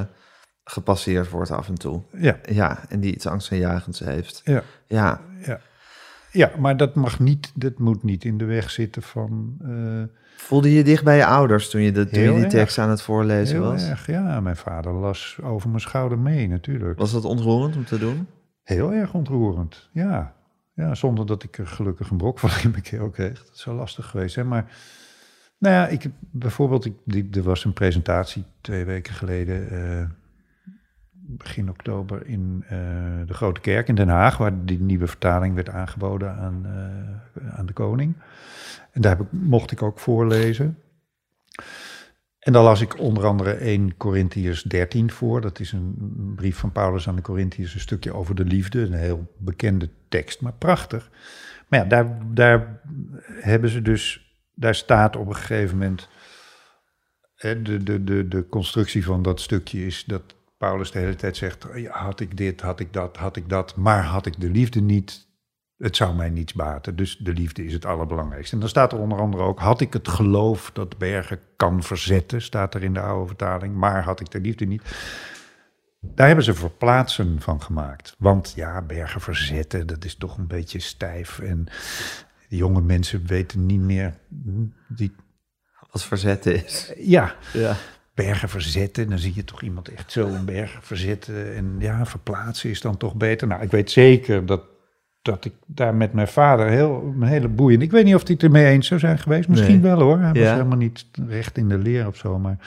gepasseerd 0.63 1.29
wordt 1.29 1.51
af 1.51 1.67
en 1.67 1.75
toe. 1.77 2.01
Ja, 2.11 2.37
Ja, 2.49 2.79
en 2.89 2.99
die 2.99 3.13
iets 3.13 3.27
angstaanjagends 3.27 3.99
heeft. 3.99 4.41
ja, 4.43 4.63
Ja, 4.87 5.21
ja. 6.31 6.51
Maar 6.59 6.77
dat 6.77 6.95
mag 6.95 7.19
niet, 7.19 7.51
dat 7.55 7.79
moet 7.79 8.03
niet 8.03 8.25
in 8.25 8.37
de 8.37 8.45
weg 8.45 8.71
zitten 8.71 9.01
van... 9.01 9.57
eh, 9.61 10.03
voelde 10.37 10.73
je 10.73 10.83
dicht 10.83 11.03
bij 11.03 11.17
je 11.17 11.25
ouders 11.25 11.69
toen 11.69 11.81
je, 11.81 11.91
de, 11.91 12.05
toen 12.05 12.19
je 12.19 12.25
Heel 12.25 12.33
die 12.35 12.43
erg. 12.43 12.53
tekst 12.53 12.77
aan 12.77 12.89
het 12.89 13.01
voorlezen 13.01 13.55
heel 13.55 13.71
was? 13.71 13.89
erg, 13.89 14.07
ja. 14.07 14.39
Mijn 14.41 14.55
vader 14.55 14.93
las 14.93 15.37
over 15.43 15.69
mijn 15.69 15.81
schouder 15.81 16.19
mee 16.19 16.47
natuurlijk. 16.47 16.99
Was 16.99 17.11
dat 17.11 17.25
ontroerend 17.25 17.75
om 17.75 17.85
te 17.85 17.99
doen? 17.99 18.27
Heel 18.63 18.93
erg 18.93 19.13
ontroerend, 19.13 19.89
ja. 19.91 20.35
Ja, 20.73 20.95
zonder 20.95 21.25
dat 21.25 21.43
ik 21.43 21.57
er 21.57 21.67
gelukkig 21.67 22.09
een 22.09 22.17
brok 22.17 22.39
van 22.39 22.49
in 22.63 22.71
mijn 22.71 22.83
keel 22.83 23.09
kreeg. 23.09 23.43
Dat 23.45 23.55
is 23.55 23.61
zo 23.61 23.73
lastig 23.75 24.05
geweest, 24.05 24.35
hè. 24.35 24.43
Maar, 24.43 24.71
nou 25.57 25.73
ja, 25.75 25.87
ik, 25.87 26.09
bijvoorbeeld, 26.19 26.85
ik, 26.85 26.93
die, 27.05 27.27
er 27.31 27.43
was 27.43 27.65
een 27.65 27.73
presentatie 27.73 28.43
twee 28.61 28.85
weken 28.85 29.13
geleden... 29.13 29.69
eh, 29.69 30.05
begin 31.27 31.69
oktober 31.69 32.27
in 32.27 32.63
eh, 32.67 32.77
de 33.25 33.33
Grote 33.33 33.61
Kerk 33.61 33.87
in 33.87 33.95
Den 33.95 34.07
Haag... 34.07 34.37
waar 34.37 34.65
die 34.65 34.79
nieuwe 34.79 35.07
vertaling 35.07 35.55
werd 35.55 35.69
aangeboden 35.69 36.35
aan, 36.35 36.65
eh, 36.65 37.57
aan 37.57 37.65
de 37.65 37.73
koning. 37.73 38.15
En 38.91 39.01
daar 39.01 39.17
heb 39.17 39.25
ik, 39.25 39.31
mocht 39.31 39.71
ik 39.71 39.81
ook 39.81 39.99
voorlezen. 39.99 40.77
En 42.39 42.53
dan 42.53 42.63
las 42.63 42.81
ik 42.81 42.99
onder 42.99 43.25
andere 43.25 43.51
1 43.51 43.97
Corinthiërs 43.97 44.63
13 44.63 45.11
voor. 45.11 45.41
Dat 45.41 45.59
is 45.59 45.71
een 45.71 46.33
brief 46.35 46.57
van 46.57 46.71
Paulus 46.71 47.07
aan 47.07 47.15
de 47.15 47.21
Corinthiërs, 47.21 47.73
een 47.73 47.79
stukje 47.79 48.13
over 48.13 48.35
de 48.35 48.45
liefde. 48.45 48.81
Een 48.81 48.93
heel 48.93 49.33
bekende 49.37 49.89
tekst, 50.09 50.41
maar 50.41 50.53
prachtig. 50.53 51.09
Maar 51.67 51.79
ja, 51.79 51.85
daar, 51.85 52.17
daar 52.33 52.81
hebben 53.25 53.69
ze 53.69 53.81
dus, 53.81 54.35
daar 54.53 54.75
staat 54.75 55.15
op 55.15 55.27
een 55.27 55.35
gegeven 55.35 55.77
moment... 55.77 56.09
De, 57.37 57.83
de, 57.83 58.03
de, 58.03 58.27
de 58.27 58.47
constructie 58.49 59.05
van 59.05 59.21
dat 59.21 59.41
stukje 59.41 59.85
is 59.85 60.03
dat 60.05 60.36
Paulus 60.57 60.91
de 60.91 60.99
hele 60.99 61.15
tijd 61.15 61.37
zegt... 61.37 61.67
Ja, 61.75 61.91
had 61.91 62.19
ik 62.19 62.37
dit, 62.37 62.61
had 62.61 62.79
ik 62.79 62.93
dat, 62.93 63.17
had 63.17 63.35
ik 63.35 63.49
dat, 63.49 63.75
maar 63.75 64.03
had 64.03 64.25
ik 64.25 64.39
de 64.39 64.49
liefde 64.49 64.81
niet... 64.81 65.25
Het 65.77 65.95
zou 65.95 66.15
mij 66.15 66.29
niets 66.29 66.53
baten, 66.53 66.95
dus 66.95 67.17
de 67.17 67.33
liefde 67.33 67.65
is 67.65 67.73
het 67.73 67.85
allerbelangrijkste. 67.85 68.53
En 68.53 68.59
dan 68.59 68.69
staat 68.69 68.91
er 68.91 68.99
onder 68.99 69.19
andere 69.19 69.43
ook... 69.43 69.59
had 69.59 69.81
ik 69.81 69.93
het 69.93 70.07
geloof 70.07 70.71
dat 70.73 70.97
bergen 70.97 71.39
kan 71.55 71.83
verzetten... 71.83 72.41
staat 72.41 72.73
er 72.73 72.83
in 72.83 72.93
de 72.93 72.99
oude 72.99 73.27
vertaling, 73.27 73.75
maar 73.75 74.03
had 74.03 74.19
ik 74.19 74.31
de 74.31 74.39
liefde 74.39 74.65
niet... 74.65 74.81
Daar 75.99 76.27
hebben 76.27 76.45
ze 76.45 76.53
verplaatsen 76.53 77.41
van 77.41 77.61
gemaakt. 77.61 78.15
Want 78.17 78.53
ja, 78.55 78.81
bergen 78.81 79.21
verzetten, 79.21 79.87
dat 79.87 80.05
is 80.05 80.15
toch 80.15 80.37
een 80.37 80.47
beetje 80.47 80.79
stijf. 80.79 81.39
En 81.39 81.67
die 82.49 82.57
jonge 82.57 82.81
mensen 82.81 83.25
weten 83.25 83.65
niet 83.65 83.79
meer... 83.79 84.17
hm, 84.43 84.65
Die, 84.87 85.15
Wat 85.91 86.03
verzetten 86.03 86.65
is. 86.65 86.93
ja, 86.97 87.35
Ja. 87.53 87.75
Bergen 88.17 88.49
verzetten. 88.49 89.09
Dan 89.09 89.17
zie 89.19 89.31
je 89.35 89.43
toch 89.43 89.61
iemand 89.61 89.87
echt 89.89 90.11
zo 90.11 90.27
een 90.27 90.45
berg 90.45 90.77
verzetten. 90.81 91.55
En 91.55 91.75
ja, 91.79 92.05
verplaatsen 92.05 92.69
is 92.69 92.81
dan 92.81 92.97
toch 92.97 93.15
beter. 93.15 93.47
Nou, 93.47 93.61
ik 93.61 93.71
weet 93.71 93.91
zeker 93.91 94.45
dat, 94.45 94.61
dat 95.21 95.45
ik 95.45 95.53
daar 95.65 95.95
met 95.95 96.13
mijn 96.13 96.27
vader 96.27 96.67
heel, 96.67 97.13
een 97.15 97.27
hele 97.27 97.47
boeiend... 97.47 97.81
Ik 97.81 97.91
weet 97.91 98.05
niet 98.05 98.15
of 98.15 98.23
hij 98.23 98.33
het 98.33 98.43
ermee 98.43 98.65
eens 98.65 98.87
zou 98.87 98.99
zijn 98.99 99.19
geweest. 99.19 99.49
Misschien 99.49 99.81
Nee. 99.81 99.81
wel 99.81 99.99
hoor. 100.01 100.19
Hij 100.19 100.33
was 100.33 100.41
Ja. 100.41 100.51
helemaal 100.51 100.77
niet 100.77 101.05
recht 101.27 101.57
in 101.57 101.69
de 101.69 101.77
leer 101.77 102.07
of 102.07 102.17
zo. 102.17 102.39
Maar 102.39 102.57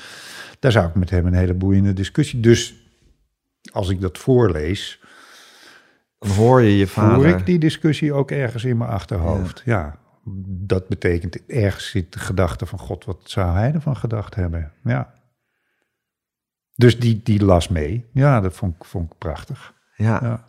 daar 0.58 0.72
zou 0.72 0.88
ik 0.88 0.94
met 0.94 1.10
hem 1.10 1.26
een 1.26 1.34
hele 1.34 1.54
boeiende 1.54 1.92
discussie... 1.92 2.40
Dus 2.40 2.74
als 3.72 3.88
ik 3.88 4.00
dat 4.00 4.18
voorlees, 4.18 5.00
hoor 6.18 6.62
je 6.62 6.76
je 6.76 6.86
vader. 6.86 7.14
voer 7.14 7.26
ik 7.38 7.46
die 7.46 7.58
discussie 7.58 8.12
ook 8.12 8.30
ergens 8.30 8.64
in 8.64 8.76
mijn 8.76 8.90
achterhoofd. 8.90 9.62
Ja. 9.64 9.98
dat 10.46 10.88
betekent 10.88 11.46
ergens 11.46 11.90
zit 11.90 12.12
de 12.12 12.18
gedachte 12.18 12.66
van 12.66 12.78
God, 12.78 13.04
wat 13.04 13.18
zou 13.24 13.56
hij 13.56 13.72
ervan 13.72 13.96
gedacht 13.96 14.34
hebben? 14.34 14.72
Ja. 14.84 15.12
Dus 16.80 16.98
die, 16.98 17.20
die 17.24 17.44
las 17.44 17.68
mee. 17.68 18.06
Ja, 18.12 18.40
dat 18.40 18.54
vond 18.54 18.74
ik, 18.74 18.84
vond 18.84 19.10
ik 19.12 19.18
prachtig. 19.18 19.74
Ja. 19.96 20.18
ja. 20.22 20.48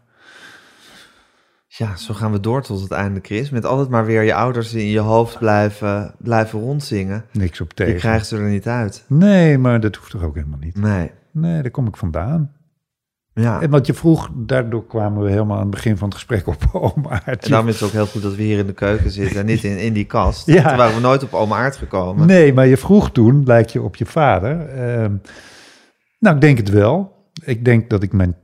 Ja. 1.68 1.96
zo 1.96 2.14
gaan 2.14 2.32
we 2.32 2.40
door 2.40 2.62
tot 2.62 2.82
het 2.82 2.92
einde, 2.92 3.20
Chris. 3.24 3.50
Met 3.50 3.66
altijd 3.66 3.90
maar 3.90 4.06
weer 4.06 4.22
je 4.24 4.34
ouders 4.34 4.74
in 4.74 4.86
je 4.86 5.00
hoofd 5.00 5.40
blijven, 5.40 6.16
blijven 6.18 6.60
rondzingen. 6.60 7.26
Niks 7.32 7.62
op 7.62 7.74
tegen. 7.74 7.94
Je 7.94 8.00
krijgt 8.00 8.28
ze 8.28 8.38
er 8.38 8.50
niet 8.50 8.68
uit. 8.68 9.06
Nee, 9.08 9.58
maar 9.58 9.80
dat 9.80 9.96
hoeft 9.96 10.12
toch 10.12 10.24
ook 10.24 10.36
helemaal 10.36 10.60
niet. 10.60 10.78
Nee. 10.78 11.12
Nee, 11.32 11.62
daar 11.62 11.72
kom 11.72 11.88
ik 11.88 11.98
vandaan. 11.98 12.52
Ja. 13.34 13.62
En 13.62 13.70
wat 13.70 13.86
je 13.86 13.94
vroeg, 13.94 14.30
daardoor 14.34 14.86
kwamen 14.86 15.24
we 15.24 15.30
helemaal 15.30 15.56
aan 15.56 15.62
het 15.62 15.72
begin 15.72 15.98
van 15.98 16.08
het 16.08 16.18
gesprek 16.18 16.48
op 16.48 16.70
oom 16.74 17.06
Aart. 17.10 17.44
En 17.44 17.50
daarom 17.50 17.68
is 17.68 17.80
het 17.80 17.84
ook 17.84 17.94
heel 17.94 18.06
goed 18.06 18.22
dat 18.22 18.36
we 18.36 18.44
hier 18.44 18.58
in 18.58 18.68
de 18.68 18.74
keuken 18.74 19.12
zitten 19.12 19.40
en 19.40 19.46
niet 19.46 19.64
in, 19.64 19.78
in 19.78 19.94
die 19.94 20.06
kast. 20.06 20.46
Ja. 20.46 20.68
Toen 20.68 20.78
waren 20.78 20.96
we 20.96 21.02
nooit 21.02 21.24
op 21.24 21.34
oma 21.34 21.58
Aard 21.58 21.76
gekomen. 21.76 22.28
Nee, 22.28 22.54
maar 22.54 22.68
je 22.68 22.78
vroeg 22.78 23.12
toen, 23.12 23.44
lijkt 23.46 23.72
je 23.72 23.82
op 23.82 23.96
je 23.96 24.06
vader. 24.06 24.68
Ehm, 24.70 25.16
nou, 26.22 26.36
ik 26.36 26.42
denk 26.42 26.58
het 26.58 26.70
wel. 26.70 27.26
Ik 27.44 27.66
denk 27.66 27.90
dat 27.90 28.04
ik 28.04 28.14
mijn 28.14 28.36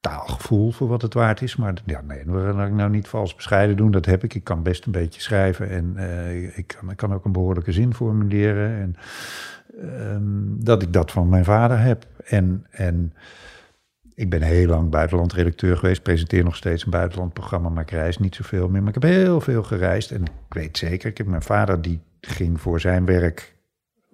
taalgevoel 0.00 0.70
voor 0.70 0.88
wat 0.88 1.02
het 1.02 1.14
waard 1.14 1.42
is. 1.42 1.56
Maar 1.56 1.74
ja, 1.84 2.00
nee, 2.00 2.26
laat 2.26 2.68
ik 2.68 2.74
nou 2.74 2.90
niet 2.90 3.08
vals 3.08 3.34
bescheiden 3.34 3.76
doen. 3.76 3.90
Dat 3.90 4.06
heb 4.06 4.24
ik. 4.24 4.34
Ik 4.34 4.44
kan 4.44 4.62
best 4.62 4.86
een 4.86 4.92
beetje 4.92 5.20
schrijven 5.20 5.70
en 5.70 5.96
eh, 5.96 6.58
ik, 6.58 6.66
kan, 6.66 6.90
ik 6.90 6.96
kan 6.96 7.14
ook 7.14 7.24
een 7.24 7.32
behoorlijke 7.32 7.72
zin 7.72 7.94
formuleren. 7.94 8.70
En 8.80 8.96
ehm, 9.80 10.64
dat 10.64 10.82
ik 10.82 10.92
dat 10.92 11.10
van 11.10 11.28
mijn 11.28 11.44
vader 11.44 11.78
heb. 11.78 12.06
En, 12.24 12.66
en 12.70 13.14
ik 14.14 14.30
ben 14.30 14.42
heel 14.42 14.66
lang 14.66 14.90
buitenlandredacteur 14.90 15.76
geweest. 15.76 16.02
Presenteer 16.02 16.44
nog 16.44 16.56
steeds 16.56 16.84
een 16.84 16.90
buitenlandprogramma, 16.90 17.68
maar 17.68 17.82
ik 17.82 17.90
reis 17.90 18.18
niet 18.18 18.34
zoveel 18.34 18.68
meer. 18.68 18.80
Maar 18.82 18.96
ik 18.96 19.02
heb 19.02 19.12
heel 19.12 19.40
veel 19.40 19.62
gereisd. 19.62 20.10
En 20.10 20.22
ik 20.22 20.54
weet 20.54 20.78
zeker, 20.78 21.10
ik 21.10 21.18
heb 21.18 21.26
mijn 21.26 21.42
vader 21.42 21.82
die 21.82 22.00
ging 22.20 22.60
voor 22.60 22.80
zijn 22.80 23.04
werk 23.04 23.53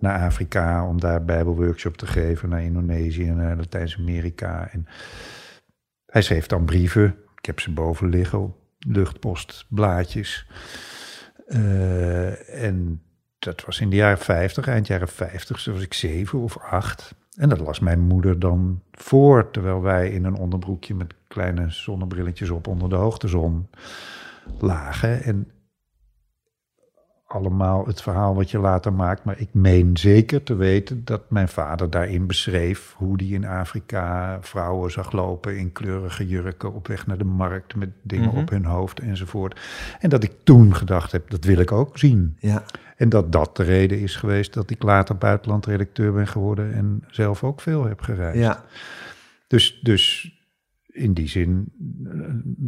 naar 0.00 0.20
Afrika 0.20 0.86
om 0.86 1.00
daar 1.00 1.24
bijbelworkshop 1.24 1.96
te 1.96 2.06
geven, 2.06 2.48
naar 2.48 2.62
Indonesië 2.62 3.28
en 3.28 3.36
naar 3.36 3.56
Latijns-Amerika. 3.56 4.68
En 4.72 4.86
hij 6.06 6.22
schreef 6.22 6.46
dan 6.46 6.64
brieven. 6.64 7.16
Ik 7.36 7.46
heb 7.46 7.60
ze 7.60 7.72
boven 7.72 8.08
liggen 8.08 8.38
op 8.38 8.58
luchtpostblaadjes. 8.78 10.46
Uh, 11.48 12.64
en 12.64 13.02
dat 13.38 13.64
was 13.64 13.80
in 13.80 13.90
de 13.90 13.96
jaren 13.96 14.18
50, 14.18 14.66
eind 14.66 14.86
jaren 14.86 15.08
50, 15.08 15.60
zo 15.60 15.72
was 15.72 15.82
ik 15.82 15.94
zeven 15.94 16.38
of 16.38 16.58
acht. 16.58 17.14
En 17.36 17.48
dat 17.48 17.60
las 17.60 17.80
mijn 17.80 18.00
moeder 18.00 18.38
dan 18.38 18.82
voor, 18.92 19.50
terwijl 19.50 19.82
wij 19.82 20.10
in 20.10 20.24
een 20.24 20.36
onderbroekje 20.36 20.94
met 20.94 21.14
kleine 21.28 21.70
zonnebrilletjes 21.70 22.50
op 22.50 22.66
onder 22.66 22.88
de 22.88 22.94
hoogtezon 22.94 23.68
lagen. 24.58 25.22
En 25.22 25.50
allemaal 27.32 27.86
het 27.86 28.02
verhaal 28.02 28.34
wat 28.34 28.50
je 28.50 28.58
later 28.58 28.92
maakt. 28.92 29.24
Maar 29.24 29.40
ik 29.40 29.48
meen 29.52 29.96
zeker 29.96 30.42
te 30.42 30.54
weten 30.54 31.04
dat 31.04 31.30
mijn 31.30 31.48
vader 31.48 31.90
daarin 31.90 32.26
beschreef 32.26 32.94
hoe 32.96 33.16
die 33.16 33.34
in 33.34 33.44
Afrika 33.46 34.38
vrouwen 34.40 34.90
zag 34.90 35.12
lopen 35.12 35.58
in 35.58 35.72
kleurige 35.72 36.26
jurken 36.26 36.74
op 36.74 36.86
weg 36.86 37.06
naar 37.06 37.18
de 37.18 37.24
markt 37.24 37.74
met 37.74 37.90
dingen 38.02 38.28
Mhm. 38.28 38.38
op 38.38 38.50
hun 38.50 38.64
hoofd 38.64 39.00
enzovoort. 39.00 39.60
En 40.00 40.08
dat 40.10 40.22
ik 40.22 40.32
toen 40.44 40.74
gedacht 40.74 41.12
heb, 41.12 41.30
dat 41.30 41.44
wil 41.44 41.58
ik 41.58 41.72
ook 41.72 41.98
zien. 41.98 42.36
Ja. 42.38 42.62
En 42.96 43.08
dat 43.08 43.32
dat 43.32 43.56
de 43.56 43.62
reden 43.62 44.00
is 44.00 44.16
geweest 44.16 44.52
dat 44.54 44.70
ik 44.70 44.82
later 44.82 45.16
buitenlandredacteur 45.16 46.12
ben 46.12 46.26
geworden 46.28 46.72
en 46.74 47.04
zelf 47.10 47.44
ook 47.44 47.60
veel 47.60 47.84
heb 47.84 48.00
gereisd. 48.00 48.38
Ja. 48.38 48.64
Dus, 49.46 49.80
dus 49.82 50.34
in 50.86 51.12
die 51.12 51.28
zin 51.28 51.72
eh, 52.04 52.10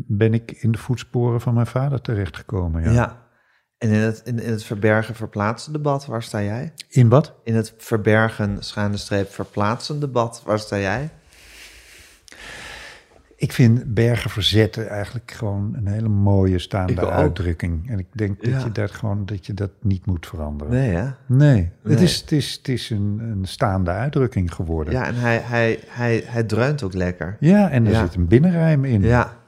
ben 0.06 0.34
ik 0.34 0.50
in 0.50 0.72
de 0.72 0.78
voetsporen 0.78 1.40
van 1.40 1.54
mijn 1.54 1.66
vader 1.66 2.00
terechtgekomen. 2.00 2.82
Ja. 2.82 2.90
ja. 2.90 3.20
En 3.82 3.88
in 3.90 4.00
het, 4.00 4.22
in, 4.24 4.40
in 4.40 4.50
het 4.50 4.64
verbergen 4.64 5.14
verplaatsen 5.14 5.72
debat, 5.72 6.06
waar 6.06 6.22
sta 6.22 6.42
jij? 6.42 6.72
In 6.88 7.08
wat? 7.08 7.32
In 7.44 7.54
het 7.54 7.74
verbergen, 7.78 8.56
schuine 8.60 8.96
streep, 8.96 9.30
verplaatsen 9.32 10.00
debat, 10.00 10.42
waar 10.44 10.58
sta 10.58 10.78
jij? 10.78 11.10
Ik 13.36 13.52
vind 13.52 13.94
bergen 13.94 14.30
verzetten 14.30 14.88
eigenlijk 14.88 15.30
gewoon 15.30 15.74
een 15.76 15.86
hele 15.86 16.08
mooie 16.08 16.58
staande 16.58 17.10
uitdrukking. 17.10 17.90
En 17.90 17.98
ik 17.98 18.06
denk 18.12 18.44
Ja. 18.44 18.52
dat, 18.52 18.62
je 18.62 18.72
dat 18.72 18.90
gewoon, 18.90 19.26
dat 19.26 19.46
je 19.46 19.54
dat 19.54 19.70
niet 19.80 20.06
moet 20.06 20.26
veranderen. 20.26 20.72
Nee, 20.72 20.90
hè? 20.90 21.04
Nee, 21.26 21.70
Nee. 21.82 21.92
Het, 21.94 22.00
is, 22.00 22.20
het, 22.20 22.32
is, 22.32 22.52
het 22.52 22.68
is 22.68 22.90
een, 22.90 23.18
een 23.22 23.44
staande 23.46 23.90
uitdrukking 23.90 24.54
geworden. 24.54 24.92
Ja, 24.94 25.06
en 25.06 25.14
hij, 25.14 25.38
hij, 25.38 25.80
hij, 25.86 26.22
hij 26.26 26.42
dreunt 26.42 26.82
ook 26.82 26.94
lekker. 26.94 27.36
Ja, 27.40 27.70
en 27.70 27.86
er 27.86 27.92
Ja. 27.92 28.00
zit 28.04 28.14
een 28.14 28.26
binnenrijm 28.26 28.84
in. 28.84 29.02
Ja. 29.02 29.40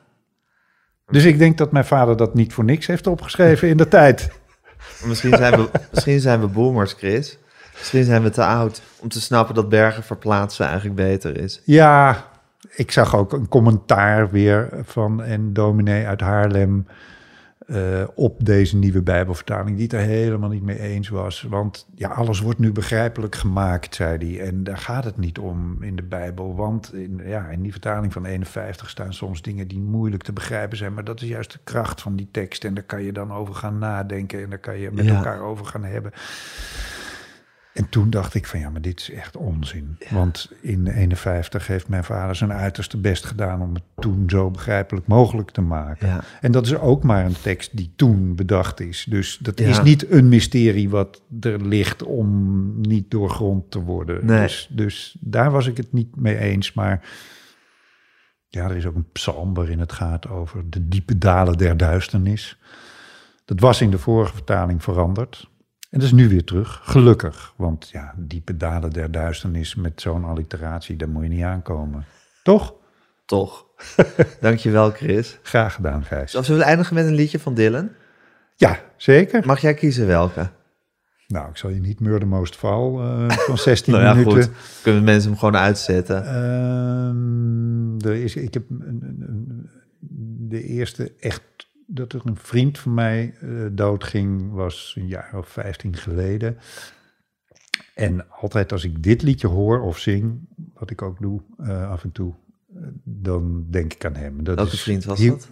Dus 1.07 1.25
ik 1.25 1.39
denk 1.39 1.59
dat 1.59 1.73
mijn 1.73 1.85
vader 1.85 2.17
dat 2.17 2.35
niet 2.35 2.53
voor 2.53 2.65
niks 2.65 2.87
heeft 2.87 3.07
opgeschreven 3.07 3.69
in 3.69 3.77
de 3.77 3.89
tijd. 3.89 4.31
Misschien 5.05 5.37
zijn, 5.37 5.57
we, 5.57 5.71
misschien 5.93 6.21
zijn 6.21 6.41
we 6.41 6.47
boomers, 6.47 6.93
Chris. 6.93 7.39
Misschien 7.79 8.05
zijn 8.05 8.23
we 8.23 8.31
te 8.31 8.45
oud 8.45 8.83
om 9.01 9.09
te 9.09 9.21
snappen 9.21 9.55
dat 9.55 9.69
bergen 9.69 10.03
verplaatsen 10.03 10.67
eigenlijk 10.67 10.97
beter 10.97 11.39
is. 11.39 11.61
Ja, 11.65 12.25
ik 12.75 12.91
zag 12.91 13.17
ook 13.17 13.33
een 13.33 13.49
commentaar 13.49 14.31
weer 14.31 14.69
van 14.83 15.23
een 15.23 15.53
dominee 15.53 16.07
uit 16.07 16.21
Haarlem 16.21 16.87
eh, 17.67 18.05
op 18.15 18.45
deze 18.45 18.77
nieuwe 18.77 19.03
Bijbelvertaling, 19.03 19.75
die 19.77 19.85
het 19.85 19.93
er 19.93 20.01
helemaal 20.01 20.49
niet 20.49 20.62
mee 20.62 20.79
eens 20.79 21.09
was. 21.09 21.43
Want 21.43 21.87
ja, 21.95 22.09
alles 22.09 22.41
wordt 22.41 22.59
nu 22.59 22.73
begrijpelijk 22.73 23.35
gemaakt, 23.35 23.95
zei 23.95 24.19
hij. 24.37 24.47
En 24.47 24.65
daar 24.65 24.79
gaat 24.79 25.05
het 25.05 25.17
niet 25.19 25.39
om 25.39 25.83
in 25.83 25.97
de 25.97 26.03
Bijbel. 26.03 26.55
Want 26.57 26.95
in, 26.95 27.21
ja, 27.25 27.47
in 27.49 27.62
die 27.62 27.73
vertaling 27.73 28.12
van 28.12 28.25
51 28.25 28.91
staan 28.91 29.15
soms 29.15 29.43
dingen 29.43 29.69
die 29.69 29.81
moeilijk 29.81 30.23
te 30.23 30.33
begrijpen 30.33 30.77
zijn. 30.77 30.95
Maar 30.95 31.05
dat 31.05 31.23
is 31.23 31.29
juist 31.29 31.53
de 31.53 31.59
kracht 31.65 32.03
van 32.03 32.17
die 32.17 32.29
tekst. 32.31 32.65
En 32.65 32.75
daar 32.75 32.85
kan 32.85 33.03
je 33.03 33.12
dan 33.12 33.33
over 33.33 33.55
gaan 33.55 33.79
nadenken 33.79 34.43
en 34.43 34.51
daar 34.51 34.59
kan 34.59 34.79
je 34.79 34.91
met 34.91 35.05
Ja. 35.05 35.15
elkaar 35.17 35.41
over 35.41 35.67
gaan 35.67 35.85
hebben. 35.85 36.12
En 37.75 37.89
toen 37.89 38.11
dacht 38.11 38.35
ik 38.35 38.47
van 38.47 38.61
ja, 38.61 38.70
maar 38.70 38.81
dit 38.81 39.01
is 39.01 39.11
echt 39.11 39.37
onzin. 39.37 39.99
Want 40.11 40.53
in 40.61 40.87
51 40.87 41.66
heeft 41.66 41.89
mijn 41.89 42.05
vader 42.05 42.37
zijn 42.37 42.53
uiterste 42.53 42.97
best 42.97 43.25
gedaan 43.25 43.62
om 43.62 43.75
het 43.75 43.83
toen 43.99 44.25
zo 44.31 44.51
begrijpelijk 44.51 45.07
mogelijk 45.07 45.51
te 45.51 45.61
maken. 45.61 46.09
Ja. 46.09 46.25
En 46.41 46.53
dat 46.53 46.66
is 46.66 46.75
ook 46.77 47.03
maar 47.03 47.25
een 47.25 47.41
tekst 47.43 47.77
die 47.77 47.93
toen 47.97 48.35
bedacht 48.37 48.81
is. 48.81 49.07
Dus 49.09 49.39
dat 49.43 49.59
Ja. 49.59 49.68
is 49.68 49.83
niet 49.83 50.11
een 50.11 50.29
mysterie 50.29 50.91
wat 50.91 51.22
er 51.41 51.66
ligt 51.66 52.03
om 52.03 52.81
niet 52.81 53.11
doorgrond 53.11 53.70
te 53.70 53.81
worden. 53.81 54.27
Nee. 54.27 54.41
Dus, 54.43 54.68
dus 54.70 55.16
daar 55.20 55.51
was 55.51 55.66
ik 55.66 55.77
het 55.77 55.93
niet 55.93 56.16
mee 56.16 56.39
eens. 56.39 56.72
Maar 56.72 57.01
ja, 58.49 58.64
er 58.64 58.77
is 58.77 58.87
ook 58.87 58.95
een 58.95 59.11
psalm 59.12 59.55
waarin 59.55 59.79
het 59.79 59.93
gaat 59.93 60.29
over 60.29 60.70
de 60.70 60.89
diepe 60.89 61.18
dalen 61.18 61.59
der 61.59 61.77
duisternis. 61.77 62.59
Dat 63.45 63.61
was 63.61 63.81
in 63.81 63.91
de 63.91 63.99
vorige 63.99 64.33
vertaling 64.35 64.83
veranderd. 64.83 65.53
En 65.95 66.01
dat 66.01 66.09
is 66.09 66.12
nu 66.14 66.28
weer 66.28 66.45
terug, 66.45 66.80
gelukkig. 66.82 67.53
Want 67.57 67.88
ja, 67.92 68.14
diepe 68.16 68.57
dalen 68.57 68.90
der 68.92 69.11
duisternis 69.11 69.74
met 69.74 70.01
zo'n 70.01 70.24
alliteratie, 70.24 70.97
daar 70.97 71.09
moet 71.09 71.22
je 71.22 71.28
niet 71.28 71.42
aankomen. 71.42 72.05
Toch? 72.42 72.74
Toch? 73.26 73.66
Dankjewel, 74.40 74.90
Chris. 74.90 75.38
Graag 75.42 75.74
gedaan, 75.74 76.05
Gijs. 76.05 76.34
Of 76.34 76.45
zullen 76.45 76.61
we 76.61 76.66
eindigen 76.66 76.95
met 76.95 77.07
een 77.07 77.14
liedje 77.14 77.38
van 77.38 77.55
Dylan? 77.55 77.88
Ja, 78.57 78.78
zeker. 78.97 79.47
Mag 79.47 79.61
jij 79.61 79.74
kiezen 79.74 80.07
welke? 80.07 80.51
Nou, 81.28 81.49
ik 81.51 81.57
zal 81.57 81.70
je 81.70 81.80
niet 81.80 82.01
Murder 82.01 82.28
Most 82.28 82.57
Fall 82.57 82.95
eh, 82.99 83.30
van 83.49 83.59
16 83.59 83.92
nou 83.92 84.05
ja, 84.05 84.14
minuten. 84.14 84.42
goed. 84.42 84.53
Kunnen 84.82 85.05
mensen 85.05 85.30
hem 85.30 85.38
gewoon 85.38 85.57
uitzetten? 85.57 86.26
Ehm, 86.26 88.09
er 88.09 88.14
is, 88.14 88.36
ik 88.36 88.55
heb 88.55 88.70
een, 88.70 88.80
een- 89.03 89.24
een- 89.28 89.70
de 90.49 90.62
eerste 90.62 91.12
echt 91.20 91.42
dat 91.87 92.12
er 92.12 92.20
een 92.24 92.37
vriend 92.37 92.78
van 92.78 92.95
mij 92.95 93.35
eh, 93.41 93.49
doodging, 93.72 94.53
was 94.53 94.95
een 94.99 95.07
jaar 95.07 95.32
of 95.37 95.49
15 95.49 95.97
geleden. 95.97 96.57
En 97.95 98.26
altijd 98.30 98.72
als 98.72 98.85
ik 98.85 99.03
dit 99.03 99.22
liedje 99.22 99.47
hoor 99.47 99.80
of 99.80 99.99
zing, 99.99 100.49
wat 100.74 100.91
ik 100.91 101.03
ook 101.03 101.20
doe 101.20 101.41
eh, 101.59 101.91
af 101.91 102.05
en 102.05 102.12
toe, 102.12 102.35
eh, 102.74 102.82
dan 103.05 103.66
denk 103.70 103.93
ik 103.93 104.05
aan 104.05 104.14
hem. 104.14 104.45
Dat 104.45 104.57
Welke 104.57 104.76
vriend 104.76 105.05
was 105.05 105.26
dat? 105.26 105.51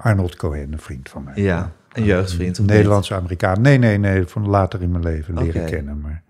Arnold 0.00 0.36
Cohen, 0.36 0.72
een 0.72 0.78
vriend 0.78 1.08
van 1.08 1.24
mij. 1.24 1.42
Ja, 1.42 1.72
een 1.92 2.04
jeugdvriend. 2.04 2.58
Een? 2.58 2.66
Nederlandse 2.66 3.14
Amerikaan. 3.14 3.60
Nee, 3.60 3.78
nee, 3.78 3.98
nee, 3.98 4.26
van 4.26 4.48
later 4.48 4.82
in 4.82 4.90
mijn 4.90 5.02
leven 5.02 5.34
leren 5.34 5.66
kennen. 5.66 6.00
Maar 6.00 6.22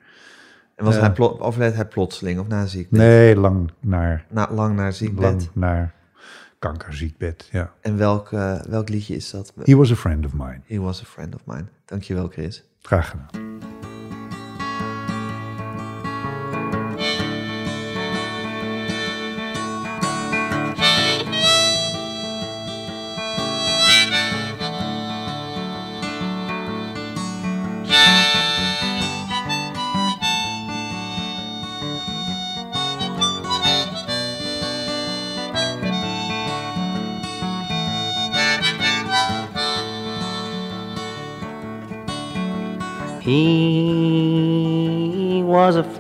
En 0.75 0.85
was 0.85 0.97
hij 0.97 1.19
overleed 1.19 1.75
hij 1.75 1.87
plotseling 1.87 2.41
of 2.41 2.47
na 2.47 2.61
een 2.61 2.69
ziekbed? 2.69 2.99
nee, 2.99 3.37
lang 3.37 3.71
naar, 3.81 4.27
Na, 4.31 4.49
lang 4.53 4.77
naar 4.77 4.93
ziekbed. 4.93 5.23
lang 5.23 5.49
naar 5.53 5.95
kankerziekbed, 6.61 7.49
ja. 7.53 7.73
En 7.81 7.97
welk, 7.97 8.33
eh, 8.33 8.61
welk 8.61 8.89
liedje 8.89 9.15
is 9.15 9.31
dat? 9.31 9.53
He 9.65 9.77
was 9.77 9.93
a 9.93 9.97
friend 9.97 10.25
of 10.25 10.33
mine. 10.33 10.61
He 10.67 10.81
was 10.81 11.03
a 11.03 11.05
friend 11.05 11.35
of 11.35 11.41
mine. 11.45 11.65
Dankjewel, 11.85 12.29
Chris. 12.29 12.65
Graag 12.83 13.11
gedaan. 13.11 13.50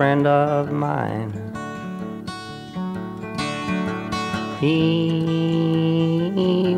Friend 0.00 0.26
of 0.26 0.72
mine. 0.72 1.30
He 4.58 5.94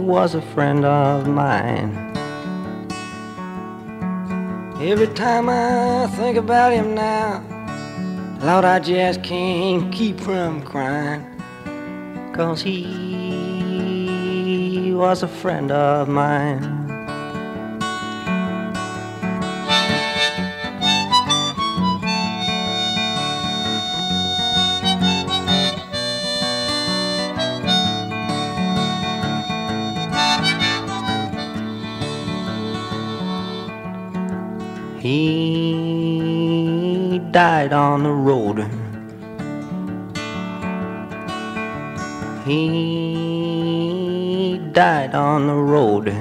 was 0.00 0.34
a 0.34 0.42
friend 0.42 0.84
of 0.84 1.28
mine. 1.28 1.94
Every 4.80 5.06
time 5.06 5.48
I 5.48 6.08
think 6.16 6.36
about 6.36 6.72
him 6.72 6.96
now, 6.96 7.44
Lord, 8.42 8.64
I 8.64 8.80
just 8.80 9.22
can't 9.22 9.92
keep 9.94 10.18
from 10.18 10.60
crying. 10.62 11.24
Cause 12.34 12.60
he 12.60 12.82
was 14.96 15.22
a 15.22 15.28
friend 15.28 15.70
of 15.70 16.08
mine. 16.08 16.81
Died 37.32 37.72
on 37.72 38.02
the 38.02 38.10
road. 38.10 38.58
He 42.44 43.30
died 44.72 45.14
on 45.14 45.46
the 45.46 45.54
road. 45.54 46.14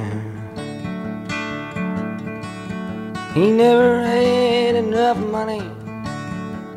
He 3.34 3.52
never 3.52 4.04
had 4.04 4.76
enough 4.76 5.18
money 5.18 5.60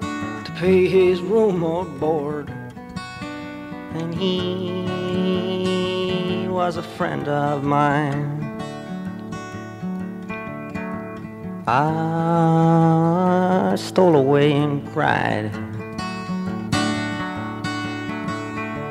to 0.03 0.53
pay 0.57 0.89
his 0.89 1.21
room 1.21 1.63
or 1.63 1.85
board. 1.85 2.51
And 3.95 4.13
he 4.13 4.89
was 6.49 6.77
a 6.77 6.83
friend 6.83 7.29
of 7.29 7.63
mine. 7.63 8.41
I 11.69 13.24
stole 13.77 14.17
away 14.17 14.53
and 14.53 14.87
cried. 14.93 15.51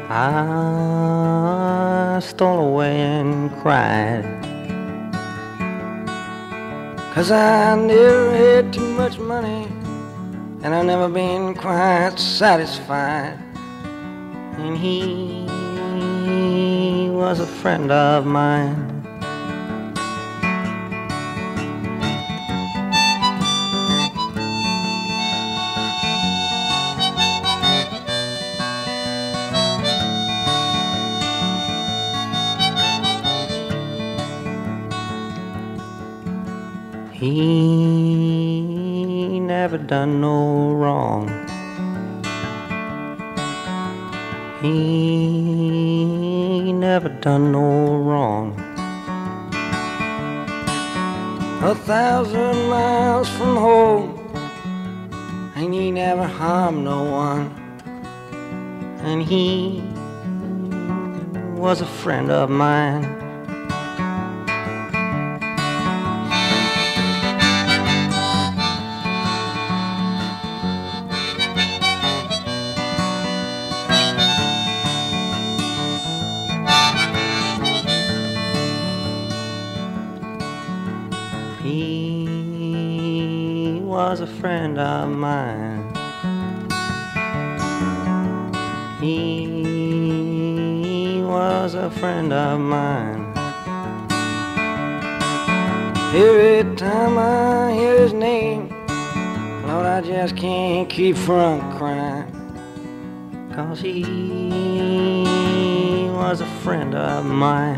I 0.09 2.19
stole 2.21 2.67
away 2.67 3.01
and 3.01 3.51
cried. 3.61 4.23
Cause 7.13 7.31
I 7.31 7.75
never 7.75 8.31
had 8.31 8.73
too 8.73 8.93
much 8.93 9.19
money, 9.19 9.67
and 10.63 10.73
I've 10.73 10.85
never 10.85 11.09
been 11.09 11.53
quite 11.55 12.17
satisfied. 12.17 13.37
And 14.57 14.77
he 14.77 15.47
was 17.09 17.39
a 17.39 17.47
friend 17.47 17.91
of 17.91 18.25
mine. 18.25 18.92
Done 39.87 40.21
no 40.21 40.71
wrong. 40.71 41.27
He 44.61 46.71
never 46.71 47.09
done 47.09 47.51
no 47.51 47.97
wrong. 47.97 48.55
A 51.61 51.75
thousand 51.75 52.69
miles 52.69 53.27
from 53.31 53.57
home, 53.57 54.17
and 55.55 55.73
he 55.73 55.91
never 55.91 56.27
harmed 56.27 56.85
no 56.85 57.03
one. 57.03 57.51
And 59.01 59.21
he 59.21 59.83
was 61.59 61.81
a 61.81 61.85
friend 61.85 62.31
of 62.31 62.49
mine. 62.49 63.12
Friend 92.03 92.33
of 92.33 92.59
mine. 92.59 93.31
Every 96.13 96.75
time 96.75 97.17
I 97.17 97.71
hear 97.71 97.97
his 97.97 98.11
name, 98.11 98.67
Lord, 99.65 99.85
I 99.85 100.01
just 100.01 100.35
can't 100.35 100.89
keep 100.89 101.15
from 101.15 101.61
crying. 101.77 102.27
Cause 103.55 103.79
he 103.79 104.03
was 106.09 106.41
a 106.41 106.45
friend 106.61 106.93
of 106.93 107.25
mine. 107.25 107.72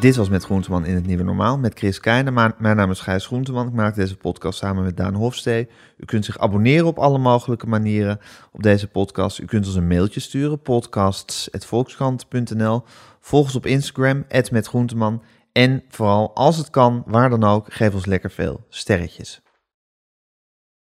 Dit 0.00 0.16
was 0.16 0.28
Met 0.28 0.44
Groenteman 0.44 0.84
in 0.84 0.94
het 0.94 1.06
Nieuwe 1.06 1.22
Normaal 1.22 1.58
met 1.58 1.78
Chris 1.78 2.00
Keijnen. 2.00 2.34
Mijn 2.34 2.76
naam 2.76 2.90
is 2.90 3.00
Gijs 3.00 3.26
Groenteman. 3.26 3.66
Ik 3.66 3.72
maak 3.72 3.94
deze 3.94 4.16
podcast 4.16 4.58
samen 4.58 4.84
met 4.84 4.96
Daan 4.96 5.14
Hofstee. 5.14 5.68
U 5.96 6.04
kunt 6.04 6.24
zich 6.24 6.38
abonneren 6.38 6.86
op 6.86 6.98
alle 6.98 7.18
mogelijke 7.18 7.66
manieren 7.66 8.20
op 8.52 8.62
deze 8.62 8.88
podcast. 8.88 9.38
U 9.38 9.44
kunt 9.44 9.66
ons 9.66 9.74
een 9.74 9.86
mailtje 9.86 10.20
sturen, 10.20 10.60
podcasts.volkskrant.nl. 10.60 12.82
Volg 13.20 13.44
ons 13.44 13.56
op 13.56 13.66
Instagram, 13.66 14.24
@metgroenteman. 14.50 15.22
En 15.52 15.82
vooral, 15.88 16.34
als 16.34 16.56
het 16.56 16.70
kan, 16.70 17.02
waar 17.06 17.30
dan 17.30 17.44
ook, 17.44 17.72
geef 17.72 17.94
ons 17.94 18.06
lekker 18.06 18.30
veel 18.30 18.60
sterretjes. 18.68 19.42